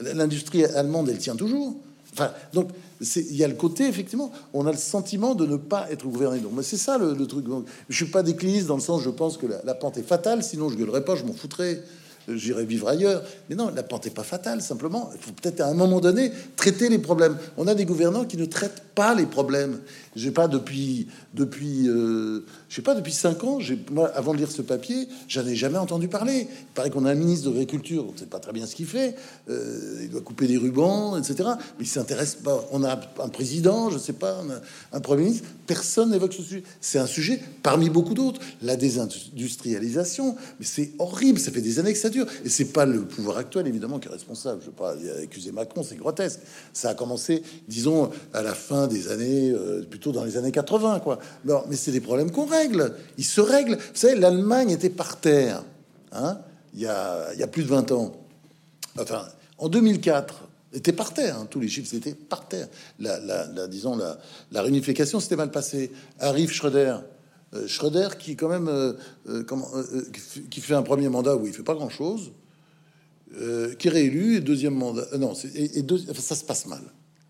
L'industrie 0.00 0.64
allemande, 0.64 1.08
elle 1.08 1.18
tient 1.18 1.36
toujours. 1.36 1.76
Enfin, 2.12 2.32
donc, 2.52 2.70
il 3.00 3.36
y 3.36 3.44
a 3.44 3.48
le 3.48 3.54
côté, 3.54 3.86
effectivement, 3.86 4.32
on 4.52 4.66
a 4.66 4.72
le 4.72 4.78
sentiment 4.78 5.34
de 5.34 5.46
ne 5.46 5.56
pas 5.56 5.90
être 5.90 6.06
gouverné. 6.06 6.40
Donc, 6.40 6.52
c'est 6.62 6.76
ça 6.76 6.98
le, 6.98 7.14
truc. 7.26 7.44
je 7.88 7.96
suis 7.96 8.10
pas 8.10 8.22
décliniste 8.22 8.66
dans 8.66 8.76
le 8.76 8.80
sens, 8.80 9.02
je 9.02 9.10
pense 9.10 9.36
que 9.36 9.46
la, 9.46 9.60
la 9.64 9.74
pente 9.74 9.98
est 9.98 10.02
fatale, 10.02 10.42
sinon 10.42 10.68
je 10.68 10.76
gueulerais 10.76 11.04
pas, 11.04 11.14
je 11.14 11.24
m'en 11.24 11.32
foutrais 11.32 11.82
j'irai 12.34 12.64
vivre 12.64 12.88
ailleurs. 12.88 13.22
Mais 13.48 13.56
non, 13.56 13.70
la 13.74 13.82
pente 13.82 14.04
n'est 14.04 14.10
pas 14.10 14.22
fatale, 14.22 14.60
simplement. 14.60 15.10
Il 15.14 15.20
faut 15.20 15.32
peut-être 15.32 15.60
à 15.60 15.66
un 15.66 15.74
moment 15.74 16.00
donné 16.00 16.32
traiter 16.56 16.88
les 16.88 16.98
problèmes. 16.98 17.36
On 17.56 17.66
a 17.66 17.74
des 17.74 17.84
gouvernants 17.84 18.24
qui 18.24 18.36
ne 18.36 18.44
traitent 18.44 18.82
pas 18.94 19.14
les 19.14 19.26
problèmes. 19.26 19.80
J'ai 20.18 20.32
pas 20.32 20.48
depuis, 20.48 21.06
depuis, 21.32 21.88
euh, 21.88 22.44
je 22.68 22.74
sais 22.74 22.82
pas, 22.82 22.96
depuis 22.96 23.12
cinq 23.12 23.44
ans. 23.44 23.60
J'ai, 23.60 23.78
moi, 23.92 24.08
avant 24.08 24.32
de 24.32 24.38
lire 24.38 24.50
ce 24.50 24.62
papier, 24.62 25.08
j'en 25.28 25.46
ai 25.46 25.54
jamais 25.54 25.78
entendu 25.78 26.08
parler. 26.08 26.48
Il 26.50 26.74
paraît 26.74 26.90
qu'on 26.90 27.04
a 27.04 27.12
un 27.12 27.14
ministre 27.14 27.46
de 27.46 27.50
l'agriculture, 27.50 28.04
on 28.08 28.12
ne 28.12 28.18
sait 28.18 28.26
pas 28.26 28.40
très 28.40 28.52
bien 28.52 28.66
ce 28.66 28.74
qu'il 28.74 28.86
fait. 28.86 29.14
Euh, 29.48 30.00
il 30.02 30.10
doit 30.10 30.20
couper 30.20 30.48
des 30.48 30.56
rubans, 30.56 31.16
etc. 31.16 31.50
Mais 31.78 31.84
il 31.84 31.86
s'intéresse 31.86 32.34
pas. 32.34 32.66
On 32.72 32.82
a 32.82 32.98
un 33.22 33.28
président, 33.28 33.90
je 33.90 33.98
sais 33.98 34.12
pas, 34.12 34.42
un 34.92 35.00
premier 35.00 35.22
ministre. 35.22 35.46
Personne 35.68 36.10
n'évoque 36.10 36.32
ce 36.32 36.42
sujet. 36.42 36.64
C'est 36.80 36.98
un 36.98 37.06
sujet 37.06 37.40
parmi 37.62 37.88
beaucoup 37.88 38.14
d'autres. 38.14 38.40
La 38.60 38.74
désindustrialisation, 38.74 40.34
mais 40.58 40.66
c'est 40.66 40.92
horrible. 40.98 41.38
Ça 41.38 41.52
fait 41.52 41.60
des 41.60 41.78
années 41.78 41.92
que 41.92 41.98
ça 41.98 42.10
dure. 42.10 42.26
Et 42.44 42.48
c'est 42.48 42.72
pas 42.72 42.86
le 42.86 43.04
pouvoir 43.04 43.36
actuel, 43.36 43.68
évidemment, 43.68 44.00
qui 44.00 44.08
est 44.08 44.12
responsable. 44.12 44.62
Je 44.62 44.66
veux 44.66 44.72
pas 44.72 44.96
accuser 45.22 45.52
Macron, 45.52 45.84
c'est 45.84 45.96
grotesque. 45.96 46.40
Ça 46.72 46.90
a 46.90 46.94
commencé, 46.94 47.42
disons, 47.68 48.10
à 48.32 48.42
la 48.42 48.54
fin 48.54 48.88
des 48.88 49.08
années, 49.08 49.50
euh, 49.50 49.82
plutôt 49.82 50.07
dans 50.12 50.24
les 50.24 50.36
années 50.36 50.52
80, 50.52 51.00
quoi. 51.00 51.18
Mais 51.44 51.76
c'est 51.76 51.92
des 51.92 52.00
problèmes 52.00 52.30
qu'on 52.30 52.46
règle. 52.46 52.94
Ils 53.16 53.24
se 53.24 53.40
règlent. 53.40 53.76
Vous 53.76 53.94
savez, 53.94 54.16
l'Allemagne 54.16 54.70
était 54.70 54.90
par 54.90 55.20
terre, 55.20 55.62
hein, 56.12 56.38
il 56.74 56.80
y 56.80 56.86
a, 56.86 57.46
plus 57.50 57.62
de 57.62 57.68
20 57.68 57.92
ans. 57.92 58.12
Enfin, 58.98 59.26
en 59.58 59.68
2004, 59.68 60.48
était 60.72 60.92
par 60.92 61.14
terre. 61.14 61.38
Hein. 61.38 61.46
tous 61.50 61.60
les 61.60 61.68
chiffres 61.68 61.94
étaient 61.94 62.14
par 62.14 62.46
terre. 62.46 62.68
La, 62.98 63.66
disons 63.66 63.96
la, 63.96 64.62
réunification 64.62 65.20
s'était 65.20 65.36
mal 65.36 65.50
passée. 65.50 65.90
Arrive 66.18 66.50
Schröder, 66.50 66.96
euh, 67.54 67.66
Schröder, 67.66 68.08
qui 68.18 68.36
quand 68.36 68.48
même 68.48 68.68
euh, 68.68 68.92
euh, 69.28 69.44
comment, 69.44 69.68
qui 70.50 70.60
fait 70.60 70.74
un 70.74 70.82
premier 70.82 71.08
mandat 71.08 71.36
où 71.36 71.46
il 71.46 71.52
fait 71.52 71.62
pas 71.62 71.74
grand 71.74 71.90
chose, 71.90 72.32
qui 73.78 73.88
est 73.88 73.90
réélu 73.90 74.36
et 74.36 74.40
deuxième 74.40 74.74
mandat. 74.74 75.06
non, 75.18 75.34
ça 75.34 76.34
se 76.34 76.44
passe 76.44 76.66
mal. 76.66 76.82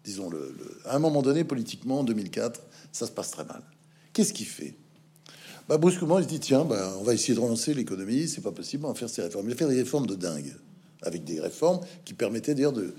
Disons 0.09 0.31
le, 0.31 0.57
à 0.87 0.97
un 0.97 0.99
moment 0.99 1.21
donné 1.21 1.45
politiquement, 1.45 2.01
en 2.01 2.05
2004, 2.05 2.63
ça 2.93 3.07
se 3.07 3.13
passe 3.13 3.31
très 3.31 3.45
mal. 3.45 3.63
Qu'est-ce 4.15 4.33
qu'il 4.33 4.47
fait? 4.47 4.75
Bah, 5.69 5.77
brusquement, 5.77 6.19
il 6.19 6.25
se 6.25 6.29
dit 6.29 6.41
tiens, 6.41 6.65
bah, 6.65 6.95
on 6.99 7.03
va 7.03 7.13
essayer 7.13 7.35
de 7.35 7.41
relancer 7.41 7.75
l'économie. 7.75 8.27
C'est 8.27 8.41
pas 8.41 8.53
possible, 8.53 8.87
on 8.87 8.89
va 8.89 8.95
faire 8.95 9.11
ces 9.11 9.21
réformes. 9.21 9.47
Il 9.49 9.53
a 9.53 9.57
fait 9.57 9.67
des 9.67 9.77
réformes 9.77 10.07
de 10.07 10.15
dingue, 10.15 10.57
avec 11.03 11.25
des 11.25 11.41
réformes 11.41 11.81
qui 12.07 12.15
permettaient 12.15 12.55
d'ailleurs 12.55 12.73
de, 12.73 12.95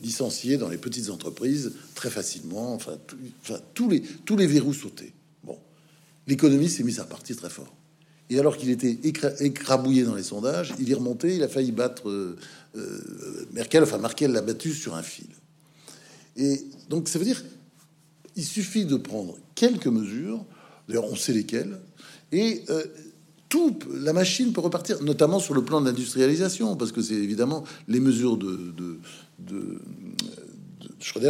licencier 0.00 0.58
dans 0.58 0.68
les 0.68 0.78
petites 0.78 1.10
entreprises 1.10 1.72
très 1.96 2.08
facilement. 2.08 2.72
Enfin, 2.72 2.96
tous 3.74 3.88
les 3.88 4.00
tous 4.00 4.36
les 4.36 4.46
verrous 4.46 4.74
sautés 4.74 5.12
l'économie 6.26 6.68
s'est 6.68 6.84
mise 6.84 7.00
à 7.00 7.04
partir 7.04 7.36
très 7.36 7.50
fort. 7.50 7.74
Et 8.30 8.38
alors 8.38 8.56
qu'il 8.56 8.70
était 8.70 8.98
écrabouillé 9.40 10.04
dans 10.04 10.14
les 10.14 10.22
sondages, 10.22 10.72
il 10.78 10.90
est 10.90 10.94
remonté, 10.94 11.36
il 11.36 11.42
a 11.42 11.48
failli 11.48 11.72
battre 11.72 12.08
euh, 12.08 12.36
euh, 12.76 13.46
Merkel, 13.52 13.82
enfin 13.82 13.98
Merkel 13.98 14.32
l'a 14.32 14.40
battu 14.40 14.72
sur 14.72 14.94
un 14.94 15.02
fil. 15.02 15.26
Et 16.36 16.64
donc 16.88 17.08
ça 17.08 17.18
veut 17.18 17.24
dire, 17.24 17.42
il 18.36 18.44
suffit 18.44 18.84
de 18.84 18.96
prendre 18.96 19.36
quelques 19.54 19.86
mesures, 19.86 20.44
d'ailleurs 20.88 21.10
on 21.10 21.16
sait 21.16 21.32
lesquelles, 21.32 21.78
et 22.32 22.62
euh, 22.70 22.84
tout, 23.48 23.78
la 23.92 24.12
machine 24.12 24.52
peut 24.52 24.60
repartir, 24.60 25.02
notamment 25.02 25.38
sur 25.38 25.54
le 25.54 25.64
plan 25.64 25.80
de 25.80 25.86
l'industrialisation, 25.86 26.76
parce 26.76 26.90
que 26.90 27.02
c'est 27.02 27.14
évidemment 27.14 27.64
les 27.86 28.00
mesures 28.00 28.36
de, 28.36 28.74
de, 29.38 29.80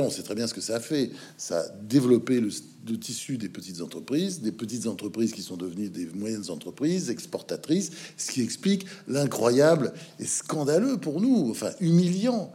on 0.01 0.11
sait 0.11 0.23
très 0.23 0.35
bien 0.35 0.47
ce 0.47 0.55
que 0.55 0.61
ça 0.61 0.77
a 0.77 0.81
fait. 0.81 1.11
Ça 1.37 1.61
a 1.61 1.69
développé 1.83 2.41
le, 2.41 2.51
tissu 2.99 3.39
des 3.39 3.49
petites 3.49 3.81
entreprises, 3.81 4.41
des 4.41 4.53
petites 4.53 4.87
entreprises 4.87 5.33
qui 5.33 5.43
sont 5.43 5.57
devenues 5.57 5.89
des 5.89 6.07
moyennes 6.15 6.51
entreprises 6.51 7.11
exportatrices, 7.11 7.91
ce 8.17 8.31
qui 8.31 8.43
explique 8.43 8.87
l'incroyable 9.09 9.93
et 10.19 10.27
scandaleux 10.27 10.99
pour 10.99 11.21
nous, 11.21 11.51
enfin 11.51 11.71
humiliant 11.81 12.53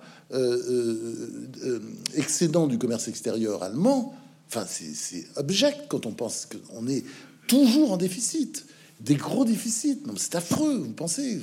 excédent 2.15 2.67
du 2.67 2.77
commerce 2.77 3.07
extérieur 3.07 3.63
allemand. 3.63 4.13
Enfin, 4.47 4.65
c'est 4.67 5.25
abject 5.35 5.87
quand 5.89 6.05
on 6.05 6.11
pense 6.11 6.47
qu'on 6.47 6.87
est 6.87 7.03
toujours 7.47 7.91
en 7.91 7.97
déficit 7.97 8.65
des 8.99 9.15
gros 9.15 9.45
déficits. 9.45 10.01
C'est 10.17 10.35
affreux, 10.35 10.77
vous 10.77 10.91
pensez 10.91 11.39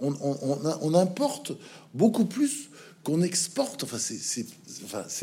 on, 0.00 0.14
on, 0.82 0.94
importe 0.94 1.52
beaucoup 1.94 2.26
plus 2.26 2.70
qu'on 3.04 3.22
exporte. 3.22 3.84
Enfin, 3.84 3.98
c'est, 3.98 4.46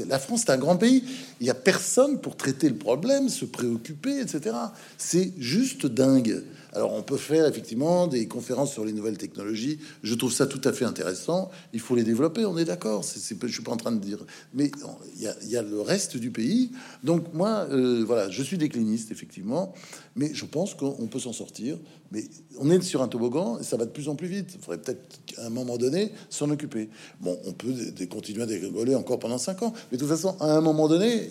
la 0.08 0.20
France, 0.20 0.44
c'est 0.46 0.52
un 0.52 0.58
grand 0.58 0.78
pays. 0.78 1.04
Il 1.40 1.44
n'y 1.44 1.50
a 1.50 1.56
personne 1.56 2.20
pour 2.20 2.36
traiter 2.36 2.70
le 2.70 2.76
problème, 2.76 3.30
se 3.30 3.46
préoccuper, 3.46 4.20
etc. 4.20 4.56
C'est 4.98 5.34
juste 5.38 5.86
dingue. 5.86 6.44
Alors, 6.76 6.94
on 6.94 7.04
peut 7.04 7.18
faire 7.18 7.48
effectivement 7.48 8.06
des 8.06 8.28
conférences 8.28 8.74
sur 8.74 8.84
les 8.84 8.92
nouvelles 8.92 9.18
technologies. 9.18 9.80
Je 10.04 10.14
trouve 10.14 10.34
ça 10.34 10.46
tout 10.46 10.60
à 10.66 10.74
fait 10.74 10.84
intéressant. 10.84 11.50
Il 11.72 11.80
faut 11.80 11.96
les 11.96 12.04
développer. 12.04 12.46
On 12.46 12.58
est 12.58 12.66
d'accord. 12.66 13.02
Je 13.04 13.48
suis 13.48 13.64
pas 13.64 13.72
en 13.72 13.78
train 13.78 13.94
de 13.94 14.00
dire, 14.00 14.20
mais 14.54 14.72
il 15.16 15.50
y 15.50 15.56
a, 15.56 15.62
le 15.62 15.80
reste 15.80 16.18
du 16.18 16.32
pays. 16.32 16.72
Donc 17.02 17.34
moi, 17.34 17.66
euh, 17.72 18.04
voilà, 18.06 18.30
je 18.30 18.44
suis 18.44 18.58
décliniste 18.58 19.10
effectivement, 19.12 19.74
mais 20.18 20.34
je 20.34 20.44
pense 20.44 20.74
qu'on 20.74 21.08
peut 21.08 21.20
s'en 21.20 21.32
sortir. 21.32 21.78
Mais 22.12 22.26
on 22.60 22.70
est 22.70 22.82
sur 22.82 23.02
un 23.02 23.08
toboggan 23.08 23.58
et 23.60 23.64
ça 23.64 23.78
va 23.78 23.86
de 23.86 23.92
plus 23.92 24.10
en 24.10 24.16
plus 24.16 24.28
vite. 24.28 24.52
Il 24.56 24.62
faudrait 24.62 24.82
peut-être 24.82 25.20
à 25.38 25.48
un 25.48 25.50
moment 25.50 25.78
donné 25.78 26.12
s'en 26.30 26.50
occuper. 26.50 26.90
Bon, 27.22 27.40
on 27.46 27.54
peut 27.54 27.74
continuer 28.10 28.44
à 28.44 28.46
dégoler 28.46 28.96
encore 28.96 29.20
pendant 29.20 29.38
ans, 29.50 29.74
mais 29.92 29.98
de 29.98 30.04
toute 30.04 30.12
façon, 30.12 30.36
à 30.40 30.56
un 30.56 30.62
moment 30.62 30.88
donné, 30.88 31.30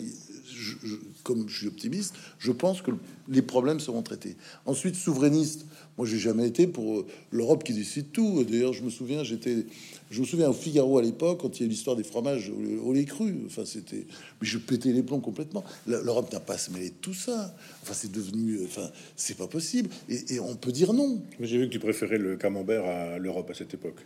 comme 1.22 1.48
je 1.48 1.58
suis 1.58 1.66
optimiste, 1.66 2.14
je 2.38 2.52
pense 2.52 2.82
que 2.82 2.90
les 3.28 3.42
problèmes 3.42 3.80
seront 3.80 4.02
traités. 4.02 4.36
Ensuite, 4.66 4.94
souverainiste, 4.94 5.66
moi, 5.96 6.06
j'ai 6.06 6.18
jamais 6.18 6.46
été 6.46 6.66
pour 6.66 6.98
euh, 6.98 7.06
l'Europe 7.30 7.62
qui 7.62 7.72
décide 7.72 8.10
tout. 8.10 8.44
D'ailleurs, 8.44 8.72
je 8.72 8.82
me 8.82 8.90
souviens, 8.90 9.22
j'étais, 9.22 9.64
je 10.10 10.20
me 10.20 10.26
souviens 10.26 10.50
au 10.50 10.52
Figaro 10.52 10.98
à 10.98 11.02
l'époque 11.02 11.40
quand 11.40 11.58
il 11.58 11.62
y 11.62 11.66
a 11.66 11.68
l'histoire 11.68 11.94
des 11.94 12.02
fromages 12.02 12.52
au, 12.84 12.92
lait 12.92 13.04
cru. 13.04 13.42
Enfin, 13.46 13.64
c'était, 13.64 14.04
mais 14.40 14.46
je 14.46 14.58
pétais 14.58 14.92
les 14.92 15.02
plombs 15.02 15.20
complètement. 15.20 15.64
L'Europe 15.86 16.32
n'a 16.32 16.40
pas 16.40 16.58
se 16.58 16.72
mêler 16.72 16.90
de 16.90 16.96
tout 17.00 17.14
ça. 17.14 17.54
Enfin, 17.82 17.94
c'est 17.94 18.10
devenu, 18.10 18.60
enfin, 18.64 18.90
c'est 19.16 19.36
pas 19.36 19.46
possible. 19.46 19.88
Et, 20.08 20.34
et, 20.34 20.40
on 20.40 20.56
peut 20.56 20.72
dire 20.72 20.92
non. 20.92 21.22
J'ai 21.40 21.58
vu 21.58 21.68
que 21.68 21.72
tu 21.72 21.78
préférais 21.80 22.18
le 22.18 22.36
camembert 22.36 22.84
à 22.84 23.18
l'Europe 23.18 23.48
à 23.50 23.54
cette 23.54 23.72
époque. 23.72 24.04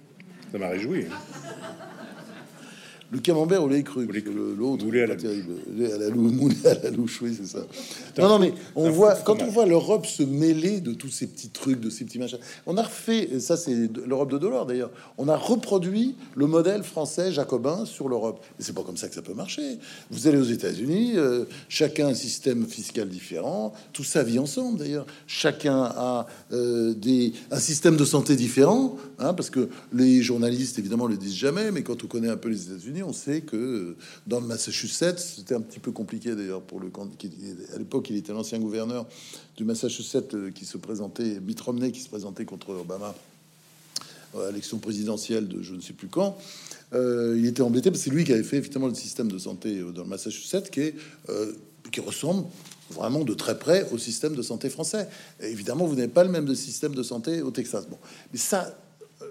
Ça 0.53 0.59
m'a 0.59 0.69
réjoui. 0.69 1.07
Le 3.11 3.21
camembert 3.21 3.63
au 3.63 3.69
lait 3.69 3.83
cru, 3.83 4.07
l'autre, 4.59 4.85
moulé 4.85 5.01
à 5.01 5.07
la 5.07 5.17
terrible. 5.17 5.55
À 5.81 5.97
la 5.97 6.11
moulé 6.11 6.57
à 6.67 6.75
la 6.75 6.91
louche, 6.91 7.23
oui, 7.23 7.35
c'est 7.35 7.47
ça. 7.47 7.65
Non, 8.19 8.29
non, 8.29 8.39
mais 8.39 8.53
on 8.77 8.91
voit, 8.91 9.15
quand 9.15 9.41
on 9.41 9.47
voit 9.47 9.65
l'Europe 9.65 10.05
se 10.05 10.23
mêler 10.23 10.81
de 10.81 10.93
tous 10.93 11.09
ces 11.09 11.27
petits 11.27 11.49
trucs, 11.49 11.81
de 11.81 11.89
ces 11.89 12.05
petits 12.05 12.19
machins, 12.19 12.39
on 12.67 12.77
a 12.77 12.83
refait, 12.83 13.41
ça 13.41 13.57
c'est 13.57 13.89
l'Europe 14.07 14.31
de 14.31 14.37
Delors 14.37 14.67
d'ailleurs, 14.67 14.91
on 15.17 15.29
a 15.29 15.37
reproduit 15.37 16.17
le 16.35 16.47
modèle 16.47 16.83
français 16.83 17.33
jacobin 17.33 17.87
sur 17.87 18.11
l'Europe. 18.11 18.45
Mais 18.59 18.65
c'est 18.65 18.75
pas 18.75 18.83
comme 18.83 18.99
ça 18.99 19.09
que 19.09 19.15
ça 19.15 19.23
peut 19.23 19.33
marcher. 19.33 19.79
Vous 20.11 20.27
allez 20.27 20.39
aux 20.39 20.45
États-Unis, 20.45 21.13
euh, 21.17 21.47
chacun 21.71 22.09
un 22.09 22.15
système 22.15 22.67
fiscal 22.67 23.09
différent, 23.09 23.73
tout 23.95 24.05
ça 24.05 24.23
vit 24.23 24.39
ensemble 24.39 24.79
d'ailleurs. 24.79 25.07
Chacun 25.27 25.83
a 25.83 26.27
euh, 26.53 26.93
des, 26.93 27.33
un 27.51 27.59
système 27.59 27.97
de 27.97 28.05
santé 28.05 28.37
différent, 28.37 28.97
hein, 29.19 29.33
parce 29.33 29.49
que 29.49 29.71
les 29.95 30.21
journalistes 30.21 30.79
évidemment 30.79 31.07
le 31.07 31.17
disent 31.17 31.37
jamais, 31.37 31.71
mais 31.71 31.83
quand 31.83 32.05
on 32.05 32.07
connaît 32.07 32.29
un 32.29 32.37
peu 32.37 32.51
les 32.51 32.67
États-Unis, 32.67 32.98
on 33.03 33.13
sait 33.13 33.41
que 33.41 33.97
dans 34.27 34.41
le 34.41 34.47
Massachusetts, 34.47 35.19
c'était 35.19 35.55
un 35.55 35.61
petit 35.61 35.79
peu 35.79 35.93
compliqué 35.93 36.35
d'ailleurs 36.35 36.63
pour 36.63 36.81
le 36.81 36.89
à 37.75 37.79
l'époque, 37.79 38.11
il 38.11 38.17
était 38.17 38.33
l'ancien 38.33 38.59
gouverneur 38.59 39.07
du 39.57 39.65
Massachusetts 39.65 40.35
euh, 40.35 40.51
qui 40.51 40.65
se 40.65 40.77
présentait, 40.79 41.41
Mitt 41.41 41.61
Romney 41.61 41.93
qui 41.93 42.01
se 42.01 42.09
présentait 42.09 42.45
contre 42.45 42.71
Obama 42.71 43.15
à 44.35 44.49
l'élection 44.49 44.79
présidentielle 44.79 45.49
de 45.49 45.63
je 45.63 45.75
ne 45.75 45.81
sais 45.81 45.95
plus 45.95 46.09
quand. 46.09 46.37
Euh, 46.93 47.35
il 47.39 47.47
était 47.47 47.63
embêté 47.63 47.91
parce 47.91 48.03
que 48.03 48.11
c'est 48.11 48.15
lui 48.15 48.25
qui 48.25 48.33
avait 48.33 48.43
fait 48.43 48.59
effectivement 48.59 48.89
le 48.89 48.95
système 48.95 49.31
de 49.31 49.39
santé 49.39 49.79
euh, 49.79 49.91
dans 49.91 50.03
le 50.03 50.09
Massachusetts 50.09 50.71
qui 50.71 50.81
est 50.81 50.95
qui 51.91 52.01
ressemble 52.01 52.47
vraiment 52.91 53.25
de 53.25 53.33
très 53.33 53.59
près 53.59 53.89
au 53.93 53.99
système 53.99 54.35
de 54.35 54.43
santé 54.43 54.69
français. 54.69 55.09
évidemment, 55.41 55.87
vous 55.87 55.95
n'avez 55.95 56.09
pas 56.09 56.25
le 56.25 56.31
même 56.31 56.45
de 56.45 56.55
système 56.55 56.95
de 56.95 57.03
santé 57.03 57.41
au 57.41 57.51
Texas. 57.51 57.87
Bon, 57.89 57.97
mais 58.33 58.39
ça, 58.39 58.77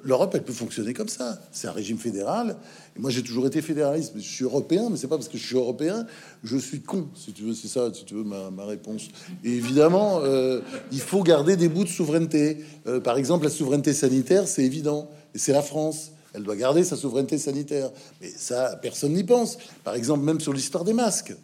l'Europe, 0.03 0.31
elle 0.35 0.43
peut 0.43 0.53
fonctionner 0.53 0.93
comme 0.93 1.07
ça. 1.07 1.39
C'est 1.51 1.67
un 1.67 1.71
régime 1.71 1.97
fédéral. 1.97 2.57
Et 2.95 2.99
moi, 2.99 3.09
j'ai 3.09 3.23
toujours 3.23 3.47
été 3.47 3.61
fédéraliste. 3.61 4.13
Je 4.15 4.21
suis 4.21 4.43
européen, 4.43 4.89
mais 4.89 4.97
c'est 4.97 5.07
pas 5.07 5.17
parce 5.17 5.29
que 5.29 5.37
je 5.37 5.45
suis 5.45 5.55
européen, 5.55 6.05
je 6.43 6.57
suis 6.57 6.81
con, 6.81 7.07
si 7.15 7.33
tu 7.33 7.43
veux. 7.43 7.53
C'est 7.53 7.67
ça, 7.67 7.91
si 7.93 8.05
tu 8.05 8.15
veux, 8.15 8.23
ma, 8.23 8.65
réponse. 8.65 9.09
Évidemment, 9.43 10.19
euh, 10.23 10.61
il 10.91 11.01
faut 11.01 11.23
garder 11.23 11.55
des 11.55 11.69
bouts 11.69 11.83
de 11.83 11.89
souveraineté. 11.89 12.63
Euh, 12.87 12.99
par 12.99 13.17
exemple, 13.17 13.45
la 13.45 13.51
souveraineté 13.51 13.93
sanitaire, 13.93 14.47
c'est 14.47 14.63
évident. 14.63 15.09
Et 15.35 15.39
c'est 15.39 15.53
la 15.53 15.61
France. 15.61 16.11
Elle 16.33 16.43
doit 16.43 16.55
garder 16.55 16.83
sa 16.83 16.95
souveraineté 16.95 17.37
sanitaire. 17.37 17.91
Mais 18.21 18.29
ça, 18.29 18.77
personne 18.81 19.13
n'y 19.13 19.23
pense. 19.23 19.57
Par 19.83 19.95
exemple, 19.95 20.23
même 20.23 20.39
sur 20.39 20.53
l'histoire 20.53 20.83
des 20.83 20.93
masques. 20.93 21.35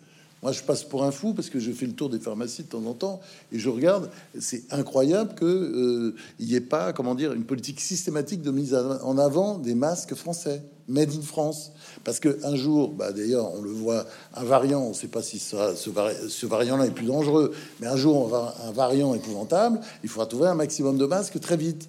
Moi, 0.43 0.51
je 0.51 0.61
passe 0.61 0.83
pour 0.83 1.05
un 1.05 1.11
fou 1.11 1.33
parce 1.33 1.49
que 1.49 1.57
je 1.57 1.71
fais 1.71 1.85
le 1.85 1.93
tour 1.93 2.09
des 2.09 2.19
pharmacies 2.19 2.63
de 2.63 2.67
temps 2.67 2.85
en 2.85 2.93
temps 2.93 3.21
et 3.53 3.59
je 3.59 3.69
regarde. 3.69 4.09
C'est 4.37 4.63
incroyable 4.71 5.35
que 5.35 5.45
euh, 5.45 6.15
n'y 6.37 6.55
ait 6.55 6.59
pas, 6.61 6.91
comment 6.91 7.15
dire, 7.15 7.31
une 7.31 7.45
politique 7.45 7.79
systématique 7.79 8.41
de 8.41 8.51
mise 8.51 8.75
en 8.75 9.17
avant 9.17 9.57
des 9.57 9.73
masques 9.73 10.15
français, 10.15 10.61
made 10.89 11.11
in 11.11 11.21
France. 11.21 11.71
Parce 12.03 12.19
que 12.19 12.39
un 12.43 12.57
jour, 12.57 12.91
bah 12.91 13.13
d'ailleurs, 13.13 13.53
on 13.53 13.61
le 13.61 13.69
voit, 13.69 14.05
un 14.35 14.43
variant, 14.43 14.81
on 14.81 14.89
ne 14.89 14.93
sait 14.93 15.07
pas 15.07 15.21
si 15.21 15.39
ça, 15.39 15.77
ce, 15.77 15.89
ce 16.27 16.45
variant-là 16.45 16.87
est 16.87 16.91
plus 16.91 17.05
dangereux, 17.05 17.53
mais 17.79 17.87
un 17.87 17.95
jour, 17.95 18.17
on 18.17 18.27
va 18.27 18.53
un 18.67 18.71
variant 18.71 19.13
épouvantable. 19.15 19.79
Il 20.03 20.09
faudra 20.09 20.25
trouver 20.25 20.47
un 20.47 20.55
maximum 20.55 20.97
de 20.97 21.05
masques 21.05 21.39
très 21.39 21.55
vite. 21.55 21.87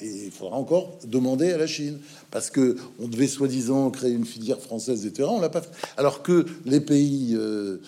Et 0.00 0.24
il 0.26 0.30
faudra 0.30 0.56
encore 0.56 0.98
demander 1.04 1.52
à 1.52 1.58
la 1.58 1.66
Chine 1.66 1.98
parce 2.30 2.50
que 2.50 2.76
on 2.98 3.08
devait 3.08 3.26
soi-disant 3.26 3.90
créer 3.90 4.12
une 4.12 4.24
filière 4.24 4.60
française, 4.60 5.06
etc. 5.06 5.28
On 5.30 5.40
l'a 5.40 5.48
pas 5.48 5.62
fait. 5.62 5.70
Alors 5.96 6.22
que 6.22 6.46
les 6.64 6.80
pays, 6.80 7.34
euh, 7.34 7.78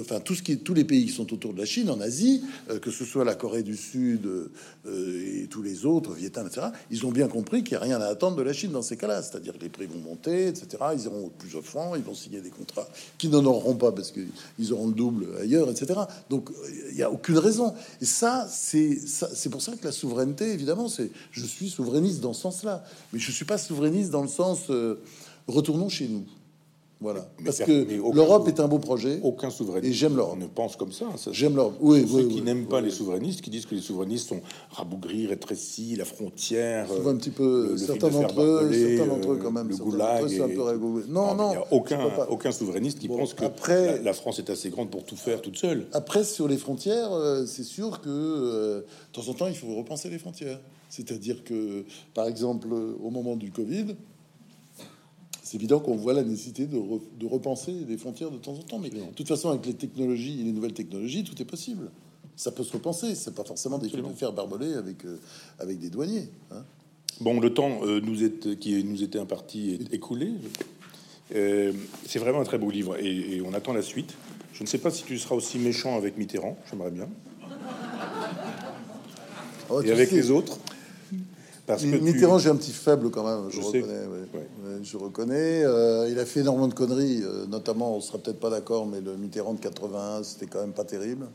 enfin 0.00 0.20
tout 0.20 0.34
ce 0.34 0.42
qui 0.42 0.52
est, 0.52 0.56
tous 0.56 0.74
les 0.74 0.84
pays 0.84 1.06
qui 1.06 1.12
sont 1.12 1.32
autour 1.32 1.52
de 1.52 1.58
la 1.58 1.64
Chine, 1.64 1.90
en 1.90 2.00
Asie, 2.00 2.42
euh, 2.70 2.78
que 2.78 2.90
ce 2.90 3.04
soit 3.04 3.24
la 3.24 3.34
Corée 3.34 3.62
du 3.62 3.76
Sud 3.76 4.26
euh, 4.26 5.42
et 5.42 5.46
tous 5.48 5.62
les 5.62 5.86
autres, 5.86 6.12
Vietnam, 6.12 6.46
etc. 6.46 6.68
Ils 6.90 7.04
ont 7.06 7.12
bien 7.12 7.28
compris 7.28 7.64
qu'il 7.64 7.76
n'y 7.76 7.82
a 7.82 7.86
rien 7.86 8.00
à 8.00 8.06
attendre 8.06 8.36
de 8.36 8.42
la 8.42 8.52
Chine 8.52 8.70
dans 8.70 8.82
ces 8.82 8.96
cas-là, 8.96 9.22
c'est-à-dire 9.22 9.54
que 9.54 9.62
les 9.62 9.68
prix 9.68 9.86
vont 9.86 10.00
monter, 10.00 10.48
etc. 10.48 10.66
Ils 10.96 11.08
auront 11.08 11.30
plus 11.38 11.56
offrant, 11.56 11.94
ils 11.96 12.02
vont 12.02 12.14
signer 12.14 12.40
des 12.40 12.50
contrats 12.50 12.88
qui 13.18 13.28
n'en 13.28 13.44
auront 13.44 13.74
pas 13.74 13.92
parce 13.92 14.12
qu'ils 14.12 14.72
auront 14.72 14.88
le 14.88 14.94
double 14.94 15.26
ailleurs, 15.40 15.70
etc. 15.70 16.00
Donc 16.30 16.50
il 16.90 16.96
n'y 16.96 17.02
a 17.02 17.10
aucune 17.10 17.38
raison. 17.38 17.74
Et 18.00 18.04
ça, 18.04 18.46
c'est 18.48 19.48
pour 19.50 19.62
ça 19.62 19.72
que 19.72 19.84
la 19.84 19.92
souveraineté, 19.92 20.52
évidemment, 20.52 20.88
c'est 20.88 21.10
je 21.30 21.44
suis 21.44 21.70
souverainiste 21.70 22.20
dans 22.20 22.32
ce 22.32 22.42
sens-là, 22.42 22.84
mais 23.12 23.18
je 23.18 23.30
suis 23.30 23.44
pas 23.44 23.58
souverainiste 23.58 24.10
dans 24.10 24.22
le 24.22 24.28
sens 24.28 24.70
euh, 24.70 25.02
retournons 25.46 25.88
chez 25.88 26.08
nous. 26.08 26.26
Voilà. 27.00 27.28
Parce 27.44 27.58
que 27.58 27.86
l'Europe 28.14 28.48
est 28.48 28.60
un 28.60 28.68
beau 28.68 28.78
projet. 28.78 29.20
Aucun 29.22 29.50
souverainiste. 29.50 29.90
Et 29.90 29.94
j'aime 29.94 30.16
l'Europe. 30.16 30.38
ne 30.38 30.46
pense 30.46 30.76
comme 30.76 30.92
ça. 30.92 31.06
j'aime 31.32 31.56
l'Europe. 31.56 31.76
Oui, 31.80 32.06
Ceux 32.10 32.28
qui 32.28 32.40
n'aiment 32.40 32.66
pas 32.66 32.80
les 32.80 32.90
souverainistes, 32.90 33.40
qui 33.40 33.50
disent 33.50 33.66
que 33.66 33.74
les 33.74 33.80
souverainistes 33.80 34.28
sont 34.28 34.40
rabougris, 34.70 35.26
rétrécis, 35.26 35.96
la 35.96 36.04
frontière. 36.04 36.88
un 37.06 37.16
petit 37.16 37.30
peu. 37.30 37.76
certains 37.76 38.08
d'entre 38.08 38.40
eux, 38.40 38.72
certains 38.72 39.06
d'entre 39.06 39.32
eux, 39.32 39.40
quand 39.42 39.50
même. 39.50 39.68
Le 39.68 39.76
goulag. 39.76 40.24
non, 41.08 41.34
non. 41.34 41.52
Il 41.52 41.56
n'y 41.56 41.56
a 41.56 41.72
aucun, 41.72 42.00
aucun 42.28 42.52
souverainiste 42.52 42.98
qui 42.98 43.08
pense 43.08 43.34
que 43.34 43.44
après, 43.44 44.00
la, 44.02 44.12
France 44.12 44.38
est 44.38 44.48
assez 44.48 44.70
grande 44.70 44.90
pour 44.90 45.04
tout 45.04 45.16
faire 45.16 45.42
toute 45.42 45.58
seule. 45.58 45.86
Après, 45.92 46.24
sur 46.24 46.48
les 46.48 46.56
frontières, 46.56 47.12
euh, 47.12 47.44
c'est 47.46 47.64
sûr 47.64 48.00
que 48.00 48.08
euh, 48.08 48.80
de 48.80 49.12
temps 49.12 49.28
en 49.28 49.34
temps, 49.34 49.46
il 49.46 49.56
faut 49.56 49.74
repenser 49.74 50.08
les 50.08 50.18
frontières. 50.18 50.60
C'est-à-dire 50.88 51.42
que, 51.44 51.84
par 52.14 52.28
exemple, 52.28 52.68
au 52.72 53.10
moment 53.10 53.36
du 53.36 53.50
Covid, 53.50 53.96
c'est 55.44 55.58
évident 55.58 55.78
qu'on 55.78 55.94
voit 55.94 56.14
la 56.14 56.22
nécessité 56.22 56.66
de, 56.66 57.26
repenser 57.26 57.70
les 57.86 57.98
frontières 57.98 58.30
de 58.30 58.38
temps 58.38 58.54
en 58.54 58.62
temps. 58.62 58.78
Mais 58.78 58.88
de 58.88 58.98
toute 59.14 59.28
façon, 59.28 59.50
avec 59.50 59.66
les 59.66 59.74
technologies, 59.74 60.42
les 60.42 60.52
nouvelles 60.52 60.72
technologies, 60.72 61.22
tout 61.22 61.40
est 61.40 61.44
possible. 61.44 61.90
Ça 62.34 62.50
peut 62.50 62.64
se 62.64 62.72
repenser. 62.72 63.14
C'est 63.14 63.34
pas 63.34 63.44
forcément 63.44 63.76
des 63.76 63.90
de 63.90 64.02
faire 64.16 64.32
barboler 64.32 64.72
avec, 64.72 65.04
euh, 65.04 65.20
avec 65.58 65.78
des 65.78 65.90
douaniers. 65.90 66.30
Hein. 66.50 66.64
Bon, 67.20 67.38
le 67.40 67.52
temps 67.52 67.80
euh, 67.82 68.00
nous 68.00 68.24
est, 68.24 68.58
qui 68.58 68.82
nous 68.84 69.02
était 69.02 69.18
imparti 69.18 69.74
est 69.74 69.94
écoulé. 69.94 70.32
Euh, 71.34 71.72
c'est 72.06 72.18
vraiment 72.18 72.40
un 72.40 72.44
très 72.44 72.58
beau 72.58 72.70
livre 72.70 72.96
et, 72.96 73.36
et, 73.36 73.42
on 73.42 73.52
attend 73.52 73.74
la 73.74 73.82
suite. 73.82 74.14
Je 74.54 74.62
ne 74.62 74.66
sais 74.66 74.78
pas 74.78 74.90
si 74.90 75.04
tu 75.04 75.18
seras 75.18 75.34
aussi 75.34 75.58
méchant 75.58 75.94
avec 75.96 76.16
Mitterrand, 76.16 76.56
j'aimerais 76.70 76.90
bien. 76.90 77.08
Oh, 79.68 79.82
et 79.82 79.90
avec 79.90 80.10
les 80.10 80.30
autres. 80.30 80.58
Parce 81.66 81.82
que 81.82 81.96
Mitterrand, 81.96 82.38
j'ai 82.38 82.50
un 82.50 82.56
petit 82.56 82.72
faible 82.72 83.10
quand 83.10 83.24
même. 83.24 83.50
Je, 83.50 83.60
reconnais. 83.60 84.02
Je 84.82 84.96
reconnais. 84.96 85.64
Euh, 85.64 86.08
il 86.10 86.18
a 86.18 86.26
fait 86.26 86.40
énormément 86.40 86.68
de 86.68 86.74
conneries. 86.74 87.22
Euh, 87.22 87.46
notamment, 87.46 87.96
on 87.96 88.00
sera 88.00 88.18
peut-être 88.18 88.38
pas 88.38 88.50
d'accord, 88.50 88.86
mais 88.86 89.00
le 89.00 89.16
Mitterrand 89.16 89.54
de 89.54 89.60
81, 89.60 90.22
c'était 90.24 90.46
quand 90.46 90.60
même 90.60 90.72
pas 90.72 90.84
terrible. 90.84 91.26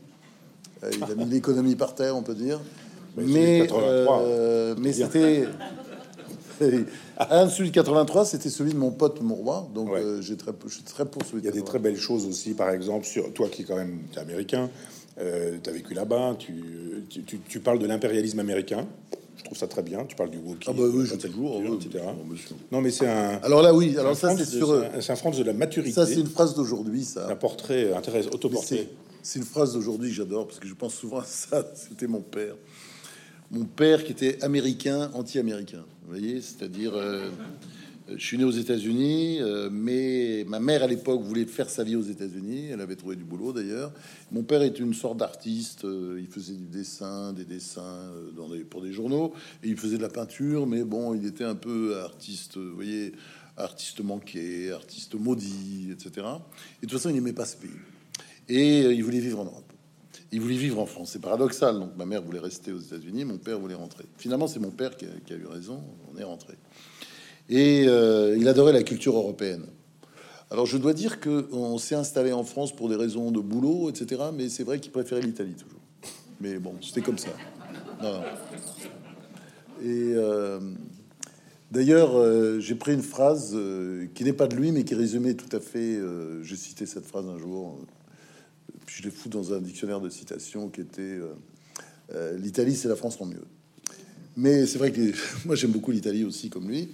Euh, 0.84 0.90
il 0.94 1.02
a 1.02 1.14
mis 1.16 1.24
l'économie 1.24 1.74
par 1.74 1.94
terre, 1.94 2.16
on 2.16 2.22
peut 2.22 2.34
dire. 2.34 2.60
Mais, 3.16 3.66
mais 4.78 4.92
c'était. 4.92 5.48
un 7.18 7.48
celui 7.48 7.70
de 7.70 7.74
83, 7.74 8.24
c'était 8.24 8.48
celui 8.48 8.72
de 8.72 8.78
mon 8.78 8.92
pote 8.92 9.20
Mouroir, 9.20 9.64
donc 9.64 9.90
j'ai 10.20 10.36
très, 10.36 10.52
je 10.64 10.74
suis 10.74 10.84
très 10.84 11.04
pour 11.04 11.24
celui. 11.24 11.42
Il 11.42 11.44
y 11.44 11.48
a 11.48 11.50
des 11.50 11.64
très 11.64 11.80
belles 11.80 11.98
choses 11.98 12.24
aussi, 12.24 12.54
par 12.54 12.70
exemple 12.70 13.04
sur 13.04 13.32
toi 13.32 13.48
qui 13.48 13.62
est 13.62 13.64
quand 13.64 13.74
même 13.74 13.98
américain, 14.16 14.70
tu 15.18 15.68
as 15.68 15.72
vécu 15.72 15.92
là-bas, 15.92 16.36
tu, 16.38 17.04
tu, 17.10 17.40
tu, 17.40 17.58
parles 17.58 17.80
de 17.80 17.86
l'impérialisme 17.86 18.38
américain. 18.38 18.86
Je 19.40 19.44
trouve 19.46 19.56
ça 19.56 19.66
très 19.66 19.82
bien. 19.82 20.04
Tu 20.04 20.14
parles 20.14 20.28
du 20.28 20.36
wokisme, 20.36 20.70
ah 20.70 20.72
bah 20.78 20.86
oui, 20.92 21.06
je 21.06 21.14
toujours, 21.14 21.62
etc. 21.62 22.04
Non, 22.70 22.82
mais 22.82 22.90
c'est 22.90 23.08
un. 23.08 23.40
Alors 23.42 23.62
là, 23.62 23.72
oui. 23.72 23.96
Alors 23.96 24.14
ça, 24.14 24.36
c'est 24.36 24.44
sur. 24.44 24.84
C'est 25.00 25.12
un 25.12 25.16
France 25.16 25.38
de 25.38 25.44
la 25.44 25.54
maturité. 25.54 25.94
Ça, 25.94 26.06
c'est 26.06 26.20
une 26.20 26.26
phrase 26.26 26.54
d'aujourd'hui, 26.54 27.04
ça. 27.04 27.26
Un 27.26 27.36
portrait 27.36 27.94
intéressant, 27.94 28.28
autoportrait. 28.34 28.88
C'est 29.22 29.38
une 29.38 29.46
phrase 29.46 29.72
d'aujourd'hui 29.72 30.10
que 30.10 30.16
j'adore 30.16 30.46
parce 30.46 30.58
que 30.58 30.68
je 30.68 30.74
pense 30.74 30.94
souvent 30.94 31.20
à 31.20 31.24
ça. 31.24 31.66
C'était 31.74 32.06
mon 32.06 32.20
père. 32.20 32.54
Mon 33.50 33.64
père 33.64 34.04
qui 34.04 34.12
était 34.12 34.42
américain, 34.42 35.10
anti-américain. 35.14 35.84
Vous 36.02 36.10
voyez, 36.10 36.42
c'est-à-dire. 36.42 36.92
Euh, 36.94 37.30
je 38.16 38.24
suis 38.24 38.38
né 38.38 38.44
aux 38.44 38.50
États-Unis, 38.50 39.38
euh, 39.40 39.68
mais 39.70 40.44
ma 40.48 40.60
mère 40.60 40.82
à 40.82 40.86
l'époque 40.86 41.22
voulait 41.22 41.44
faire 41.44 41.68
sa 41.68 41.84
vie 41.84 41.96
aux 41.96 42.02
États-Unis. 42.02 42.68
Elle 42.72 42.80
avait 42.80 42.96
trouvé 42.96 43.16
du 43.16 43.24
boulot 43.24 43.52
d'ailleurs. 43.52 43.92
Mon 44.30 44.42
père 44.42 44.62
est 44.62 44.78
une 44.78 44.94
sorte 44.94 45.18
d'artiste. 45.18 45.84
Euh, 45.84 46.18
il 46.20 46.26
faisait 46.26 46.54
du 46.54 46.66
dessin, 46.66 47.32
des 47.32 47.44
dessins 47.44 47.82
euh, 47.82 48.64
pour 48.68 48.82
des 48.82 48.92
journaux, 48.92 49.32
il 49.62 49.76
faisait 49.76 49.96
de 49.96 50.02
la 50.02 50.08
peinture. 50.08 50.66
Mais 50.66 50.82
bon, 50.82 51.14
il 51.14 51.26
était 51.26 51.44
un 51.44 51.54
peu 51.54 51.98
artiste, 51.98 52.56
vous 52.56 52.74
voyez, 52.74 53.12
artiste 53.56 54.00
manqué, 54.00 54.72
artiste 54.72 55.14
maudit, 55.14 55.90
etc. 55.90 56.26
Et 56.82 56.86
de 56.86 56.90
toute 56.90 56.92
façon, 56.92 57.10
il 57.10 57.14
n'aimait 57.14 57.32
pas 57.32 57.46
ce 57.46 57.56
pays. 57.56 57.70
Et 58.48 58.80
il 58.80 59.04
voulait 59.04 59.20
vivre 59.20 59.40
en 59.40 59.44
Europe. 59.44 59.72
Il 60.32 60.40
voulait 60.40 60.56
vivre 60.56 60.78
en 60.78 60.86
France. 60.86 61.10
C'est 61.12 61.20
paradoxal. 61.20 61.78
Donc 61.78 61.96
ma 61.96 62.06
mère 62.06 62.22
voulait 62.22 62.40
rester 62.40 62.72
aux 62.72 62.80
États-Unis, 62.80 63.24
mon 63.24 63.38
père 63.38 63.58
voulait 63.58 63.74
rentrer. 63.74 64.04
Finalement, 64.16 64.46
c'est 64.46 64.60
mon 64.60 64.70
père 64.70 64.96
qui 64.96 65.04
a 65.04 65.36
eu 65.36 65.46
raison. 65.46 65.82
On 66.12 66.18
est 66.18 66.24
rentré 66.24 66.54
et 67.48 67.86
euh, 67.86 68.36
il 68.38 68.48
adorait 68.48 68.72
la 68.72 68.82
culture 68.82 69.16
européenne. 69.16 69.66
Alors 70.50 70.66
je 70.66 70.76
dois 70.76 70.94
dire 70.94 71.20
que 71.20 71.48
on 71.52 71.78
s'est 71.78 71.94
installé 71.94 72.32
en 72.32 72.44
France 72.44 72.74
pour 72.74 72.88
des 72.88 72.96
raisons 72.96 73.30
de 73.30 73.40
boulot, 73.40 73.88
etc. 73.88 74.22
Mais 74.34 74.48
c'est 74.48 74.64
vrai 74.64 74.80
qu'il 74.80 74.92
préférait 74.92 75.22
l'Italie 75.22 75.54
toujours. 75.54 75.80
Mais 76.40 76.58
bon, 76.58 76.74
c'était 76.80 77.02
comme 77.02 77.18
ça. 77.18 77.30
Et 79.82 80.12
euh, 80.14 80.60
d'ailleurs, 81.70 82.16
euh, 82.16 82.58
j'ai 82.60 82.74
pris 82.74 82.94
une 82.94 83.02
phrase 83.02 83.56
qui 84.14 84.24
n'est 84.24 84.32
pas 84.32 84.48
de 84.48 84.56
lui, 84.56 84.72
mais 84.72 84.84
qui 84.84 84.94
résumait 84.94 85.34
tout 85.34 85.54
à 85.54 85.60
fait. 85.60 86.00
j'ai 86.42 86.56
cité 86.56 86.86
cette 86.86 87.06
phrase 87.06 87.26
un 87.26 87.38
jour. 87.38 87.78
Puis 88.86 88.96
je 88.98 89.02
l'ai 89.04 89.10
fous 89.10 89.28
dans 89.28 89.52
un 89.52 89.60
dictionnaire 89.60 90.00
de 90.00 90.08
citations 90.08 90.68
qui 90.68 90.80
était 90.80 91.18
l'Italie, 92.36 92.74
c'est 92.74 92.88
la 92.88 92.96
France 92.96 93.20
en 93.20 93.26
mieux. 93.26 93.44
Mais 94.36 94.66
c'est 94.66 94.78
vrai 94.78 94.92
que 94.92 95.12
moi 95.44 95.54
j'aime 95.54 95.70
beaucoup 95.70 95.90
l'Italie 95.90 96.24
aussi, 96.24 96.50
comme 96.50 96.68
lui. 96.68 96.88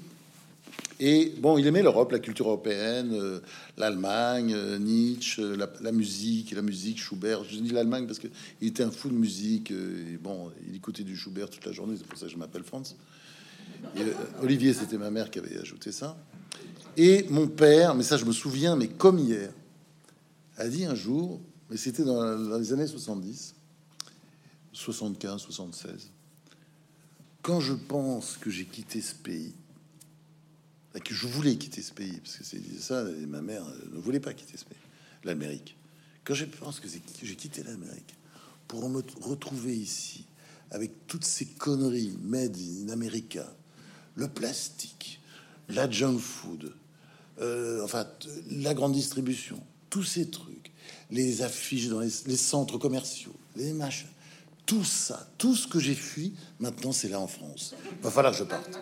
Et 0.99 1.35
bon, 1.39 1.59
il 1.59 1.67
aimait 1.67 1.83
l'Europe, 1.83 2.13
la 2.13 2.19
culture 2.19 2.47
européenne, 2.47 3.13
euh, 3.13 3.41
l'Allemagne, 3.77 4.55
euh, 4.55 4.79
Nietzsche, 4.79 5.43
euh, 5.43 5.69
la, 5.81 5.93
musique, 5.93 6.53
la 6.53 6.63
musique, 6.63 6.99
Schubert. 6.99 7.45
Je 7.45 7.59
dis 7.59 7.71
l'Allemagne 7.71 8.07
parce 8.07 8.19
qu'il 8.19 8.31
était 8.63 8.83
un 8.83 8.91
fou 8.91 9.11
de 9.11 9.15
musique. 9.15 9.73
bon, 10.23 10.51
il 10.67 10.77
écoutait 10.77 11.03
du 11.03 11.15
Schubert 11.17 11.51
toute 11.51 11.67
la 11.67 11.73
journée, 11.73 11.97
c'est 11.99 12.07
pour 12.07 12.19
ça 12.19 12.27
que 12.27 12.33
je 12.33 12.39
m'appelle 12.39 12.63
Franz. 12.63 12.97
Olivier, 14.43 14.73
c'était 14.73 14.97
ma 14.97 15.11
mère 15.11 15.31
qui 15.31 15.39
avait 15.39 15.59
ajouté 15.59 15.93
ça. 15.93 16.17
Et 16.97 17.27
mon 17.29 17.47
père, 17.47 17.95
mais 17.95 18.03
ça 18.03 18.17
je 18.17 18.25
me 18.25 18.33
souviens, 18.33 18.75
mais 18.75 18.89
comme 18.89 19.19
hier, 19.19 19.51
a 20.57 20.67
dit 20.67 20.87
un 20.87 20.95
jour, 20.95 21.41
mais 21.69 21.77
c'était 21.77 22.05
dans 22.05 22.57
les 22.59 22.73
années 22.73 22.87
70, 22.87 23.55
75, 24.73 25.43
76, 25.43 26.11
quand 27.43 27.61
je 27.61 27.75
pense 27.75 28.39
que 28.39 28.51
j'ai 28.51 28.65
quitté 28.65 29.03
ce 29.03 29.15
pays, 29.15 29.53
que 31.01 31.15
je 31.15 31.27
voulais 31.27 31.57
quitter 31.57 31.83
ce 31.83 31.93
pays, 31.93 32.19
parce 32.23 32.37
que 32.37 32.45
c'est 32.45 32.61
ça, 32.81 33.03
et 33.03 33.27
ma 33.27 33.43
mère 33.43 33.65
ne 33.93 33.99
voulait 33.99 34.21
pas 34.21 34.35
quitter 34.35 34.57
ce 34.57 34.65
pays, 34.65 34.79
l'Amérique. 35.25 35.77
Quand 36.25 36.35
je 36.35 36.45
pense 36.45 36.81
que 36.81 36.89
j'ai 36.89 37.37
quitté 37.37 37.63
l'Amérique 37.63 38.15
pour 38.69 38.89
me 38.89 39.03
retrouver 39.21 39.77
ici, 39.77 40.25
avec 40.71 41.07
toutes 41.07 41.25
ces 41.25 41.47
conneries 41.47 42.17
made 42.23 42.57
in 42.57 42.89
America, 42.89 43.47
le 44.17 44.29
plastique, 44.29 45.21
la 45.69 45.89
junk 45.91 46.19
food, 46.19 46.73
euh, 47.41 47.85
enfin 47.85 48.07
la 48.51 48.75
grande 48.75 48.93
distribution, 48.93 49.63
tous 49.91 50.05
ces 50.05 50.31
trucs, 50.31 50.73
les 51.11 51.43
affiches 51.43 51.89
dans 51.89 52.01
les, 52.01 52.11
les 52.27 52.37
centres 52.37 52.79
commerciaux, 52.79 53.37
les 53.55 53.73
machins, 53.73 54.09
tout 54.67 54.85
ça, 54.85 55.27
tout 55.39 55.55
ce 55.55 55.67
que 55.67 55.79
j'ai 55.79 55.95
fui, 55.95 56.35
maintenant 56.61 56.93
c'est 56.93 57.09
là 57.09 57.21
en 57.21 57.29
France. 57.29 57.75
Va 58.03 58.11
falloir 58.11 58.33
que 58.33 58.39
je 58.39 58.45
parte. 58.45 58.81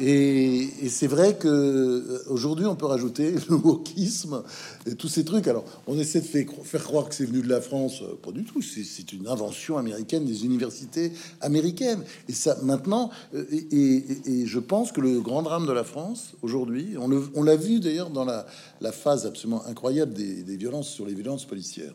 Et, 0.00 0.88
c'est 0.88 1.06
vrai 1.06 1.36
que 1.36 1.48
euh, 1.48 2.22
aujourd'hui, 2.28 2.66
on 2.66 2.76
peut 2.76 2.86
rajouter 2.86 3.34
le 3.48 3.56
wokisme 3.56 4.42
et 4.86 4.94
tous 4.94 5.08
ces 5.08 5.24
trucs. 5.24 5.48
Alors, 5.48 5.64
on 5.86 5.98
essaie 5.98 6.20
de 6.20 6.26
faire, 6.26 6.84
croire 6.84 7.08
que 7.08 7.14
c'est 7.14 7.24
venu 7.24 7.40
de 7.40 7.48
la 7.48 7.60
France, 7.60 8.02
euh, 8.02 8.14
pas 8.22 8.32
du 8.32 8.44
tout. 8.44 8.60
C'est 8.62 9.12
une 9.12 9.26
invention 9.26 9.78
américaine 9.78 10.24
des 10.24 10.44
universités 10.44 11.12
américaines. 11.40 12.02
Et 12.28 12.32
ça, 12.32 12.56
maintenant, 12.62 13.10
euh, 13.34 13.44
et, 13.50 14.46
je 14.46 14.58
pense 14.58 14.92
que 14.92 15.00
le 15.00 15.20
grand 15.20 15.42
drame 15.42 15.66
de 15.66 15.72
la 15.72 15.84
France 15.84 16.34
aujourd'hui, 16.42 16.96
on 16.98 17.42
l'a 17.42 17.56
vu 17.56 17.80
d'ailleurs 17.80 18.10
dans 18.10 18.24
la, 18.24 18.46
phase 18.92 19.26
absolument 19.26 19.64
incroyable 19.66 20.14
des, 20.14 20.56
violences 20.56 20.88
sur 20.88 21.06
les 21.06 21.14
violences 21.14 21.44
policières. 21.44 21.94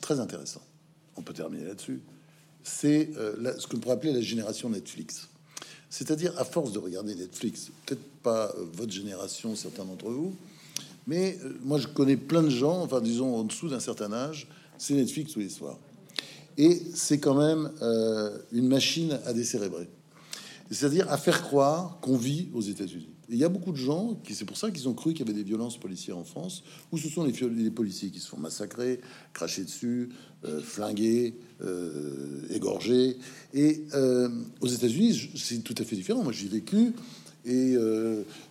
Très 0.00 0.20
intéressant. 0.20 0.62
On 1.16 1.22
peut 1.22 1.34
terminer 1.34 1.64
là-dessus. 1.64 2.00
C'est 2.64 3.10
ce 3.14 3.66
qu'on 3.66 3.78
pourrait 3.78 3.94
appeler 3.94 4.12
la 4.12 4.22
génération 4.22 4.70
Netflix. 4.70 5.28
C'est-à-dire, 5.94 6.36
à 6.40 6.44
force 6.44 6.72
de 6.72 6.80
regarder 6.80 7.14
Netflix, 7.14 7.70
peut-être 7.86 8.02
pas 8.24 8.52
euh, 8.58 8.64
votre 8.72 8.90
génération, 8.90 9.54
certains 9.54 9.84
d'entre 9.84 10.10
vous, 10.10 10.34
mais 11.06 11.38
euh, 11.44 11.56
moi 11.62 11.78
je 11.78 11.86
connais 11.86 12.16
plein 12.16 12.42
de 12.42 12.48
gens, 12.48 12.82
enfin 12.82 13.00
disons 13.00 13.36
en 13.36 13.44
dessous 13.44 13.68
d'un 13.68 13.78
certain 13.78 14.12
âge, 14.12 14.48
c'est 14.76 14.94
Netflix 14.94 15.34
tous 15.34 15.38
les 15.38 15.48
soirs. 15.48 15.78
Et 16.58 16.82
c'est 16.96 17.20
quand 17.20 17.36
même 17.36 17.70
euh, 17.80 18.36
une 18.50 18.66
machine 18.66 19.20
à 19.24 19.32
décérébrer. 19.32 19.88
C'est-à-dire 20.68 21.08
à 21.12 21.16
faire 21.16 21.42
croire 21.42 21.98
qu'on 22.00 22.16
vit 22.16 22.48
aux 22.54 22.62
États-Unis. 22.62 23.13
Il 23.28 23.36
y 23.36 23.44
a 23.44 23.48
beaucoup 23.48 23.72
de 23.72 23.76
gens 23.76 24.20
qui, 24.22 24.34
c'est 24.34 24.44
pour 24.44 24.56
ça 24.56 24.70
qu'ils 24.70 24.88
ont 24.88 24.94
cru 24.94 25.14
qu'il 25.14 25.26
y 25.26 25.30
avait 25.30 25.38
des 25.38 25.44
violences 25.44 25.78
policières 25.78 26.18
en 26.18 26.24
France, 26.24 26.62
où 26.92 26.98
ce 26.98 27.08
sont 27.08 27.24
les, 27.24 27.32
les 27.32 27.70
policiers 27.70 28.10
qui 28.10 28.20
se 28.20 28.28
font 28.28 28.38
massacrer, 28.38 29.00
cracher 29.32 29.64
dessus, 29.64 30.10
euh, 30.44 30.60
flinguer, 30.60 31.34
euh, 31.62 32.42
égorger. 32.50 33.16
Et 33.54 33.84
euh, 33.94 34.28
aux 34.60 34.66
États-Unis, 34.66 35.30
c'est 35.36 35.64
tout 35.64 35.74
à 35.78 35.84
fait 35.84 35.96
différent. 35.96 36.22
Moi, 36.22 36.32
j'ai 36.32 36.48
vécu 36.48 36.92
et 37.46 37.76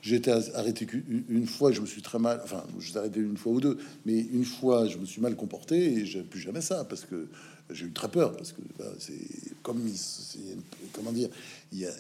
j'ai 0.03 0.17
été 0.17 0.32
arrêté 0.32 0.88
une 1.28 1.47
fois. 1.47 1.71
Je 1.71 1.82
me 1.82 1.88
suis 1.88 2.03
très 2.03 2.19
mal. 2.19 2.41
Enfin, 2.43 2.63
je 2.80 2.89
suis 2.89 2.97
arrêté 2.97 3.19
une 3.19 3.38
fois 3.38 3.53
ou 3.53 3.59
deux, 3.59 3.78
mais 4.05 4.19
une 4.19 4.45
fois, 4.45 4.88
je 4.88 4.97
me 4.97 5.05
suis 5.05 5.19
mal 5.19 5.36
comporté 5.36 5.93
et 5.93 6.05
j'ai 6.05 6.21
plus 6.21 6.39
jamais 6.39 6.61
ça 6.61 6.84
parce 6.84 7.05
que 7.05 7.28
j'ai 7.70 7.86
eu 7.86 7.91
très 7.91 8.09
peur 8.09 8.36
parce 8.36 8.51
que 8.51 8.61
bah, 8.78 8.86
c'est 8.99 9.14
comme 9.64 9.82
comment 10.91 11.11
dire, 11.11 11.30
il 11.72 11.80
y 11.80 11.86
a 11.86 11.91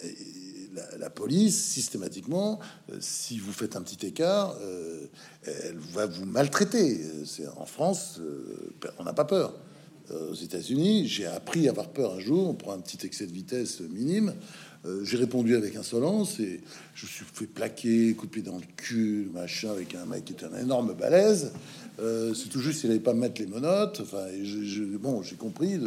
la, 0.97 1.09
police, 1.09 1.55
systématiquement, 1.55 2.59
euh, 2.91 2.97
si 2.99 3.37
vous 3.39 3.51
faites 3.51 3.75
un 3.75 3.81
petit 3.81 4.05
écart, 4.05 4.55
euh, 4.61 5.05
elle 5.45 5.77
va 5.93 6.05
vous 6.05 6.25
maltraiter. 6.25 7.01
C'est 7.25 7.47
en 7.47 7.65
France, 7.65 8.19
euh, 8.19 8.73
on 8.99 9.03
n'a 9.03 9.13
pas 9.13 9.25
peur. 9.25 9.53
aux 10.11 10.35
États-Unis, 10.35 11.07
j'ai 11.07 11.25
appris 11.25 11.67
à 11.67 11.71
avoir 11.71 11.89
peur 11.89 12.15
un 12.15 12.19
jour. 12.19 12.49
On 12.49 12.53
prend 12.53 12.73
un 12.73 12.79
petit 12.79 13.05
excès 13.05 13.25
de 13.25 13.31
vitesse 13.31 13.79
minime. 13.79 14.33
j'ai 15.03 15.17
répondu 15.17 15.55
avec 15.55 15.77
insolence 15.77 16.39
et 16.41 16.59
je 16.93 17.05
me 17.05 17.09
suis 17.09 17.25
fait 17.33 17.47
plaquer, 17.47 18.13
coup 18.13 18.25
de 18.25 18.31
pied 18.31 18.41
dans 18.41 18.57
le 18.57 18.65
cul, 18.75 19.29
machin, 19.33 19.71
avec 19.71 19.95
un 19.95 20.05
mec 20.05 20.25
qui 20.25 20.33
était 20.33 20.45
un 20.45 20.59
énorme 20.59 20.93
balèze. 20.93 21.53
C'est 21.97 22.49
tout 22.49 22.59
juste 22.59 22.81
s'il 22.81 22.89
n'avait 22.89 23.01
pas 23.01 23.13
mettre 23.13 23.41
les 23.41 23.47
menottes. 23.47 24.01
Enfin, 24.01 24.25
bon, 24.99 25.21
j'ai 25.21 25.35
compris 25.35 25.79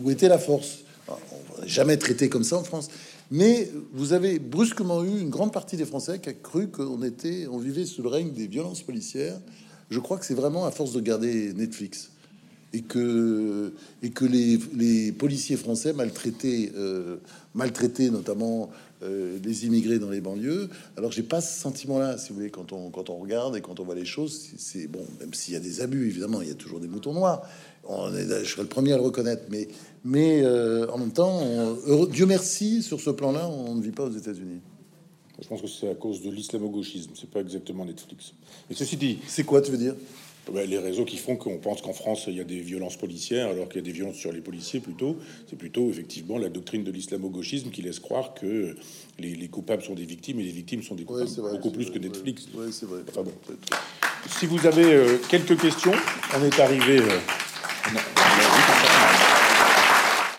où 0.00 0.10
était 0.10 0.28
la 0.28 0.38
force. 0.38 0.78
on 1.08 1.60
va 1.60 1.66
jamais 1.66 1.96
traité 1.96 2.28
comme 2.28 2.44
ça 2.44 2.56
en 2.56 2.64
France. 2.64 2.88
Mais 3.30 3.70
vous 3.92 4.12
avez 4.12 4.38
brusquement 4.38 5.02
eu 5.02 5.20
une 5.20 5.30
grande 5.30 5.52
partie 5.52 5.76
des 5.76 5.86
Français 5.86 6.18
qui 6.18 6.28
a 6.28 6.34
cru 6.34 6.68
qu'on 6.68 7.02
était, 7.02 7.46
on 7.50 7.58
vivait 7.58 7.86
sous 7.86 8.02
le 8.02 8.08
règne 8.08 8.32
des 8.32 8.46
violences 8.46 8.82
policières. 8.82 9.40
Je 9.90 9.98
crois 9.98 10.18
que 10.18 10.26
c'est 10.26 10.34
vraiment 10.34 10.66
à 10.66 10.70
force 10.70 10.92
de 10.92 11.00
garder 11.00 11.52
Netflix 11.54 12.10
et 12.74 12.82
que, 12.82 13.72
et 14.02 14.10
que 14.10 14.24
les, 14.24 14.58
les 14.76 15.12
policiers 15.12 15.56
français 15.56 15.92
maltraités, 15.92 16.72
euh, 16.76 17.16
maltraités 17.54 18.10
notamment 18.10 18.68
euh, 19.02 19.38
les 19.44 19.64
immigrés 19.64 20.00
dans 20.00 20.10
les 20.10 20.20
banlieues. 20.20 20.68
Alors 20.96 21.12
j'ai 21.12 21.22
pas 21.22 21.40
ce 21.40 21.60
sentiment-là, 21.60 22.18
si 22.18 22.30
vous 22.30 22.34
voulez, 22.36 22.50
quand 22.50 22.72
on, 22.72 22.90
quand 22.90 23.10
on 23.10 23.18
regarde 23.18 23.56
et 23.56 23.60
quand 23.60 23.78
on 23.78 23.84
voit 23.84 23.94
les 23.94 24.04
choses, 24.04 24.50
c'est 24.56 24.88
bon, 24.88 25.04
même 25.20 25.32
s'il 25.32 25.54
y 25.54 25.56
a 25.56 25.60
des 25.60 25.80
abus, 25.80 26.08
évidemment, 26.08 26.42
il 26.42 26.48
y 26.48 26.50
a 26.50 26.56
toujours 26.56 26.80
des 26.80 26.88
moutons 26.88 27.14
noirs. 27.14 27.48
On 27.84 28.12
est, 28.14 28.26
je 28.44 28.50
serais 28.50 28.62
le 28.62 28.68
premier 28.68 28.92
à 28.92 28.96
le 28.96 29.02
reconnaître, 29.02 29.44
mais, 29.50 29.68
mais 30.04 30.42
euh, 30.42 30.90
en 30.90 30.98
même 30.98 31.12
temps, 31.12 31.42
Dieu 32.10 32.26
merci, 32.26 32.82
sur 32.82 33.00
ce 33.00 33.10
plan-là, 33.10 33.48
on 33.48 33.74
ne 33.76 33.82
vit 33.82 33.92
pas 33.92 34.04
aux 34.04 34.16
États-Unis. 34.16 34.60
Je 35.40 35.48
pense 35.48 35.60
que 35.60 35.68
c'est 35.68 35.90
à 35.90 35.94
cause 35.94 36.22
de 36.22 36.30
l'islamo-gauchisme, 36.30 37.10
c'est 37.14 37.30
pas 37.30 37.40
exactement 37.40 37.84
Netflix. 37.84 38.32
Mais 38.68 38.76
ceci 38.76 38.96
dit, 38.96 39.18
c'est 39.28 39.44
quoi, 39.44 39.60
tu 39.60 39.70
veux 39.70 39.78
dire? 39.78 39.94
Les 40.66 40.78
réseaux 40.78 41.04
qui 41.04 41.16
font 41.16 41.36
qu'on 41.36 41.58
pense 41.58 41.80
qu'en 41.82 41.92
France 41.92 42.24
il 42.28 42.34
y 42.34 42.40
a 42.40 42.44
des 42.44 42.60
violences 42.60 42.96
policières 42.96 43.48
alors 43.48 43.68
qu'il 43.68 43.76
y 43.76 43.84
a 43.84 43.86
des 43.86 43.92
violences 43.92 44.16
sur 44.16 44.32
les 44.32 44.40
policiers 44.40 44.80
plutôt, 44.80 45.16
c'est 45.48 45.56
plutôt 45.56 45.90
effectivement 45.90 46.38
la 46.38 46.48
doctrine 46.48 46.84
de 46.84 46.90
l'islamo-gauchisme 46.90 47.70
qui 47.70 47.82
laisse 47.82 48.00
croire 48.00 48.34
que 48.34 48.76
les, 49.18 49.48
coupables 49.48 49.82
sont 49.82 49.94
des 49.94 50.04
victimes 50.04 50.40
et 50.40 50.44
les 50.44 50.50
victimes 50.50 50.82
sont 50.82 50.94
des 50.94 51.04
coupables, 51.04 51.30
beaucoup 51.52 51.70
plus 51.70 51.90
que 51.90 51.98
Netflix. 51.98 52.48
Ouais, 52.54 52.66
c'est 52.70 52.86
vrai. 52.86 53.00
Enfin 53.08 53.22
bon. 53.22 53.32
Si 54.28 54.46
vous 54.46 54.66
avez 54.66 54.92
euh, 54.92 55.18
quelques 55.28 55.60
questions, 55.60 55.92
on 56.36 56.44
est 56.44 56.58
arrivé. 56.58 56.98
Euh, 56.98 57.18